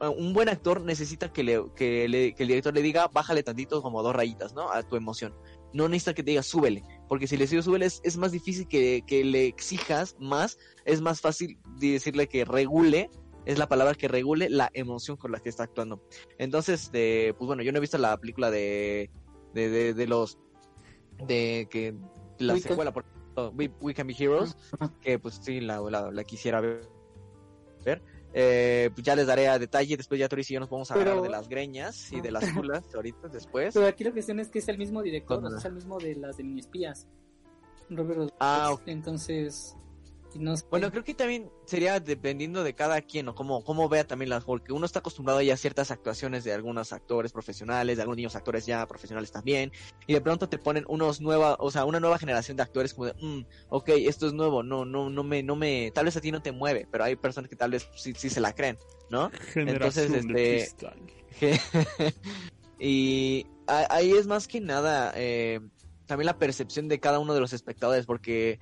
un 0.00 0.32
buen 0.32 0.48
actor 0.48 0.80
necesita 0.80 1.32
que, 1.32 1.42
le, 1.42 1.64
que, 1.74 2.08
le, 2.08 2.34
que 2.34 2.42
el 2.42 2.48
director 2.48 2.74
le 2.74 2.82
diga, 2.82 3.08
bájale 3.08 3.42
tantito 3.42 3.82
como 3.82 4.02
dos 4.02 4.14
rayitas, 4.14 4.54
¿no? 4.54 4.70
A 4.70 4.82
tu 4.82 4.96
emoción. 4.96 5.34
No 5.72 5.88
necesita 5.88 6.14
que 6.14 6.22
te 6.22 6.30
diga, 6.32 6.42
súbele, 6.42 6.82
porque 7.08 7.26
si 7.26 7.36
le 7.36 7.46
digo 7.46 7.62
súbele 7.62 7.86
es, 7.86 8.16
más 8.16 8.32
difícil 8.32 8.68
que, 8.68 9.02
que, 9.06 9.24
le 9.24 9.46
exijas 9.46 10.16
más, 10.18 10.58
es 10.84 11.00
más 11.00 11.20
fácil 11.20 11.58
decirle 11.78 12.28
que 12.28 12.44
regule, 12.44 13.10
es 13.46 13.58
la 13.58 13.68
palabra 13.68 13.94
que 13.94 14.08
regule 14.08 14.50
la 14.50 14.70
emoción 14.74 15.16
con 15.16 15.32
la 15.32 15.40
que 15.40 15.48
está 15.48 15.64
actuando. 15.64 16.02
Entonces, 16.38 16.90
de, 16.92 17.34
pues 17.38 17.46
bueno, 17.46 17.62
yo 17.62 17.72
no 17.72 17.78
he 17.78 17.80
visto 17.80 17.98
la 17.98 18.16
película 18.18 18.50
de, 18.50 19.10
de, 19.54 19.94
de, 19.94 20.06
los, 20.06 20.38
de 21.26 21.68
que 21.70 21.94
la 22.38 22.58
secuela, 22.58 22.92
por 22.92 23.04
We, 23.54 23.94
Can 23.94 24.06
Be 24.06 24.16
Heroes, 24.18 24.56
que 25.00 25.18
pues 25.18 25.40
sí, 25.42 25.60
la, 25.60 25.80
la, 25.80 26.10
la 26.10 26.24
quisiera 26.24 26.60
ver. 26.60 28.02
Eh, 28.38 28.90
pues 28.92 29.02
ya 29.02 29.16
les 29.16 29.26
daré 29.26 29.48
a 29.48 29.58
detalle. 29.58 29.96
Después 29.96 30.20
ya 30.20 30.28
Tori 30.28 30.42
y 30.42 30.52
yo 30.52 30.60
nos 30.60 30.68
vamos 30.68 30.90
a 30.90 30.94
hablar 30.94 31.22
de 31.22 31.30
las 31.30 31.48
greñas 31.48 32.12
y 32.12 32.20
de 32.20 32.30
las 32.30 32.44
culas 32.52 32.94
ahorita 32.94 33.28
después. 33.28 33.72
Pero 33.72 33.86
aquí 33.86 34.04
la 34.04 34.12
cuestión 34.12 34.38
es 34.40 34.48
que 34.48 34.58
es 34.58 34.68
el 34.68 34.76
mismo 34.76 35.02
director, 35.02 35.42
es 35.56 35.64
el 35.64 35.72
mismo 35.72 35.98
de 35.98 36.16
las 36.16 36.36
de 36.36 36.44
mini 36.44 36.60
espías. 36.60 37.08
Robert 37.88 38.34
Ah. 38.38 38.76
Entonces, 38.84 39.74
bueno, 40.70 40.90
creo 40.90 41.04
que 41.04 41.14
también 41.14 41.50
sería 41.64 42.00
dependiendo 42.00 42.64
de 42.64 42.74
cada 42.74 43.00
quien 43.02 43.28
o 43.28 43.34
cómo, 43.34 43.62
cómo 43.64 43.88
vea 43.88 44.06
también 44.06 44.30
las, 44.30 44.44
porque 44.44 44.72
uno 44.72 44.86
está 44.86 45.00
acostumbrado 45.00 45.40
ya 45.42 45.54
a 45.54 45.56
ciertas 45.56 45.90
actuaciones 45.90 46.44
de 46.44 46.52
algunos 46.52 46.92
actores 46.92 47.32
profesionales, 47.32 47.96
de 47.96 48.02
algunos 48.02 48.16
niños 48.16 48.36
actores 48.36 48.66
ya 48.66 48.86
profesionales 48.86 49.32
también, 49.32 49.72
y 50.06 50.14
de 50.14 50.20
pronto 50.20 50.48
te 50.48 50.58
ponen 50.58 50.84
unos 50.88 51.20
nueva, 51.20 51.56
o 51.58 51.70
sea, 51.70 51.84
una 51.84 52.00
nueva 52.00 52.18
generación 52.18 52.56
de 52.56 52.62
actores 52.62 52.94
como 52.94 53.06
de, 53.06 53.14
mm, 53.14 53.46
ok, 53.70 53.88
esto 53.88 54.26
es 54.26 54.32
nuevo, 54.32 54.62
no, 54.62 54.84
no, 54.84 55.10
no 55.10 55.22
me, 55.22 55.42
no 55.42 55.56
me, 55.56 55.90
tal 55.92 56.06
vez 56.06 56.16
a 56.16 56.20
ti 56.20 56.32
no 56.32 56.42
te 56.42 56.52
mueve, 56.52 56.86
pero 56.90 57.04
hay 57.04 57.16
personas 57.16 57.48
que 57.50 57.56
tal 57.56 57.70
vez 57.70 57.88
sí, 57.96 58.12
sí 58.16 58.30
se 58.30 58.40
la 58.40 58.54
creen, 58.54 58.78
¿no? 59.10 59.30
Entonces, 59.54 60.10
este, 60.12 60.68
y 62.78 63.46
ahí 63.66 64.12
es 64.12 64.26
más 64.26 64.48
que 64.48 64.60
nada, 64.60 65.12
eh, 65.16 65.60
también 66.06 66.26
la 66.26 66.38
percepción 66.38 66.88
de 66.88 67.00
cada 67.00 67.18
uno 67.18 67.34
de 67.34 67.40
los 67.40 67.52
espectadores, 67.52 68.06
porque 68.06 68.58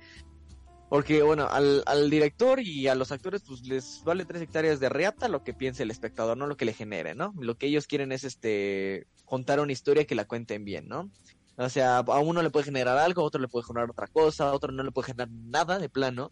porque, 0.95 1.23
bueno, 1.23 1.49
al, 1.49 2.09
director 2.09 2.61
y 2.61 2.87
a 2.87 2.95
los 2.95 3.11
actores, 3.11 3.43
pues 3.45 3.67
les 3.67 4.01
vale 4.05 4.23
tres 4.23 4.41
hectáreas 4.41 4.79
de 4.79 4.87
reata 4.87 5.27
lo 5.27 5.43
que 5.43 5.53
piense 5.53 5.83
el 5.83 5.91
espectador, 5.91 6.37
no 6.37 6.47
lo 6.47 6.55
que 6.55 6.63
le 6.63 6.71
genere, 6.71 7.15
¿no? 7.15 7.33
Lo 7.37 7.57
que 7.57 7.67
ellos 7.67 7.85
quieren 7.85 8.13
es 8.13 8.23
este 8.23 9.05
contar 9.25 9.59
una 9.59 9.73
historia 9.73 10.05
que 10.05 10.15
la 10.15 10.23
cuenten 10.23 10.63
bien, 10.63 10.87
¿no? 10.87 11.11
O 11.57 11.67
sea, 11.67 11.97
a 11.97 12.19
uno 12.19 12.41
le 12.41 12.49
puede 12.49 12.63
generar 12.63 12.97
algo, 12.97 13.23
a 13.23 13.25
otro 13.25 13.41
le 13.41 13.49
puede 13.49 13.65
generar 13.65 13.89
otra 13.89 14.07
cosa, 14.07 14.47
a 14.47 14.53
otro 14.53 14.71
no 14.71 14.83
le 14.83 14.91
puede 14.93 15.07
generar 15.07 15.29
nada 15.31 15.79
de 15.79 15.89
plano. 15.89 16.31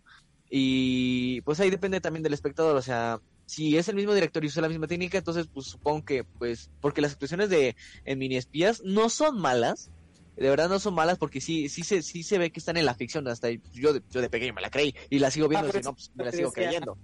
Y 0.49 1.41
pues 1.41 1.59
ahí 1.59 1.69
depende 1.69 1.99
también 1.99 2.23
del 2.23 2.33
espectador, 2.33 2.77
o 2.77 2.81
sea, 2.81 3.19
si 3.45 3.75
es 3.75 3.89
el 3.89 3.97
mismo 3.97 4.13
director 4.13 4.45
y 4.45 4.47
usa 4.47 4.61
la 4.61 4.69
misma 4.69 4.87
técnica, 4.87 5.17
entonces 5.17 5.47
pues 5.53 5.65
supongo 5.65 6.05
que, 6.05 6.23
pues, 6.23 6.71
porque 6.79 7.01
las 7.01 7.11
actuaciones 7.11 7.49
de 7.49 7.75
en 8.05 8.17
mini 8.17 8.37
espías 8.37 8.81
no 8.85 9.09
son 9.09 9.41
malas, 9.41 9.91
de 10.35 10.49
verdad 10.49 10.69
no 10.69 10.79
son 10.79 10.95
malas 10.95 11.17
porque 11.17 11.41
sí, 11.41 11.69
sí 11.69 11.83
se, 11.83 12.01
sí 12.01 12.23
se 12.23 12.37
ve 12.37 12.51
que 12.51 12.59
están 12.59 12.77
en 12.77 12.85
la 12.85 12.95
ficción, 12.95 13.27
hasta 13.27 13.49
yo 13.51 13.93
de, 13.93 14.01
yo 14.09 14.21
de 14.21 14.29
pequeño 14.29 14.53
me 14.53 14.61
la 14.61 14.69
creí 14.69 14.95
y 15.09 15.19
la 15.19 15.31
sigo 15.31 15.47
viendo 15.47 15.69
ah, 15.73 15.79
y 15.79 15.83
no, 15.83 15.93
pues 15.93 16.11
me 16.15 16.25
la 16.25 16.31
sigo 16.31 16.51
creyendo. 16.51 16.97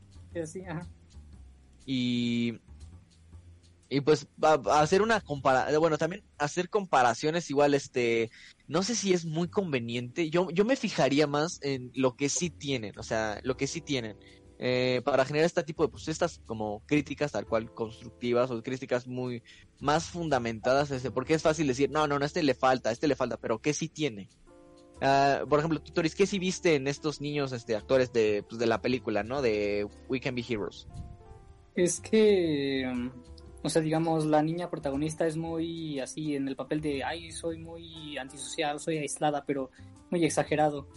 Y 1.86 2.60
y 3.90 4.02
pues 4.02 4.28
a, 4.42 4.54
hacer 4.80 5.02
una 5.02 5.20
comparación, 5.20 5.80
bueno, 5.80 5.98
también 5.98 6.24
hacer 6.38 6.70
comparaciones 6.70 7.50
igual, 7.50 7.74
este, 7.74 8.30
no 8.68 8.84
sé 8.84 8.94
si 8.94 9.14
es 9.14 9.26
muy 9.26 9.48
conveniente, 9.48 10.30
yo, 10.30 10.50
yo 10.52 10.64
me 10.64 10.76
fijaría 10.76 11.26
más 11.26 11.60
en 11.64 11.92
lo 11.96 12.16
que 12.16 12.30
sí 12.30 12.52
tienen, 12.52 12.98
o 13.00 13.04
sea, 13.04 13.40
lo 13.44 13.58
que 13.58 13.66
sí 13.66 13.82
tienen. 13.82 14.16
Eh, 14.62 15.02
para 15.06 15.24
generar 15.24 15.46
este 15.46 15.64
tipo 15.64 15.84
de, 15.84 15.90
pues 15.90 16.10
estas 16.10 16.42
como 16.46 16.84
críticas 16.86 17.32
tal 17.32 17.46
cual 17.46 17.74
constructivas 17.74 18.52
o 18.52 18.62
críticas 18.62 19.08
muy 19.08 19.42
más 19.80 20.08
fundamentadas, 20.10 20.92
este, 20.92 21.12
porque 21.12 21.34
es 21.34 21.42
fácil 21.42 21.66
decir, 21.66 21.90
no, 21.90 22.08
no, 22.08 22.20
no, 22.20 22.26
este 22.26 22.44
le 22.44 22.54
falta, 22.54 22.92
este 22.92 23.08
le 23.08 23.16
falta, 23.16 23.38
pero 23.38 23.62
¿qué 23.62 23.74
sí 23.74 23.88
tiene? 23.88 24.28
Uh, 25.02 25.48
por 25.48 25.60
ejemplo, 25.60 25.82
tutores, 25.82 26.14
¿qué 26.14 26.26
sí 26.26 26.40
viste 26.40 26.76
en 26.76 26.90
estos 26.90 27.22
niños 27.22 27.54
este, 27.54 27.74
actores 27.74 28.12
de, 28.12 28.44
pues, 28.50 28.60
de 28.60 28.68
la 28.68 28.82
película, 28.82 29.24
¿no? 29.24 29.42
De 29.42 29.88
We 30.10 30.20
Can 30.20 30.36
Be 30.36 30.44
Heroes. 30.46 30.90
Es 31.74 32.02
que, 32.02 32.84
um, 32.92 33.12
o 33.64 33.70
sea, 33.70 33.82
digamos, 33.82 34.26
la 34.26 34.44
niña 34.44 34.70
protagonista 34.70 35.26
es 35.26 35.38
muy 35.38 36.02
así 36.02 36.36
en 36.36 36.50
el 36.50 36.58
papel 36.58 36.82
de, 36.82 37.02
ay, 37.02 37.32
soy 37.32 37.60
muy 37.60 38.18
antisocial, 38.18 38.82
soy 38.82 38.98
aislada, 38.98 39.46
pero 39.46 39.72
muy 40.10 40.26
exagerado 40.26 40.90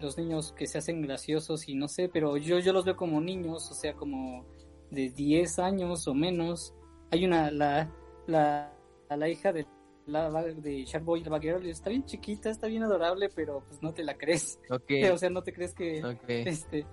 los 0.00 0.18
niños 0.18 0.52
que 0.52 0.66
se 0.66 0.78
hacen 0.78 1.02
graciosos 1.02 1.68
y 1.68 1.74
no 1.74 1.88
sé, 1.88 2.08
pero 2.08 2.36
yo, 2.36 2.58
yo 2.58 2.72
los 2.72 2.84
veo 2.84 2.96
como 2.96 3.20
niños, 3.20 3.70
o 3.70 3.74
sea, 3.74 3.94
como 3.94 4.44
de 4.90 5.10
10 5.10 5.58
años 5.58 6.06
o 6.08 6.14
menos. 6.14 6.74
Hay 7.10 7.24
una, 7.24 7.50
la, 7.50 7.90
la, 8.26 8.72
la 9.08 9.28
hija 9.28 9.52
de, 9.52 9.66
la, 10.06 10.30
de 10.42 10.84
Sharkboy, 10.84 11.22
la 11.22 11.30
vaquero, 11.30 11.58
está 11.58 11.90
bien 11.90 12.04
chiquita, 12.04 12.50
está 12.50 12.66
bien 12.66 12.82
adorable, 12.82 13.28
pero 13.34 13.62
pues 13.66 13.82
no 13.82 13.92
te 13.92 14.04
la 14.04 14.16
crees. 14.16 14.58
O 15.12 15.18
sea, 15.18 15.30
no 15.30 15.42
te 15.42 15.52
crees 15.52 15.74
que... 15.74 16.02
Este, 16.28 16.86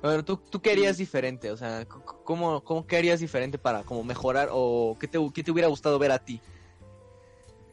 Pero 0.00 0.24
tú, 0.24 0.36
tú 0.36 0.60
qué 0.60 0.72
harías 0.72 0.98
diferente, 0.98 1.50
o 1.50 1.56
sea, 1.56 1.86
¿cómo, 1.86 2.62
cómo 2.62 2.86
qué 2.86 2.96
harías 2.96 3.20
diferente 3.20 3.58
para 3.58 3.82
como 3.82 4.04
mejorar 4.04 4.48
o 4.52 4.96
qué 5.00 5.08
te, 5.08 5.18
qué 5.34 5.42
te 5.42 5.50
hubiera 5.50 5.68
gustado 5.68 5.98
ver 5.98 6.12
a 6.12 6.24
ti? 6.24 6.40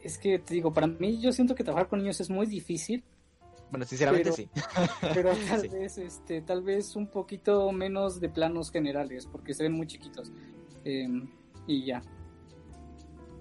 Es 0.02 0.18
que 0.18 0.38
te 0.38 0.54
digo, 0.54 0.72
para 0.72 0.86
mí 0.86 1.20
yo 1.20 1.32
siento 1.32 1.54
que 1.54 1.64
trabajar 1.64 1.88
con 1.88 2.00
niños 2.00 2.20
es 2.20 2.30
muy 2.30 2.46
difícil 2.46 3.04
bueno, 3.70 3.84
sinceramente 3.84 4.32
sí. 4.32 4.48
pero 5.14 5.30
tal 5.48 5.68
vez, 5.68 5.98
este, 5.98 6.42
tal 6.42 6.62
vez 6.62 6.96
un 6.96 7.08
poquito 7.08 7.70
menos 7.72 8.20
de 8.20 8.28
planos 8.28 8.70
generales, 8.70 9.26
porque 9.26 9.54
se 9.54 9.64
ven 9.64 9.72
muy 9.72 9.86
chiquitos. 9.86 10.32
Em, 10.84 11.28
y 11.66 11.84
ya. 11.84 12.02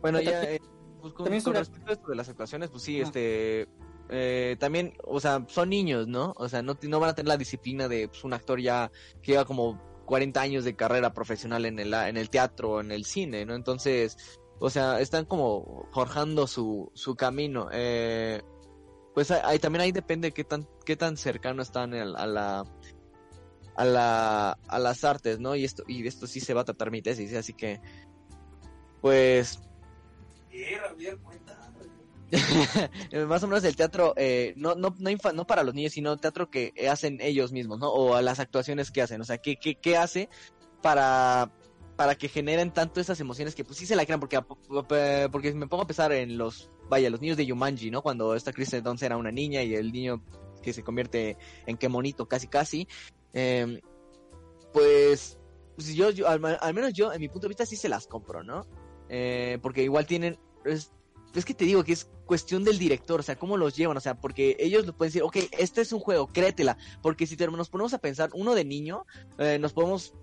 Bueno, 0.02 0.20
ya, 0.20 0.44
eh, 0.44 0.62
pues, 1.02 1.14
con, 1.14 1.28
respecto 1.28 1.90
a 1.90 1.94
esto 1.94 2.08
de 2.10 2.16
las 2.16 2.30
actuaciones, 2.30 2.70
pues 2.70 2.84
sí, 2.84 3.00
este, 3.00 3.68
eh, 4.10 4.56
también, 4.60 4.94
o 5.04 5.20
sea, 5.20 5.46
son 5.48 5.70
niños, 5.70 6.08
¿no? 6.08 6.34
O 6.38 6.50
sea, 6.50 6.62
no, 6.62 6.78
no 6.82 7.00
van 7.00 7.10
a 7.12 7.16
tener 7.16 7.28
la 7.28 7.38
disciplina 7.38 7.88
de 7.88 8.08
pues, 8.08 8.24
un 8.24 8.34
actor 8.34 8.60
ya 8.60 8.92
que 9.22 9.32
lleva 9.32 9.46
como 9.46 9.82
40 10.06 10.42
años 10.42 10.64
de 10.64 10.76
carrera 10.76 11.14
profesional 11.14 11.66
en 11.66 11.80
el, 11.80 11.94
en 11.94 12.18
el 12.18 12.30
teatro, 12.30 12.82
en 12.82 12.92
el 12.92 13.06
cine, 13.06 13.46
¿no? 13.46 13.56
Entonces, 13.56 14.40
o 14.60 14.70
sea, 14.70 15.00
están 15.00 15.26
como 15.26 15.88
forjando 15.92 16.48
su, 16.48 16.92
su 16.94 17.16
camino. 17.16 17.70
Eh, 17.72 18.42
pues 19.16 19.32
ahí 19.32 19.58
también 19.58 19.82
ahí 19.82 19.92
depende 19.92 20.32
qué 20.32 20.44
tan 20.44 20.68
qué 20.86 20.96
tan 20.96 21.18
cercano 21.18 21.64
están 21.64 21.94
a 21.96 22.28
la 22.28 22.66
a, 23.76 23.86
la, 23.86 24.58
a 24.68 24.80
las 24.80 25.04
artes, 25.04 25.40
¿no? 25.40 25.56
Y 25.56 25.66
esto, 25.66 25.84
y 25.88 26.08
esto 26.08 26.28
sí 26.28 26.40
se 26.40 26.54
va 26.54 26.62
a 26.62 26.66
tratar 26.66 26.92
mi 26.92 27.02
tesis, 27.02 27.34
así 27.34 27.54
que, 27.54 27.82
pues... 29.02 29.60
más 33.28 33.44
o 33.44 33.48
menos 33.48 33.64
el 33.64 33.76
teatro, 33.76 34.14
eh, 34.18 34.54
no, 34.58 34.76
no, 34.76 34.96
no, 34.98 35.34
no, 35.34 35.48
para 35.48 35.64
los 35.64 35.76
niños, 35.76 35.94
sino 35.94 36.18
teatro 36.18 36.50
que 36.50 36.74
hacen 36.90 37.20
ellos 37.22 37.52
mismos, 37.52 37.80
¿no? 37.80 37.90
O 37.90 38.16
a 38.16 38.22
las 38.22 38.40
actuaciones 38.40 38.92
que 38.92 39.02
hacen, 39.02 39.22
o 39.22 39.26
sea, 39.26 39.38
¿qué, 39.38 39.58
qué, 39.58 39.76
qué 39.76 39.98
hace 39.98 40.30
para, 40.82 41.52
para 41.96 42.16
que 42.16 42.28
generen 42.28 42.72
tanto 42.72 43.00
esas 43.00 43.20
emociones 43.20 43.56
que 43.56 43.64
pues 43.64 43.78
sí 43.78 43.86
se 43.86 43.96
la 43.96 44.06
crean, 44.06 44.20
porque, 44.20 44.42
porque 45.32 45.54
me 45.54 45.68
pongo 45.68 45.84
a 45.84 45.88
pensar 45.88 46.12
en 46.12 46.38
los, 46.38 46.70
vaya, 46.90 47.10
los 47.10 47.22
niños 47.22 47.38
de 47.38 47.46
Yumanji, 47.46 47.90
¿no? 47.92 48.02
Cuando 48.02 48.36
esta 48.36 48.52
Kristen 48.52 48.84
Dunst 48.84 49.04
era 49.04 49.18
una 49.18 49.32
niña 49.32 49.64
y 49.64 49.76
el 49.76 49.92
niño 49.92 50.22
que 50.62 50.74
se 50.74 50.84
convierte 50.84 51.38
en 51.66 51.78
qué 51.78 51.88
monito 51.88 52.28
casi 52.28 52.48
casi, 52.48 52.88
eh, 53.34 53.82
pues, 54.74 55.40
pues 55.76 55.96
yo, 55.96 56.10
yo 56.10 56.28
al, 56.28 56.40
menos 56.74 56.94
yo, 56.94 57.14
en 57.14 57.22
mi 57.22 57.30
punto 57.30 57.46
de 57.46 57.50
vista, 57.50 57.66
sí 57.66 57.76
se 57.76 57.88
las 57.88 58.08
compro, 58.08 58.44
¿no? 58.44 58.66
Eh, 59.08 59.60
porque 59.62 59.84
igual 59.84 60.06
tienen, 60.06 60.38
es, 60.66 60.92
es 61.34 61.46
que 61.46 61.54
te 61.54 61.66
digo 61.66 61.84
que 61.84 61.94
es 61.94 62.10
cuestión 62.26 62.64
del 62.64 62.78
director, 62.78 63.20
o 63.20 63.24
sea, 63.24 63.38
cómo 63.38 63.56
los 63.56 63.76
llevan, 63.76 63.96
o 63.96 64.02
sea, 64.02 64.20
porque 64.20 64.58
ellos 64.60 64.86
nos 64.86 64.96
pueden 64.96 65.14
decir, 65.14 65.24
ok, 65.24 65.38
este 65.58 65.82
es 65.82 65.94
un 65.94 66.00
juego, 66.00 66.28
créetela, 66.28 66.78
porque 67.02 67.28
si 67.28 67.36
nos 67.38 67.70
ponemos 67.70 67.94
a 67.94 68.00
pensar, 68.00 68.30
uno 68.34 68.56
de 68.56 68.66
niño, 68.66 69.06
eh, 69.38 69.58
nos 69.60 69.74
podemos 69.74 70.14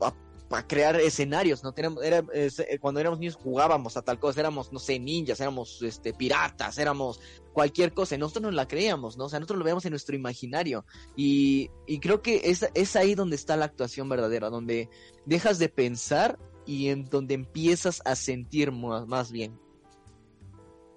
crear 0.67 0.97
escenarios, 0.97 1.63
¿no? 1.63 1.73
Tenemos, 1.73 2.05
era, 2.05 2.25
eh, 2.35 2.51
cuando 2.81 3.01
éramos 3.01 3.19
niños 3.19 3.37
jugábamos 3.37 3.97
a 3.97 4.03
tal 4.03 4.19
cosa, 4.19 4.41
éramos, 4.41 4.73
no 4.73 4.79
sé, 4.79 4.99
ninjas, 4.99 5.41
éramos 5.41 5.81
este, 5.83 6.13
piratas, 6.13 6.79
éramos 6.79 7.21
cualquier 7.53 7.95
cosa, 7.95 8.17
nosotros 8.19 8.43
nos 8.45 8.55
la 8.55 8.69
creíamos, 8.69 9.17
¿no? 9.17 9.25
O 9.25 9.29
sea, 9.29 9.39
nosotros 9.39 9.59
lo 9.59 9.65
veíamos 9.65 9.85
en 9.87 9.91
nuestro 9.91 10.15
imaginario. 10.15 10.85
Y, 11.17 11.71
y 11.87 12.01
creo 12.01 12.23
que 12.23 12.43
es, 12.45 12.69
es 12.75 12.97
ahí 12.97 13.15
donde 13.15 13.37
está 13.37 13.57
la 13.57 13.65
actuación 13.65 14.09
verdadera, 14.09 14.51
donde 14.51 14.89
dejas 15.27 15.59
de 15.59 15.69
pensar 15.69 16.39
y 16.67 16.89
en 16.89 17.05
donde 17.05 17.35
empiezas 17.35 18.03
a 18.05 18.15
sentir 18.15 18.73
más, 18.73 19.07
más 19.07 19.33
bien. 19.33 19.59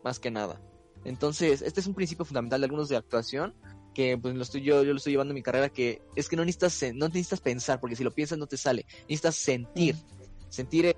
Más 0.03 0.19
que 0.19 0.31
nada. 0.31 0.61
Entonces, 1.03 1.61
este 1.61 1.79
es 1.79 1.87
un 1.87 1.93
principio 1.93 2.25
fundamental 2.25 2.61
de 2.61 2.65
algunos 2.65 2.89
de 2.89 2.97
actuación 2.97 3.53
que 3.95 4.17
pues 4.17 4.35
lo 4.35 4.43
estoy 4.43 4.61
yo, 4.61 4.83
yo 4.83 4.91
lo 4.91 4.97
estoy 4.97 5.13
llevando 5.13 5.31
en 5.31 5.35
mi 5.35 5.41
carrera, 5.41 5.69
que 5.69 6.03
es 6.15 6.29
que 6.29 6.35
no 6.35 6.45
necesitas, 6.45 6.93
no 6.93 7.07
necesitas 7.07 7.41
pensar, 7.41 7.79
porque 7.79 7.95
si 7.95 8.03
lo 8.03 8.11
piensas 8.11 8.37
no 8.37 8.45
te 8.45 8.57
sale, 8.57 8.85
necesitas 9.07 9.35
sentir, 9.35 9.95
sentir 10.49 10.95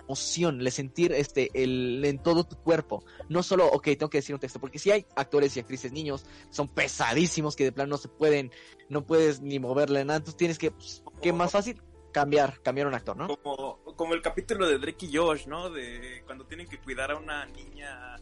emoción, 0.00 0.62
le 0.62 0.70
sentir 0.72 1.12
este 1.12 1.50
el 1.54 2.04
en 2.04 2.18
todo 2.18 2.44
tu 2.44 2.56
cuerpo, 2.56 3.04
no 3.28 3.42
solo, 3.42 3.66
ok, 3.68 3.84
tengo 3.84 4.10
que 4.10 4.18
decir 4.18 4.34
un 4.34 4.40
texto, 4.40 4.60
porque 4.60 4.78
si 4.78 4.90
hay 4.90 5.06
actores 5.16 5.56
y 5.56 5.60
actrices 5.60 5.92
niños, 5.92 6.26
son 6.50 6.68
pesadísimos 6.68 7.54
que 7.54 7.64
de 7.64 7.72
plano 7.72 7.90
no 7.90 7.96
se 7.96 8.08
pueden, 8.08 8.50
no 8.88 9.06
puedes 9.06 9.40
ni 9.40 9.58
moverle 9.58 10.04
nada, 10.04 10.18
entonces 10.18 10.36
tienes 10.36 10.58
que, 10.58 10.72
pues, 10.72 11.02
¿qué 11.22 11.32
más 11.32 11.52
fácil? 11.52 11.80
Cambiar, 12.12 12.60
cambiar 12.60 12.88
un 12.88 12.94
actor, 12.94 13.16
¿no? 13.16 13.28
Como, 13.28 13.78
como 13.94 14.14
el 14.14 14.20
capítulo 14.20 14.66
de 14.66 14.78
Drake 14.78 15.06
y 15.06 15.16
Josh, 15.16 15.46
¿no? 15.46 15.70
De 15.70 16.24
cuando 16.26 16.44
tienen 16.44 16.66
que 16.66 16.78
cuidar 16.80 17.12
a 17.12 17.16
una 17.16 17.46
niña 17.46 18.16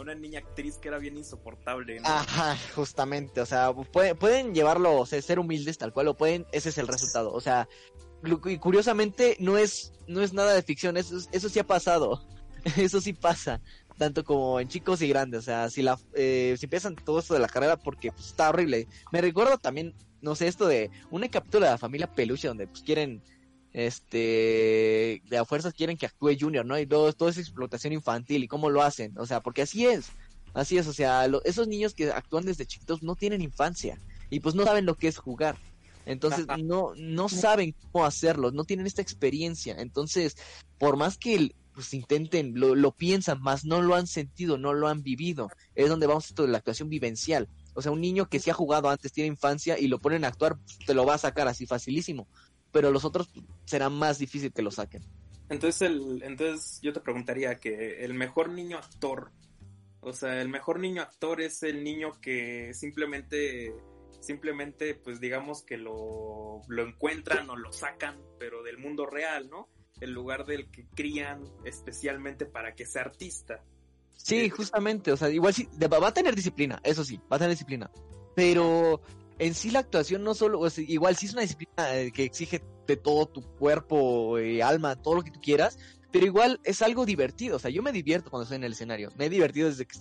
una 0.00 0.14
niña 0.14 0.40
actriz 0.40 0.78
que 0.78 0.88
era 0.88 0.98
bien 0.98 1.16
insoportable. 1.16 2.00
Ajá, 2.04 2.56
justamente, 2.74 3.40
o 3.40 3.46
sea, 3.46 3.72
pueden, 3.72 4.54
llevarlo, 4.54 4.98
o 4.98 5.06
sea, 5.06 5.20
ser 5.20 5.38
humildes 5.38 5.78
tal 5.78 5.92
cual, 5.92 6.08
o 6.08 6.16
pueden, 6.16 6.46
ese 6.52 6.70
es 6.70 6.78
el 6.78 6.88
resultado, 6.88 7.32
o 7.32 7.40
sea, 7.40 7.68
y 8.46 8.58
curiosamente 8.58 9.36
no 9.40 9.58
es, 9.58 9.92
no 10.06 10.22
es 10.22 10.32
nada 10.32 10.54
de 10.54 10.62
ficción, 10.62 10.96
eso, 10.96 11.18
eso 11.32 11.48
sí 11.48 11.58
ha 11.58 11.66
pasado, 11.66 12.22
eso 12.76 13.00
sí 13.00 13.12
pasa, 13.12 13.60
tanto 13.98 14.24
como 14.24 14.60
en 14.60 14.68
chicos 14.68 15.02
y 15.02 15.08
grandes, 15.08 15.40
o 15.40 15.42
sea, 15.42 15.70
si 15.70 15.82
la, 15.82 15.98
eh, 16.14 16.54
si 16.58 16.66
empiezan 16.66 16.94
todo 16.94 17.18
esto 17.18 17.34
de 17.34 17.40
la 17.40 17.48
carrera 17.48 17.76
porque 17.76 18.12
pues, 18.12 18.28
está 18.28 18.48
horrible, 18.48 18.88
me 19.10 19.20
recuerdo 19.20 19.58
también, 19.58 19.94
no 20.20 20.34
sé, 20.34 20.48
esto 20.48 20.66
de 20.66 20.90
un 21.10 21.26
capítulo 21.28 21.66
de 21.66 21.72
la 21.72 21.78
familia 21.78 22.12
Peluche 22.12 22.48
donde 22.48 22.66
pues 22.66 22.82
quieren 22.82 23.22
este, 23.72 25.22
de 25.24 25.38
a 25.38 25.44
fuerzas 25.44 25.74
quieren 25.74 25.96
que 25.96 26.06
actúe 26.06 26.36
Junior, 26.38 26.64
¿no? 26.64 26.78
Y 26.78 26.86
todo, 26.86 27.12
toda 27.12 27.30
esa 27.30 27.40
explotación 27.40 27.92
infantil 27.92 28.44
y 28.44 28.48
cómo 28.48 28.70
lo 28.70 28.82
hacen, 28.82 29.18
o 29.18 29.26
sea, 29.26 29.40
porque 29.40 29.62
así 29.62 29.86
es, 29.86 30.06
así 30.54 30.78
es, 30.78 30.86
o 30.86 30.92
sea, 30.92 31.26
esos 31.44 31.68
niños 31.68 31.94
que 31.94 32.10
actúan 32.10 32.44
desde 32.44 32.66
chiquitos 32.66 33.02
no 33.02 33.16
tienen 33.16 33.40
infancia 33.40 33.98
y 34.30 34.40
pues 34.40 34.54
no 34.54 34.64
saben 34.64 34.86
lo 34.86 34.96
que 34.96 35.08
es 35.08 35.16
jugar. 35.16 35.56
Entonces 36.04 36.46
no, 36.64 36.94
no 36.96 37.28
saben 37.28 37.76
cómo 37.92 38.04
hacerlo, 38.04 38.50
no 38.50 38.64
tienen 38.64 38.86
esta 38.86 39.02
experiencia. 39.02 39.76
Entonces, 39.78 40.36
por 40.78 40.96
más 40.96 41.16
que 41.16 41.54
pues 41.74 41.94
intenten, 41.94 42.58
lo, 42.58 42.74
lo 42.74 42.92
piensan, 42.92 43.40
más 43.40 43.64
no 43.64 43.80
lo 43.80 43.94
han 43.94 44.06
sentido, 44.06 44.58
no 44.58 44.74
lo 44.74 44.88
han 44.88 45.02
vivido. 45.02 45.48
Es 45.74 45.88
donde 45.88 46.06
vamos 46.06 46.24
a 46.24 46.28
esto 46.28 46.42
de 46.42 46.48
la 46.48 46.58
actuación 46.58 46.88
vivencial. 46.88 47.48
O 47.74 47.80
sea, 47.80 47.92
un 47.92 48.00
niño 48.00 48.28
que 48.28 48.40
sí 48.40 48.50
ha 48.50 48.54
jugado 48.54 48.90
antes, 48.90 49.12
tiene 49.12 49.28
infancia 49.28 49.78
y 49.78 49.86
lo 49.86 49.98
ponen 50.00 50.24
a 50.24 50.28
actuar, 50.28 50.58
pues, 50.58 50.78
te 50.80 50.92
lo 50.92 51.06
va 51.06 51.14
a 51.14 51.18
sacar 51.18 51.46
así 51.48 51.64
facilísimo 51.66 52.26
pero 52.72 52.90
los 52.90 53.04
otros 53.04 53.30
será 53.64 53.90
más 53.90 54.18
difícil 54.18 54.52
que 54.52 54.62
lo 54.62 54.70
saquen. 54.70 55.02
Entonces, 55.48 55.82
el, 55.82 56.22
entonces 56.22 56.80
yo 56.82 56.92
te 56.92 57.00
preguntaría 57.00 57.60
que 57.60 58.04
el 58.04 58.14
mejor 58.14 58.48
niño 58.48 58.78
actor, 58.78 59.30
o 60.00 60.12
sea, 60.12 60.40
el 60.40 60.48
mejor 60.48 60.80
niño 60.80 61.02
actor 61.02 61.40
es 61.40 61.62
el 61.62 61.84
niño 61.84 62.18
que 62.20 62.72
simplemente, 62.74 63.74
simplemente, 64.20 64.94
pues 64.94 65.20
digamos 65.20 65.62
que 65.62 65.76
lo, 65.76 66.62
lo 66.68 66.82
encuentran 66.82 67.50
o 67.50 67.56
lo 67.56 67.70
sacan, 67.72 68.16
pero 68.38 68.62
del 68.62 68.78
mundo 68.78 69.06
real, 69.06 69.50
¿no? 69.50 69.68
En 70.00 70.12
lugar 70.12 70.46
del 70.46 70.70
que 70.70 70.86
crían 70.94 71.44
especialmente 71.64 72.46
para 72.46 72.74
que 72.74 72.86
sea 72.86 73.02
artista. 73.02 73.62
Sí, 74.16 74.36
eh, 74.36 74.50
justamente, 74.50 75.12
o 75.12 75.16
sea, 75.16 75.28
igual 75.28 75.52
sí, 75.52 75.68
va 75.80 76.08
a 76.08 76.14
tener 76.14 76.34
disciplina, 76.34 76.80
eso 76.82 77.04
sí, 77.04 77.20
va 77.30 77.36
a 77.36 77.38
tener 77.38 77.50
disciplina, 77.50 77.90
pero 78.34 79.02
en 79.38 79.54
sí 79.54 79.70
la 79.70 79.80
actuación 79.80 80.22
no 80.22 80.34
solo, 80.34 80.60
igual 80.78 81.16
sí 81.16 81.26
es 81.26 81.32
una 81.32 81.42
disciplina 81.42 81.94
eh, 81.96 82.12
que 82.12 82.24
exige 82.24 82.62
de 82.86 82.96
todo 82.96 83.26
tu 83.26 83.42
cuerpo, 83.56 84.38
eh, 84.38 84.62
alma, 84.62 84.96
todo 84.96 85.16
lo 85.16 85.22
que 85.22 85.30
tú 85.30 85.40
quieras, 85.40 85.78
pero 86.10 86.26
igual 86.26 86.60
es 86.64 86.82
algo 86.82 87.06
divertido, 87.06 87.56
o 87.56 87.58
sea, 87.58 87.70
yo 87.70 87.82
me 87.82 87.92
divierto 87.92 88.30
cuando 88.30 88.42
estoy 88.44 88.56
en 88.56 88.64
el 88.64 88.72
escenario, 88.72 89.10
me 89.16 89.26
he 89.26 89.30
divertido 89.30 89.68
desde 89.68 89.86
que 89.86 89.98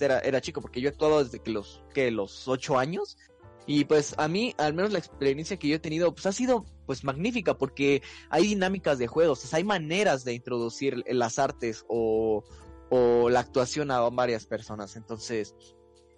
era, 0.00 0.18
era, 0.18 0.40
chico, 0.40 0.60
porque 0.60 0.80
yo 0.80 0.88
he 0.88 0.92
actuado 0.92 1.22
desde 1.22 1.38
que 1.38 1.50
los, 1.50 1.82
que 1.94 2.10
los 2.10 2.48
ocho 2.48 2.78
años, 2.78 3.16
y 3.64 3.84
pues 3.84 4.14
a 4.18 4.26
mí, 4.26 4.54
al 4.58 4.74
menos 4.74 4.92
la 4.92 4.98
experiencia 4.98 5.56
que 5.56 5.68
yo 5.68 5.76
he 5.76 5.78
tenido, 5.78 6.12
pues 6.12 6.26
ha 6.26 6.32
sido 6.32 6.64
pues 6.84 7.04
magnífica, 7.04 7.56
porque 7.56 8.02
hay 8.28 8.48
dinámicas 8.48 8.98
de 8.98 9.06
juegos, 9.06 9.54
hay 9.54 9.62
maneras 9.62 10.24
de 10.24 10.34
introducir 10.34 11.04
las 11.06 11.38
artes 11.38 11.84
o, 11.88 12.42
o 12.90 13.30
la 13.30 13.40
actuación 13.40 13.92
a 13.92 14.00
varias 14.10 14.46
personas, 14.46 14.96
entonces 14.96 15.54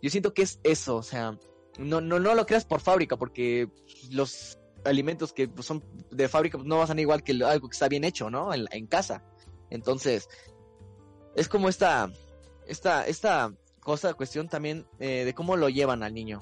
yo 0.01 0.11
siento 0.11 0.32
que 0.32 0.43
es 0.43 0.59
eso, 0.65 0.97
o 0.97 1.03
sea, 1.03 1.39
no, 1.78 2.01
no, 2.01 2.18
no 2.18 2.34
lo 2.34 2.46
creas 2.46 2.64
por 2.64 2.80
fábrica, 2.80 3.16
porque 3.16 3.68
los 4.10 4.59
alimentos 4.84 5.32
que 5.32 5.51
son 5.60 5.82
de 6.10 6.28
fábrica 6.28 6.59
no 6.59 6.76
van 6.76 6.84
a 6.84 6.86
ser 6.88 6.98
igual 6.98 7.22
que 7.22 7.32
algo 7.44 7.68
que 7.68 7.74
está 7.74 7.88
bien 7.88 8.05
hecho, 8.05 8.30
¿no? 8.30 8.52
En, 8.55 8.86
casa. 8.86 9.24
Entonces, 9.70 10.28
es 11.34 11.48
como 11.48 11.68
esta, 11.68 12.12
esta, 12.66 13.06
esta 13.06 13.52
cosa, 13.80 14.14
cuestión 14.14 14.48
también 14.48 14.86
eh, 14.98 15.24
de 15.24 15.34
cómo 15.34 15.56
lo 15.56 15.68
llevan 15.68 16.02
al 16.02 16.14
niño. 16.14 16.40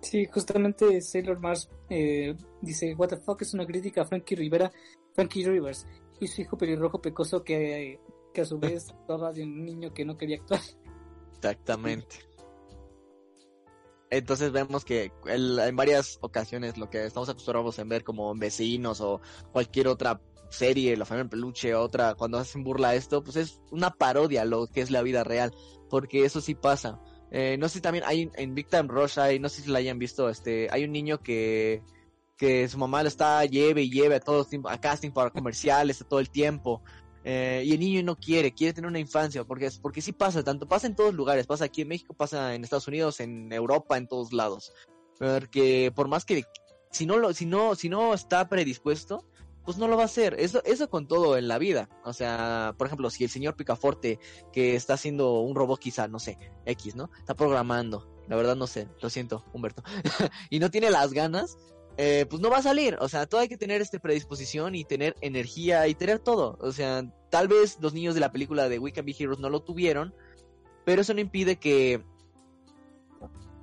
Sí, 0.00 0.26
justamente 0.26 1.00
Sailor 1.00 1.40
Mars 1.40 1.68
eh, 1.88 2.34
dice, 2.60 2.94
What 2.94 3.08
the 3.08 3.16
fuck 3.16 3.42
es 3.42 3.54
una 3.54 3.66
crítica 3.66 4.02
a 4.02 4.04
Frankie 4.04 4.36
Rivera, 4.36 4.70
Frankie 5.14 5.44
Rivers 5.44 5.86
y 6.20 6.28
su 6.28 6.42
hijo 6.42 6.56
pelirrojo 6.56 7.00
pecoso 7.00 7.42
que, 7.42 8.00
que 8.32 8.40
a 8.42 8.44
su 8.44 8.58
vez 8.60 8.90
actuaba 8.90 9.32
de 9.32 9.42
un 9.42 9.64
niño 9.64 9.92
que 9.92 10.04
no 10.04 10.16
quería 10.16 10.36
actuar. 10.36 10.60
Exactamente. 11.34 12.27
Entonces 14.10 14.52
vemos 14.52 14.84
que 14.84 15.12
en 15.26 15.76
varias 15.76 16.18
ocasiones 16.22 16.78
lo 16.78 16.88
que 16.88 17.04
estamos 17.04 17.28
acostumbrados 17.28 17.78
en 17.78 17.88
ver 17.88 18.04
como 18.04 18.34
vecinos 18.34 19.00
o 19.00 19.20
cualquier 19.52 19.88
otra 19.88 20.20
serie, 20.48 20.96
la 20.96 21.04
familia 21.04 21.24
en 21.24 21.28
peluche, 21.28 21.74
otra, 21.74 22.14
cuando 22.14 22.38
hacen 22.38 22.64
burla 22.64 22.90
a 22.90 22.94
esto, 22.94 23.22
pues 23.22 23.36
es 23.36 23.60
una 23.70 23.90
parodia 23.90 24.44
lo 24.44 24.66
que 24.66 24.80
es 24.80 24.90
la 24.90 25.02
vida 25.02 25.24
real, 25.24 25.54
porque 25.90 26.24
eso 26.24 26.40
sí 26.40 26.54
pasa. 26.54 27.00
Eh, 27.30 27.56
no 27.58 27.68
sé 27.68 27.74
si 27.74 27.80
también 27.82 28.04
hay 28.06 28.30
en 28.34 28.54
Big 28.54 28.68
Time 28.68 28.88
Rush, 28.88 29.18
hay, 29.18 29.38
no 29.38 29.50
sé 29.50 29.62
si 29.62 29.70
la 29.70 29.78
hayan 29.78 29.98
visto, 29.98 30.30
este, 30.30 30.68
hay 30.70 30.84
un 30.84 30.92
niño 30.92 31.20
que, 31.20 31.82
que 32.38 32.66
su 32.68 32.78
mamá 32.78 33.02
lo 33.02 33.08
está 33.08 33.44
lleve 33.44 33.82
y 33.82 33.90
lleve 33.90 34.14
a 34.14 34.20
todos 34.20 34.48
a 34.64 34.80
casting 34.80 35.10
para 35.10 35.30
comerciales 35.30 36.02
todo 36.08 36.20
el 36.20 36.30
tiempo 36.30 36.82
eh, 37.24 37.62
y 37.64 37.72
el 37.72 37.80
niño 37.80 38.02
no 38.02 38.16
quiere, 38.16 38.52
quiere 38.52 38.72
tener 38.72 38.88
una 38.88 38.98
infancia, 38.98 39.44
porque, 39.44 39.70
porque 39.82 40.00
sí 40.00 40.12
pasa, 40.12 40.42
tanto 40.42 40.66
pasa 40.66 40.86
en 40.86 40.96
todos 40.96 41.14
lugares, 41.14 41.46
pasa 41.46 41.64
aquí 41.64 41.82
en 41.82 41.88
México, 41.88 42.14
pasa 42.14 42.54
en 42.54 42.64
Estados 42.64 42.88
Unidos, 42.88 43.20
en 43.20 43.52
Europa, 43.52 43.96
en 43.96 44.06
todos 44.08 44.32
lados. 44.32 44.72
Porque 45.18 45.92
por 45.94 46.08
más 46.08 46.24
que 46.24 46.44
si 46.90 47.06
no 47.06 47.18
lo, 47.18 47.32
si 47.34 47.46
no, 47.46 47.74
si 47.74 47.88
no 47.88 48.14
está 48.14 48.48
predispuesto, 48.48 49.24
pues 49.64 49.76
no 49.76 49.86
lo 49.86 49.96
va 49.96 50.04
a 50.04 50.06
hacer. 50.06 50.34
Eso, 50.38 50.62
eso 50.64 50.88
con 50.88 51.06
todo 51.06 51.36
en 51.36 51.48
la 51.48 51.58
vida. 51.58 51.90
O 52.04 52.14
sea, 52.14 52.74
por 52.78 52.86
ejemplo, 52.86 53.10
si 53.10 53.24
el 53.24 53.30
señor 53.30 53.54
Picaforte, 53.54 54.18
que 54.52 54.74
está 54.74 54.94
haciendo 54.94 55.40
un 55.40 55.54
robot 55.54 55.78
quizá, 55.78 56.08
no 56.08 56.18
sé, 56.18 56.38
X, 56.64 56.96
¿no? 56.96 57.10
Está 57.18 57.34
programando. 57.34 58.08
La 58.28 58.36
verdad 58.36 58.56
no 58.56 58.66
sé, 58.66 58.88
lo 59.02 59.10
siento, 59.10 59.44
Humberto. 59.52 59.82
y 60.50 60.58
no 60.58 60.70
tiene 60.70 60.90
las 60.90 61.12
ganas, 61.12 61.58
eh, 62.00 62.26
pues 62.30 62.40
no 62.40 62.48
va 62.48 62.58
a 62.58 62.62
salir. 62.62 62.96
O 63.00 63.08
sea, 63.08 63.26
todo 63.26 63.40
hay 63.40 63.48
que 63.48 63.58
tener 63.58 63.82
este 63.82 63.98
predisposición 63.98 64.76
y 64.76 64.84
tener 64.84 65.16
energía 65.20 65.88
y 65.88 65.96
tener 65.96 66.20
todo. 66.20 66.56
O 66.60 66.70
sea, 66.70 67.04
tal 67.28 67.48
vez 67.48 67.76
los 67.80 67.92
niños 67.92 68.14
de 68.14 68.20
la 68.20 68.30
película 68.30 68.68
de 68.68 68.78
We 68.78 68.92
Can 68.92 69.04
Be 69.04 69.16
Heroes 69.18 69.40
no 69.40 69.50
lo 69.50 69.64
tuvieron, 69.64 70.14
pero 70.84 71.02
eso 71.02 71.12
no 71.12 71.20
impide 71.20 71.56
que, 71.56 72.04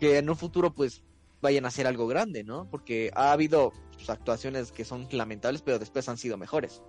que 0.02 0.18
en 0.18 0.30
un 0.30 0.36
futuro 0.36 0.74
pues 0.74 1.02
vayan 1.41 1.64
a 1.64 1.70
hacer 1.70 1.88
algo 1.88 2.07
grande, 2.07 2.44
¿no? 2.44 2.70
Porque 2.70 3.10
ha 3.16 3.32
habido 3.32 3.72
sus 3.98 4.10
actuaciones 4.10 4.74
que 4.74 4.84
son 4.84 5.07
lamentables, 5.12 5.62
pero 5.62 5.80
después 5.80 6.10
han 6.10 6.18
sido 6.18 6.38
mejores. 6.38 6.84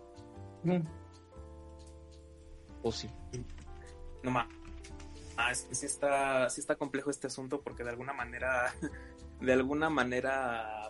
¿O 2.83 2.91
sí? 2.91 3.09
No 4.25 4.33
más. 4.33 4.49
Ah, 5.37 5.53
es 5.53 5.63
que 5.63 5.77
sí 5.77 5.87
está, 5.87 6.51
sí 6.51 6.61
está 6.61 6.75
complejo 6.75 7.11
este 7.11 7.29
asunto 7.29 7.61
porque 7.61 7.85
de 7.85 7.91
alguna 7.91 8.15
manera, 8.15 8.75
de 9.41 9.53
alguna 9.53 9.91
manera, 9.91 10.89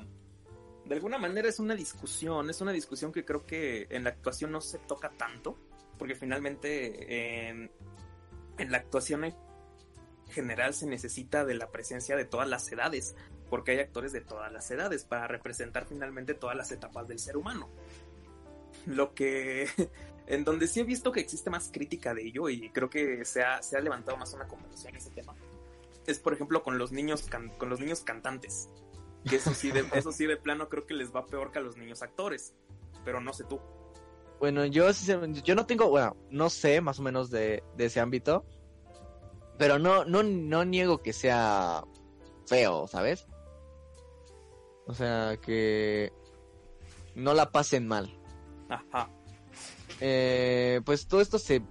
de 0.88 0.94
alguna 0.94 1.18
manera 1.18 1.48
es 1.48 1.58
una 1.58 1.74
discusión, 1.74 2.48
es 2.48 2.60
una 2.60 2.72
discusión 2.72 3.12
que 3.12 3.24
creo 3.24 3.44
que 3.44 3.86
en 3.90 4.04
la 4.04 4.10
actuación 4.10 4.52
no 4.52 4.60
se 4.60 4.78
toca 4.78 5.10
tanto, 5.10 5.58
porque 5.98 6.14
finalmente 6.14 7.48
en, 7.48 7.70
la 8.58 8.78
actuación 8.78 9.24
en 9.24 9.34
general 10.30 10.74
se 10.74 10.86
necesita 10.86 11.44
de 11.44 11.54
la 11.54 11.70
presencia 11.70 12.16
de 12.16 12.24
todas 12.24 12.48
las 12.48 12.70
edades, 12.70 13.16
porque 13.50 13.72
hay 13.72 13.80
actores 13.80 14.12
de 14.12 14.20
todas 14.20 14.52
las 14.52 14.70
edades 14.70 15.04
para 15.04 15.26
representar 15.26 15.86
finalmente 15.86 16.34
todas 16.34 16.56
las 16.56 16.70
etapas 16.70 17.08
del 17.08 17.18
ser 17.18 17.36
humano. 17.36 17.68
Lo 18.86 19.12
que 19.12 19.68
en 20.28 20.44
donde 20.44 20.68
sí 20.68 20.80
he 20.80 20.84
visto 20.84 21.10
que 21.10 21.20
existe 21.20 21.50
más 21.50 21.70
crítica 21.72 22.14
de 22.14 22.26
ello 22.26 22.48
y 22.48 22.70
creo 22.70 22.88
que 22.88 23.24
se 23.24 23.42
ha, 23.42 23.60
se 23.60 23.76
ha 23.76 23.80
levantado 23.80 24.16
más 24.16 24.32
una 24.34 24.46
conversación 24.46 24.94
en 24.94 25.00
ese 25.00 25.10
tema. 25.10 25.34
Es 26.06 26.20
por 26.20 26.32
ejemplo 26.32 26.62
con 26.62 26.78
los 26.78 26.92
niños 26.92 27.28
con 27.58 27.68
los 27.68 27.80
niños 27.80 28.02
cantantes. 28.02 28.68
Que 29.28 29.36
eso 29.36 29.54
sí 29.54 29.70
de, 29.70 29.84
eso 29.94 30.12
sí 30.12 30.26
de 30.26 30.36
plano 30.36 30.68
creo 30.68 30.86
que 30.86 30.94
les 30.94 31.14
va 31.14 31.26
peor 31.26 31.50
que 31.50 31.58
a 31.58 31.62
los 31.62 31.76
niños 31.76 32.02
actores. 32.02 32.54
Pero 33.04 33.20
no 33.20 33.32
sé 33.32 33.44
tú. 33.44 33.60
Bueno, 34.38 34.66
yo 34.66 34.90
yo 35.44 35.54
no 35.54 35.66
tengo, 35.66 35.88
bueno, 35.88 36.16
no 36.30 36.50
sé 36.50 36.80
más 36.80 36.98
o 36.98 37.02
menos 37.02 37.30
de, 37.30 37.62
de 37.76 37.86
ese 37.86 38.00
ámbito. 38.00 38.44
Pero 39.58 39.78
no, 39.78 40.04
no, 40.04 40.22
no 40.22 40.64
niego 40.64 41.02
que 41.02 41.12
sea 41.12 41.82
feo, 42.46 42.86
¿sabes? 42.86 43.26
O 44.86 44.94
sea, 44.94 45.38
que 45.38 46.12
no 47.14 47.32
la 47.32 47.50
pasen 47.50 47.88
mal. 47.88 48.14
Ajá. 48.68 49.10
Eh, 50.00 50.80
pues 50.84 51.08
todo 51.08 51.20
esto 51.20 51.38
se 51.38 51.62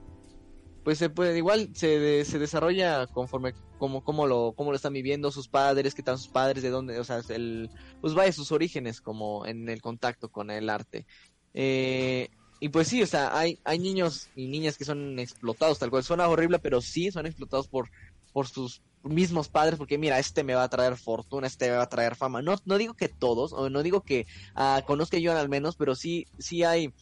pues 0.83 0.97
se 0.97 1.09
puede 1.09 1.37
igual 1.37 1.69
se, 1.73 2.25
se 2.25 2.39
desarrolla 2.39 3.07
conforme 3.07 3.53
como, 3.77 4.03
como 4.03 4.27
lo 4.27 4.53
como 4.53 4.71
lo 4.71 4.75
están 4.75 4.93
viviendo 4.93 5.31
sus 5.31 5.47
padres 5.47 5.95
qué 5.95 6.03
tal 6.03 6.17
sus 6.17 6.27
padres 6.27 6.63
de 6.63 6.69
dónde 6.69 6.99
o 6.99 7.03
sea 7.03 7.21
el 7.29 7.69
pues 8.01 8.13
vaya 8.13 8.31
sus 8.31 8.51
orígenes 8.51 9.01
como 9.01 9.45
en 9.45 9.69
el 9.69 9.81
contacto 9.81 10.29
con 10.29 10.51
el 10.51 10.69
arte. 10.69 11.05
Eh, 11.53 12.29
y 12.59 12.69
pues 12.69 12.87
sí 12.87 13.01
o 13.01 13.07
sea 13.07 13.37
hay 13.37 13.59
hay 13.63 13.79
niños 13.79 14.29
y 14.35 14.47
niñas 14.47 14.77
que 14.77 14.85
son 14.85 15.19
explotados 15.19 15.79
tal 15.79 15.89
cual. 15.89 16.03
Suena 16.03 16.27
horrible 16.27 16.59
pero 16.59 16.81
sí 16.81 17.11
son 17.11 17.25
explotados 17.25 17.67
por 17.67 17.89
por 18.33 18.47
sus 18.47 18.81
mismos 19.03 19.49
padres 19.49 19.77
porque 19.77 19.97
mira 19.97 20.19
este 20.19 20.43
me 20.43 20.55
va 20.55 20.63
a 20.63 20.69
traer 20.69 20.97
fortuna 20.97 21.47
este 21.47 21.69
me 21.69 21.77
va 21.77 21.83
a 21.83 21.89
traer 21.89 22.15
fama. 22.15 22.41
No 22.41 22.55
no 22.65 22.77
digo 22.77 22.93
que 22.93 23.09
todos 23.09 23.53
o 23.53 23.69
no 23.69 23.83
digo 23.83 24.01
que 24.01 24.25
uh, 24.55 24.85
conozca 24.85 25.17
yo 25.17 25.37
al 25.37 25.49
menos 25.49 25.75
pero 25.75 25.95
sí 25.95 26.27
sí 26.39 26.63
hay 26.63 26.93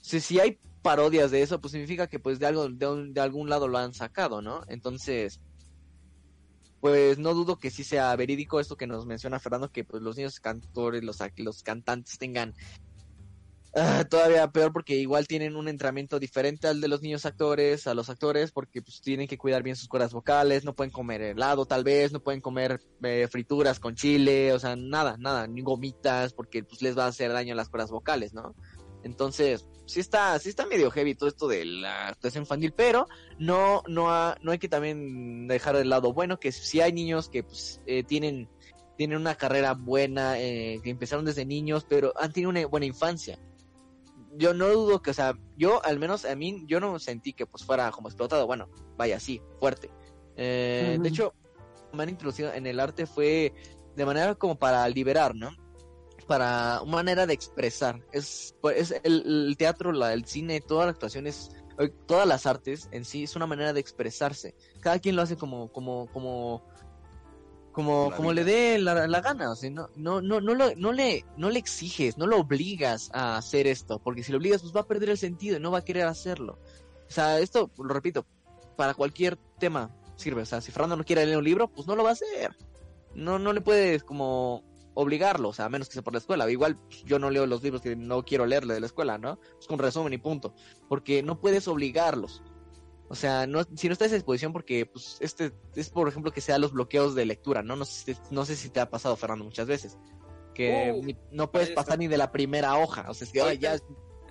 si, 0.00 0.20
si 0.20 0.38
hay 0.38 0.58
parodias 0.84 1.30
de 1.30 1.40
eso, 1.40 1.60
pues 1.62 1.72
significa 1.72 2.06
que 2.06 2.18
pues 2.18 2.38
de 2.38 2.46
algo, 2.46 2.68
de, 2.68 3.12
de, 3.12 3.20
algún 3.22 3.48
lado 3.48 3.68
lo 3.68 3.78
han 3.78 3.94
sacado, 3.94 4.42
¿no? 4.42 4.62
Entonces, 4.68 5.40
pues 6.84 7.18
no 7.18 7.32
dudo 7.32 7.58
que 7.58 7.70
sí 7.70 7.82
sea 7.82 8.14
verídico 8.14 8.60
esto 8.60 8.76
que 8.76 8.86
nos 8.86 9.06
menciona 9.06 9.40
Fernando, 9.40 9.72
que 9.72 9.84
pues 9.84 10.02
los 10.02 10.18
niños 10.18 10.38
cantores, 10.38 11.02
los, 11.02 11.16
los 11.38 11.62
cantantes 11.62 12.18
tengan 12.18 12.52
uh, 13.74 14.04
todavía 14.06 14.52
peor 14.52 14.70
porque 14.70 14.94
igual 14.96 15.26
tienen 15.26 15.56
un 15.56 15.68
entrenamiento 15.68 16.18
diferente 16.18 16.68
al 16.68 16.82
de 16.82 16.88
los 16.88 17.00
niños 17.00 17.24
actores, 17.24 17.86
a 17.86 17.94
los 17.94 18.10
actores, 18.10 18.52
porque 18.52 18.82
pues 18.82 19.00
tienen 19.00 19.26
que 19.26 19.38
cuidar 19.38 19.62
bien 19.62 19.76
sus 19.76 19.88
cuerdas 19.88 20.12
vocales, 20.12 20.66
no 20.66 20.74
pueden 20.74 20.90
comer 20.90 21.22
helado 21.22 21.64
tal 21.64 21.84
vez, 21.84 22.12
no 22.12 22.20
pueden 22.20 22.42
comer 22.42 22.78
eh, 23.02 23.28
frituras 23.32 23.80
con 23.80 23.94
chile, 23.94 24.52
o 24.52 24.58
sea, 24.58 24.76
nada, 24.76 25.16
nada, 25.18 25.46
ni 25.46 25.62
gomitas, 25.62 26.34
porque 26.34 26.64
pues 26.64 26.82
les 26.82 26.98
va 26.98 27.06
a 27.06 27.08
hacer 27.08 27.32
daño 27.32 27.54
a 27.54 27.56
las 27.56 27.70
cuerdas 27.70 27.92
vocales, 27.92 28.34
¿no? 28.34 28.54
Entonces, 29.04 29.68
sí 29.86 30.00
está, 30.00 30.38
sí 30.38 30.48
está 30.48 30.66
medio 30.66 30.90
heavy 30.90 31.14
todo 31.14 31.28
esto 31.28 31.46
de 31.46 31.64
la 31.64 32.08
actuación 32.08 32.42
infantil, 32.42 32.72
pero 32.74 33.06
no, 33.38 33.82
no, 33.86 34.34
no 34.40 34.52
hay 34.52 34.58
que 34.58 34.68
también 34.68 35.46
dejar 35.46 35.76
de 35.76 35.84
lado 35.84 36.12
bueno 36.12 36.40
que 36.40 36.52
si 36.52 36.80
hay 36.80 36.92
niños 36.92 37.28
que 37.28 37.42
pues, 37.44 37.80
eh, 37.86 38.02
tienen, 38.02 38.48
tienen 38.96 39.18
una 39.18 39.34
carrera 39.34 39.74
buena, 39.74 40.40
eh, 40.40 40.80
que 40.82 40.90
empezaron 40.90 41.24
desde 41.24 41.44
niños, 41.44 41.86
pero 41.88 42.12
han 42.16 42.32
tenido 42.32 42.50
una 42.50 42.66
buena 42.66 42.86
infancia. 42.86 43.38
Yo 44.36 44.52
no 44.52 44.68
dudo 44.68 45.00
que, 45.00 45.10
o 45.10 45.14
sea, 45.14 45.38
yo 45.56 45.84
al 45.84 45.98
menos 45.98 46.24
a 46.24 46.34
mí, 46.34 46.64
yo 46.66 46.80
no 46.80 46.98
sentí 46.98 47.34
que 47.34 47.46
pues 47.46 47.64
fuera 47.64 47.90
como 47.92 48.08
explotado, 48.08 48.46
bueno, 48.46 48.68
vaya, 48.96 49.20
sí, 49.20 49.40
fuerte. 49.60 49.90
Eh, 50.36 50.94
uh 50.94 50.98
-huh. 50.98 51.02
De 51.02 51.08
hecho, 51.08 51.34
me 51.92 52.02
han 52.02 52.08
introducido 52.08 52.52
en 52.52 52.66
el 52.66 52.80
arte 52.80 53.06
fue 53.06 53.52
de 53.94 54.04
manera 54.04 54.34
como 54.34 54.58
para 54.58 54.88
liberar, 54.88 55.36
¿no? 55.36 55.50
Para 56.24 56.80
una 56.82 56.96
manera 56.96 57.26
de 57.26 57.34
expresar. 57.34 58.00
Es, 58.12 58.54
es 58.74 58.94
el, 59.02 59.48
el, 59.48 59.56
teatro, 59.56 59.92
la, 59.92 60.12
el 60.12 60.24
cine, 60.24 60.60
toda 60.60 60.84
la 60.86 60.92
actuación 60.92 61.26
es, 61.26 61.50
todas 62.06 62.26
las 62.26 62.46
artes 62.46 62.88
en 62.92 63.04
sí 63.04 63.24
es 63.24 63.36
una 63.36 63.46
manera 63.46 63.72
de 63.72 63.80
expresarse. 63.80 64.54
Cada 64.80 64.98
quien 64.98 65.16
lo 65.16 65.22
hace 65.22 65.36
como, 65.36 65.70
como, 65.72 66.06
como, 66.12 66.64
como, 67.72 68.12
como 68.16 68.32
le 68.32 68.44
dé 68.44 68.78
la, 68.78 69.06
la, 69.06 69.20
gana. 69.20 69.50
O 69.50 69.56
sea, 69.56 69.70
no, 69.70 69.90
no, 69.96 70.20
no, 70.20 70.40
no, 70.40 70.54
lo, 70.54 70.74
no, 70.76 70.92
le, 70.92 71.24
no 71.36 71.50
le 71.50 71.58
exiges, 71.58 72.18
no 72.18 72.26
lo 72.26 72.38
obligas 72.38 73.10
a 73.12 73.36
hacer 73.36 73.66
esto, 73.66 73.98
porque 73.98 74.22
si 74.22 74.32
lo 74.32 74.38
obligas, 74.38 74.62
pues 74.62 74.74
va 74.74 74.80
a 74.80 74.86
perder 74.86 75.10
el 75.10 75.18
sentido 75.18 75.56
y 75.56 75.60
no 75.60 75.70
va 75.70 75.78
a 75.78 75.84
querer 75.84 76.06
hacerlo. 76.06 76.58
O 77.08 77.10
sea, 77.10 77.38
esto, 77.40 77.70
lo 77.76 77.92
repito, 77.92 78.26
para 78.76 78.94
cualquier 78.94 79.36
tema 79.58 79.90
sirve. 80.16 80.42
O 80.42 80.46
sea, 80.46 80.60
si 80.60 80.72
Fernando 80.72 80.96
no 80.96 81.04
quiere 81.04 81.26
leer 81.26 81.38
un 81.38 81.44
libro, 81.44 81.68
pues 81.68 81.86
no 81.86 81.96
lo 81.96 82.04
va 82.04 82.10
a 82.10 82.14
hacer. 82.14 82.56
No, 83.14 83.38
no 83.38 83.52
le 83.52 83.60
puedes 83.60 84.02
como 84.02 84.64
obligarlo, 84.94 85.48
o 85.48 85.52
sea, 85.52 85.66
a 85.66 85.68
menos 85.68 85.88
que 85.88 85.94
sea 85.94 86.02
por 86.02 86.12
la 86.12 86.20
escuela. 86.20 86.50
Igual 86.50 86.78
yo 87.04 87.18
no 87.18 87.30
leo 87.30 87.46
los 87.46 87.62
libros 87.62 87.82
que 87.82 87.96
no 87.96 88.24
quiero 88.24 88.46
leerle 88.46 88.74
de 88.74 88.80
la 88.80 88.86
escuela, 88.86 89.18
¿no? 89.18 89.38
Es 89.58 89.66
con 89.66 89.78
resumen 89.78 90.12
y 90.12 90.18
punto. 90.18 90.54
Porque 90.88 91.22
no 91.22 91.40
puedes 91.40 91.68
obligarlos. 91.68 92.42
O 93.08 93.14
sea, 93.14 93.46
no, 93.46 93.62
si 93.76 93.88
no 93.88 93.92
estás 93.92 94.12
a 94.12 94.14
disposición, 94.14 94.52
porque 94.52 94.86
pues 94.86 95.18
este 95.20 95.52
es 95.74 95.90
por 95.90 96.08
ejemplo 96.08 96.32
que 96.32 96.40
sea 96.40 96.58
los 96.58 96.72
bloqueos 96.72 97.14
de 97.14 97.26
lectura, 97.26 97.62
¿no? 97.62 97.76
No 97.76 97.84
sé, 97.84 98.16
no 98.30 98.44
sé 98.44 98.56
si 98.56 98.70
te 98.70 98.80
ha 98.80 98.88
pasado, 98.88 99.16
Fernando, 99.16 99.44
muchas 99.44 99.66
veces. 99.66 99.98
Que 100.54 100.92
uh, 100.96 101.02
ni, 101.02 101.16
no 101.30 101.50
puedes 101.50 101.70
pasar 101.70 101.98
ni 101.98 102.06
de 102.06 102.16
la 102.16 102.32
primera 102.32 102.78
hoja. 102.78 103.06
O 103.08 103.14
sea, 103.14 103.26
es 103.26 103.32
que 103.32 103.58
ya. 103.58 103.76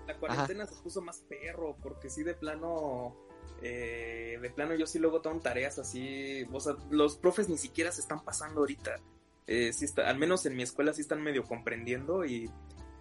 La 0.07 0.18
cuarentena 0.18 0.64
Ajá. 0.64 0.73
se 0.73 0.81
puso 0.81 1.02
más 1.02 1.19
perro, 1.30 1.77
porque 1.81 2.10
sí, 2.10 2.23
de 2.23 2.34
plano. 2.34 3.15
Eh, 3.61 4.38
de 4.41 4.49
plano, 4.49 4.76
yo 4.76 4.85
sí 4.88 4.99
luego 4.99 5.22
tengo 5.22 5.40
tareas 5.40 5.77
así. 5.80 6.45
O 6.52 6.60
sea, 6.60 6.76
los 6.90 7.18
profes 7.18 7.49
ni 7.49 7.57
siquiera 7.57 7.91
se 7.91 8.02
están 8.02 8.23
pasando 8.23 8.61
ahorita 8.61 8.99
eh, 9.48 9.74
sí 9.74 9.86
está, 9.86 10.10
al 10.10 10.18
menos 10.18 10.45
en 10.45 10.56
mi 10.56 10.64
escuela 10.64 10.94
sí 10.94 11.02
están 11.02 11.22
medio 11.22 11.44
comprendiendo 11.44 12.26
y 12.26 12.49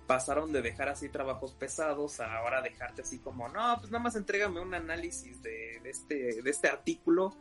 pasaron 0.07 0.53
de 0.53 0.63
dejar 0.63 0.89
así 0.89 1.09
trabajos 1.09 1.55
pesados 1.55 2.21
a 2.21 2.37
ahora 2.37 2.61
dejarte 2.63 3.03
así 3.03 3.19
como, 3.19 3.49
no, 3.49 3.77
pues 3.79 3.91
nada 3.91 4.03
más 4.03 4.17
entrégame 4.17 4.61
un 4.61 4.75
análisis 4.75 5.41
de, 5.43 5.81
de 5.83 5.91
este, 5.91 6.43
de 6.43 6.51
este 6.51 6.69
artículo 6.69 7.37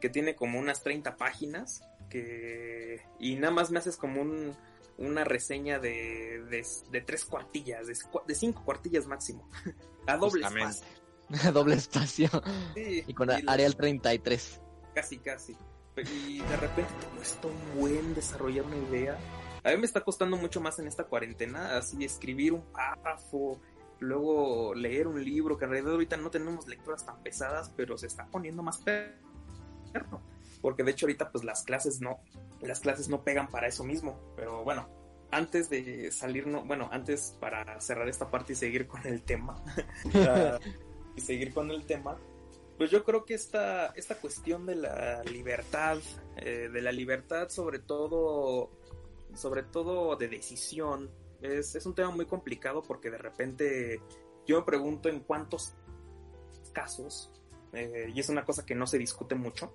que 0.00 0.08
tiene 0.08 0.34
como 0.34 0.58
unas 0.58 0.82
30 0.82 1.16
páginas 1.16 1.82
que 2.08 3.02
y 3.18 3.36
nada 3.36 3.52
más 3.52 3.70
me 3.70 3.78
haces 3.78 3.96
como 3.96 4.22
un, 4.22 4.56
una 4.96 5.24
reseña 5.24 5.78
de, 5.78 6.42
de, 6.50 6.66
de 6.90 7.00
tres 7.02 7.24
cuartillas, 7.24 7.86
de, 7.86 7.96
de, 8.26 8.34
cinco 8.34 8.64
cuartillas 8.64 9.06
máximo, 9.06 9.48
a 10.06 10.16
doble 10.16 10.46
espacio. 10.46 10.86
A 11.44 11.52
doble 11.52 11.74
espacio. 11.74 12.30
Sí, 12.74 13.04
y 13.06 13.12
con 13.12 13.28
y 13.28 13.44
Arial 13.46 13.76
33. 13.76 14.62
Casi, 14.94 15.18
casi 15.18 15.54
y 16.00 16.38
de 16.38 16.56
repente 16.56 16.92
te 17.00 17.16
cuesta 17.16 17.48
un 17.48 17.80
buen 17.80 18.14
desarrollar 18.14 18.64
una 18.64 18.76
idea. 18.76 19.18
A 19.64 19.70
mí 19.70 19.76
me 19.76 19.86
está 19.86 20.02
costando 20.02 20.36
mucho 20.36 20.60
más 20.60 20.78
en 20.78 20.86
esta 20.86 21.04
cuarentena, 21.04 21.76
así 21.76 22.04
escribir 22.04 22.52
un 22.52 22.62
párrafo, 22.72 23.60
luego 24.00 24.74
leer 24.74 25.06
un 25.06 25.22
libro, 25.22 25.58
que 25.58 25.64
en 25.64 25.70
realidad 25.72 25.92
ahorita 25.92 26.16
no 26.16 26.30
tenemos 26.30 26.66
lecturas 26.66 27.04
tan 27.04 27.22
pesadas, 27.22 27.72
pero 27.76 27.98
se 27.98 28.06
está 28.06 28.26
poniendo 28.26 28.62
más 28.62 28.78
perro. 28.78 30.22
Porque 30.60 30.82
de 30.82 30.90
hecho 30.92 31.06
ahorita 31.06 31.30
pues 31.30 31.44
las 31.44 31.62
clases 31.62 32.00
no, 32.00 32.20
las 32.60 32.80
clases 32.80 33.08
no 33.08 33.22
pegan 33.22 33.48
para 33.48 33.68
eso 33.68 33.84
mismo. 33.84 34.18
Pero 34.36 34.64
bueno, 34.64 34.88
antes 35.30 35.68
de 35.68 36.10
salir, 36.10 36.46
no, 36.46 36.64
bueno, 36.64 36.88
antes 36.92 37.36
para 37.40 37.80
cerrar 37.80 38.08
esta 38.08 38.30
parte 38.30 38.54
y 38.54 38.56
seguir 38.56 38.86
con 38.86 39.06
el 39.06 39.22
tema, 39.22 39.62
y 41.16 41.20
seguir 41.20 41.52
con 41.52 41.70
el 41.70 41.84
tema, 41.84 42.16
pues 42.78 42.92
yo 42.92 43.04
creo 43.04 43.24
que 43.24 43.34
esta, 43.34 43.86
esta 43.88 44.14
cuestión 44.14 44.64
de 44.64 44.76
la 44.76 45.24
libertad, 45.24 45.98
eh, 46.36 46.70
de 46.72 46.80
la 46.80 46.92
libertad 46.92 47.48
sobre 47.48 47.80
todo, 47.80 48.70
sobre 49.34 49.64
todo 49.64 50.14
de 50.14 50.28
decisión, 50.28 51.10
es, 51.42 51.74
es, 51.74 51.84
un 51.86 51.94
tema 51.96 52.10
muy 52.10 52.26
complicado 52.26 52.82
porque 52.82 53.10
de 53.10 53.18
repente 53.18 54.00
yo 54.46 54.60
me 54.60 54.64
pregunto 54.64 55.08
en 55.08 55.20
cuántos 55.20 55.74
casos, 56.72 57.32
eh, 57.72 58.12
y 58.14 58.20
es 58.20 58.28
una 58.28 58.44
cosa 58.44 58.64
que 58.64 58.76
no 58.76 58.86
se 58.86 58.96
discute 58.96 59.34
mucho, 59.34 59.72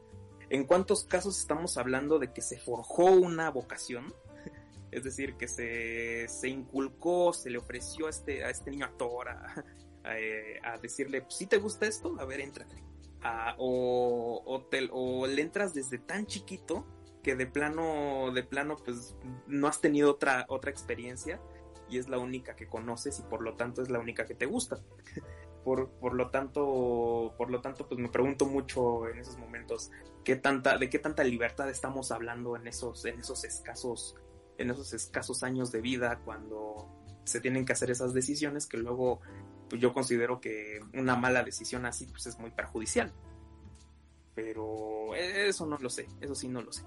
en 0.49 0.65
cuántos 0.65 1.03
casos 1.03 1.38
estamos 1.38 1.77
hablando 1.77 2.19
de 2.19 2.31
que 2.31 2.41
se 2.41 2.57
forjó 2.57 3.05
una 3.05 3.51
vocación, 3.51 4.13
es 4.91 5.03
decir, 5.03 5.35
que 5.35 5.49
se, 5.49 6.30
se 6.30 6.47
inculcó, 6.47 7.34
se 7.34 7.49
le 7.49 7.57
ofreció 7.57 8.07
a 8.07 8.11
este, 8.11 8.45
a 8.45 8.49
este 8.49 8.71
niño 8.71 8.85
actor 8.85 9.27
a, 9.27 9.65
a, 10.05 10.17
eh, 10.17 10.61
a 10.63 10.77
decirle, 10.77 11.25
si 11.27 11.45
pues, 11.45 11.49
te 11.49 11.57
gusta 11.57 11.85
esto, 11.85 12.15
a 12.17 12.23
ver, 12.23 12.39
entra 12.39 12.65
O, 13.57 14.41
o, 14.45 14.61
te, 14.63 14.89
o, 14.91 15.27
le 15.27 15.41
entras 15.41 15.73
desde 15.73 15.97
tan 15.97 16.25
chiquito 16.25 16.85
que 17.21 17.35
de 17.35 17.45
plano, 17.45 18.31
de 18.33 18.43
plano, 18.43 18.75
pues 18.83 19.15
no 19.47 19.67
has 19.67 19.79
tenido 19.79 20.11
otra, 20.11 20.45
otra 20.49 20.71
experiencia 20.71 21.39
y 21.89 21.97
es 21.97 22.09
la 22.09 22.17
única 22.17 22.55
que 22.55 22.67
conoces 22.67 23.19
y 23.19 23.23
por 23.23 23.41
lo 23.41 23.55
tanto 23.55 23.81
es 23.81 23.89
la 23.89 23.99
única 23.99 24.25
que 24.25 24.35
te 24.35 24.45
gusta. 24.45 24.77
por, 25.63 25.89
por 25.91 26.13
lo 26.13 26.29
tanto, 26.29 27.33
por 27.37 27.49
lo 27.49 27.61
tanto, 27.61 27.87
pues 27.87 27.99
me 27.99 28.09
pregunto 28.09 28.45
mucho 28.45 29.07
en 29.07 29.19
esos 29.19 29.37
momentos 29.37 29.91
qué 30.23 30.35
tanta, 30.35 30.77
de 30.77 30.89
qué 30.89 30.99
tanta 30.99 31.23
libertad 31.23 31.69
estamos 31.69 32.11
hablando 32.11 32.55
en 32.55 32.67
esos, 32.67 33.05
en 33.05 33.19
esos 33.19 33.43
escasos, 33.45 34.15
en 34.57 34.71
esos 34.71 34.93
escasos 34.93 35.43
años 35.43 35.71
de 35.71 35.81
vida 35.81 36.19
cuando 36.25 36.89
se 37.23 37.39
tienen 37.39 37.65
que 37.65 37.73
hacer 37.73 37.89
esas 37.89 38.13
decisiones 38.13 38.67
que 38.67 38.77
luego 38.77 39.21
pues 39.73 39.81
yo 39.81 39.91
considero 39.91 40.39
que 40.39 40.81
una 40.93 41.15
mala 41.15 41.41
decisión 41.41 41.87
así 41.87 42.05
pues 42.05 42.27
es 42.27 42.37
muy 42.37 42.51
perjudicial. 42.51 43.11
Pero 44.35 45.15
eso 45.15 45.65
no 45.65 45.79
lo 45.79 45.89
sé, 45.89 46.07
eso 46.21 46.35
sí 46.35 46.47
no 46.47 46.61
lo 46.61 46.71
sé. 46.71 46.83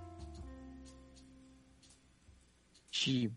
Sí. 2.92 3.28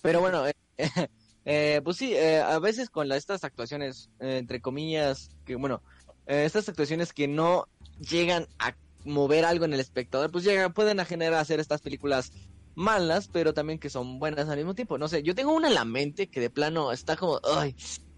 Pero 0.00 0.22
bueno, 0.22 0.46
eh, 0.46 0.54
eh, 1.44 1.82
pues 1.84 1.98
sí, 1.98 2.14
eh, 2.14 2.40
a 2.40 2.58
veces 2.58 2.88
con 2.88 3.12
estas 3.12 3.44
actuaciones, 3.44 4.08
entre 4.18 4.62
comillas, 4.62 5.28
que 5.44 5.56
bueno, 5.56 5.82
estas 6.24 6.66
actuaciones 6.70 7.12
que 7.12 7.28
no 7.28 7.68
llegan 7.98 8.46
a 8.58 8.74
mover 9.04 9.44
algo 9.44 9.66
en 9.66 9.74
el 9.74 9.80
espectador, 9.80 10.32
pues 10.32 10.42
llegan, 10.42 10.72
pueden 10.72 11.04
generar 11.04 11.34
hacer 11.34 11.60
estas 11.60 11.82
películas 11.82 12.32
malas, 12.74 13.28
pero 13.28 13.52
también 13.52 13.78
que 13.78 13.90
son 13.90 14.18
buenas 14.18 14.48
al 14.48 14.56
mismo 14.56 14.74
tiempo. 14.74 14.96
No 14.96 15.06
sé, 15.08 15.22
yo 15.22 15.34
tengo 15.34 15.52
una 15.52 15.68
en 15.68 15.74
la 15.74 15.84
mente 15.84 16.28
que 16.28 16.40
de 16.40 16.48
plano 16.48 16.92
está 16.92 17.16
como, 17.16 17.40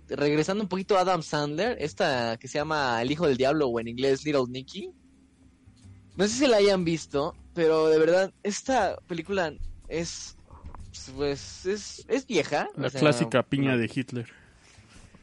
regresando 0.08 0.62
un 0.62 0.68
poquito 0.68 0.96
a 0.96 1.00
Adam 1.00 1.22
Sandler, 1.22 1.76
esta 1.80 2.36
que 2.38 2.48
se 2.48 2.58
llama 2.58 3.00
El 3.02 3.10
Hijo 3.10 3.26
del 3.26 3.36
Diablo 3.36 3.68
o 3.68 3.80
en 3.80 3.88
inglés 3.88 4.24
Little 4.24 4.46
Nicky. 4.48 4.90
No 6.16 6.26
sé 6.26 6.34
si 6.34 6.46
la 6.46 6.56
hayan 6.56 6.84
visto, 6.84 7.36
pero 7.54 7.88
de 7.88 7.98
verdad, 7.98 8.32
esta 8.42 8.96
película 9.06 9.54
es, 9.88 10.36
pues, 11.14 11.66
es, 11.66 12.04
es 12.08 12.26
vieja. 12.26 12.68
La 12.76 12.90
clásica 12.90 13.42
piña 13.42 13.76
de 13.76 13.90
Hitler. 13.92 14.28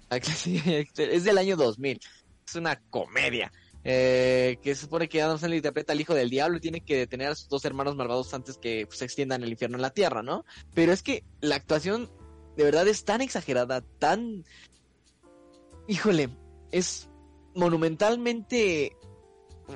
La 0.09 0.19
clásica, 0.19 0.71
es 0.97 1.23
del 1.23 1.37
año 1.37 1.57
2000. 1.57 1.99
Es 2.47 2.55
una 2.55 2.79
comedia. 2.89 3.51
Eh, 3.87 4.57
que 4.63 4.73
se 4.73 4.81
supone 4.81 5.07
que 5.07 5.21
Adam 5.21 5.37
Sandler 5.37 5.57
interpreta 5.57 5.93
al 5.93 6.01
hijo 6.01 6.15
del 6.15 6.31
diablo 6.31 6.57
y 6.57 6.59
tiene 6.59 6.81
que 6.81 6.97
detener 6.97 7.27
a 7.27 7.35
sus 7.35 7.49
dos 7.49 7.65
hermanos 7.65 7.95
malvados 7.95 8.33
antes 8.33 8.57
que 8.57 8.87
pues, 8.87 8.97
se 8.97 9.05
extiendan 9.05 9.43
el 9.43 9.51
infierno 9.51 9.77
en 9.77 9.83
la 9.83 9.91
tierra, 9.91 10.23
¿no? 10.23 10.43
Pero 10.73 10.91
es 10.91 11.03
que 11.03 11.23
la 11.39 11.55
actuación 11.55 12.09
de 12.55 12.63
verdad 12.63 12.87
es 12.87 13.05
tan 13.05 13.21
exagerada, 13.21 13.81
tan... 13.99 14.43
Híjole, 15.87 16.29
es 16.71 17.09
monumentalmente... 17.55 18.95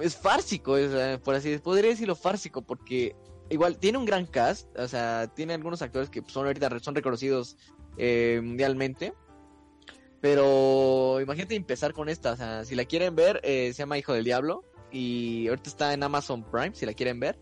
Es 0.01 0.15
fársico, 0.15 0.77
es, 0.77 1.19
por 1.21 1.33
así 1.33 1.49
decirlo, 1.49 1.63
podría 1.63 1.89
decirlo 1.89 2.15
fársico, 2.15 2.61
porque 2.61 3.15
igual 3.49 3.79
tiene 3.79 3.97
un 3.97 4.05
gran 4.05 4.27
cast, 4.27 4.67
o 4.77 4.87
sea, 4.87 5.31
tiene 5.33 5.55
algunos 5.55 5.81
actores 5.81 6.11
que 6.11 6.23
son 6.27 6.45
ahorita 6.45 6.79
son 6.79 6.93
reconocidos 6.93 7.57
eh, 7.97 8.39
mundialmente, 8.43 9.15
pero 10.21 11.19
imagínate 11.21 11.55
empezar 11.55 11.93
con 11.93 12.09
esta. 12.09 12.33
O 12.33 12.37
sea, 12.37 12.65
si 12.65 12.75
la 12.75 12.85
quieren 12.85 13.15
ver, 13.15 13.39
eh, 13.43 13.71
se 13.73 13.79
llama 13.79 13.97
Hijo 13.97 14.13
del 14.13 14.25
Diablo. 14.25 14.63
Y 14.91 15.47
ahorita 15.47 15.69
está 15.69 15.93
en 15.93 16.03
Amazon 16.03 16.43
Prime, 16.43 16.73
si 16.73 16.85
la 16.85 16.93
quieren 16.93 17.19
ver. 17.19 17.39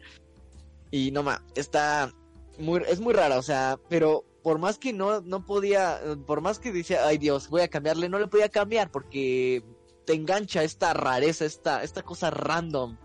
Y 0.92 1.12
no 1.12 1.24
más, 1.24 1.42
está 1.56 2.12
muy, 2.60 2.82
es 2.88 3.00
muy 3.00 3.14
rara, 3.14 3.38
o 3.38 3.42
sea, 3.42 3.80
pero 3.90 4.26
por 4.48 4.60
más 4.60 4.78
que 4.78 4.94
no, 4.94 5.20
no 5.20 5.44
podía, 5.44 6.00
por 6.26 6.40
más 6.40 6.58
que 6.58 6.72
dice, 6.72 6.98
ay 6.98 7.18
Dios, 7.18 7.50
voy 7.50 7.64
a 7.64 7.68
cambiarle, 7.68 8.08
no 8.08 8.18
le 8.18 8.28
podía 8.28 8.48
cambiar 8.48 8.90
porque 8.92 9.62
te 10.06 10.14
engancha 10.14 10.64
esta 10.64 10.94
rareza, 10.94 11.44
esta, 11.44 11.84
esta 11.84 12.02
cosa 12.02 12.30
random. 12.30 12.96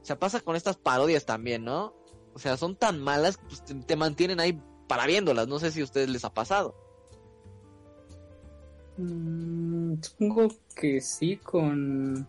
O 0.00 0.04
sea, 0.04 0.16
pasa 0.16 0.38
con 0.38 0.54
estas 0.54 0.76
parodias 0.76 1.26
también, 1.26 1.64
¿no? 1.64 1.92
O 2.34 2.38
sea, 2.38 2.56
son 2.56 2.76
tan 2.76 3.00
malas 3.00 3.36
que 3.36 3.46
pues, 3.46 3.64
te, 3.64 3.74
te 3.74 3.96
mantienen 3.96 4.38
ahí 4.38 4.62
para 4.86 5.06
viéndolas. 5.06 5.48
No 5.48 5.58
sé 5.58 5.72
si 5.72 5.80
a 5.80 5.84
ustedes 5.84 6.08
les 6.08 6.24
ha 6.24 6.32
pasado. 6.32 6.76
Mm, 8.96 9.94
supongo 10.02 10.54
que 10.76 11.00
sí, 11.00 11.36
con 11.36 12.28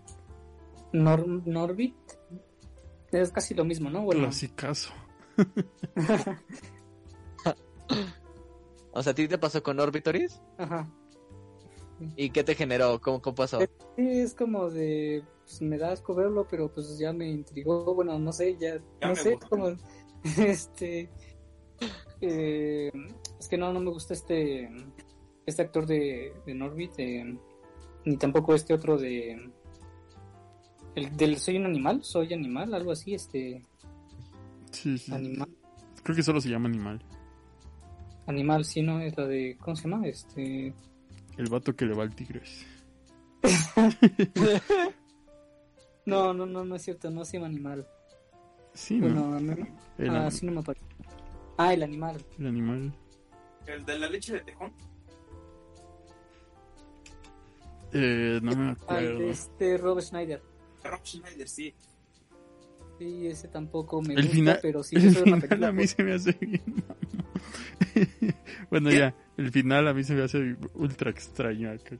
Norbit. 0.93 1.95
Es 3.11 3.31
casi 3.31 3.53
lo 3.53 3.65
mismo, 3.65 3.91
¿no? 3.91 4.01
Bueno. 4.01 4.31
caso 4.55 4.91
o 8.93 9.03
sea, 9.03 9.11
¿a 9.11 9.15
ti 9.15 9.27
te 9.27 9.37
pasó 9.37 9.61
con 9.61 9.79
Orbitoris? 9.79 10.41
Ajá. 10.57 10.89
¿Y 12.15 12.29
qué 12.31 12.43
te 12.43 12.55
generó? 12.55 12.99
¿Cómo, 12.99 13.21
cómo 13.21 13.35
pasó? 13.35 13.59
Sí, 13.59 13.67
es 13.97 14.33
como 14.33 14.69
de. 14.69 15.23
Pues, 15.43 15.61
me 15.61 15.77
da 15.77 15.91
asco 15.91 16.13
verlo, 16.13 16.47
pero 16.49 16.71
pues 16.71 16.97
ya 16.97 17.13
me 17.13 17.29
intrigó. 17.29 17.93
Bueno, 17.95 18.17
no 18.19 18.33
sé, 18.33 18.57
ya. 18.57 18.79
no 19.01 19.15
sé, 19.15 19.37
como. 19.49 19.75
Este. 20.37 21.09
Eh, 22.21 22.91
es 23.37 23.47
que 23.49 23.57
no, 23.57 23.73
no 23.73 23.81
me 23.81 23.91
gusta 23.91 24.13
este 24.13 24.69
este 25.45 25.61
actor 25.61 25.85
de, 25.85 26.33
de 26.45 26.53
Norbit, 26.53 26.91
ni 28.05 28.17
tampoco 28.17 28.55
este 28.55 28.73
otro 28.73 28.97
de 28.97 29.51
el 30.95 31.17
del 31.17 31.37
soy 31.37 31.57
un 31.57 31.65
animal, 31.65 32.03
soy 32.03 32.33
animal, 32.33 32.73
algo 32.73 32.91
así, 32.91 33.13
este 33.13 33.61
sí, 34.71 34.97
sí. 34.97 35.13
animal. 35.13 35.49
Creo 36.03 36.15
que 36.15 36.23
solo 36.23 36.39
se 36.39 36.49
llama 36.49 36.69
animal. 36.69 37.03
Animal, 38.25 38.63
sí, 38.65 38.81
no, 38.81 39.01
es 39.01 39.17
la 39.17 39.27
de 39.27 39.57
¿cómo 39.59 39.75
se 39.75 39.89
llama? 39.89 40.07
Este 40.07 40.73
el 41.37 41.49
vato 41.49 41.75
que 41.75 41.85
le 41.85 41.95
va 41.95 42.03
al 42.03 42.15
tigre. 42.15 42.41
no, 46.05 46.33
no, 46.33 46.45
no, 46.45 46.63
no 46.63 46.75
es 46.75 46.81
cierto, 46.83 47.09
no 47.09 47.25
se 47.25 47.37
llama 47.37 47.47
animal. 47.47 47.87
Sí, 48.73 48.97
no. 48.97 49.37
ah, 50.09 50.31
sí 50.31 50.45
no 50.45 50.51
me 50.53 50.63
parece. 50.63 50.85
Ah, 51.57 51.73
el 51.73 51.83
animal. 51.83 52.23
El 52.39 52.47
animal. 52.47 52.93
El 53.67 53.85
de 53.85 53.99
la 53.99 54.09
leche 54.09 54.33
de 54.33 54.39
tejón. 54.41 54.73
Eh, 57.93 58.39
no 58.41 58.55
me 58.55 58.71
acuerdo. 58.71 59.21
este 59.21 59.77
Rob 59.77 60.01
Schneider. 60.01 60.41
Rob 60.83 61.05
Schneider, 61.05 61.47
sí. 61.47 61.73
Sí, 62.97 63.27
ese 63.27 63.47
tampoco 63.47 64.01
me 64.01 64.13
el 64.13 64.21
gusta, 64.21 64.33
final, 64.33 64.59
pero 64.61 64.83
sí. 64.83 64.95
El 64.95 65.15
final 65.15 65.63
a 65.63 65.71
mí 65.71 65.87
se 65.87 66.03
me 66.03 66.13
hace 66.13 66.31
bien. 66.33 66.63
bueno, 68.69 68.91
ya, 68.91 69.15
el 69.37 69.51
final 69.51 69.87
a 69.87 69.93
mí 69.93 70.03
se 70.03 70.15
me 70.15 70.23
hace 70.23 70.55
ultra 70.73 71.09
extraño 71.09 71.71
acá. 71.71 71.97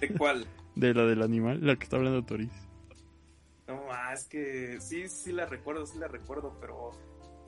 ¿De 0.00 0.14
cuál? 0.16 0.46
De 0.74 0.94
la 0.94 1.04
del 1.04 1.22
animal, 1.22 1.64
la 1.66 1.76
que 1.76 1.84
está 1.84 1.96
hablando 1.96 2.24
Toris. 2.24 2.52
No, 3.66 3.88
es 4.12 4.26
que 4.26 4.80
sí, 4.80 5.08
sí 5.08 5.32
la 5.32 5.44
recuerdo, 5.44 5.84
sí 5.84 5.98
la 5.98 6.08
recuerdo, 6.08 6.56
pero 6.60 6.92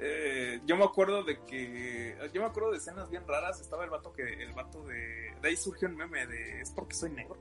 eh, 0.02 0.60
yo 0.64 0.76
me 0.76 0.84
acuerdo 0.84 1.22
de 1.22 1.44
que 1.44 2.16
yo 2.32 2.40
me 2.40 2.46
acuerdo 2.46 2.70
de 2.70 2.78
escenas 2.78 3.10
bien 3.10 3.22
raras 3.28 3.60
estaba 3.60 3.84
el 3.84 3.90
vato 3.90 4.12
que 4.14 4.22
el 4.22 4.52
vato 4.54 4.82
de 4.84 5.34
de 5.42 5.48
ahí 5.48 5.56
surgió 5.56 5.88
un 5.88 5.96
meme 5.96 6.26
de 6.26 6.62
es 6.62 6.70
porque 6.70 6.94
soy 6.94 7.10
negro 7.10 7.36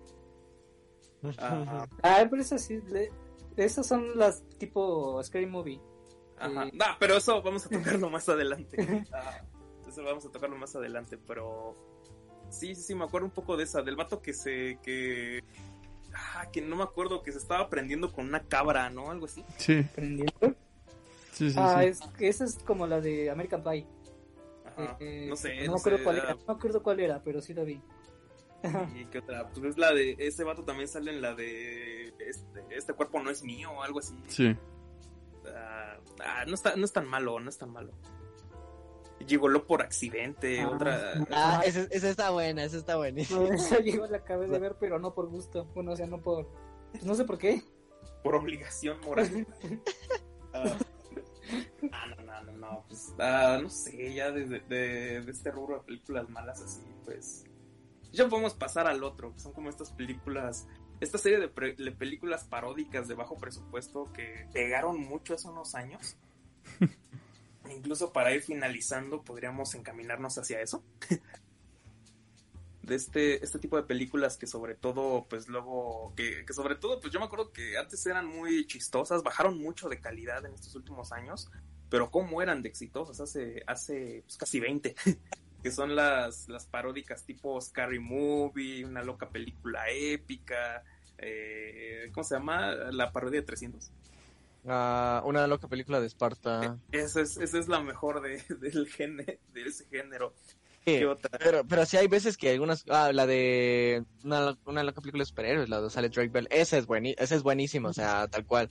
ah 1.48 2.28
pero 2.30 2.42
esas 2.42 2.62
sí 2.62 2.82
esas 3.56 3.88
son 3.88 4.18
las 4.18 4.44
tipo 4.58 5.24
scary 5.24 5.46
movie 5.46 5.80
Ajá. 6.38 6.66
Eh, 6.66 6.72
pero 7.00 7.16
eso 7.16 7.42
vamos 7.42 7.66
a 7.66 7.70
tocarlo 7.70 8.10
más 8.10 8.28
adelante 8.28 9.06
ah, 9.14 9.42
eso 9.90 10.04
vamos 10.04 10.26
a 10.26 10.32
tocarlo 10.32 10.58
más 10.58 10.76
adelante 10.76 11.18
pero 11.18 11.76
sí 12.50 12.76
sí 12.76 12.84
sí 12.84 12.96
me 12.96 13.06
acuerdo 13.06 13.28
un 13.28 13.34
poco 13.34 13.58
de 13.58 13.64
esa 13.64 13.82
del 13.82 13.96
vato 13.96 14.22
que 14.22 14.34
se 14.34 14.80
que 14.84 15.44
ah, 16.14 16.48
que 16.52 16.62
no 16.62 16.76
me 16.76 16.84
acuerdo 16.84 17.22
que 17.24 17.32
se 17.32 17.38
estaba 17.38 17.70
prendiendo 17.70 18.12
con 18.12 18.26
una 18.26 18.44
cabra 18.44 18.90
no 18.90 19.12
algo 19.12 19.26
así 19.26 19.44
sí 19.58 19.84
prendiendo 19.96 20.56
ah, 21.58 21.84
Es, 21.84 22.02
esa 22.20 22.46
es 22.46 22.60
como 22.60 22.88
la 22.88 23.02
de 23.02 23.30
American 23.30 23.64
Pie. 23.64 23.86
Eh, 25.00 25.28
no 25.30 25.36
sé. 25.36 25.66
No, 25.66 25.74
me 25.74 25.80
acuerdo 25.80 26.04
cuál 26.04 26.18
era. 26.18 26.34
no 26.34 26.46
me 26.48 26.54
acuerdo 26.54 26.84
cuál 26.84 27.00
era, 27.00 27.24
pero 27.24 27.42
sí 27.42 27.54
la 27.54 27.64
vi. 27.64 27.82
¿Y 28.96 29.06
qué 29.06 29.20
otra? 29.20 29.50
Pues 29.50 29.64
es 29.66 29.78
la 29.78 29.94
de. 29.94 30.16
Ese 30.20 30.44
vato 30.44 30.64
también 30.64 30.88
sale 30.88 31.12
en 31.12 31.22
la 31.22 31.36
de. 31.36 32.14
Este, 32.20 32.64
este 32.72 32.94
cuerpo 32.94 33.22
no 33.22 33.30
es 33.30 33.44
mío 33.44 33.72
o 33.72 33.84
algo 33.84 34.00
así. 34.00 34.16
Sí. 34.28 34.56
Ah, 35.48 35.98
ah, 36.24 36.46
no, 36.48 36.54
está, 36.54 36.76
no 36.76 36.86
es 36.86 36.94
tan 36.94 37.08
malo, 37.08 37.40
no 37.40 37.50
es 37.50 37.58
tan 37.58 37.72
malo. 37.72 37.94
Llegó 39.28 39.48
por 39.66 39.82
accidente, 39.82 40.62
ah, 40.62 40.70
otra. 40.70 41.26
Ah, 41.32 41.62
esa, 41.66 41.82
esa, 41.92 42.10
está 42.10 42.30
buena, 42.32 42.64
esa 42.64 42.78
está 42.78 42.96
buenísima. 42.96 43.42
No, 43.42 43.46
esa 43.54 43.80
yo 43.82 44.08
la 44.08 44.18
acabé 44.18 44.48
de 44.48 44.60
ver, 44.60 44.78
pero 44.80 44.98
no 45.00 45.14
por 45.14 45.28
gusto. 45.28 45.66
Bueno, 45.76 45.92
o 45.92 45.96
sea, 45.96 46.08
no 46.08 46.22
por. 46.22 46.48
Pues 46.92 47.04
no 47.06 47.14
sé 47.16 47.26
por 47.26 47.38
qué. 47.38 47.62
Por 48.24 48.36
obligación 48.36 49.00
moral. 49.02 49.48
Ah, 51.92 52.06
no, 52.08 52.24
no, 52.24 52.44
no, 52.44 52.52
no, 52.52 52.86
pues, 52.88 53.14
ah, 53.18 53.60
no 53.62 53.70
sé, 53.70 54.14
ya 54.14 54.32
de, 54.32 54.60
de, 54.60 55.18
este 55.18 55.52
rubro 55.52 55.80
de 55.80 55.84
películas 55.84 56.30
malas 56.30 56.62
así, 56.62 56.82
pues, 57.06 57.46
ya 58.12 58.28
podemos 58.28 58.54
pasar 58.54 58.88
al 58.88 59.04
otro, 59.04 59.34
que 59.34 59.40
son 59.40 59.54
como 59.54 59.70
estas 59.70 59.92
películas, 59.92 60.68
esta 61.00 61.18
serie 61.18 61.40
de, 61.40 61.48
películas 61.92 62.44
paródicas 62.44 63.08
de 63.08 63.16
bajo 63.16 63.38
presupuesto 63.38 64.12
que 64.14 64.48
pegaron 64.54 65.00
mucho 65.00 65.34
hace 65.34 65.48
unos 65.48 65.76
años. 65.76 66.18
Incluso 67.70 68.12
para 68.12 68.34
ir 68.34 68.42
finalizando, 68.42 69.24
podríamos 69.24 69.74
encaminarnos 69.76 70.38
hacia 70.38 70.62
eso. 70.62 70.84
de 72.82 72.96
este, 72.96 73.44
este 73.44 73.60
tipo 73.60 73.78
de 73.78 73.84
películas 73.84 74.38
que 74.38 74.48
sobre 74.48 74.76
todo, 74.76 75.26
pues 75.30 75.48
luego, 75.48 76.14
que, 76.16 76.44
que, 76.46 76.54
sobre 76.54 76.76
todo, 76.76 77.00
pues 77.00 77.14
yo 77.14 77.20
me 77.20 77.28
acuerdo 77.28 77.52
que 77.52 77.78
antes 77.78 78.06
eran 78.06 78.26
muy 78.26 78.66
chistosas, 78.66 79.22
bajaron 79.22 79.60
mucho 79.60 79.90
de 79.90 80.00
calidad 80.00 80.46
en 80.46 80.54
estos 80.54 80.76
últimos 80.76 81.12
años, 81.12 81.52
pero 81.90 82.10
cómo 82.10 82.42
eran 82.42 82.62
de 82.64 82.70
exitosas 82.70 83.20
hace, 83.20 83.64
hace 83.68 84.24
pues, 84.26 84.38
casi 84.38 84.60
20. 84.60 84.96
que 85.64 85.72
son 85.72 85.96
las, 85.96 86.48
las 86.48 86.66
paródicas 86.66 87.26
tipo 87.26 87.60
Scary 87.60 88.00
Movie, 88.00 88.86
una 88.86 89.04
loca 89.04 89.30
película 89.30 89.90
épica, 89.90 90.84
eh, 91.18 92.10
¿cómo 92.14 92.24
se 92.24 92.36
llama? 92.36 92.72
La 92.92 93.12
parodia 93.12 93.42
de 93.42 93.46
300. 93.46 93.92
Ah, 94.68 95.22
una 95.26 95.48
loca 95.48 95.68
película 95.68 96.00
de 96.00 96.08
Esparta. 96.08 96.78
Esa 96.92 97.22
es, 97.22 97.38
esa 97.38 97.60
es 97.60 97.68
la 97.68 97.82
mejor 97.82 98.22
de, 98.22 98.44
del 98.60 98.88
género, 98.88 99.34
de 99.54 99.62
ese 99.62 99.86
género. 99.86 100.34
¿Qué 100.86 101.06
otra? 101.06 101.38
Pero, 101.38 101.66
pero 101.66 101.86
sí 101.86 101.98
hay 101.98 102.08
veces 102.08 102.38
que 102.38 102.52
algunas, 102.52 102.84
ah, 102.90 103.12
la 103.14 103.28
de 103.28 104.04
una, 104.24 104.58
una 104.66 104.84
loca 104.84 105.02
película 105.02 105.22
de 105.22 105.28
superhéroes, 105.28 105.70
la 105.70 105.82
de 105.82 105.90
sale 105.90 106.10
Drake 106.10 106.30
Bell, 106.30 106.48
esa 106.50 106.78
es, 106.78 106.86
bueni 106.86 107.16
esa 107.18 107.36
es 107.36 107.44
buenísima, 107.44 107.90
o 107.90 107.94
sea, 107.94 108.28
tal 108.28 108.46
cual. 108.46 108.70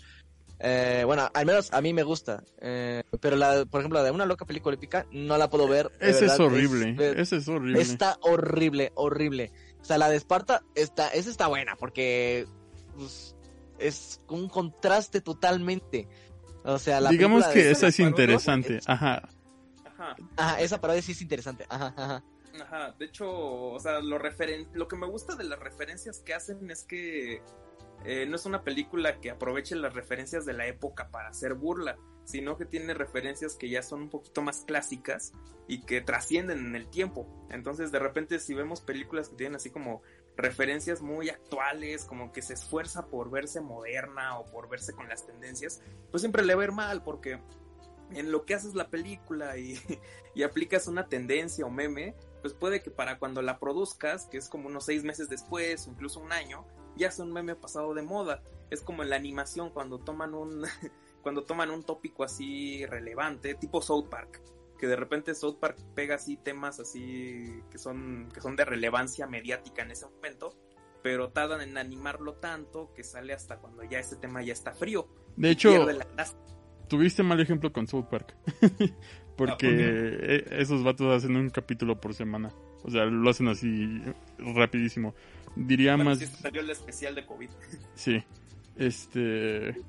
Eh, 0.60 1.04
bueno, 1.06 1.30
al 1.32 1.46
menos 1.46 1.72
a 1.72 1.80
mí 1.80 1.92
me 1.92 2.02
gusta. 2.02 2.42
Eh, 2.60 3.02
pero 3.20 3.36
la, 3.36 3.64
por 3.66 3.80
ejemplo, 3.80 4.00
la 4.00 4.04
de 4.04 4.10
una 4.10 4.26
loca 4.26 4.44
película 4.44 4.74
épica, 4.74 5.06
no 5.12 5.38
la 5.38 5.48
puedo 5.48 5.68
ver. 5.68 5.90
Ese 6.00 6.26
es 6.26 6.40
horrible. 6.40 6.96
Ese 7.16 7.36
es 7.36 7.48
horrible. 7.48 7.80
Está 7.80 8.18
horrible, 8.22 8.92
horrible. 8.94 9.52
O 9.80 9.84
sea, 9.84 9.98
la 9.98 10.08
de 10.08 10.16
Esparta, 10.16 10.62
está, 10.74 11.08
esa 11.08 11.30
está 11.30 11.46
buena, 11.46 11.76
porque 11.76 12.46
pues, 12.96 13.36
es 13.78 14.20
un 14.28 14.48
contraste 14.48 15.20
totalmente. 15.20 16.08
O 16.64 16.78
sea, 16.78 17.00
la 17.00 17.10
Digamos 17.10 17.46
que 17.46 17.70
esa 17.70 17.88
es 17.88 17.98
interesante. 18.00 18.80
Ajá. 18.86 19.28
Ajá. 19.84 20.16
Ajá, 20.36 20.60
esa 20.60 20.80
parodia 20.80 21.02
sí 21.02 21.12
es 21.12 21.22
interesante. 21.22 21.66
Ajá, 21.68 21.94
ajá. 21.96 22.24
Ajá, 22.60 22.94
de 22.98 23.04
hecho, 23.04 23.30
o 23.30 23.78
sea, 23.80 24.00
lo, 24.00 24.18
referen 24.18 24.68
lo 24.72 24.88
que 24.88 24.96
me 24.96 25.06
gusta 25.06 25.36
de 25.36 25.44
las 25.44 25.58
referencias 25.58 26.20
que 26.20 26.34
hacen 26.34 26.70
es 26.70 26.82
que 26.82 27.40
eh, 28.04 28.26
no 28.26 28.36
es 28.36 28.46
una 28.46 28.62
película 28.62 29.20
que 29.20 29.30
aproveche 29.30 29.76
las 29.76 29.94
referencias 29.94 30.44
de 30.44 30.52
la 30.52 30.66
época 30.66 31.08
para 31.10 31.28
hacer 31.28 31.54
burla, 31.54 31.98
sino 32.24 32.56
que 32.56 32.64
tiene 32.64 32.94
referencias 32.94 33.56
que 33.56 33.68
ya 33.68 33.82
son 33.82 34.02
un 34.02 34.10
poquito 34.10 34.42
más 34.42 34.64
clásicas 34.66 35.32
y 35.66 35.82
que 35.82 36.00
trascienden 36.00 36.58
en 36.58 36.76
el 36.76 36.88
tiempo. 36.88 37.26
Entonces, 37.50 37.90
de 37.92 37.98
repente, 37.98 38.38
si 38.38 38.54
vemos 38.54 38.80
películas 38.80 39.28
que 39.28 39.36
tienen 39.36 39.56
así 39.56 39.70
como 39.70 40.02
referencias 40.38 41.02
muy 41.02 41.28
actuales, 41.28 42.04
como 42.04 42.32
que 42.32 42.42
se 42.42 42.54
esfuerza 42.54 43.06
por 43.06 43.28
verse 43.28 43.60
moderna 43.60 44.38
o 44.38 44.46
por 44.46 44.68
verse 44.68 44.92
con 44.92 45.08
las 45.08 45.26
tendencias, 45.26 45.82
pues 46.10 46.22
siempre 46.22 46.44
le 46.44 46.54
va 46.54 46.62
a 46.62 46.64
ir 46.66 46.72
mal 46.72 47.02
porque 47.02 47.40
en 48.12 48.32
lo 48.32 48.46
que 48.46 48.54
haces 48.54 48.74
la 48.74 48.88
película 48.88 49.58
y, 49.58 49.78
y 50.34 50.44
aplicas 50.44 50.86
una 50.86 51.08
tendencia 51.08 51.66
o 51.66 51.70
meme, 51.70 52.14
pues 52.40 52.54
puede 52.54 52.82
que 52.82 52.90
para 52.90 53.18
cuando 53.18 53.42
la 53.42 53.58
produzcas, 53.58 54.26
que 54.26 54.38
es 54.38 54.48
como 54.48 54.68
unos 54.68 54.84
seis 54.84 55.02
meses 55.02 55.28
después 55.28 55.86
o 55.86 55.90
incluso 55.90 56.20
un 56.20 56.32
año, 56.32 56.64
ya 56.96 57.08
es 57.08 57.18
un 57.18 57.32
meme 57.32 57.56
pasado 57.56 57.92
de 57.92 58.02
moda. 58.02 58.42
Es 58.70 58.80
como 58.80 59.02
en 59.02 59.10
la 59.10 59.16
animación 59.16 59.70
cuando 59.70 59.98
toman 59.98 60.34
un 60.34 60.64
cuando 61.22 61.44
toman 61.44 61.70
un 61.70 61.82
tópico 61.82 62.22
así 62.22 62.86
relevante, 62.86 63.54
tipo 63.54 63.82
South 63.82 64.08
Park, 64.08 64.40
que 64.78 64.86
de 64.86 64.96
repente 64.96 65.34
South 65.34 65.58
Park 65.60 65.78
pega 65.94 66.14
así 66.14 66.36
temas 66.36 66.80
así 66.80 67.62
que 67.70 67.78
son 67.78 68.28
que 68.32 68.40
son 68.40 68.56
de 68.56 68.64
relevancia 68.64 69.26
mediática 69.26 69.82
en 69.82 69.90
ese 69.90 70.06
momento, 70.06 70.56
pero 71.02 71.30
tardan 71.30 71.60
en 71.60 71.76
animarlo 71.76 72.34
tanto 72.34 72.92
que 72.94 73.04
sale 73.04 73.32
hasta 73.32 73.58
cuando 73.58 73.82
ya 73.84 73.98
ese 73.98 74.16
tema 74.16 74.42
ya 74.42 74.52
está 74.52 74.72
frío. 74.72 75.08
De 75.36 75.50
hecho, 75.50 75.86
tuviste 76.88 77.22
mal 77.22 77.40
ejemplo 77.40 77.72
con 77.72 77.86
South 77.86 78.06
Park. 78.10 78.34
Porque 79.36 79.68
ah, 79.68 80.54
e, 80.56 80.62
esos 80.62 80.82
vatos 80.82 81.14
hacen 81.14 81.36
un 81.36 81.48
capítulo 81.50 82.00
por 82.00 82.12
semana. 82.12 82.52
O 82.82 82.90
sea, 82.90 83.04
lo 83.04 83.30
hacen 83.30 83.46
así 83.46 84.02
rapidísimo. 84.38 85.14
Diría 85.54 85.96
más... 85.96 86.18
salió 86.18 86.60
el 86.60 86.70
especial 86.70 87.14
de 87.14 87.24
COVID. 87.24 87.48
Sí. 87.94 88.22
Este... 88.76 89.80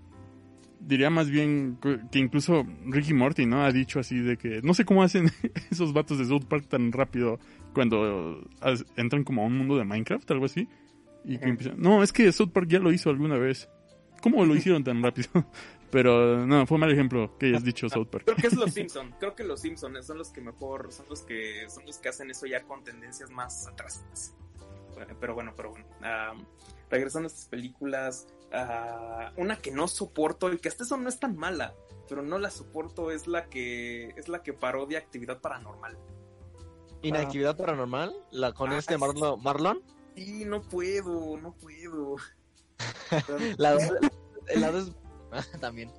Diría 0.80 1.10
más 1.10 1.30
bien 1.30 1.78
que 2.12 2.20
incluso 2.20 2.66
Ricky 2.86 3.14
Morty, 3.14 3.46
¿no? 3.46 3.64
Ha 3.64 3.72
dicho 3.72 4.00
así 4.00 4.20
de 4.20 4.38
que... 4.38 4.62
No 4.62 4.74
sé 4.74 4.86
cómo 4.86 5.04
hacen 5.04 5.30
esos 5.72 5.94
vatos 5.94 6.18
de 6.18 6.26
South 6.26 6.46
Park 6.48 6.68
tan 6.68 6.92
rápido 6.92 7.40
cuando 7.74 8.48
entran 8.96 9.24
como 9.24 9.44
a 9.44 9.46
un 9.46 9.58
mundo 9.58 9.78
de 9.78 9.86
Minecraft, 9.86 10.30
algo 10.32 10.46
así. 10.46 10.68
Y 11.26 11.38
que 11.38 11.50
empiezan... 11.50 11.80
No, 11.80 12.02
es 12.02 12.14
que 12.14 12.32
South 12.32 12.52
Park 12.52 12.68
ya 12.70 12.80
lo 12.80 12.92
hizo 12.92 13.10
alguna 13.10 13.38
vez. 13.38 13.70
¿Cómo 14.22 14.46
lo 14.46 14.56
hicieron 14.56 14.84
tan 14.84 15.04
rápido? 15.04 15.30
Pero 15.92 16.46
no, 16.46 16.66
fue 16.68 16.78
mal 16.78 16.92
ejemplo 16.92 17.38
que 17.38 17.48
hayas 17.48 17.64
dicho 17.64 17.90
South 17.90 18.08
Park. 18.08 18.26
Creo 18.26 18.38
que 18.38 18.48
es 18.48 18.56
los 18.56 18.74
Simpson. 18.74 19.14
Creo 19.20 19.36
que 19.36 19.44
los 19.44 19.62
Simpsons 19.62 20.06
son 20.06 20.18
los 20.18 20.30
que 20.30 20.42
mejor, 20.42 20.92
son 20.92 21.08
los 21.10 21.24
que 21.24 21.68
son 21.68 21.86
los 21.86 21.98
que 21.98 22.10
hacen 22.10 22.30
eso 22.30 22.46
ya 22.46 22.62
con 22.64 22.84
tendencias 22.84 23.32
más 23.32 23.68
atrasadas 23.68 24.36
pero 25.20 25.34
bueno, 25.34 25.54
pero 25.56 25.72
bueno. 25.72 25.86
Regresando 26.90 27.28
a 27.28 27.32
estas 27.32 27.48
películas, 27.48 28.28
una 29.38 29.58
que 29.58 29.72
no 29.72 29.88
soporto 29.88 30.52
y 30.52 30.58
que 30.58 30.70
hasta 30.70 30.84
eso 30.84 30.98
no 30.98 31.10
es 31.10 31.20
tan 31.20 31.38
mala, 31.38 31.76
pero 32.08 32.24
no 32.24 32.40
la 32.40 32.50
soporto 32.50 33.12
es 33.12 33.28
la 33.28 33.46
que 33.46 34.10
es 34.18 34.28
la 34.28 34.42
que 34.42 34.54
parodia 34.54 34.98
actividad 35.00 35.40
paranormal. 35.40 35.98
¿Inactividad 37.02 37.56
paranormal? 37.56 38.14
¿La 38.32 38.52
con 38.52 38.74
este 38.74 38.98
Marlon? 38.98 39.42
Marlon? 39.42 39.82
Sí, 40.16 40.44
no 40.46 40.62
puedo, 40.62 41.38
no 41.38 41.54
puedo. 41.54 42.18
la, 43.58 43.78
la, 44.56 44.72
dos 44.72 44.92
también. 45.62 45.92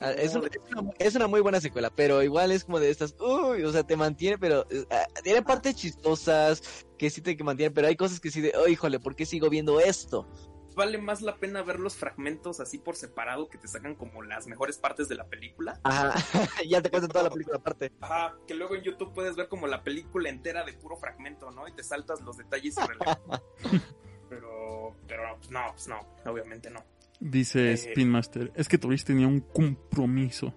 Ah, 0.00 0.12
es, 0.12 1.14
una, 1.16 1.26
muy 1.26 1.40
buena 1.40 1.60
secuela, 1.60 1.90
pero 1.90 2.22
igual 2.22 2.52
es 2.52 2.64
como 2.64 2.78
de 2.78 2.88
estas, 2.88 3.16
uy, 3.18 3.64
o 3.64 3.72
sea, 3.72 3.82
te 3.82 3.96
mantiene, 3.96 4.38
pero 4.38 4.64
eh, 4.70 4.86
ah, 4.90 5.06
tiene 5.24 5.42
partes 5.42 5.74
chistosas 5.74 6.86
que 6.96 7.10
sí 7.10 7.20
te 7.20 7.36
que 7.36 7.42
mantiene, 7.42 7.72
pero 7.72 7.88
hay 7.88 7.96
cosas 7.96 8.20
que 8.20 8.30
sí 8.30 8.40
de, 8.40 8.52
oh, 8.56 8.68
híjole, 8.68 9.00
¿por 9.00 9.16
qué 9.16 9.26
sigo 9.26 9.50
viendo 9.50 9.80
esto? 9.80 10.28
Vale 10.76 10.98
más 10.98 11.22
la 11.22 11.34
pena 11.34 11.62
ver 11.62 11.80
los 11.80 11.96
fragmentos 11.96 12.60
así 12.60 12.78
por 12.78 12.94
separado 12.94 13.48
que 13.48 13.58
te 13.58 13.66
sacan 13.66 13.96
como 13.96 14.22
las 14.22 14.46
mejores 14.46 14.78
partes 14.78 15.08
de 15.08 15.16
la 15.16 15.26
película. 15.26 15.80
Ajá, 15.82 16.14
ya 16.68 16.80
te 16.80 16.90
cuentan 16.90 17.10
toda 17.10 17.24
la 17.24 17.30
película 17.30 17.56
aparte. 17.56 17.90
Ajá, 18.00 18.36
que 18.46 18.54
luego 18.54 18.76
en 18.76 18.82
YouTube 18.82 19.12
puedes 19.12 19.34
ver 19.34 19.48
como 19.48 19.66
la 19.66 19.82
película 19.82 20.28
entera 20.28 20.64
de 20.64 20.74
puro 20.74 20.96
fragmento, 20.96 21.50
¿no? 21.50 21.66
Y 21.66 21.72
te 21.72 21.82
saltas 21.82 22.20
los 22.20 22.36
detalles 22.36 22.76
pero, 24.28 24.94
pero 25.08 25.36
no, 25.50 25.72
pues 25.72 25.88
no, 25.88 25.98
obviamente 26.24 26.70
no. 26.70 26.84
Dice 27.20 27.70
eh, 27.70 27.74
Spin 27.74 28.08
Master, 28.08 28.52
es 28.54 28.68
que 28.68 28.78
Toris 28.78 29.04
tenía 29.04 29.26
un 29.26 29.40
compromiso. 29.40 30.54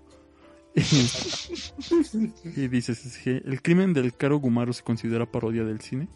y 0.76 2.68
dices, 2.68 3.28
¿el 3.28 3.62
crimen 3.62 3.94
del 3.94 4.16
caro 4.16 4.38
Gumaro 4.38 4.72
se 4.72 4.84
considera 4.84 5.30
parodia 5.30 5.66
del 5.66 5.82
cine? 5.82 6.08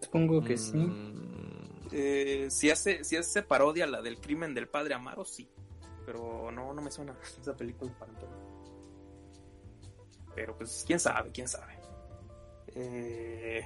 Supongo 0.00 0.44
que 0.44 0.56
sí. 0.58 0.76
Mm, 0.76 1.88
eh, 1.92 2.46
si, 2.50 2.70
hace, 2.70 3.04
si 3.04 3.16
hace 3.16 3.42
parodia 3.42 3.86
la 3.86 4.02
del 4.02 4.20
crimen 4.20 4.52
del 4.52 4.68
padre 4.68 4.94
Amaro, 4.94 5.24
sí. 5.24 5.48
Pero 6.04 6.50
no, 6.50 6.74
no 6.74 6.82
me 6.82 6.90
suena 6.90 7.16
esa 7.40 7.56
película 7.56 7.90
para 7.98 8.12
Pero 10.34 10.56
pues, 10.58 10.84
quién 10.86 11.00
sabe, 11.00 11.30
quién 11.32 11.48
sabe. 11.48 11.78
Eh, 12.74 13.64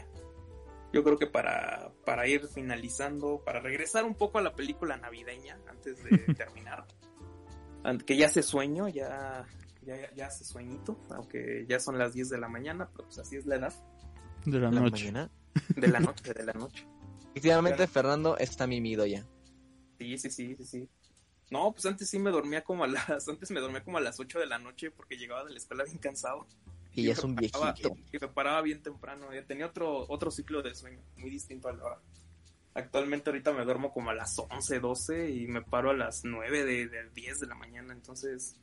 yo 0.93 1.05
creo 1.05 1.19
que 1.19 1.27
para, 1.27 1.93
para 2.05 2.27
ir 2.27 2.47
finalizando, 2.48 3.43
para 3.44 3.60
regresar 3.60 4.05
un 4.05 4.15
poco 4.15 4.39
a 4.39 4.43
la 4.43 4.55
película 4.55 4.97
navideña 4.97 5.59
antes 5.69 6.02
de 6.02 6.19
terminar, 6.35 6.86
que 8.06 8.16
ya 8.16 8.27
hace 8.27 8.43
sueño, 8.43 8.89
ya, 8.89 9.47
ya, 10.15 10.27
hace 10.27 10.44
sueñito, 10.44 10.98
aunque 11.10 11.65
ya 11.69 11.81
son 11.81 11.98
las 11.98 12.12
10 12.12 12.31
de 12.31 12.39
la 12.39 12.48
mañana, 12.48 12.89
pero 12.93 13.05
pues 13.05 13.19
así 13.19 13.36
es 13.36 13.47
la 13.47 13.56
edad. 13.56 13.74
De 14.44 14.59
la, 14.59 14.70
noche. 14.70 15.12
De 15.77 15.89
la 15.89 16.01
noche, 16.01 16.32
de 16.32 16.44
la 16.44 16.52
noche. 16.52 16.86
Efectivamente, 17.31 17.86
Fernando 17.86 18.36
está 18.39 18.66
mimido 18.66 19.06
ya. 19.06 19.27
Sí, 19.98 20.16
sí, 20.19 20.31
sí, 20.31 20.56
sí, 20.56 20.65
sí. 20.65 20.89
No, 21.51 21.73
pues 21.73 21.86
antes 21.86 22.09
sí 22.09 22.19
me 22.19 22.31
dormía 22.31 22.62
como 22.62 22.85
a 22.85 22.86
las, 22.86 23.09
antes 23.28 23.51
me 23.51 23.60
dormía 23.60 23.82
como 23.82 23.98
a 23.98 24.01
las 24.01 24.20
8 24.20 24.39
de 24.39 24.47
la 24.47 24.59
noche 24.59 24.90
porque 24.90 25.16
llegaba 25.16 25.44
de 25.44 25.51
la 25.51 25.59
escuela 25.59 25.85
bien 25.85 25.98
cansado. 25.98 26.47
Y 26.94 27.05
ya 27.05 27.12
es 27.12 27.23
un 27.23 27.36
viejito. 27.36 27.97
Y, 28.12 28.19
me 28.19 28.28
paraba 28.28 28.62
bien 28.62 28.82
temprano. 28.82 29.32
Ya 29.32 29.44
tenía 29.44 29.66
otro, 29.66 30.06
otro 30.09 30.31
ciclo 30.31 30.62
de 30.62 30.74
sueño, 30.74 31.01
muy 31.16 31.31
distinto 31.31 31.69
al 31.69 31.81
ahora. 31.81 32.01
Actualmente 32.74 33.31
ahorita 33.31 33.52
me 33.52 33.65
duermo 33.65 33.93
como 33.93 34.10
a 34.10 34.15
las 34.15 34.39
11, 34.39 34.81
12 34.81 35.31
y 35.31 35.47
me 35.47 35.62
paro 35.62 35.90
a 35.90 35.94
las 35.94 36.24
9 36.24 36.65
de, 36.65 36.89
de 36.89 37.10
10 37.10 37.40
de 37.40 37.47
la 37.47 37.55
mañana. 37.55 37.93
Entonces, 37.93 38.56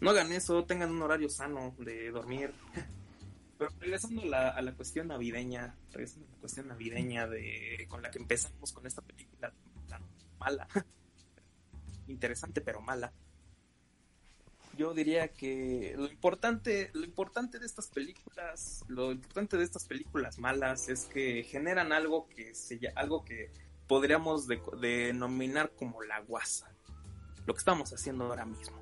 no 0.00 0.10
hagan 0.10 0.32
eso, 0.32 0.64
tengan 0.64 0.90
un 0.90 1.02
horario 1.02 1.28
sano 1.28 1.74
de 1.78 2.10
dormir. 2.10 2.52
Pero 3.58 3.70
regresando 3.78 4.22
a 4.22 4.26
la, 4.26 4.48
a 4.48 4.62
la 4.62 4.72
cuestión 4.72 5.08
navideña, 5.08 5.76
regresando 5.92 6.26
a 6.26 6.30
la 6.32 6.38
cuestión 6.38 6.68
navideña 6.68 7.26
de 7.26 7.86
con 7.90 8.00
la 8.00 8.10
que 8.10 8.18
empezamos 8.18 8.72
con 8.72 8.86
esta 8.86 9.02
película 9.02 9.52
tan 9.86 10.02
mala, 10.38 10.66
interesante 12.08 12.62
pero 12.62 12.80
mala 12.80 13.12
yo 14.80 14.94
diría 14.94 15.28
que 15.28 15.94
lo 15.98 16.06
importante, 16.06 16.90
lo 16.94 17.04
importante 17.04 17.58
de 17.58 17.66
estas 17.66 17.88
películas, 17.88 18.82
lo 18.88 19.12
importante 19.12 19.58
de 19.58 19.64
estas 19.64 19.84
películas 19.84 20.38
malas 20.38 20.88
es 20.88 21.04
que 21.04 21.42
generan 21.42 21.92
algo 21.92 22.26
que 22.30 22.54
se, 22.54 22.80
algo 22.96 23.22
que 23.22 23.50
podríamos 23.86 24.48
denominar 24.80 25.70
como 25.76 26.02
la 26.02 26.20
guasa, 26.20 26.72
lo 27.44 27.52
que 27.52 27.58
estamos 27.58 27.92
haciendo 27.92 28.24
ahora 28.24 28.46
mismo. 28.46 28.78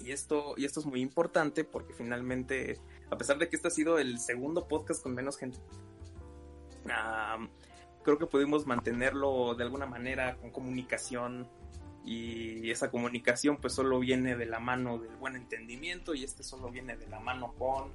Y 0.00 0.10
esto, 0.10 0.52
y 0.58 0.66
esto 0.66 0.80
es 0.80 0.86
muy 0.86 1.00
importante 1.00 1.64
porque 1.64 1.94
finalmente, 1.94 2.78
a 3.10 3.16
pesar 3.16 3.38
de 3.38 3.48
que 3.48 3.56
este 3.56 3.68
ha 3.68 3.70
sido 3.70 3.98
el 3.98 4.18
segundo 4.18 4.68
podcast 4.68 5.02
con 5.02 5.14
menos 5.14 5.38
gente, 5.38 5.56
creo 8.02 8.18
que 8.18 8.26
pudimos 8.26 8.66
mantenerlo 8.66 9.54
de 9.54 9.64
alguna 9.64 9.86
manera 9.86 10.36
con 10.36 10.50
comunicación 10.50 11.48
y 12.04 12.70
esa 12.70 12.90
comunicación 12.90 13.58
pues 13.58 13.74
solo 13.74 13.98
viene 14.00 14.36
de 14.36 14.46
la 14.46 14.58
mano 14.58 14.98
del 14.98 15.14
buen 15.16 15.36
entendimiento 15.36 16.14
y 16.14 16.24
este 16.24 16.42
solo 16.42 16.68
viene 16.70 16.96
de 16.96 17.06
la 17.06 17.20
mano 17.20 17.54
con 17.58 17.92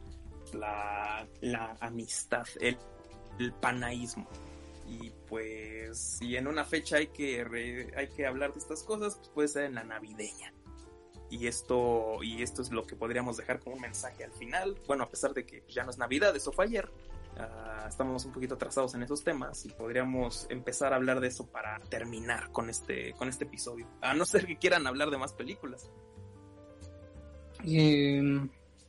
la, 0.53 1.27
la 1.41 1.75
amistad, 1.79 2.47
el, 2.61 2.77
el, 3.39 3.53
panaísmo. 3.53 4.27
Y 4.88 5.11
pues 5.27 5.97
si 5.97 6.38
en 6.38 6.47
una 6.47 6.63
fecha 6.63 6.97
hay 6.97 7.07
que, 7.07 7.91
hay 7.95 8.07
que 8.07 8.25
hablar 8.25 8.53
de 8.53 8.59
estas 8.59 8.84
cosas, 8.84 9.15
pues 9.17 9.29
puede 9.29 9.47
ser 9.49 9.63
en 9.65 9.75
la 9.75 9.84
navideña. 9.84 10.53
Y 11.29 11.47
esto, 11.47 12.23
y 12.23 12.41
esto 12.41 12.61
es 12.61 12.71
lo 12.71 12.88
que 12.88 12.95
podríamos 12.95 13.35
dejar 13.35 13.59
como 13.59 13.75
un 13.75 13.81
mensaje 13.81 14.23
al 14.23 14.31
final. 14.31 14.79
Bueno, 14.88 15.03
a 15.03 15.09
pesar 15.09 15.34
de 15.34 15.45
que 15.45 15.63
ya 15.67 15.84
no 15.84 15.89
es 15.89 15.97
Navidad, 15.97 16.34
eso 16.34 16.53
fue 16.53 16.65
ayer. 16.65 16.89
Uh, 17.38 17.88
estamos 17.88 18.26
un 18.26 18.31
poquito 18.31 18.55
atrasados 18.55 18.95
en 18.95 19.03
esos 19.03 19.23
temas 19.23 19.64
y 19.65 19.69
podríamos 19.69 20.47
empezar 20.49 20.93
a 20.93 20.95
hablar 20.95 21.19
de 21.19 21.27
eso 21.27 21.45
para 21.45 21.80
terminar 21.81 22.51
con 22.51 22.69
este, 22.69 23.14
con 23.14 23.30
este 23.30 23.45
episodio. 23.45 23.88
A 24.01 24.14
no 24.15 24.26
ser 24.26 24.47
que 24.47 24.57
quieran 24.57 24.88
hablar 24.88 25.11
de 25.11 25.18
más 25.18 25.34
películas. 25.34 25.89
Eh, 27.65 28.22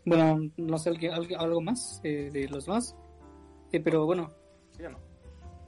bueno, 0.04 0.50
no 0.56 0.78
sé, 0.78 0.90
algo 1.38 1.60
más 1.60 2.00
eh, 2.04 2.30
de 2.32 2.48
los 2.48 2.66
más. 2.68 2.96
Eh, 3.72 3.80
pero 3.80 4.06
bueno. 4.06 4.32
No. 4.80 4.98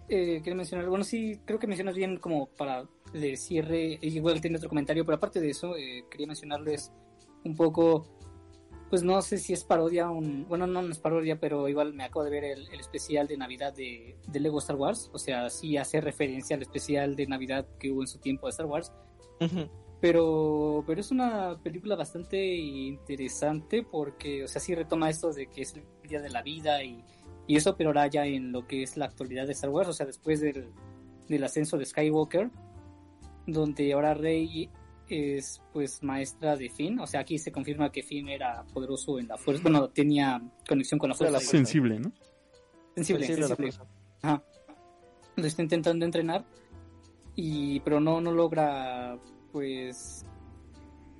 Eh, 0.08 0.40
quiero 0.42 0.56
mencionar, 0.56 0.88
bueno, 0.88 1.04
sí, 1.04 1.40
creo 1.44 1.58
que 1.58 1.66
mencionas 1.66 1.94
bien 1.94 2.16
como 2.16 2.46
para 2.46 2.84
el 3.12 3.36
cierre. 3.36 3.98
Igual 4.02 4.40
tiene 4.40 4.56
otro 4.56 4.68
comentario, 4.68 5.04
pero 5.04 5.16
aparte 5.16 5.40
de 5.40 5.50
eso, 5.50 5.76
eh, 5.76 6.04
quería 6.10 6.26
mencionarles 6.26 6.92
un 7.44 7.54
poco 7.54 8.19
pues 8.90 9.04
no 9.04 9.22
sé 9.22 9.38
si 9.38 9.52
es 9.52 9.62
parodia, 9.62 10.10
un, 10.10 10.46
bueno, 10.48 10.66
no, 10.66 10.80
es 10.80 10.98
parodia, 10.98 11.38
pero 11.38 11.68
igual 11.68 11.94
me 11.94 12.02
acabo 12.02 12.24
de 12.24 12.30
ver 12.30 12.44
el, 12.44 12.68
especial 12.78 13.28
de 13.28 13.36
Navidad 13.36 13.72
de, 13.72 14.16
de, 14.26 14.40
Lego 14.40 14.58
Star 14.58 14.74
Wars, 14.74 15.08
o 15.12 15.18
sea, 15.18 15.48
sí 15.48 15.76
hace 15.76 16.00
referencia 16.00 16.56
al 16.56 16.62
especial 16.62 17.14
de 17.14 17.28
Navidad 17.28 17.66
que 17.78 17.92
hubo 17.92 18.00
en 18.02 18.08
su 18.08 18.18
tiempo 18.18 18.48
de 18.48 18.50
Star 18.50 18.66
Wars, 18.66 18.92
pero, 20.00 20.82
pero 20.86 21.00
es 21.00 21.12
una 21.12 21.56
película 21.62 21.94
bastante 21.94 22.56
interesante 22.56 23.84
porque, 23.84 24.42
o 24.42 24.48
sea, 24.48 24.60
sí 24.60 24.74
retoma 24.74 25.08
esto 25.08 25.32
de 25.32 25.46
que 25.46 25.62
es 25.62 25.76
el 25.76 25.84
día 26.08 26.20
de 26.20 26.30
la 26.30 26.42
vida 26.42 26.82
y, 26.82 27.04
y 27.46 27.56
eso, 27.56 27.76
pero 27.76 27.90
ahora 27.90 28.08
ya 28.08 28.26
en 28.26 28.50
lo 28.50 28.66
que 28.66 28.82
es 28.82 28.96
la 28.96 29.04
actualidad 29.04 29.46
de 29.46 29.52
Star 29.52 29.70
Wars, 29.70 29.88
o 29.88 29.92
sea, 29.92 30.04
después 30.04 30.40
del, 30.40 30.72
del 31.28 31.44
ascenso 31.44 31.78
de 31.78 31.86
Skywalker, 31.86 32.50
donde 33.46 33.92
ahora 33.92 34.14
Rey 34.14 34.68
es 35.10 35.60
pues 35.72 36.02
maestra 36.02 36.56
de 36.56 36.68
Finn, 36.68 36.98
o 37.00 37.06
sea, 37.06 37.20
aquí 37.20 37.38
se 37.38 37.52
confirma 37.52 37.90
que 37.90 38.02
Finn 38.02 38.28
era 38.28 38.64
poderoso 38.72 39.18
en 39.18 39.28
la 39.28 39.36
fuerza, 39.36 39.62
bueno, 39.62 39.88
tenía 39.88 40.40
conexión 40.68 40.98
con 40.98 41.10
la 41.10 41.14
fuerza. 41.14 41.40
sensible, 41.40 41.98
¿no? 41.98 42.12
Sensible, 42.94 43.26
sensible. 43.26 43.72
Ajá. 44.22 44.42
Lo 45.36 45.46
está 45.46 45.62
intentando 45.62 46.04
entrenar 46.04 46.44
y 47.36 47.80
pero 47.80 48.00
no 48.00 48.20
no 48.20 48.32
logra 48.32 49.18
pues 49.52 50.24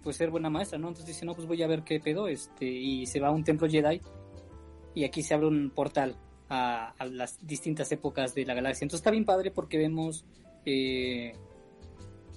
pues 0.02 0.16
ser 0.16 0.30
buena 0.30 0.50
maestra, 0.50 0.78
¿no? 0.78 0.88
Entonces 0.88 1.06
dice, 1.06 1.26
"No, 1.26 1.34
pues 1.34 1.46
voy 1.46 1.62
a 1.62 1.66
ver 1.66 1.82
qué 1.82 2.00
pedo", 2.00 2.28
este 2.28 2.66
y 2.66 3.06
se 3.06 3.20
va 3.20 3.28
a 3.28 3.32
un 3.32 3.44
templo 3.44 3.68
Jedi 3.68 4.00
y 4.94 5.04
aquí 5.04 5.22
se 5.22 5.34
abre 5.34 5.46
un 5.46 5.70
portal 5.70 6.16
a, 6.48 6.90
a 6.98 7.06
las 7.06 7.46
distintas 7.46 7.92
épocas 7.92 8.34
de 8.34 8.44
la 8.44 8.54
galaxia. 8.54 8.84
Entonces 8.84 9.00
está 9.00 9.10
bien 9.10 9.24
padre 9.24 9.50
porque 9.50 9.78
vemos 9.78 10.24
eh, 10.64 11.32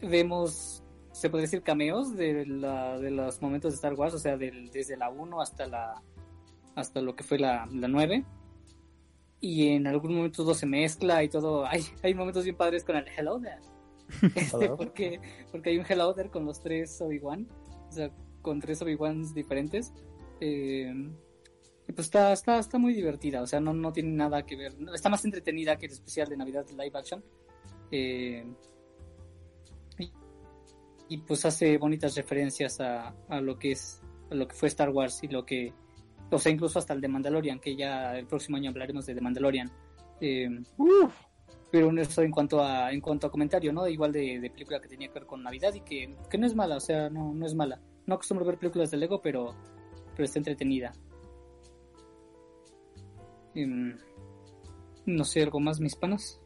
vemos 0.02 0.83
se 1.14 1.30
puede 1.30 1.44
decir 1.44 1.62
cameos 1.62 2.16
de, 2.18 2.46
la, 2.46 3.00
de 3.00 3.12
los 3.12 3.42
momentos 3.42 3.72
de 3.72 3.76
Star 3.76 3.94
Wars, 3.94 4.14
o 4.14 4.20
sea, 4.20 4.36
del, 4.36 4.70
desde 4.72 4.98
la 4.98 5.10
1 5.10 5.42
hasta 5.42 5.68
la 5.68 6.04
hasta 6.76 7.02
lo 7.02 7.16
que 7.16 7.24
fue 7.24 7.40
la, 7.40 7.68
la 7.72 7.88
9. 7.88 8.26
Y 9.40 9.70
en 9.70 9.88
algún 9.88 10.16
momento 10.16 10.44
todo 10.44 10.54
se 10.54 10.66
mezcla 10.66 11.24
y 11.24 11.30
todo. 11.30 11.66
Hay, 11.66 11.84
hay 12.02 12.14
momentos 12.14 12.44
bien 12.44 12.56
padres 12.56 12.84
con 12.84 12.96
el 12.96 13.06
Hello 13.08 13.40
There. 13.40 13.62
Este, 14.36 14.70
porque, 14.70 15.20
porque 15.52 15.70
hay 15.70 15.78
un 15.78 15.86
Hello 15.88 16.14
There 16.14 16.30
con 16.30 16.46
los 16.46 16.62
tres 16.62 17.00
Obi-Wan. 17.02 17.48
O 17.90 17.92
sea, 17.92 18.10
con 18.42 18.60
tres 18.60 18.82
Obi-Wans 18.82 19.34
diferentes. 19.34 19.94
Eh, 20.40 20.94
y 21.88 21.92
pues 21.92 22.08
está, 22.08 22.34
está, 22.34 22.58
está 22.58 22.78
muy 22.78 22.94
divertida. 22.94 23.42
O 23.42 23.48
sea, 23.48 23.60
no, 23.60 23.74
no 23.74 23.92
tiene 23.92 24.12
nada 24.12 24.46
que 24.46 24.56
ver. 24.56 24.76
Está 24.94 25.10
más 25.10 25.26
entretenida 25.26 25.78
que 25.78 25.88
el 25.88 25.92
especial 25.92 26.30
de 26.30 26.38
Navidad 26.38 26.66
de 26.66 26.74
live 26.74 26.98
action. 26.98 27.24
Eh, 27.92 28.46
y 31.10 31.18
pues 31.18 31.46
hace 31.46 31.78
bonitas 31.78 32.16
referencias 32.16 32.80
a, 32.80 33.14
a, 33.30 33.42
lo 33.42 33.58
que 33.58 33.74
es 33.74 34.02
a 34.32 34.36
lo 34.36 34.48
que 34.48 34.56
fue 34.56 34.68
Star 34.70 34.90
Wars 34.90 35.24
y 35.24 35.28
lo 35.28 35.46
que 35.46 35.74
o 36.32 36.40
sea 36.40 36.52
incluso 36.52 36.80
hasta 36.80 36.94
el 36.94 37.02
de 37.02 37.08
Mandalorian 37.08 37.60
que 37.60 37.76
ya 37.76 38.18
el 38.18 38.26
próximo 38.26 38.58
año 38.58 38.70
hablaremos 38.70 39.06
de 39.06 39.16
The 39.16 39.22
Mandalorian. 39.22 39.72
Eh, 40.22 40.50
pero 41.72 41.92
eso 42.00 42.22
en 42.22 42.32
cuanto 42.32 42.64
a 42.64 42.92
en 42.92 43.02
cuanto 43.02 43.28
a 43.28 43.32
comentario 43.32 43.74
no 43.74 43.88
igual 43.88 44.12
de, 44.12 44.40
de, 44.40 44.50
película 44.50 44.80
que 44.80 44.88
tenía 44.88 45.08
que 45.08 45.16
ver 45.16 45.26
con 45.26 45.44
Navidad 45.44 45.74
y 45.74 45.82
que, 45.82 46.16
que 46.30 46.38
no 46.38 46.46
es 46.46 46.56
mala 46.56 46.78
o 46.78 46.80
sea 46.80 47.10
no 47.10 47.34
no 47.34 47.46
es 47.46 47.56
mala. 47.56 47.82
No 48.06 48.16
acostumbro 48.16 48.46
ver 48.46 48.58
películas 48.58 48.92
de 48.92 48.98
Lego 48.98 49.22
pero 49.22 49.56
pero 50.16 50.26
está 50.26 50.40
entretenida. 50.40 50.94
Eh, 53.56 53.96
no 55.06 55.24
sé 55.26 55.44
algo 55.44 55.60
más 55.60 55.80
mis 55.80 55.96
panas 55.96 56.40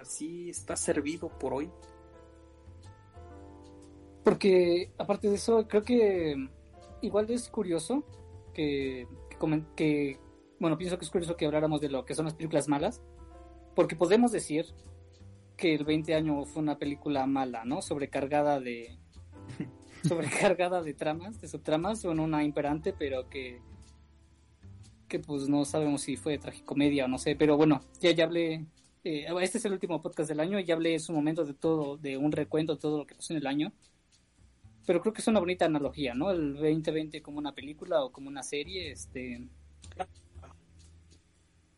así 0.00 0.50
está 0.50 0.76
servido 0.76 1.28
por 1.28 1.52
hoy 1.54 1.70
porque 4.30 4.92
aparte 4.96 5.28
de 5.28 5.34
eso, 5.34 5.66
creo 5.66 5.82
que 5.82 6.36
igual 7.02 7.28
es 7.30 7.48
curioso 7.48 8.04
que, 8.54 9.08
que, 9.28 9.64
que, 9.74 10.20
bueno, 10.60 10.78
pienso 10.78 10.96
que 10.96 11.04
es 11.04 11.10
curioso 11.10 11.36
que 11.36 11.46
habláramos 11.46 11.80
de 11.80 11.88
lo 11.88 12.04
que 12.04 12.14
son 12.14 12.26
las 12.26 12.34
películas 12.34 12.68
malas, 12.68 13.02
porque 13.74 13.96
podemos 13.96 14.30
decir 14.30 14.66
que 15.56 15.74
el 15.74 15.84
20 15.84 16.14
año 16.14 16.44
fue 16.44 16.62
una 16.62 16.78
película 16.78 17.26
mala, 17.26 17.64
¿no? 17.64 17.82
Sobrecargada 17.82 18.60
de 18.60 19.00
sobrecargada 20.08 20.80
de 20.80 20.94
tramas, 20.94 21.40
de 21.40 21.48
subtramas, 21.48 22.04
o 22.04 22.12
una 22.12 22.44
imperante, 22.44 22.94
pero 22.96 23.28
que 23.28 23.60
que 25.08 25.18
pues 25.18 25.48
no 25.48 25.64
sabemos 25.64 26.02
si 26.02 26.16
fue 26.16 26.38
tragicomedia 26.38 27.06
o 27.06 27.08
no 27.08 27.18
sé, 27.18 27.34
pero 27.34 27.56
bueno, 27.56 27.80
ya 28.00 28.12
ya 28.12 28.26
hablé 28.26 28.64
eh, 29.02 29.26
este 29.40 29.58
es 29.58 29.64
el 29.64 29.72
último 29.72 30.00
podcast 30.00 30.28
del 30.28 30.38
año, 30.38 30.60
ya 30.60 30.74
hablé 30.74 30.92
en 30.92 31.00
su 31.00 31.12
momento 31.12 31.44
de 31.44 31.54
todo, 31.54 31.96
de 31.96 32.16
un 32.16 32.30
recuento 32.30 32.74
de 32.74 32.80
todo 32.80 32.98
lo 32.98 33.06
que 33.06 33.16
pasó 33.16 33.32
en 33.32 33.38
el 33.38 33.48
año 33.48 33.72
pero 34.86 35.00
creo 35.00 35.12
que 35.12 35.20
es 35.20 35.28
una 35.28 35.40
bonita 35.40 35.66
analogía, 35.66 36.14
¿no? 36.14 36.30
El 36.30 36.54
2020 36.54 37.22
como 37.22 37.38
una 37.38 37.54
película 37.54 38.02
o 38.02 38.10
como 38.10 38.28
una 38.28 38.42
serie, 38.42 38.92
este, 38.92 39.46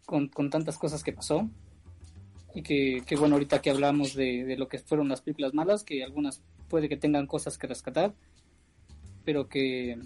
con, 0.06 0.28
con 0.28 0.50
tantas 0.50 0.78
cosas 0.78 1.02
que 1.02 1.12
pasó. 1.12 1.48
Y 2.54 2.62
que, 2.62 3.02
que 3.06 3.16
bueno, 3.16 3.36
ahorita 3.36 3.62
que 3.62 3.70
hablamos 3.70 4.14
de, 4.14 4.44
de, 4.44 4.58
lo 4.58 4.68
que 4.68 4.78
fueron 4.78 5.08
las 5.08 5.22
películas 5.22 5.54
malas, 5.54 5.84
que 5.84 6.04
algunas 6.04 6.42
puede 6.68 6.88
que 6.88 6.98
tengan 6.98 7.26
cosas 7.26 7.56
que 7.56 7.66
rescatar, 7.66 8.14
pero 9.24 9.48
que, 9.48 9.98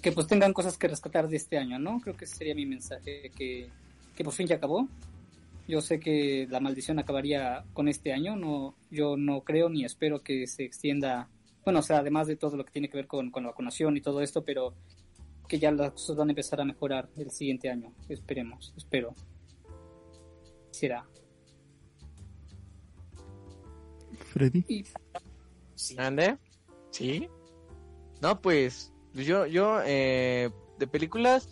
que 0.00 0.12
pues 0.12 0.26
tengan 0.28 0.52
cosas 0.52 0.78
que 0.78 0.88
rescatar 0.88 1.28
de 1.28 1.36
este 1.36 1.58
año, 1.58 1.78
¿no? 1.78 2.00
Creo 2.00 2.16
que 2.16 2.24
ese 2.24 2.36
sería 2.36 2.54
mi 2.54 2.66
mensaje, 2.66 3.32
que, 3.36 3.68
que 4.14 4.24
por 4.24 4.32
fin 4.32 4.46
ya 4.46 4.56
acabó. 4.56 4.88
Yo 5.66 5.80
sé 5.80 6.00
que 6.00 6.46
la 6.50 6.60
maldición 6.60 6.98
acabaría 6.98 7.64
con 7.72 7.88
este 7.88 8.12
año, 8.12 8.36
no, 8.36 8.74
yo 8.90 9.16
no 9.16 9.42
creo 9.42 9.68
ni 9.68 9.84
espero 9.84 10.22
que 10.22 10.46
se 10.46 10.64
extienda 10.64 11.28
bueno, 11.64 11.80
o 11.80 11.82
sea, 11.82 11.98
además 11.98 12.26
de 12.26 12.36
todo 12.36 12.56
lo 12.56 12.64
que 12.64 12.72
tiene 12.72 12.88
que 12.88 12.96
ver 12.96 13.06
con, 13.06 13.30
con 13.30 13.42
la 13.42 13.50
vacunación 13.50 13.96
y 13.96 14.00
todo 14.00 14.20
esto, 14.20 14.44
pero 14.44 14.74
que 15.48 15.58
ya 15.58 15.72
las 15.72 15.92
cosas 15.92 16.16
van 16.16 16.28
a 16.28 16.32
empezar 16.32 16.60
a 16.60 16.64
mejorar 16.64 17.08
el 17.16 17.30
siguiente 17.30 17.68
año, 17.70 17.92
esperemos, 18.08 18.72
espero. 18.76 19.14
Será. 20.70 21.04
Freddy. 24.32 24.84
Sí. 25.74 25.96
¿Ande? 25.98 26.38
¿Sí? 26.90 27.28
No, 28.22 28.40
pues, 28.40 28.92
yo, 29.14 29.46
yo, 29.46 29.80
eh, 29.84 30.50
de 30.78 30.86
películas, 30.86 31.48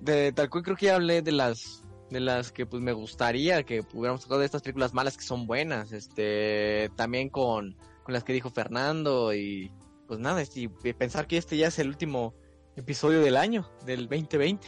de 0.00 0.32
tal 0.32 0.50
cual 0.50 0.64
creo 0.64 0.76
que 0.76 0.86
ya 0.86 0.96
hablé 0.96 1.22
de 1.22 1.32
las 1.32 1.84
de 2.10 2.20
las 2.20 2.52
que 2.52 2.64
pues 2.64 2.82
me 2.82 2.92
gustaría 2.92 3.64
que 3.64 3.82
pudiéramos 3.82 4.22
tocar 4.22 4.38
de 4.38 4.44
estas 4.44 4.62
películas 4.62 4.94
malas 4.94 5.16
que 5.16 5.24
son 5.24 5.46
buenas, 5.46 5.90
este, 5.90 6.90
también 6.96 7.28
con 7.28 7.76
con 8.04 8.12
las 8.12 8.22
que 8.22 8.32
dijo 8.32 8.50
Fernando 8.50 9.34
y 9.34 9.72
pues 10.06 10.20
nada, 10.20 10.42
y 10.54 10.68
pensar 10.68 11.26
que 11.26 11.38
este 11.38 11.56
ya 11.56 11.68
es 11.68 11.78
el 11.78 11.88
último 11.88 12.34
episodio 12.76 13.20
del 13.20 13.36
año, 13.36 13.70
del 13.86 14.08
2020, 14.08 14.66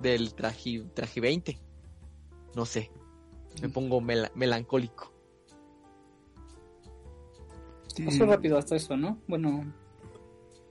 del 0.00 0.34
traji, 0.34 0.84
traji 0.94 1.20
20. 1.20 1.58
No 2.56 2.66
sé, 2.66 2.90
me 3.62 3.68
pongo 3.68 4.00
melancólico. 4.00 5.12
Pasó 8.04 8.26
rápido 8.26 8.58
hasta 8.58 8.74
eso, 8.74 8.96
¿no? 8.96 9.22
Bueno. 9.28 9.72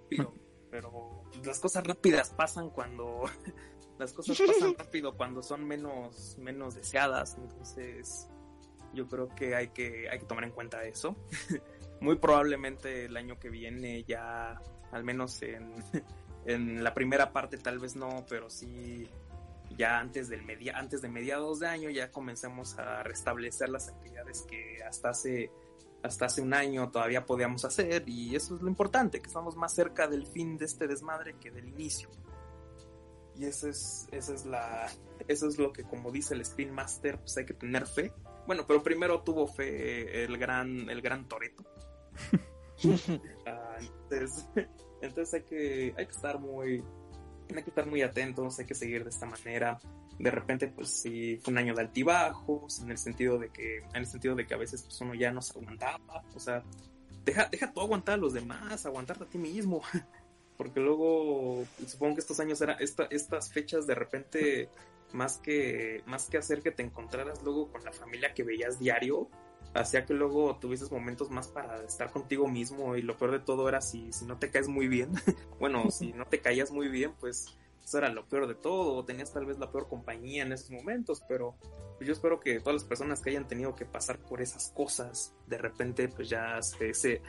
Pero, 0.09 0.33
pero 0.69 1.23
las 1.45 1.59
cosas 1.59 1.85
rápidas 1.87 2.29
pasan 2.31 2.69
cuando 2.69 3.23
las 3.97 4.11
cosas 4.13 4.37
pasan 4.45 4.75
rápido 4.77 5.15
cuando 5.15 5.41
son 5.41 5.65
menos 5.65 6.37
menos 6.37 6.75
deseadas, 6.75 7.37
entonces 7.37 8.27
yo 8.93 9.07
creo 9.07 9.29
que 9.29 9.55
hay 9.55 9.69
que 9.69 10.09
hay 10.09 10.19
que 10.19 10.25
tomar 10.25 10.43
en 10.43 10.51
cuenta 10.51 10.83
eso. 10.83 11.15
muy 12.03 12.17
probablemente 12.17 13.05
el 13.05 13.15
año 13.15 13.39
que 13.39 13.49
viene 13.49 14.03
ya, 14.03 14.61
al 14.91 15.03
menos 15.05 15.41
en, 15.41 15.73
en 16.45 16.83
la 16.83 16.93
primera 16.93 17.31
parte 17.31 17.57
tal 17.57 17.79
vez 17.79 17.95
no, 17.95 18.25
pero 18.29 18.49
sí 18.49 19.09
ya 19.77 19.99
antes 19.99 20.27
del 20.27 20.43
media, 20.43 20.77
antes 20.77 21.01
de 21.01 21.07
mediados 21.07 21.59
de 21.59 21.67
año 21.67 21.89
ya 21.89 22.11
comencemos 22.11 22.77
a 22.77 23.03
restablecer 23.03 23.69
las 23.69 23.87
actividades 23.87 24.43
que 24.43 24.83
hasta 24.83 25.09
hace 25.09 25.49
hasta 26.03 26.25
hace 26.25 26.41
un 26.41 26.53
año 26.53 26.91
todavía 26.91 27.25
podíamos 27.25 27.63
hacer 27.63 28.03
y 28.05 28.35
eso 28.35 28.57
es 28.57 28.61
lo 28.61 28.67
importante, 28.67 29.21
que 29.21 29.27
estamos 29.27 29.55
más 29.55 29.73
cerca 29.73 30.05
del 30.05 30.27
fin 30.27 30.57
de 30.57 30.65
este 30.65 30.85
desmadre 30.85 31.37
que 31.39 31.49
del 31.49 31.69
inicio. 31.69 32.09
Y 33.35 33.45
eso 33.45 33.69
es, 33.69 34.07
eso 34.11 34.33
es 34.33 34.45
la, 34.45 34.91
es 35.25 35.57
lo 35.57 35.71
que 35.71 35.83
como 35.83 36.11
dice 36.11 36.33
el 36.33 36.41
Spin 36.41 36.73
Master, 36.73 37.17
pues 37.19 37.37
hay 37.37 37.45
que 37.45 37.53
tener 37.53 37.87
fe. 37.87 38.11
Bueno, 38.45 38.65
pero 38.67 38.83
primero 38.83 39.21
tuvo 39.21 39.47
fe 39.47 40.25
el 40.25 40.37
gran, 40.37 40.89
el 40.89 41.01
gran 41.01 41.29
Toreto. 41.29 41.63
Ah, 43.45 43.77
entonces, 45.01 45.33
hay 45.33 45.43
que, 45.43 45.93
hay 45.97 46.05
que 46.05 46.11
estar 46.11 46.39
muy, 46.39 46.83
hay 47.55 47.63
que 47.63 47.69
estar 47.69 47.85
muy 47.85 48.01
atentos, 48.01 48.59
hay 48.59 48.65
que 48.65 48.75
seguir 48.75 49.03
de 49.03 49.09
esta 49.09 49.25
manera. 49.25 49.79
De 50.19 50.31
repente, 50.31 50.67
pues 50.67 50.89
sí, 50.89 51.39
fue 51.41 51.51
un 51.51 51.57
año 51.57 51.73
de 51.73 51.81
altibajos, 51.81 52.81
en 52.81 52.91
el 52.91 52.97
sentido 52.97 53.37
de 53.39 53.49
que, 53.49 53.77
en 53.77 53.95
el 53.95 54.05
sentido 54.05 54.35
de 54.35 54.45
que 54.45 54.53
a 54.53 54.57
veces 54.57 54.83
pues, 54.83 54.99
uno 55.01 55.13
ya 55.13 55.31
no 55.31 55.41
se 55.41 55.57
aguantaba, 55.57 56.23
o 56.35 56.39
sea, 56.39 56.63
deja, 57.25 57.47
deja 57.51 57.71
tú 57.71 57.81
aguantar 57.81 58.15
a 58.15 58.17
los 58.17 58.33
demás, 58.33 58.85
aguantarte 58.85 59.23
a 59.23 59.27
ti 59.27 59.37
mismo. 59.37 59.81
Porque 60.57 60.79
luego, 60.79 61.63
supongo 61.87 62.15
que 62.15 62.21
estos 62.21 62.39
años 62.39 62.61
eran, 62.61 62.77
esta, 62.79 63.05
estas 63.05 63.51
fechas 63.51 63.87
de 63.87 63.95
repente, 63.95 64.69
más 65.11 65.37
que, 65.37 66.03
más 66.05 66.29
que 66.29 66.37
hacer 66.37 66.61
que 66.61 66.71
te 66.71 66.83
encontraras 66.83 67.41
luego 67.43 67.71
con 67.71 67.83
la 67.83 67.91
familia 67.91 68.33
que 68.33 68.43
veías 68.43 68.79
diario, 68.79 69.29
hacía 69.73 70.05
que 70.05 70.13
luego 70.13 70.57
tuvieses 70.57 70.91
momentos 70.91 71.29
más 71.29 71.47
para 71.47 71.83
estar 71.83 72.11
contigo 72.11 72.47
mismo 72.47 72.95
y 72.95 73.01
lo 73.01 73.17
peor 73.17 73.31
de 73.31 73.39
todo 73.39 73.67
era 73.67 73.81
si, 73.81 74.11
si 74.13 74.25
no 74.25 74.37
te 74.37 74.49
caes 74.49 74.67
muy 74.67 74.87
bien, 74.87 75.11
bueno, 75.59 75.89
si 75.91 76.13
no 76.13 76.25
te 76.25 76.39
caías 76.39 76.71
muy 76.71 76.87
bien, 76.87 77.13
pues 77.19 77.47
eso 77.83 77.97
era 77.97 78.09
lo 78.09 78.27
peor 78.27 78.47
de 78.47 78.55
todo, 78.55 79.03
tenías 79.03 79.33
tal 79.33 79.45
vez 79.45 79.59
la 79.59 79.71
peor 79.71 79.87
compañía 79.87 80.43
en 80.43 80.53
esos 80.53 80.71
momentos, 80.71 81.21
pero 81.27 81.55
pues 81.97 82.07
yo 82.07 82.13
espero 82.13 82.39
que 82.39 82.59
todas 82.59 82.75
las 82.75 82.83
personas 82.83 83.21
que 83.21 83.31
hayan 83.31 83.47
tenido 83.47 83.75
que 83.75 83.85
pasar 83.85 84.19
por 84.19 84.41
esas 84.41 84.71
cosas, 84.71 85.33
de 85.47 85.57
repente 85.57 86.07
pues 86.07 86.29
ya 86.29 86.61
se, 86.61 87.21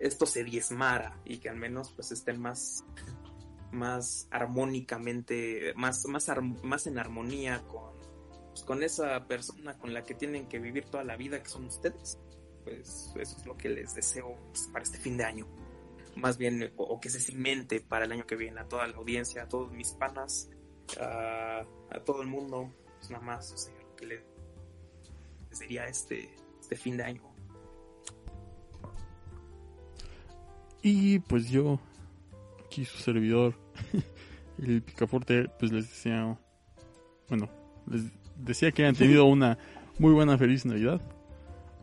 esto 0.00 0.26
se 0.26 0.44
diezmara 0.44 1.20
y 1.24 1.38
que 1.38 1.48
al 1.48 1.56
menos 1.56 1.92
pues 1.92 2.12
estén 2.12 2.40
más 2.40 2.84
más 3.70 4.28
armónicamente, 4.30 5.74
más, 5.76 6.06
más, 6.06 6.30
más 6.62 6.86
en 6.86 6.98
armonía 6.98 7.62
con, 7.68 7.97
pues, 8.58 8.66
con 8.66 8.82
esa 8.82 9.26
persona 9.26 9.78
con 9.78 9.94
la 9.94 10.04
que 10.04 10.14
tienen 10.14 10.48
que 10.48 10.58
vivir 10.58 10.86
toda 10.86 11.04
la 11.04 11.16
vida, 11.16 11.42
que 11.42 11.48
son 11.48 11.66
ustedes. 11.66 12.18
Pues 12.64 13.12
eso 13.16 13.36
es 13.38 13.46
lo 13.46 13.56
que 13.56 13.68
les 13.68 13.94
deseo 13.94 14.36
pues, 14.50 14.68
para 14.72 14.82
este 14.82 14.98
fin 14.98 15.16
de 15.16 15.24
año 15.24 15.46
más 16.18 16.36
bien, 16.36 16.72
o, 16.76 17.00
que 17.00 17.10
se 17.10 17.20
cimente 17.20 17.80
para 17.80 18.04
el 18.04 18.12
año 18.12 18.26
que 18.26 18.36
viene, 18.36 18.60
a 18.60 18.68
toda 18.68 18.86
la 18.86 18.96
audiencia, 18.96 19.44
a 19.44 19.48
todos 19.48 19.72
mis 19.72 19.92
panas, 19.92 20.50
a, 21.00 21.64
todo 22.04 22.22
el 22.22 22.28
mundo, 22.28 22.72
pues 22.98 23.10
nada 23.10 23.24
más, 23.24 23.52
o 23.52 23.56
sea, 23.56 23.74
que 23.96 24.06
le 24.06 24.24
sería 25.52 25.86
este, 25.86 26.28
este 26.60 26.76
fin 26.76 26.96
de 26.96 27.04
año. 27.04 27.22
Y 30.82 31.18
pues 31.20 31.48
yo, 31.48 31.80
aquí 32.64 32.84
su 32.84 32.98
servidor, 32.98 33.54
el 34.58 34.82
Picaporte, 34.82 35.48
pues 35.58 35.72
les 35.72 35.88
deseo, 35.88 36.38
bueno, 37.28 37.48
les 37.86 38.04
decía 38.38 38.72
que 38.72 38.82
hayan 38.82 38.94
tenido 38.94 39.24
una 39.24 39.58
muy 39.98 40.12
buena 40.12 40.38
feliz 40.38 40.64
Navidad, 40.64 41.00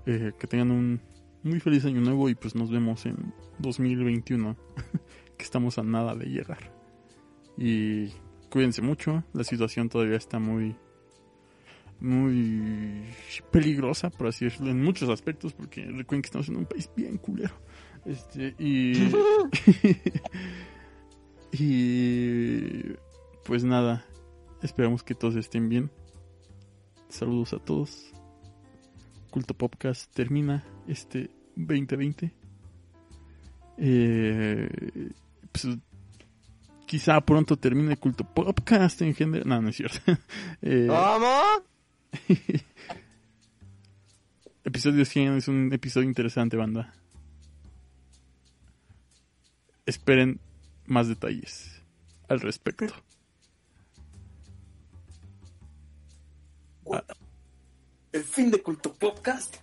eh, 0.06 0.32
que 0.40 0.48
tengan 0.48 0.72
un 0.72 1.02
muy 1.44 1.60
feliz 1.60 1.86
año 1.86 2.02
nuevo 2.02 2.27
y 2.30 2.36
pues 2.36 2.56
nos 2.56 2.72
vemos 2.72 3.06
en 3.06 3.34
2021, 3.60 4.56
que 5.38 5.44
estamos 5.44 5.77
a 5.77 5.84
nada 5.84 6.15
de 6.15 6.26
llegar. 6.26 6.72
Y 7.57 8.10
cuídense 8.49 8.82
mucho, 8.82 9.23
la 9.34 9.44
situación 9.44 9.90
todavía 9.90 10.18
está 10.18 10.40
muy 10.40 10.76
muy 11.99 13.06
peligrosa, 13.52 14.10
por 14.10 14.27
así 14.27 14.45
decirlo, 14.45 14.69
en 14.69 14.84
muchos 14.84 15.10
aspectos, 15.10 15.53
porque 15.53 15.86
recuerden 15.86 16.22
que 16.22 16.27
estamos 16.27 16.49
en 16.49 16.57
un 16.57 16.65
país 16.65 16.90
bien 16.95 17.18
culero. 17.18 17.53
Este, 18.06 18.53
y 18.60 18.94
y 21.52 22.94
pues 23.45 23.64
nada, 23.64 24.06
esperamos 24.61 25.03
que 25.03 25.15
todos 25.15 25.36
estén 25.36 25.69
bien. 25.69 25.90
Saludos 27.15 27.53
a 27.53 27.59
todos. 27.59 28.11
Culto 29.29 29.53
Podcast 29.53 30.13
termina 30.13 30.65
este 30.85 31.29
2020. 31.55 32.29
Eh, 33.77 34.69
pues, 35.49 35.77
quizá 36.85 37.21
pronto 37.21 37.55
termine 37.55 37.95
Culto 37.95 38.25
Podcast 38.25 39.01
en 39.01 39.15
general. 39.15 39.47
No, 39.47 39.61
no 39.61 39.69
es 39.69 39.77
cierto. 39.77 39.99
Eh, 40.61 40.89
episodio 44.65 45.05
100 45.05 45.37
es 45.37 45.47
un 45.47 45.71
episodio 45.71 46.09
interesante, 46.09 46.57
banda. 46.57 46.93
Esperen 49.85 50.41
más 50.85 51.07
detalles 51.07 51.81
al 52.27 52.41
respecto. 52.41 52.93
El 58.11 58.23
fin 58.23 58.51
de 58.51 58.61
Culto 58.61 58.93
Podcast. 58.93 59.55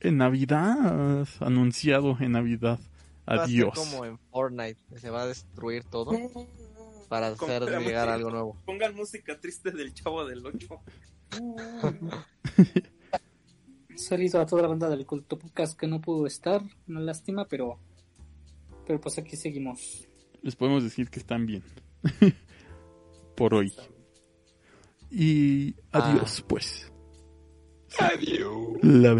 En 0.00 0.16
Navidad, 0.18 1.26
anunciado 1.40 2.16
en 2.20 2.32
Navidad. 2.32 2.78
Adiós. 3.26 3.74
como 3.74 4.04
en 4.04 4.18
Fortnite, 4.30 4.78
se 4.96 5.10
va 5.10 5.22
a 5.22 5.26
destruir 5.26 5.84
todo 5.84 6.12
para 7.08 7.28
hacer 7.28 7.62
llegar 7.80 8.08
algo 8.08 8.30
nuevo. 8.30 8.56
Pongan 8.64 8.94
música 8.94 9.38
triste 9.40 9.72
del 9.72 9.92
chavo 9.94 10.24
del 10.24 10.46
8. 10.46 10.80
Saludo 13.96 14.40
a 14.40 14.46
toda 14.46 14.62
la 14.62 14.68
banda 14.68 14.88
del 14.88 15.04
culto 15.06 15.38
podcast 15.38 15.78
que 15.78 15.86
no 15.86 16.00
pudo 16.00 16.26
estar, 16.26 16.62
una 16.86 17.00
lástima, 17.00 17.46
pero 17.46 17.78
pero 18.86 19.00
pues 19.00 19.18
aquí 19.18 19.36
seguimos. 19.36 20.08
Les 20.42 20.54
podemos 20.54 20.84
decir 20.84 21.10
que 21.10 21.18
están 21.18 21.46
bien. 21.46 21.64
Por 23.36 23.54
hoy. 23.54 23.72
Y 25.10 25.74
adiós, 25.92 26.40
ah. 26.40 26.44
pues. 26.48 26.92
Adiós. 27.98 28.78
La 28.82 29.14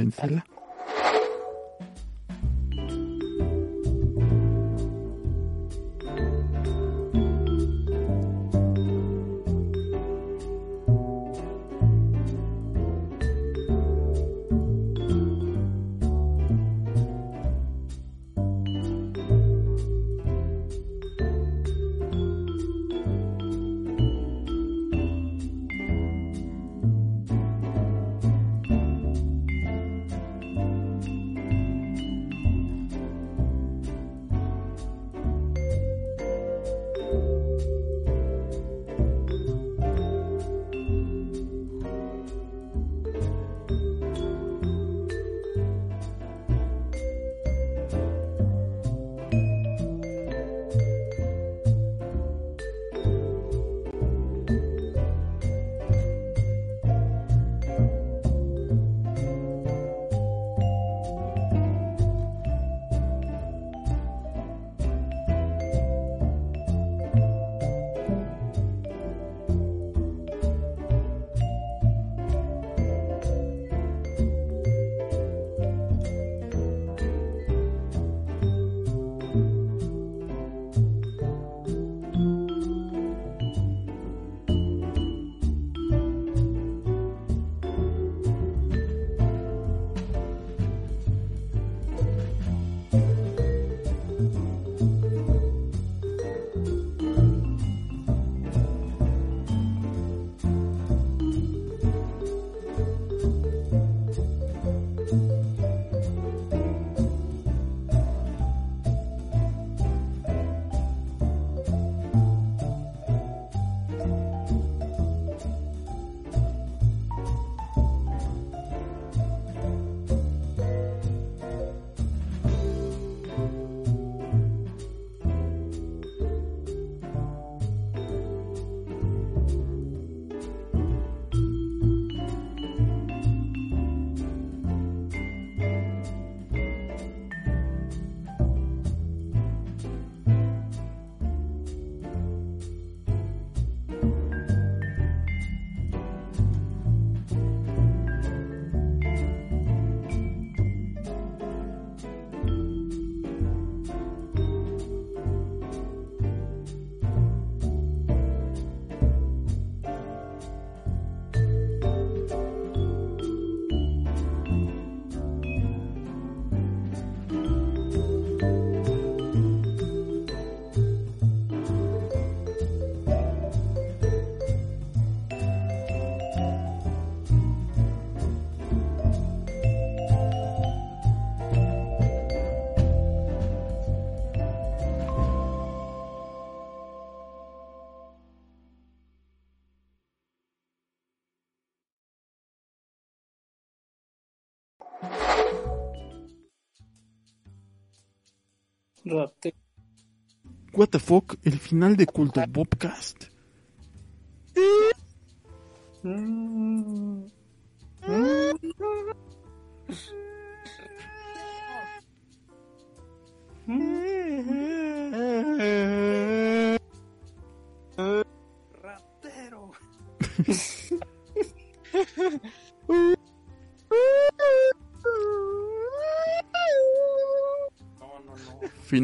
What 199.06 200.90
the 200.90 200.98
fuck, 200.98 201.36
el 201.44 201.58
final 201.60 201.96
de 201.96 202.06
Culto 202.06 202.42
Bobcast. 202.48 203.35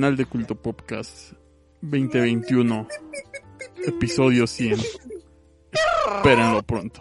Final 0.03 0.17
de 0.17 0.27
Culto 0.27 0.57
Podcast 0.57 1.35
2021. 1.81 2.89
Episodio 3.87 4.49
100. 4.49 4.81
Espérenlo 6.17 6.61
pronto. 6.65 7.01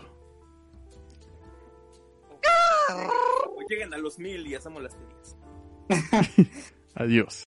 O 3.48 3.68
lleguen 3.68 3.92
a 3.96 3.98
los 3.98 4.20
mil 4.20 4.46
y 4.46 4.54
hacemos 4.54 4.84
las 4.84 4.96
teorías. 4.96 5.36
Adiós. 6.94 7.40